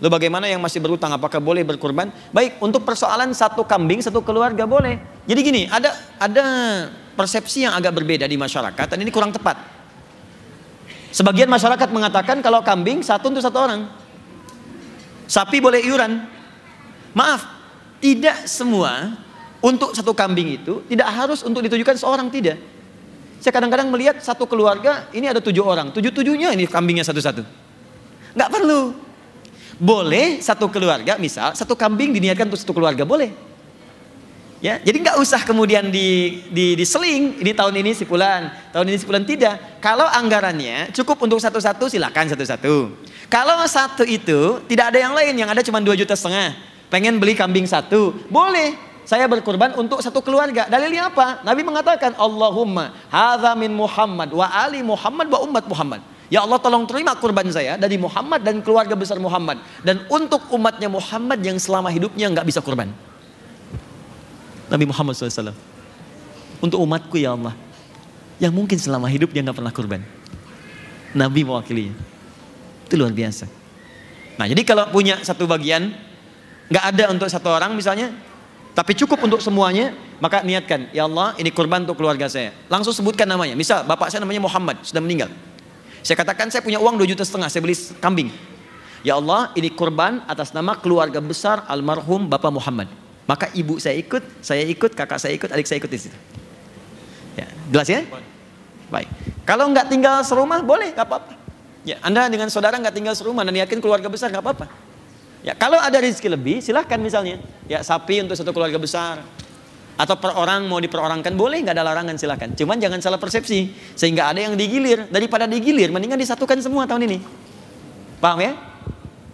Lalu 0.02 0.10
bagaimana 0.18 0.50
yang 0.50 0.58
masih 0.58 0.82
berutang? 0.82 1.14
Apakah 1.14 1.38
boleh 1.38 1.62
berkurban? 1.62 2.10
Baik, 2.34 2.58
untuk 2.58 2.82
persoalan 2.82 3.38
satu 3.38 3.62
kambing 3.70 4.02
satu 4.02 4.26
keluarga 4.26 4.66
boleh. 4.66 4.98
Jadi 5.30 5.40
gini, 5.46 5.62
ada 5.70 5.94
ada 6.18 6.46
persepsi 7.14 7.70
yang 7.70 7.78
agak 7.78 8.02
berbeda 8.02 8.26
di 8.26 8.34
masyarakat 8.34 8.86
dan 8.90 8.98
ini 8.98 9.14
kurang 9.14 9.30
tepat. 9.30 9.62
Sebagian 11.14 11.52
masyarakat 11.52 11.92
mengatakan 11.94 12.42
kalau 12.42 12.66
kambing 12.66 13.06
satu 13.06 13.30
untuk 13.30 13.46
satu 13.46 13.62
orang. 13.62 13.82
Sapi 15.30 15.62
boleh 15.62 15.86
iuran. 15.86 16.26
Maaf, 17.14 17.46
tidak 18.02 18.50
semua 18.50 19.14
untuk 19.62 19.94
satu 19.94 20.12
kambing 20.18 20.58
itu 20.58 20.82
tidak 20.90 21.08
harus 21.14 21.46
untuk 21.46 21.62
ditujukan 21.62 21.94
seorang 21.94 22.34
tidak. 22.34 22.58
Saya 23.42 23.54
kadang-kadang 23.58 23.90
melihat 23.90 24.22
satu 24.22 24.46
keluarga 24.46 25.10
ini 25.14 25.26
ada 25.26 25.42
tujuh 25.42 25.66
orang, 25.66 25.90
tujuh 25.90 26.14
tujuhnya 26.14 26.54
ini 26.54 26.66
kambingnya 26.70 27.06
satu-satu. 27.06 27.42
Nggak 28.38 28.50
perlu. 28.54 28.94
Boleh 29.82 30.38
satu 30.46 30.70
keluarga, 30.70 31.18
misal 31.18 31.58
satu 31.58 31.74
kambing 31.74 32.14
diniatkan 32.14 32.46
untuk 32.46 32.62
satu 32.62 32.74
keluarga 32.74 33.02
boleh. 33.02 33.34
Ya, 34.62 34.78
jadi 34.78 35.02
nggak 35.02 35.18
usah 35.18 35.42
kemudian 35.42 35.90
di, 35.90 36.38
di, 36.54 36.78
diseling. 36.78 37.42
Ini 37.42 37.58
tahun 37.58 37.82
ini 37.82 37.98
si 37.98 38.06
Fulan, 38.06 38.54
tahun 38.70 38.94
ini 38.94 38.98
si 39.02 39.10
Fulan 39.10 39.26
tidak. 39.26 39.82
Kalau 39.82 40.06
anggarannya 40.06 40.94
cukup 40.94 41.18
untuk 41.26 41.42
satu-satu, 41.42 41.90
silakan 41.90 42.30
satu-satu. 42.30 42.94
Kalau 43.26 43.58
satu 43.66 44.06
itu 44.06 44.62
tidak 44.70 44.94
ada 44.94 45.02
yang 45.02 45.18
lain, 45.18 45.34
yang 45.34 45.50
ada 45.50 45.66
cuma 45.66 45.82
dua 45.82 45.98
juta 45.98 46.14
setengah. 46.14 46.54
Pengen 46.94 47.18
beli 47.18 47.34
kambing 47.34 47.66
satu, 47.66 48.14
boleh 48.30 48.91
saya 49.12 49.28
berkorban 49.28 49.76
untuk 49.76 50.00
satu 50.00 50.24
keluarga. 50.24 50.72
Dalilnya 50.72 51.12
apa? 51.12 51.44
Nabi 51.44 51.68
mengatakan, 51.68 52.16
Allahumma 52.16 52.96
hadza 53.12 53.52
min 53.60 53.76
Muhammad 53.76 54.32
wa 54.32 54.48
ali 54.48 54.80
Muhammad 54.80 55.28
wa 55.28 55.44
umat 55.52 55.68
Muhammad. 55.68 56.00
Ya 56.32 56.48
Allah 56.48 56.56
tolong 56.64 56.88
terima 56.88 57.12
kurban 57.20 57.44
saya 57.52 57.76
dari 57.76 58.00
Muhammad 58.00 58.40
dan 58.40 58.64
keluarga 58.64 58.96
besar 58.96 59.20
Muhammad. 59.20 59.60
Dan 59.84 60.08
untuk 60.08 60.48
umatnya 60.56 60.88
Muhammad 60.88 61.44
yang 61.44 61.60
selama 61.60 61.92
hidupnya 61.92 62.32
nggak 62.32 62.48
bisa 62.48 62.64
kurban. 62.64 62.96
Nabi 64.72 64.88
Muhammad 64.88 65.12
SAW. 65.20 65.52
Untuk 66.64 66.80
umatku 66.80 67.20
ya 67.20 67.36
Allah. 67.36 67.52
Yang 68.40 68.54
mungkin 68.56 68.80
selama 68.80 69.12
hidup 69.12 69.36
dia 69.36 69.44
nggak 69.44 69.60
pernah 69.60 69.76
kurban. 69.76 70.08
Nabi 71.12 71.44
mewakili. 71.44 71.92
Itu 72.88 72.96
luar 72.96 73.12
biasa. 73.12 73.44
Nah 74.40 74.48
jadi 74.48 74.64
kalau 74.64 74.88
punya 74.88 75.20
satu 75.20 75.44
bagian, 75.52 75.92
nggak 76.72 76.86
ada 76.96 77.04
untuk 77.12 77.28
satu 77.28 77.52
orang 77.52 77.76
misalnya, 77.76 78.31
tapi 78.72 78.96
cukup 78.96 79.20
untuk 79.28 79.44
semuanya, 79.44 79.92
maka 80.24 80.40
niatkan, 80.48 80.88
ya 80.96 81.04
Allah 81.04 81.36
ini 81.36 81.52
kurban 81.52 81.84
untuk 81.84 82.00
keluarga 82.00 82.32
saya. 82.32 82.56
Langsung 82.72 82.96
sebutkan 82.96 83.28
namanya. 83.28 83.52
Misal 83.52 83.84
bapak 83.84 84.08
saya 84.08 84.24
namanya 84.24 84.48
Muhammad, 84.48 84.80
sudah 84.88 85.04
meninggal. 85.04 85.28
Saya 86.02 86.16
katakan 86.16 86.48
saya 86.48 86.64
punya 86.64 86.80
uang 86.80 86.96
2 86.96 87.12
juta 87.12 87.22
setengah, 87.28 87.52
saya 87.52 87.62
beli 87.62 87.76
kambing. 88.00 88.32
Ya 89.02 89.18
Allah 89.18 89.50
ini 89.58 89.68
kurban 89.74 90.24
atas 90.30 90.54
nama 90.54 90.78
keluarga 90.78 91.18
besar 91.20 91.66
almarhum 91.66 92.30
Bapak 92.30 92.54
Muhammad. 92.54 92.88
Maka 93.26 93.50
ibu 93.54 93.82
saya 93.82 93.98
ikut, 93.98 94.22
saya 94.40 94.62
ikut, 94.66 94.94
kakak 94.94 95.18
saya 95.18 95.34
ikut, 95.34 95.50
adik 95.50 95.66
saya 95.66 95.78
ikut 95.82 95.92
di 95.92 96.00
situ. 96.00 96.18
Ya, 97.34 97.48
jelas 97.70 97.88
ya? 97.90 98.02
Baik. 98.94 99.10
Kalau 99.48 99.72
nggak 99.72 99.88
tinggal 99.90 100.22
serumah 100.22 100.62
boleh, 100.62 100.94
nggak 100.94 101.08
apa-apa. 101.08 101.34
Ya, 101.82 101.98
Anda 102.06 102.30
dengan 102.30 102.48
saudara 102.54 102.78
nggak 102.78 102.94
tinggal 102.94 103.16
serumah 103.18 103.42
dan 103.42 103.58
yakin 103.58 103.82
keluarga 103.82 104.06
besar 104.06 104.30
nggak 104.30 104.44
apa-apa. 104.46 104.66
Ya, 105.42 105.58
kalau 105.58 105.82
ada 105.82 105.98
rezeki 105.98 106.38
lebih, 106.38 106.56
silahkan 106.62 107.02
misalnya. 107.02 107.42
Ya, 107.66 107.82
sapi 107.82 108.22
untuk 108.22 108.38
satu 108.38 108.54
keluarga 108.54 108.78
besar. 108.78 109.26
Atau 109.98 110.18
per 110.18 110.34
orang 110.34 110.66
mau 110.66 110.78
diperorangkan 110.78 111.34
boleh, 111.34 111.62
nggak 111.62 111.78
ada 111.78 111.86
larangan 111.86 112.18
silahkan. 112.18 112.50
Cuman 112.54 112.78
jangan 112.78 113.02
salah 113.02 113.18
persepsi, 113.18 113.74
sehingga 113.98 114.30
ada 114.30 114.42
yang 114.42 114.54
digilir. 114.54 115.10
Daripada 115.10 115.50
digilir, 115.50 115.90
mendingan 115.90 116.18
disatukan 116.18 116.58
semua 116.62 116.86
tahun 116.86 117.10
ini. 117.10 117.18
Paham 118.22 118.38
ya? 118.42 118.54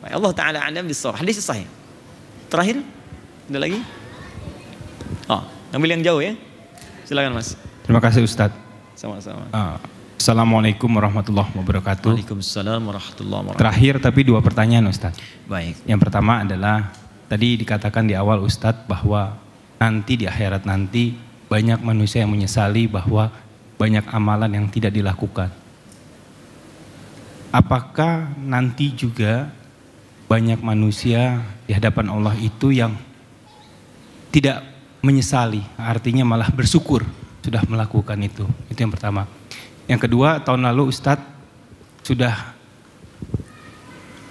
Allah 0.07 0.31
Ta'ala 0.31 0.59
alam 0.63 0.87
bisawab. 0.87 1.19
Hadis 1.19 1.43
sahih. 1.43 1.67
Terakhir, 2.47 2.79
ada 3.51 3.59
lagi? 3.59 3.79
Oh, 5.27 5.43
ambil 5.75 5.99
yang 5.99 6.03
jauh 6.03 6.23
ya. 6.23 6.39
Silakan 7.03 7.35
mas. 7.35 7.59
Terima 7.83 7.99
kasih 7.99 8.23
Ustadz. 8.23 8.55
Sama-sama. 8.95 9.47
Uh, 9.51 9.75
Assalamualaikum 10.17 10.89
warahmatullahi 10.97 11.53
wabarakatuh. 11.53 12.09
Waalaikumsalam 12.09 12.81
warahmatullahi 12.89 13.53
wabarakatuh. 13.53 13.61
Terakhir 13.61 13.93
tapi 14.01 14.25
dua 14.25 14.41
pertanyaan 14.41 14.89
Ustadz. 14.89 15.21
Baik. 15.45 15.77
Yang 15.85 15.99
pertama 16.09 16.41
adalah 16.41 16.89
tadi 17.29 17.53
dikatakan 17.53 18.09
di 18.09 18.17
awal 18.17 18.41
Ustadz 18.41 18.89
bahwa 18.89 19.37
nanti 19.77 20.17
di 20.17 20.25
akhirat 20.25 20.65
nanti 20.65 21.13
banyak 21.45 21.85
manusia 21.85 22.25
yang 22.25 22.33
menyesali 22.33 22.89
bahwa 22.89 23.29
banyak 23.77 24.09
amalan 24.09 24.57
yang 24.57 24.65
tidak 24.73 24.97
dilakukan. 24.97 25.53
Apakah 27.53 28.33
nanti 28.41 28.97
juga 28.97 29.53
banyak 30.25 30.59
manusia 30.65 31.45
di 31.69 31.77
hadapan 31.77 32.09
Allah 32.09 32.33
itu 32.41 32.73
yang 32.73 32.97
tidak 34.33 34.65
menyesali, 35.05 35.61
artinya 35.77 36.25
malah 36.25 36.49
bersyukur 36.49 37.05
sudah 37.45 37.61
melakukan 37.69 38.17
itu. 38.17 38.43
Itu 38.67 38.81
yang 38.81 38.91
pertama. 38.91 39.36
Yang 39.87 40.11
kedua, 40.11 40.43
tahun 40.43 40.67
lalu 40.67 40.91
Ustadz 40.91 41.23
sudah 42.03 42.55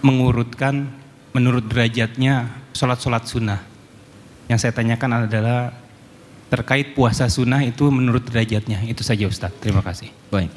mengurutkan 0.04 0.88
menurut 1.32 1.64
derajatnya 1.64 2.48
sholat-sholat 2.76 3.24
sunnah. 3.24 3.60
Yang 4.46 4.68
saya 4.68 4.72
tanyakan 4.76 5.26
adalah 5.26 5.72
terkait 6.52 6.94
puasa 6.94 7.26
sunnah 7.26 7.64
itu 7.64 7.88
menurut 7.88 8.22
derajatnya. 8.22 8.84
Itu 8.86 9.02
saja 9.02 9.26
Ustadz. 9.26 9.58
Terima 9.58 9.80
kasih. 9.82 10.12
Baik. 10.28 10.52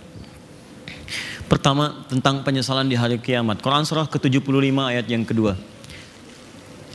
Pertama 1.49 2.05
tentang 2.05 2.45
penyesalan 2.45 2.85
di 2.85 2.93
hari 2.93 3.17
kiamat. 3.17 3.57
Quran 3.63 3.81
surah 3.81 4.05
ke-75 4.05 4.77
ayat 4.85 5.05
yang 5.09 5.25
kedua. 5.25 5.57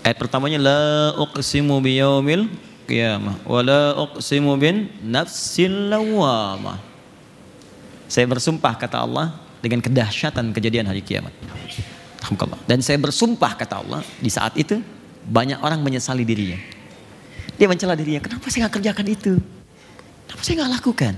Ayat 0.06 0.14
pertamanya 0.20 0.62
la 0.62 0.82
uqsimu 1.18 1.82
biyaumil 1.82 2.46
qiyamah 2.86 3.42
wa 3.42 3.60
la 3.66 3.98
uqsimu 3.98 4.54
bin 4.54 4.92
nafsil 5.02 5.90
lawamah. 5.90 6.93
Saya 8.08 8.28
bersumpah 8.28 8.76
kata 8.76 9.00
Allah 9.00 9.36
dengan 9.64 9.80
kedahsyatan 9.80 10.52
kejadian 10.52 10.84
hari 10.88 11.00
kiamat. 11.00 11.32
Dan 12.64 12.80
saya 12.80 12.96
bersumpah 12.96 13.52
kata 13.56 13.84
Allah 13.84 14.00
di 14.20 14.32
saat 14.32 14.56
itu 14.56 14.80
banyak 15.28 15.60
orang 15.60 15.80
menyesali 15.80 16.24
dirinya. 16.24 16.56
Dia 17.54 17.68
mencela 17.70 17.94
dirinya, 17.94 18.20
kenapa 18.20 18.48
saya 18.50 18.66
nggak 18.66 18.74
kerjakan 18.80 19.06
itu? 19.08 19.32
Kenapa 20.26 20.42
saya 20.42 20.54
nggak 20.60 20.72
lakukan? 20.80 21.14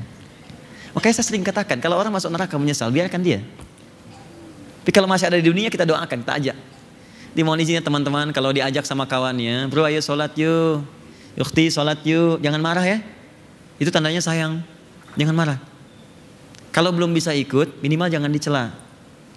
Makanya 0.93 1.15
saya 1.17 1.27
sering 1.29 1.45
katakan, 1.45 1.79
kalau 1.81 1.97
orang 1.97 2.13
masuk 2.13 2.29
neraka 2.33 2.57
menyesal, 2.57 2.89
biarkan 2.93 3.21
dia. 3.23 3.41
Tapi 4.83 4.91
kalau 4.95 5.09
masih 5.11 5.29
ada 5.29 5.39
di 5.41 5.47
dunia, 5.47 5.69
kita 5.73 5.85
doakan, 5.85 6.23
kita 6.23 6.33
ajak. 6.39 6.57
Dimohon 7.37 7.61
izinnya 7.61 7.85
teman-teman, 7.85 8.33
kalau 8.33 8.49
diajak 8.55 8.87
sama 8.89 9.05
kawannya, 9.05 9.69
bro 9.69 9.85
ayo 9.85 10.01
sholat 10.01 10.33
yuk, 10.41 10.87
yukti 11.37 11.69
sholat 11.69 12.01
yuk, 12.07 12.41
jangan 12.41 12.61
marah 12.63 12.85
ya. 12.85 12.99
Itu 13.77 13.93
tandanya 13.93 14.25
sayang, 14.25 14.65
jangan 15.21 15.37
marah. 15.37 15.59
Kalau 16.77 16.93
belum 16.93 17.17
bisa 17.17 17.33
ikut, 17.33 17.81
minimal 17.81 18.13
jangan 18.13 18.29
dicela. 18.29 18.69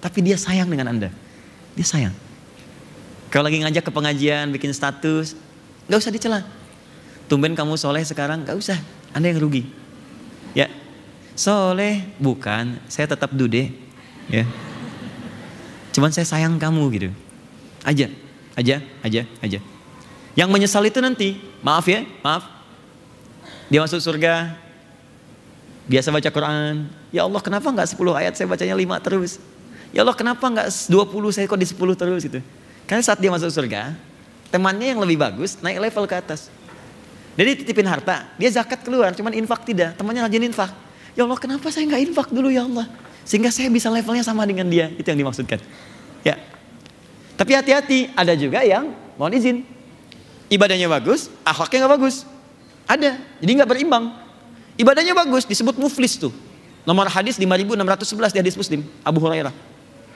Tapi 0.03 0.20
dia 0.20 0.36
sayang 0.36 0.68
dengan 0.68 0.91
Anda. 0.91 1.07
Dia 1.72 1.88
sayang. 1.88 2.11
Kalau 3.32 3.48
lagi 3.48 3.64
ngajak 3.64 3.88
ke 3.88 3.91
pengajian, 3.95 4.52
bikin 4.52 4.76
status, 4.76 5.40
gak 5.88 6.03
usah 6.03 6.11
dicela. 6.11 6.44
Tumben 7.32 7.56
kamu 7.56 7.80
soleh 7.80 8.03
sekarang, 8.03 8.44
gak 8.44 8.60
usah. 8.60 8.76
Anda 9.16 9.32
yang 9.32 9.40
rugi. 9.40 9.72
Ya, 10.52 10.68
soleh 11.32 12.03
bukan, 12.20 12.76
saya 12.91 13.07
tetap 13.07 13.32
dude. 13.32 13.72
Ya, 14.28 14.44
cuman 15.95 16.11
saya 16.11 16.28
sayang 16.28 16.60
kamu 16.60 16.84
gitu. 16.91 17.10
Aja, 17.88 18.11
aja, 18.60 18.84
aja, 18.99 19.22
aja. 19.40 19.60
Yang 20.36 20.49
menyesal 20.52 20.84
itu 20.84 20.99
nanti, 20.99 21.40
maaf 21.64 21.88
ya, 21.88 22.03
maaf. 22.20 22.44
Dia 23.72 23.80
masuk 23.80 24.03
surga, 24.03 24.60
biasa 25.88 26.11
baca 26.11 26.28
Quran. 26.28 26.98
Ya 27.10 27.26
Allah 27.26 27.41
kenapa 27.41 27.68
nggak 27.73 27.98
10 27.98 28.22
ayat 28.22 28.34
saya 28.38 28.45
bacanya 28.45 28.76
5 28.77 29.06
terus? 29.06 29.41
Ya 29.90 30.06
Allah 30.06 30.14
kenapa 30.14 30.45
nggak 30.45 30.69
20 30.69 31.36
saya 31.36 31.45
kok 31.49 31.57
di 31.57 31.65
10 31.65 31.98
terus 31.98 32.22
gitu? 32.22 32.40
Karena 32.86 33.02
saat 33.02 33.18
dia 33.18 33.34
masuk 33.34 33.49
surga, 33.49 33.98
temannya 34.53 34.94
yang 34.94 35.02
lebih 35.02 35.18
bagus 35.18 35.57
naik 35.61 35.90
level 35.90 36.06
ke 36.06 36.15
atas. 36.18 36.53
Jadi 37.34 37.64
titipin 37.64 37.88
harta, 37.88 38.30
dia 38.36 38.49
zakat 38.52 38.81
keluar, 38.84 39.15
cuman 39.15 39.34
infak 39.38 39.64
tidak. 39.65 39.95
Temannya 39.98 40.27
rajin 40.27 40.44
infak. 40.49 40.73
Ya 41.18 41.26
Allah 41.26 41.40
kenapa 41.40 41.69
saya 41.73 41.88
nggak 41.90 42.11
infak 42.11 42.27
dulu 42.30 42.52
ya 42.53 42.65
Allah? 42.65 42.86
Sehingga 43.23 43.53
saya 43.53 43.69
bisa 43.69 43.88
levelnya 43.94 44.26
sama 44.26 44.45
dengan 44.45 44.65
dia. 44.68 44.90
Itu 44.98 45.06
yang 45.10 45.22
dimaksudkan. 45.22 45.61
Ya. 46.26 46.36
Tapi 47.38 47.52
hati-hati, 47.56 48.11
ada 48.18 48.34
juga 48.36 48.60
yang 48.65 48.91
mohon 49.15 49.31
izin. 49.38 49.64
Ibadahnya 50.49 50.90
bagus, 50.90 51.30
akhlaknya 51.45 51.86
nggak 51.86 51.94
bagus. 51.95 52.15
Ada, 52.90 53.22
jadi 53.38 53.52
nggak 53.61 53.69
berimbang. 53.69 54.11
Ibadahnya 54.81 55.14
bagus, 55.14 55.45
disebut 55.45 55.77
muflis 55.77 56.18
tuh. 56.18 56.34
Nomor 56.90 57.06
hadis 57.06 57.38
5611 57.38 58.34
di 58.34 58.40
hadis 58.41 58.57
Muslim, 58.57 58.82
Abu 59.06 59.22
Hurairah. 59.22 59.53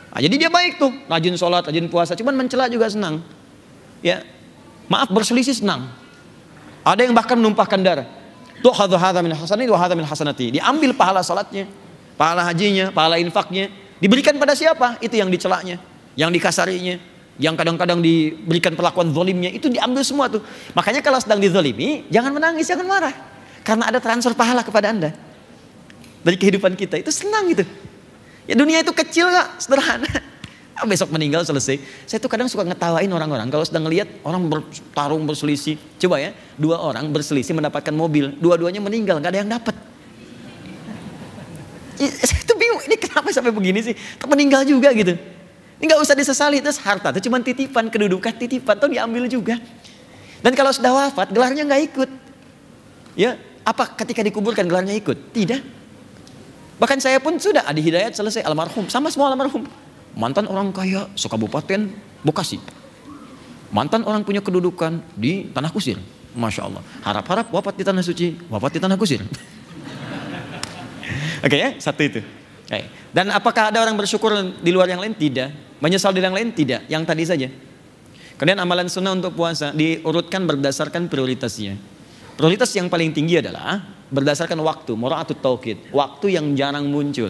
Nah, 0.09 0.17
jadi 0.17 0.35
dia 0.41 0.49
baik 0.49 0.81
tuh, 0.81 0.89
rajin 1.05 1.37
sholat, 1.37 1.69
rajin 1.69 1.85
puasa, 1.85 2.17
cuman 2.17 2.33
mencela 2.33 2.65
juga 2.65 2.89
senang. 2.89 3.21
Ya, 4.01 4.25
maaf 4.89 5.13
berselisih 5.13 5.53
senang. 5.53 5.93
Ada 6.81 7.05
yang 7.05 7.13
bahkan 7.13 7.37
menumpahkan 7.37 7.77
darah. 7.77 8.09
Tu'khadhu 8.65 8.97
hadha 8.97 9.21
min 9.21 9.37
hasanati 9.37 9.69
wa 9.69 9.77
hadha 9.77 9.93
min 9.93 10.01
hasanati. 10.01 10.57
Diambil 10.57 10.97
pahala 10.97 11.21
salatnya, 11.21 11.69
pahala 12.17 12.41
hajinya, 12.49 12.89
pahala 12.89 13.21
infaknya, 13.21 13.69
diberikan 14.01 14.33
pada 14.41 14.57
siapa? 14.57 14.97
Itu 14.97 15.13
yang 15.13 15.29
dicelaknya, 15.29 15.77
yang 16.17 16.33
dikasarinya, 16.33 16.97
yang 17.37 17.53
kadang-kadang 17.53 18.01
diberikan 18.01 18.73
perlakuan 18.73 19.13
zolimnya, 19.13 19.53
itu 19.53 19.69
diambil 19.69 20.01
semua 20.01 20.25
tuh. 20.25 20.41
Makanya 20.73 21.05
kalau 21.05 21.21
sedang 21.21 21.37
dizolimi, 21.37 22.09
jangan 22.09 22.33
menangis, 22.33 22.65
jangan 22.65 22.89
marah. 22.89 23.13
Karena 23.61 23.93
ada 23.93 24.01
transfer 24.01 24.33
pahala 24.33 24.65
kepada 24.65 24.89
Anda. 24.89 25.32
Dari 26.23 26.39
kehidupan 26.39 26.79
kita, 26.79 26.95
itu 26.97 27.11
senang 27.11 27.51
gitu. 27.51 27.67
Ya 28.47 28.55
dunia 28.55 28.79
itu 28.79 28.91
kecil 28.95 29.27
kak, 29.31 29.59
sederhana. 29.59 30.07
Ah, 30.73 30.89
besok 30.89 31.13
meninggal 31.13 31.45
selesai. 31.45 31.77
Saya 32.09 32.17
tuh 32.17 32.25
kadang 32.25 32.49
suka 32.49 32.65
ngetawain 32.65 33.05
orang-orang 33.13 33.45
kalau 33.53 33.61
sedang 33.61 33.85
ngelihat 33.85 34.09
orang 34.25 34.41
bertarung 34.49 35.21
berselisih. 35.21 35.77
Coba 36.01 36.17
ya, 36.17 36.33
dua 36.57 36.81
orang 36.81 37.13
berselisih 37.13 37.53
mendapatkan 37.53 37.93
mobil, 37.93 38.33
dua-duanya 38.41 38.81
meninggal, 38.81 39.21
nggak 39.21 39.31
ada 39.37 39.39
yang 39.45 39.51
dapat. 39.53 39.75
Ya, 42.01 42.09
saya 42.09 42.41
tuh 42.41 42.57
bingung, 42.57 42.81
ini 42.89 42.97
kenapa 42.97 43.29
sampai 43.29 43.53
begini 43.53 43.85
sih? 43.85 43.93
Meninggal 44.25 44.65
juga 44.65 44.89
gitu. 44.97 45.13
Ini 45.77 45.83
nggak 45.93 46.01
usah 46.01 46.17
disesali, 46.17 46.57
terus 46.57 46.81
harta 46.81 47.13
itu 47.13 47.29
cuma 47.29 47.37
titipan, 47.37 47.93
kedudukan 47.93 48.33
titipan, 48.33 48.73
tuh 48.73 48.89
diambil 48.89 49.29
juga. 49.29 49.61
Dan 50.41 50.57
kalau 50.57 50.73
sudah 50.73 50.89
wafat, 50.89 51.29
gelarnya 51.29 51.69
nggak 51.69 51.81
ikut. 51.93 52.09
Ya, 53.13 53.37
apa 53.61 53.93
ketika 53.93 54.25
dikuburkan 54.25 54.65
gelarnya 54.65 54.97
ikut? 54.97 55.29
Tidak. 55.37 55.82
Bahkan 56.83 56.99
saya 56.99 57.23
pun 57.23 57.39
sudah 57.39 57.63
ada 57.63 57.79
hidayat 57.79 58.11
selesai 58.11 58.43
almarhum, 58.43 58.91
sama 58.91 59.07
semua 59.07 59.31
almarhum 59.31 59.63
mantan 60.19 60.45
orang 60.51 60.75
kaya 60.75 61.07
sekabupaten 61.15 61.89
Bekasi. 62.23 62.55
Mantan 63.71 64.07
orang 64.07 64.23
punya 64.23 64.39
kedudukan 64.39 65.03
di 65.11 65.51
Tanah 65.51 65.71
Kusir. 65.75 65.99
Masya 66.31 66.71
Allah. 66.71 66.79
Harap-harap 67.03 67.51
wafat 67.51 67.75
di 67.75 67.83
Tanah 67.83 67.99
Suci, 67.99 68.31
wafat 68.47 68.75
di 68.75 68.79
Tanah 68.79 68.95
Kusir. 68.95 69.19
Oke 71.43 71.51
okay, 71.51 71.59
ya, 71.59 71.69
satu 71.83 71.99
itu. 71.99 72.23
Okay. 72.63 72.87
Dan 73.11 73.27
apakah 73.35 73.75
ada 73.75 73.83
orang 73.83 73.99
bersyukur 73.99 74.31
di 74.63 74.71
luar 74.71 74.87
yang 74.87 75.03
lain? 75.03 75.11
Tidak. 75.11 75.79
Menyesal 75.83 76.15
di 76.15 76.23
yang 76.23 76.31
lain? 76.31 76.55
Tidak. 76.55 76.87
Yang 76.87 77.03
tadi 77.03 77.23
saja. 77.27 77.47
Kemudian 78.39 78.63
amalan 78.63 78.87
sunnah 78.87 79.11
untuk 79.11 79.35
puasa 79.35 79.75
diurutkan 79.75 80.47
berdasarkan 80.47 81.11
prioritasnya. 81.11 81.75
Prioritas 82.33 82.73
yang 82.73 82.89
paling 82.89 83.13
tinggi 83.13 83.37
adalah 83.37 83.81
berdasarkan 84.09 84.57
waktu, 84.61 84.97
mura'atut 84.97 85.37
tauqid, 85.37 85.93
waktu 85.93 86.33
yang 86.33 86.57
jarang 86.57 86.89
muncul. 86.89 87.29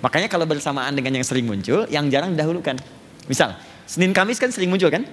Makanya 0.00 0.28
kalau 0.30 0.48
bersamaan 0.48 0.94
dengan 0.96 1.20
yang 1.20 1.26
sering 1.26 1.44
muncul, 1.44 1.84
yang 1.92 2.08
jarang 2.08 2.32
didahulukan. 2.32 2.80
Misal, 3.28 3.58
Senin 3.84 4.16
Kamis 4.16 4.40
kan 4.40 4.48
sering 4.48 4.72
muncul 4.72 4.88
kan? 4.88 5.04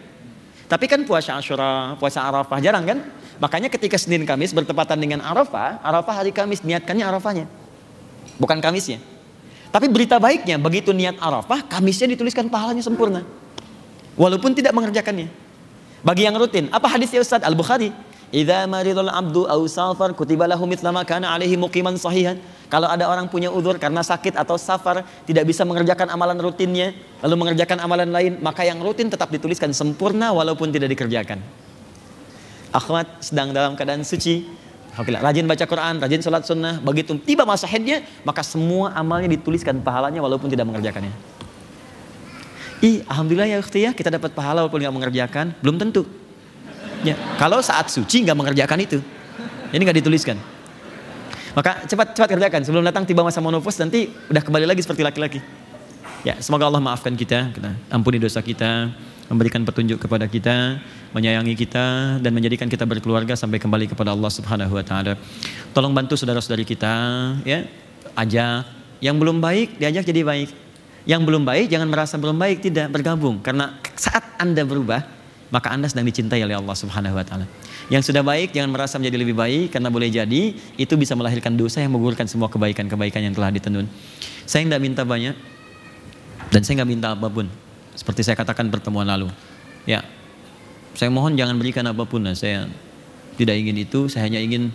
Tapi 0.66 0.86
kan 0.88 1.04
puasa 1.04 1.36
Asyura, 1.36 2.00
puasa 2.00 2.24
Arafah 2.24 2.60
jarang 2.64 2.88
kan? 2.88 3.00
Makanya 3.38 3.68
ketika 3.68 4.00
Senin 4.00 4.24
Kamis 4.24 4.56
bertepatan 4.56 4.96
dengan 4.96 5.20
Arafah, 5.20 5.84
Arafah 5.84 6.24
hari 6.24 6.32
Kamis 6.32 6.64
niatkannya 6.64 7.04
Arafahnya. 7.04 7.46
Bukan 8.40 8.64
Kamisnya. 8.64 9.04
Tapi 9.70 9.92
berita 9.92 10.16
baiknya 10.16 10.56
begitu 10.56 10.96
niat 10.96 11.20
Arafah, 11.20 11.68
Kamisnya 11.68 12.08
dituliskan 12.16 12.48
pahalanya 12.48 12.80
sempurna. 12.80 13.28
Walaupun 14.16 14.56
tidak 14.56 14.72
mengerjakannya. 14.72 15.28
Bagi 16.06 16.24
yang 16.24 16.38
rutin, 16.40 16.72
apa 16.72 16.88
hadisnya 16.88 17.20
Ustaz 17.20 17.44
Al-Bukhari? 17.44 17.92
Idza 18.36 18.68
maridul 18.68 19.08
abdu 19.08 19.48
aw 19.48 19.64
safar 19.64 20.12
kutiba 20.12 20.44
lahu 20.44 20.68
mithla 20.68 20.92
ma 20.92 21.08
kana 21.08 21.32
alaihi 21.32 21.56
muqiman 21.56 21.96
sahihan. 21.96 22.36
Kalau 22.68 22.92
ada 22.92 23.08
orang 23.08 23.32
punya 23.32 23.48
udur 23.48 23.80
karena 23.80 24.04
sakit 24.04 24.36
atau 24.36 24.60
safar, 24.60 25.08
tidak 25.24 25.48
bisa 25.48 25.64
mengerjakan 25.64 26.12
amalan 26.12 26.36
rutinnya, 26.44 26.92
lalu 27.24 27.36
mengerjakan 27.40 27.80
amalan 27.80 28.12
lain, 28.12 28.36
maka 28.44 28.68
yang 28.68 28.84
rutin 28.84 29.08
tetap 29.08 29.32
dituliskan 29.32 29.72
sempurna 29.72 30.36
walaupun 30.36 30.68
tidak 30.68 30.92
dikerjakan. 30.92 31.40
Akhwat 32.76 33.24
sedang 33.24 33.56
dalam 33.56 33.80
keadaan 33.80 34.04
suci, 34.04 34.52
rajin 35.00 35.48
baca 35.48 35.64
Quran, 35.64 36.04
rajin 36.04 36.20
sholat 36.20 36.44
sunnah, 36.44 36.84
begitu 36.84 37.16
tiba 37.24 37.48
masa 37.48 37.72
haidnya, 37.72 38.04
maka 38.28 38.44
semua 38.44 38.92
amalnya 39.00 39.32
dituliskan 39.32 39.80
pahalanya 39.80 40.20
walaupun 40.20 40.52
tidak 40.52 40.68
mengerjakannya. 40.68 41.16
Ih, 42.84 43.08
alhamdulillah 43.08 43.48
ya 43.48 43.64
ya, 43.64 43.96
kita 43.96 44.12
dapat 44.12 44.36
pahala 44.36 44.68
walaupun 44.68 44.84
nggak 44.84 44.96
mengerjakan, 45.00 45.56
belum 45.64 45.80
tentu. 45.80 46.25
Ya, 47.06 47.14
kalau 47.38 47.62
saat 47.62 47.86
suci 47.94 48.26
nggak 48.26 48.34
mengerjakan 48.34 48.82
itu, 48.82 48.98
ini 49.70 49.82
nggak 49.86 50.02
dituliskan. 50.02 50.42
Maka 51.54 51.86
cepat 51.86 52.18
cepat 52.18 52.30
kerjakan 52.36 52.62
sebelum 52.66 52.84
datang 52.84 53.06
tiba 53.06 53.22
masa 53.22 53.40
menopause 53.40 53.78
nanti 53.80 54.10
udah 54.28 54.42
kembali 54.42 54.66
lagi 54.66 54.82
seperti 54.82 55.06
laki-laki. 55.06 55.40
Ya, 56.26 56.36
semoga 56.42 56.66
Allah 56.66 56.82
maafkan 56.82 57.14
kita, 57.14 57.54
kita 57.54 57.78
ampuni 57.94 58.18
dosa 58.18 58.42
kita, 58.42 58.90
memberikan 59.30 59.62
petunjuk 59.62 60.02
kepada 60.02 60.26
kita, 60.26 60.82
menyayangi 61.14 61.54
kita 61.54 62.18
dan 62.20 62.32
menjadikan 62.34 62.66
kita 62.66 62.84
berkeluarga 62.90 63.38
sampai 63.38 63.62
kembali 63.62 63.86
kepada 63.94 64.12
Allah 64.18 64.34
Subhanahu 64.34 64.74
wa 64.74 64.82
taala. 64.82 65.16
Tolong 65.72 65.94
bantu 65.94 66.18
saudara-saudari 66.18 66.66
kita 66.66 66.94
ya, 67.46 67.70
ajak 68.18 68.66
yang 69.00 69.22
belum 69.22 69.38
baik 69.38 69.78
diajak 69.78 70.10
jadi 70.10 70.26
baik. 70.26 70.50
Yang 71.06 71.22
belum 71.22 71.46
baik 71.46 71.70
jangan 71.70 71.86
merasa 71.86 72.18
belum 72.18 72.34
baik, 72.42 72.66
tidak 72.66 72.90
bergabung 72.90 73.38
karena 73.46 73.78
saat 73.94 74.26
Anda 74.42 74.66
berubah 74.66 75.15
maka 75.54 75.70
Anda 75.74 75.86
sedang 75.86 76.10
dicintai 76.10 76.42
oleh 76.42 76.58
Allah 76.58 76.74
Subhanahu 76.74 77.16
wa 77.16 77.26
taala. 77.26 77.46
Yang 77.92 78.10
sudah 78.10 78.26
baik 78.26 78.54
jangan 78.54 78.74
merasa 78.74 78.98
menjadi 78.98 79.18
lebih 79.22 79.38
baik 79.38 79.78
karena 79.78 79.94
boleh 79.94 80.10
jadi 80.10 80.58
itu 80.58 80.94
bisa 80.98 81.14
melahirkan 81.14 81.54
dosa 81.54 81.86
yang 81.86 81.94
menggugurkan 81.94 82.26
semua 82.26 82.50
kebaikan-kebaikan 82.50 83.22
yang 83.22 83.34
telah 83.38 83.54
ditenun. 83.54 83.86
Saya 84.50 84.66
tidak 84.66 84.82
minta 84.82 85.06
banyak 85.06 85.38
dan 86.50 86.62
saya 86.66 86.82
nggak 86.82 86.90
minta 86.90 87.08
apa 87.14 87.28
pun. 87.30 87.46
Seperti 87.96 88.26
saya 88.26 88.36
katakan 88.36 88.68
pertemuan 88.74 89.08
lalu. 89.08 89.32
Ya, 89.86 90.04
saya 90.96 91.12
mohon 91.12 91.36
jangan 91.36 91.60
berikan 91.60 91.86
apa 91.86 92.04
pun. 92.08 92.24
Nah, 92.24 92.34
saya 92.34 92.68
tidak 93.36 93.56
ingin 93.60 93.76
itu. 93.84 94.08
Saya 94.08 94.28
hanya 94.28 94.40
ingin 94.40 94.72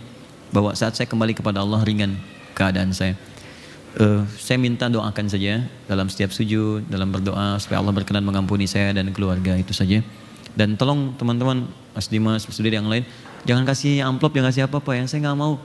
bahwa 0.53 0.73
saat 0.77 0.93
saya 0.93 1.09
kembali 1.09 1.33
kepada 1.33 1.65
Allah 1.65 1.81
ringan 1.81 2.15
keadaan 2.53 2.93
saya. 2.93 3.17
Uh, 3.91 4.23
saya 4.39 4.55
minta 4.55 4.87
doakan 4.87 5.27
saja 5.27 5.67
dalam 5.83 6.07
setiap 6.07 6.31
sujud, 6.31 6.87
dalam 6.87 7.11
berdoa 7.11 7.59
supaya 7.59 7.83
Allah 7.83 7.91
berkenan 7.91 8.23
mengampuni 8.23 8.63
saya 8.63 8.95
dan 8.95 9.11
keluarga 9.11 9.59
itu 9.59 9.75
saja. 9.75 9.99
Dan 10.55 10.75
tolong 10.75 11.15
teman-teman 11.15 11.67
Mas 11.95 12.07
Dimas, 12.11 12.43
Mas 12.43 12.55
Sudir 12.55 12.75
yang 12.75 12.87
lain, 12.87 13.07
jangan 13.47 13.63
kasih 13.63 14.03
amplop, 14.03 14.35
jangan 14.35 14.51
kasih 14.51 14.63
apa-apa 14.67 14.91
yang 14.99 15.07
saya 15.07 15.27
nggak 15.27 15.37
mau. 15.39 15.59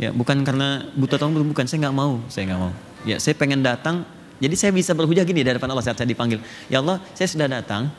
Ya 0.00 0.10
bukan 0.10 0.40
karena 0.42 0.88
buta 0.96 1.20
tolong 1.20 1.36
bukan, 1.46 1.66
saya 1.68 1.88
nggak 1.88 1.96
mau, 1.96 2.22
saya 2.30 2.48
nggak 2.50 2.60
mau. 2.60 2.72
Ya 3.02 3.18
saya 3.18 3.34
pengen 3.34 3.60
datang, 3.60 4.06
jadi 4.38 4.54
saya 4.58 4.70
bisa 4.74 4.94
berhujah 4.94 5.22
gini 5.26 5.42
di 5.42 5.50
hadapan 5.50 5.74
Allah 5.74 5.84
saat 5.84 5.98
saya 5.98 6.08
dipanggil. 6.08 6.42
Ya 6.70 6.82
Allah, 6.82 7.02
saya 7.14 7.28
sudah 7.30 7.46
datang, 7.50 7.90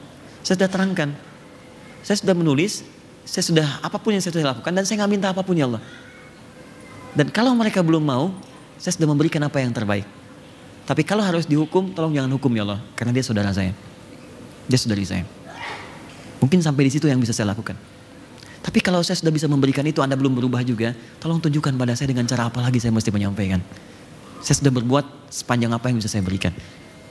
saya 0.44 0.60
sudah 0.60 0.70
terangkan, 0.72 1.16
saya 2.04 2.18
sudah 2.20 2.36
menulis, 2.36 2.84
saya 3.24 3.44
sudah 3.44 3.68
apa 3.80 3.96
pun 4.00 4.16
yang 4.16 4.24
saya 4.24 4.36
sudah 4.36 4.56
lakukan 4.56 4.72
dan 4.76 4.84
saya 4.84 5.04
nggak 5.04 5.12
minta 5.12 5.28
apa 5.32 5.44
pun 5.44 5.56
ya 5.56 5.68
Allah. 5.68 5.84
Dan 7.14 7.30
kalau 7.30 7.54
mereka 7.54 7.80
belum 7.86 8.04
mau, 8.04 8.34
saya 8.82 8.96
sudah 8.96 9.08
memberikan 9.08 9.40
apa 9.46 9.62
yang 9.62 9.72
terbaik. 9.72 10.04
Tapi 10.84 11.08
kalau 11.08 11.24
harus 11.24 11.48
dihukum, 11.48 11.96
tolong 11.96 12.12
jangan 12.12 12.32
hukum 12.36 12.52
ya 12.52 12.68
Allah, 12.68 12.80
karena 13.00 13.16
dia 13.16 13.24
saudara 13.24 13.56
saya, 13.56 13.72
dia 14.68 14.80
saudari 14.80 15.08
saya. 15.08 15.24
Mungkin 16.44 16.60
sampai 16.60 16.92
di 16.92 16.92
situ 16.92 17.08
yang 17.08 17.24
bisa 17.24 17.32
saya 17.32 17.56
lakukan. 17.56 17.80
Tapi 18.60 18.80
kalau 18.84 19.00
saya 19.00 19.16
sudah 19.16 19.32
bisa 19.32 19.48
memberikan 19.48 19.88
itu, 19.88 20.04
Anda 20.04 20.20
belum 20.20 20.36
berubah 20.36 20.60
juga, 20.68 20.92
tolong 21.24 21.40
tunjukkan 21.40 21.72
pada 21.80 21.96
saya 21.96 22.12
dengan 22.12 22.28
cara 22.28 22.52
apa 22.52 22.60
lagi 22.60 22.84
saya 22.84 22.92
mesti 22.92 23.16
menyampaikan. 23.16 23.64
Saya 24.44 24.60
sudah 24.60 24.76
berbuat 24.76 25.32
sepanjang 25.32 25.72
apa 25.72 25.88
yang 25.88 26.04
bisa 26.04 26.12
saya 26.12 26.20
berikan. 26.20 26.52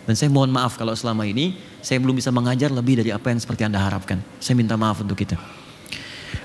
Dan 0.04 0.12
saya 0.20 0.28
mohon 0.28 0.52
maaf 0.52 0.76
kalau 0.76 0.92
selama 0.92 1.24
ini 1.24 1.56
saya 1.80 1.96
belum 1.96 2.20
bisa 2.20 2.28
mengajar 2.28 2.68
lebih 2.68 3.00
dari 3.00 3.08
apa 3.08 3.32
yang 3.32 3.40
seperti 3.40 3.64
Anda 3.64 3.80
harapkan. 3.80 4.20
Saya 4.36 4.52
minta 4.52 4.76
maaf 4.76 5.00
untuk 5.00 5.16
kita. 5.16 5.40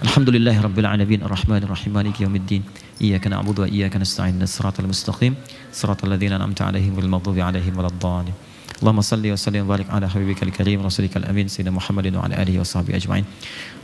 Alhamdulillah 0.08 0.56
Rabbil 0.56 0.88
Alamin 0.88 1.26
Ar-Rahman 1.26 1.64
Ar-Rahim 1.66 1.90
Maliki 1.90 2.22
Yawmiddin 2.22 2.62
Iyaka 3.02 3.34
na'budu 3.34 3.66
wa 3.66 3.68
iyaka 3.72 3.98
nasta'in 3.98 4.38
Siratal 4.46 4.86
mustaqim 4.86 5.34
Siratal 5.74 6.14
ladzina 6.14 6.38
an'amta 6.38 6.70
'alaihim 6.70 6.94
wal 6.94 7.10
maghdubi 7.18 7.42
'alaihim 7.42 7.74
waladdallin 7.74 8.36
Allahumma 8.78 9.02
salli 9.02 9.34
wa 9.34 9.38
salli 9.42 9.58
wa 9.58 9.74
barik 9.74 9.90
ala 9.90 10.06
habibikal 10.06 10.54
karim 10.54 10.86
rasulika 10.86 11.18
al-amin 11.18 11.50
sayyidina 11.50 11.74
Muhammadin 11.74 12.14
wa 12.14 12.30
ala 12.30 12.38
alihi 12.38 12.62
wa 12.62 12.68
sahbihi 12.68 12.94
ajma'in. 12.94 13.26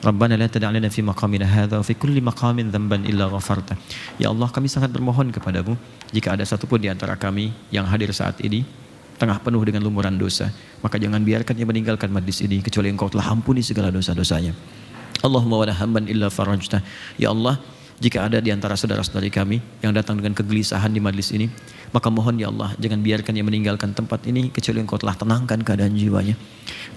Rabbana 0.05 0.37
la 0.37 0.45
tada'lana 0.45 0.85
fi 0.93 1.01
maqamina 1.01 1.49
hadha 1.49 1.81
wa 1.81 1.85
fi 1.87 1.97
kulli 1.97 2.21
maqamin 2.21 2.69
illa 3.09 3.25
ghafarta. 3.25 3.73
Ya 4.21 4.29
Allah 4.29 4.45
kami 4.53 4.69
sangat 4.69 4.93
bermohon 4.93 5.33
kepadamu 5.33 5.73
jika 6.13 6.37
ada 6.37 6.45
satupun 6.45 6.77
di 6.77 6.93
antara 6.93 7.17
kami 7.17 7.49
yang 7.73 7.89
hadir 7.89 8.13
saat 8.13 8.37
ini 8.45 8.69
tengah 9.17 9.41
penuh 9.41 9.65
dengan 9.65 9.81
lumuran 9.81 10.13
dosa. 10.13 10.53
Maka 10.85 11.01
jangan 11.01 11.25
biarkan 11.25 11.57
ia 11.57 11.65
meninggalkan 11.65 12.13
majlis 12.13 12.45
ini 12.45 12.61
kecuali 12.61 12.93
engkau 12.93 13.09
telah 13.09 13.33
ampuni 13.33 13.65
segala 13.65 13.89
dosa-dosanya. 13.89 14.53
Allahumma 15.25 15.65
wa 15.65 15.73
hamban 15.73 16.05
illa 16.05 16.29
farajta. 16.29 16.85
Ya 17.17 17.33
Allah, 17.33 17.57
jika 17.97 18.29
ada 18.29 18.37
di 18.43 18.51
antara 18.51 18.75
saudara-saudari 18.75 19.31
kami 19.31 19.57
yang 19.79 19.95
datang 19.95 20.21
dengan 20.21 20.37
kegelisahan 20.37 20.91
di 20.91 20.99
majlis 20.99 21.31
ini, 21.31 21.47
maka 21.93 22.09
mohon 22.09 22.41
ya 22.41 22.49
Allah, 22.49 22.73
jangan 22.81 23.05
biarkan 23.05 23.37
dia 23.37 23.45
meninggalkan 23.45 23.93
tempat 23.93 24.25
ini 24.25 24.49
kecuali 24.49 24.81
engkau 24.81 24.97
telah 24.97 25.13
tenangkan 25.13 25.61
keadaan 25.61 25.93
jiwanya. 25.93 26.33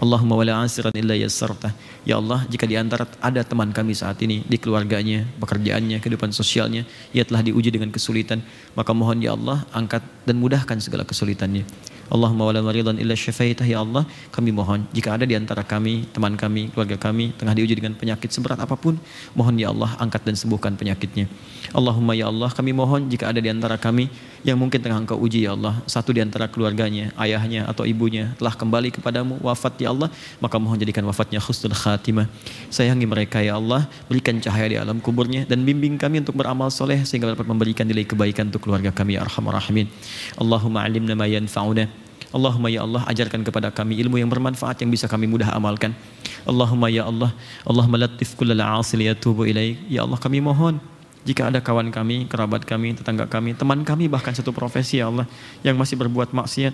Allahumma 0.01 0.41
wala 0.41 0.65
asiran 0.65 0.97
illa 0.97 1.13
yassarta. 1.13 1.77
Ya 2.09 2.17
Allah, 2.17 2.49
jika 2.49 2.65
di 2.65 2.81
antara 2.81 3.05
ada 3.21 3.45
teman 3.45 3.77
kami 3.77 3.93
saat 3.93 4.17
ini 4.25 4.41
di 4.49 4.57
keluarganya, 4.57 5.29
pekerjaannya, 5.37 6.01
kehidupan 6.01 6.33
sosialnya, 6.33 6.89
ia 7.13 7.29
telah 7.29 7.45
diuji 7.45 7.69
dengan 7.69 7.93
kesulitan, 7.93 8.41
maka 8.73 8.97
mohon 8.97 9.21
ya 9.21 9.37
Allah, 9.37 9.69
angkat 9.77 10.01
dan 10.25 10.41
mudahkan 10.41 10.81
segala 10.81 11.05
kesulitannya. 11.05 11.69
Allahumma 12.07 12.47
wala 12.49 12.61
maridan 12.63 12.97
illa 13.03 13.19
syafaitah 13.19 13.67
ya 13.67 13.83
Allah. 13.83 14.07
Kami 14.31 14.51
mohon 14.55 14.87
jika 14.95 15.19
ada 15.19 15.27
di 15.27 15.35
antara 15.35 15.67
kami 15.67 16.07
teman 16.15 16.39
kami 16.39 16.71
keluarga 16.71 16.97
kami 16.97 17.35
tengah 17.35 17.55
diuji 17.59 17.75
dengan 17.75 17.99
penyakit 17.99 18.31
seberat 18.31 18.59
apa 18.63 18.79
pun 18.79 18.95
mohon 19.35 19.55
ya 19.59 19.75
Allah 19.75 19.99
angkat 19.99 20.23
dan 20.23 20.39
sembuhkan 20.39 20.79
penyakitnya. 20.79 21.27
Allahumma 21.75 22.15
ya 22.15 22.31
Allah 22.31 22.51
kami 22.55 22.71
mohon 22.71 23.11
jika 23.11 23.31
ada 23.35 23.43
di 23.43 23.51
antara 23.51 23.75
kami 23.75 24.07
yang 24.47 24.55
mungkin 24.55 24.79
tengah 24.79 25.03
engkau 25.03 25.19
uji 25.19 25.43
ya 25.43 25.59
Allah 25.59 25.75
satu 25.91 26.15
di 26.15 26.23
antara 26.23 26.47
keluarganya 26.47 27.11
ayahnya 27.19 27.67
atau 27.67 27.83
ibunya 27.83 28.31
telah 28.39 28.55
kembali 28.55 28.95
kepadamu 28.95 29.43
wafat 29.43 29.75
ya 29.83 29.91
Allah 29.91 30.07
maka 30.39 30.57
mohon 30.63 30.79
jadikan 30.79 31.03
wafatnya 31.11 31.43
khusnul 31.43 31.75
khatimah. 31.75 32.31
Sayangi 32.71 33.07
mereka 33.09 33.43
ya 33.43 33.59
Allah 33.59 33.91
berikan 34.07 34.39
cahaya 34.39 34.67
di 34.71 34.77
alam 34.79 35.03
kuburnya 35.03 35.43
dan 35.51 35.67
bimbing 35.67 35.99
kami 35.99 36.23
untuk 36.23 36.39
beramal 36.39 36.71
soleh 36.71 37.03
sehingga 37.03 37.35
dapat 37.35 37.51
memberikan 37.51 37.83
nilai 37.83 38.07
kebaikan 38.07 38.47
untuk 38.55 38.63
keluarga 38.71 38.95
kami 38.95 39.19
ya 39.19 39.27
arhamar 39.27 39.59
rahimin. 39.59 39.91
Allahumma 40.39 40.87
alimna 40.87 41.19
ma 41.19 41.27
yanfa'una 41.27 41.96
Allahumma 42.37 42.69
ya 42.69 42.85
Allah 42.85 43.01
ajarkan 43.09 43.41
kepada 43.41 43.73
kami 43.73 43.97
ilmu 44.05 44.21
yang 44.21 44.29
bermanfaat 44.29 44.85
yang 44.85 44.93
bisa 44.93 45.09
kami 45.09 45.25
mudah 45.25 45.57
amalkan. 45.57 45.97
Allahumma 46.45 46.93
ya 46.93 47.09
Allah, 47.09 47.33
Allahumma 47.65 48.05
latif 48.05 48.37
kullal 48.37 48.61
asil 48.61 49.01
yatubu 49.01 49.49
ilaik. 49.49 49.81
Ya 49.89 50.05
Allah 50.05 50.21
kami 50.21 50.45
mohon 50.45 50.77
jika 51.25 51.49
ada 51.49 51.59
kawan 51.59 51.89
kami, 51.91 52.29
kerabat 52.31 52.63
kami, 52.63 52.95
tetangga 52.95 53.27
kami, 53.27 53.57
teman 53.57 53.83
kami 53.83 54.07
bahkan 54.07 54.31
satu 54.31 54.55
profesi 54.55 55.03
ya 55.03 55.11
Allah 55.11 55.27
yang 55.67 55.75
masih 55.75 55.99
berbuat 55.99 56.31
maksiat, 56.31 56.71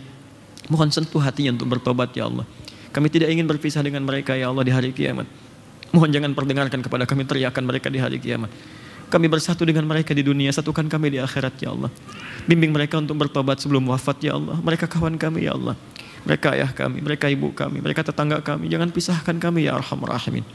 mohon 0.68 0.92
sentuh 0.92 1.22
hatinya 1.22 1.56
untuk 1.56 1.72
bertobat 1.78 2.12
ya 2.12 2.28
Allah. 2.28 2.44
Kami 2.92 3.08
tidak 3.08 3.32
ingin 3.32 3.48
berpisah 3.48 3.80
dengan 3.80 4.04
mereka 4.04 4.36
ya 4.36 4.52
Allah 4.52 4.66
di 4.66 4.72
hari 4.74 4.92
kiamat. 4.92 5.24
Mohon 5.96 6.10
jangan 6.12 6.32
perdengarkan 6.36 6.80
kepada 6.84 7.08
kami 7.08 7.24
teriakan 7.24 7.64
mereka 7.64 7.88
di 7.88 7.96
hari 7.96 8.20
kiamat. 8.20 8.52
Kami 9.12 9.28
bersatu 9.28 9.68
dengan 9.68 9.84
mereka 9.84 10.16
di 10.16 10.24
dunia, 10.24 10.48
satukan 10.48 10.88
kami 10.88 11.12
di 11.12 11.18
akhirat 11.20 11.60
ya 11.60 11.76
Allah. 11.76 11.92
Bimbing 12.48 12.72
mereka 12.72 12.96
untuk 12.96 13.20
bertobat 13.20 13.60
sebelum 13.60 13.84
wafat 13.92 14.24
ya 14.24 14.40
Allah. 14.40 14.56
Mereka 14.56 14.88
kawan 14.88 15.20
kami 15.20 15.44
ya 15.44 15.52
Allah. 15.52 15.76
Mereka 16.24 16.56
ayah 16.56 16.70
kami, 16.72 17.04
mereka 17.04 17.28
ibu 17.28 17.52
kami, 17.52 17.84
mereka 17.84 18.06
tetangga 18.06 18.40
kami. 18.40 18.72
Jangan 18.72 18.88
pisahkan 18.88 19.36
kami 19.36 19.68
ya 19.68 19.76
Arhamar 19.76 20.16
Rahimin. 20.16 20.46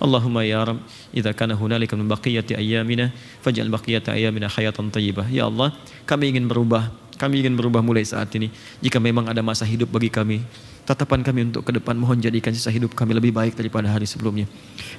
Allahumma 0.00 0.40
ya 0.40 0.64
Rabb, 0.64 0.80
idza 1.12 1.36
kana 1.36 1.52
hunalika 1.52 2.00
min 2.00 2.08
baqiyati 2.08 2.56
ayyamina 2.56 3.12
faj'al 3.44 3.68
baqiyata 3.68 4.16
ayyamina 4.16 4.48
hayatan 4.48 4.88
thayyibah. 4.88 5.28
Ya 5.28 5.50
Allah, 5.50 5.76
kami 6.08 6.32
ingin 6.32 6.48
berubah. 6.48 6.88
Kami 7.18 7.42
ingin 7.44 7.58
berubah 7.58 7.82
mulai 7.82 8.06
saat 8.06 8.30
ini. 8.38 8.48
Jika 8.78 9.02
memang 9.02 9.26
ada 9.26 9.42
masa 9.42 9.66
hidup 9.66 9.90
bagi 9.90 10.06
kami, 10.06 10.38
tatapan 10.86 11.20
kami 11.20 11.50
untuk 11.50 11.66
ke 11.66 11.74
depan 11.74 11.98
mohon 11.98 12.16
jadikan 12.22 12.54
sisa 12.54 12.72
hidup 12.72 12.94
kami 12.94 13.12
lebih 13.12 13.34
baik 13.34 13.58
daripada 13.58 13.90
hari 13.90 14.06
sebelumnya 14.08 14.46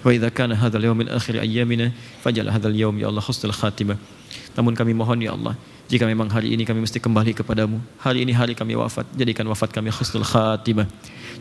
Wa 0.05 0.11
idza 0.13 0.31
kana 0.31 0.55
hadzal 0.55 0.85
yawmil 0.85 1.11
akhir 1.11 1.41
ayyamina 1.41 1.93
faj'al 2.25 2.51
hadzal 2.51 2.75
yawm 2.75 2.97
ya 2.99 3.09
Allah 3.09 3.23
husnul 3.23 3.53
khatimah. 3.53 3.97
Namun 4.55 4.75
kami 4.75 4.95
mohon 4.95 5.19
ya 5.21 5.35
Allah, 5.35 5.59
jika 5.91 6.07
memang 6.07 6.31
hari 6.31 6.55
ini 6.55 6.65
kami 6.65 6.81
mesti 6.81 7.03
kembali 7.03 7.35
kepadamu, 7.35 7.83
hari 7.99 8.23
ini 8.23 8.33
hari 8.33 8.55
kami 8.55 8.79
wafat, 8.79 9.05
jadikan 9.19 9.45
wafat 9.51 9.75
kami 9.75 9.91
husnul 9.91 10.25
khatimah. 10.25 10.87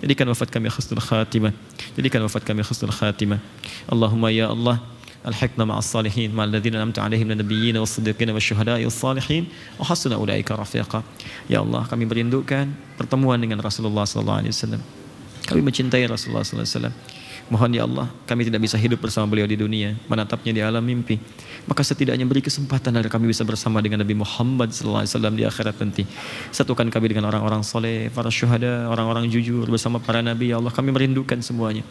Jadikan 0.02 0.28
wafat 0.28 0.50
kami 0.50 0.68
husnul 0.68 1.00
khatimah. 1.00 1.54
Jadikan 1.96 2.20
wafat 2.26 2.44
kami 2.44 2.66
husnul 2.66 2.92
khatimah. 2.92 3.40
Allahumma 3.88 4.34
ya 4.34 4.50
Allah, 4.50 4.82
الحقنا 5.24 5.66
مع 5.66 5.78
الصالحين 5.78 6.36
مع 6.36 6.44
الذين 6.44 6.76
أنعمت 6.76 7.00
عليهم 7.00 7.28
من 7.28 7.32
النبيين 7.32 7.78
والصديقين 7.78 8.30
والشهداء 8.30 8.84
والصالحين 8.84 9.44
وحسن 9.80 10.12
أولئك 10.12 10.52
رفيقا 10.52 11.04
Ya 11.48 11.60
Allah 11.64 11.88
kami 11.88 12.04
merindukan 12.04 12.72
pertemuan 13.00 13.40
dengan 13.40 13.60
Rasulullah 13.64 14.04
sallallahu 14.04 14.40
alaihi 14.44 14.52
wasallam. 14.52 14.82
Kami 15.48 15.60
mencintai 15.64 16.08
Rasulullah 16.12 16.44
sallallahu 16.44 16.68
alaihi 16.68 16.76
wasallam. 16.76 16.96
Mohon 17.49 17.71
ya 17.73 17.83
Allah, 17.89 18.07
kami 18.29 18.45
tidak 18.45 18.61
bisa 18.61 18.77
hidup 18.77 19.01
bersama 19.01 19.25
beliau 19.25 19.49
di 19.49 19.57
dunia, 19.57 19.97
menatapnya 20.05 20.53
di 20.53 20.61
alam 20.61 20.85
mimpi. 20.85 21.17
Maka 21.65 21.81
setidaknya 21.81 22.29
beri 22.29 22.45
kesempatan 22.45 22.93
agar 22.93 23.09
kami 23.09 23.25
bisa 23.33 23.41
bersama 23.41 23.81
dengan 23.81 24.05
Nabi 24.05 24.13
Muhammad 24.21 24.69
wasallam 24.69 25.33
di 25.33 25.49
akhirat 25.49 25.81
nanti. 25.81 26.05
Satukan 26.53 26.93
kami 26.93 27.09
dengan 27.09 27.33
orang-orang 27.33 27.65
soleh, 27.65 28.13
para 28.13 28.29
syuhada, 28.29 28.93
orang-orang 28.93 29.33
jujur 29.33 29.65
bersama 29.65 29.97
para 29.97 30.21
nabi. 30.21 30.53
Ya 30.53 30.61
Allah, 30.61 30.69
kami 30.69 30.93
merindukan 30.93 31.41
semuanya. 31.41 31.89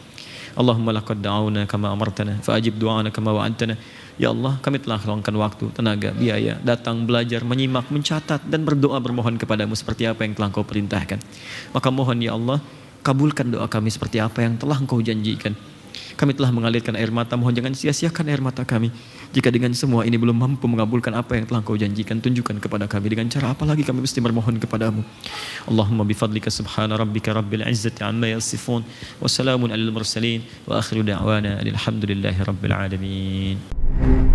Allahumma 0.54 0.94
laqad 0.94 1.22
da'awna 1.22 1.70
kama 1.70 1.90
amartana 1.90 2.38
fa'ajib 2.42 2.78
du'ana 2.78 3.10
kama 3.10 3.34
wa'antana. 3.34 3.74
Ya 4.18 4.34
Allah, 4.34 4.58
kami 4.58 4.82
telah 4.82 4.98
luangkan 4.98 5.30
waktu, 5.38 5.70
tenaga, 5.74 6.10
biaya, 6.10 6.58
datang 6.58 7.06
belajar, 7.06 7.46
menyimak, 7.46 7.86
mencatat 7.86 8.42
dan 8.50 8.66
berdoa 8.66 8.98
bermohon 8.98 9.38
kepadamu 9.38 9.78
seperti 9.78 10.10
apa 10.10 10.26
yang 10.26 10.34
telah 10.34 10.50
Engkau 10.50 10.66
perintahkan. 10.66 11.22
Maka 11.70 11.88
mohon 11.94 12.18
ya 12.18 12.34
Allah, 12.34 12.58
kabulkan 13.02 13.48
doa 13.50 13.66
kami 13.70 13.88
seperti 13.88 14.18
apa 14.22 14.44
yang 14.44 14.58
telah 14.60 14.78
Engkau 14.78 15.00
janjikan. 15.02 15.56
Kami 16.18 16.34
telah 16.34 16.50
mengalirkan 16.50 16.98
air 16.98 17.14
mata, 17.14 17.38
mohon 17.38 17.54
jangan 17.54 17.78
sia-siakan 17.78 18.26
air 18.26 18.42
mata 18.42 18.66
kami. 18.66 18.90
Jika 19.30 19.54
dengan 19.54 19.70
semua 19.70 20.02
ini 20.02 20.18
belum 20.18 20.34
mampu 20.34 20.66
mengabulkan 20.66 21.14
apa 21.14 21.38
yang 21.38 21.46
telah 21.46 21.62
Engkau 21.62 21.78
janjikan, 21.78 22.18
tunjukkan 22.18 22.58
kepada 22.58 22.90
kami 22.90 23.14
dengan 23.14 23.30
cara 23.30 23.54
apa 23.54 23.62
lagi 23.62 23.86
kami 23.86 24.02
mesti 24.02 24.18
bermohon 24.18 24.58
kepadamu. 24.58 25.06
Allahumma 25.70 26.02
bifadlika 26.02 26.50
subhana 26.50 26.98
rabbika 26.98 27.30
rabbil 27.30 27.62
izzati 27.70 28.02
amma 28.02 28.34
yasifun 28.34 28.82
wa 29.22 29.30
salamun 29.30 29.70
alal 29.70 29.94
mursalin 29.94 30.42
wa 30.66 30.82
akhiru 30.82 31.06
da'wana 31.06 31.62
alhamdulillahi 31.62 32.40
rabbil 32.42 32.74
alamin. 32.74 34.27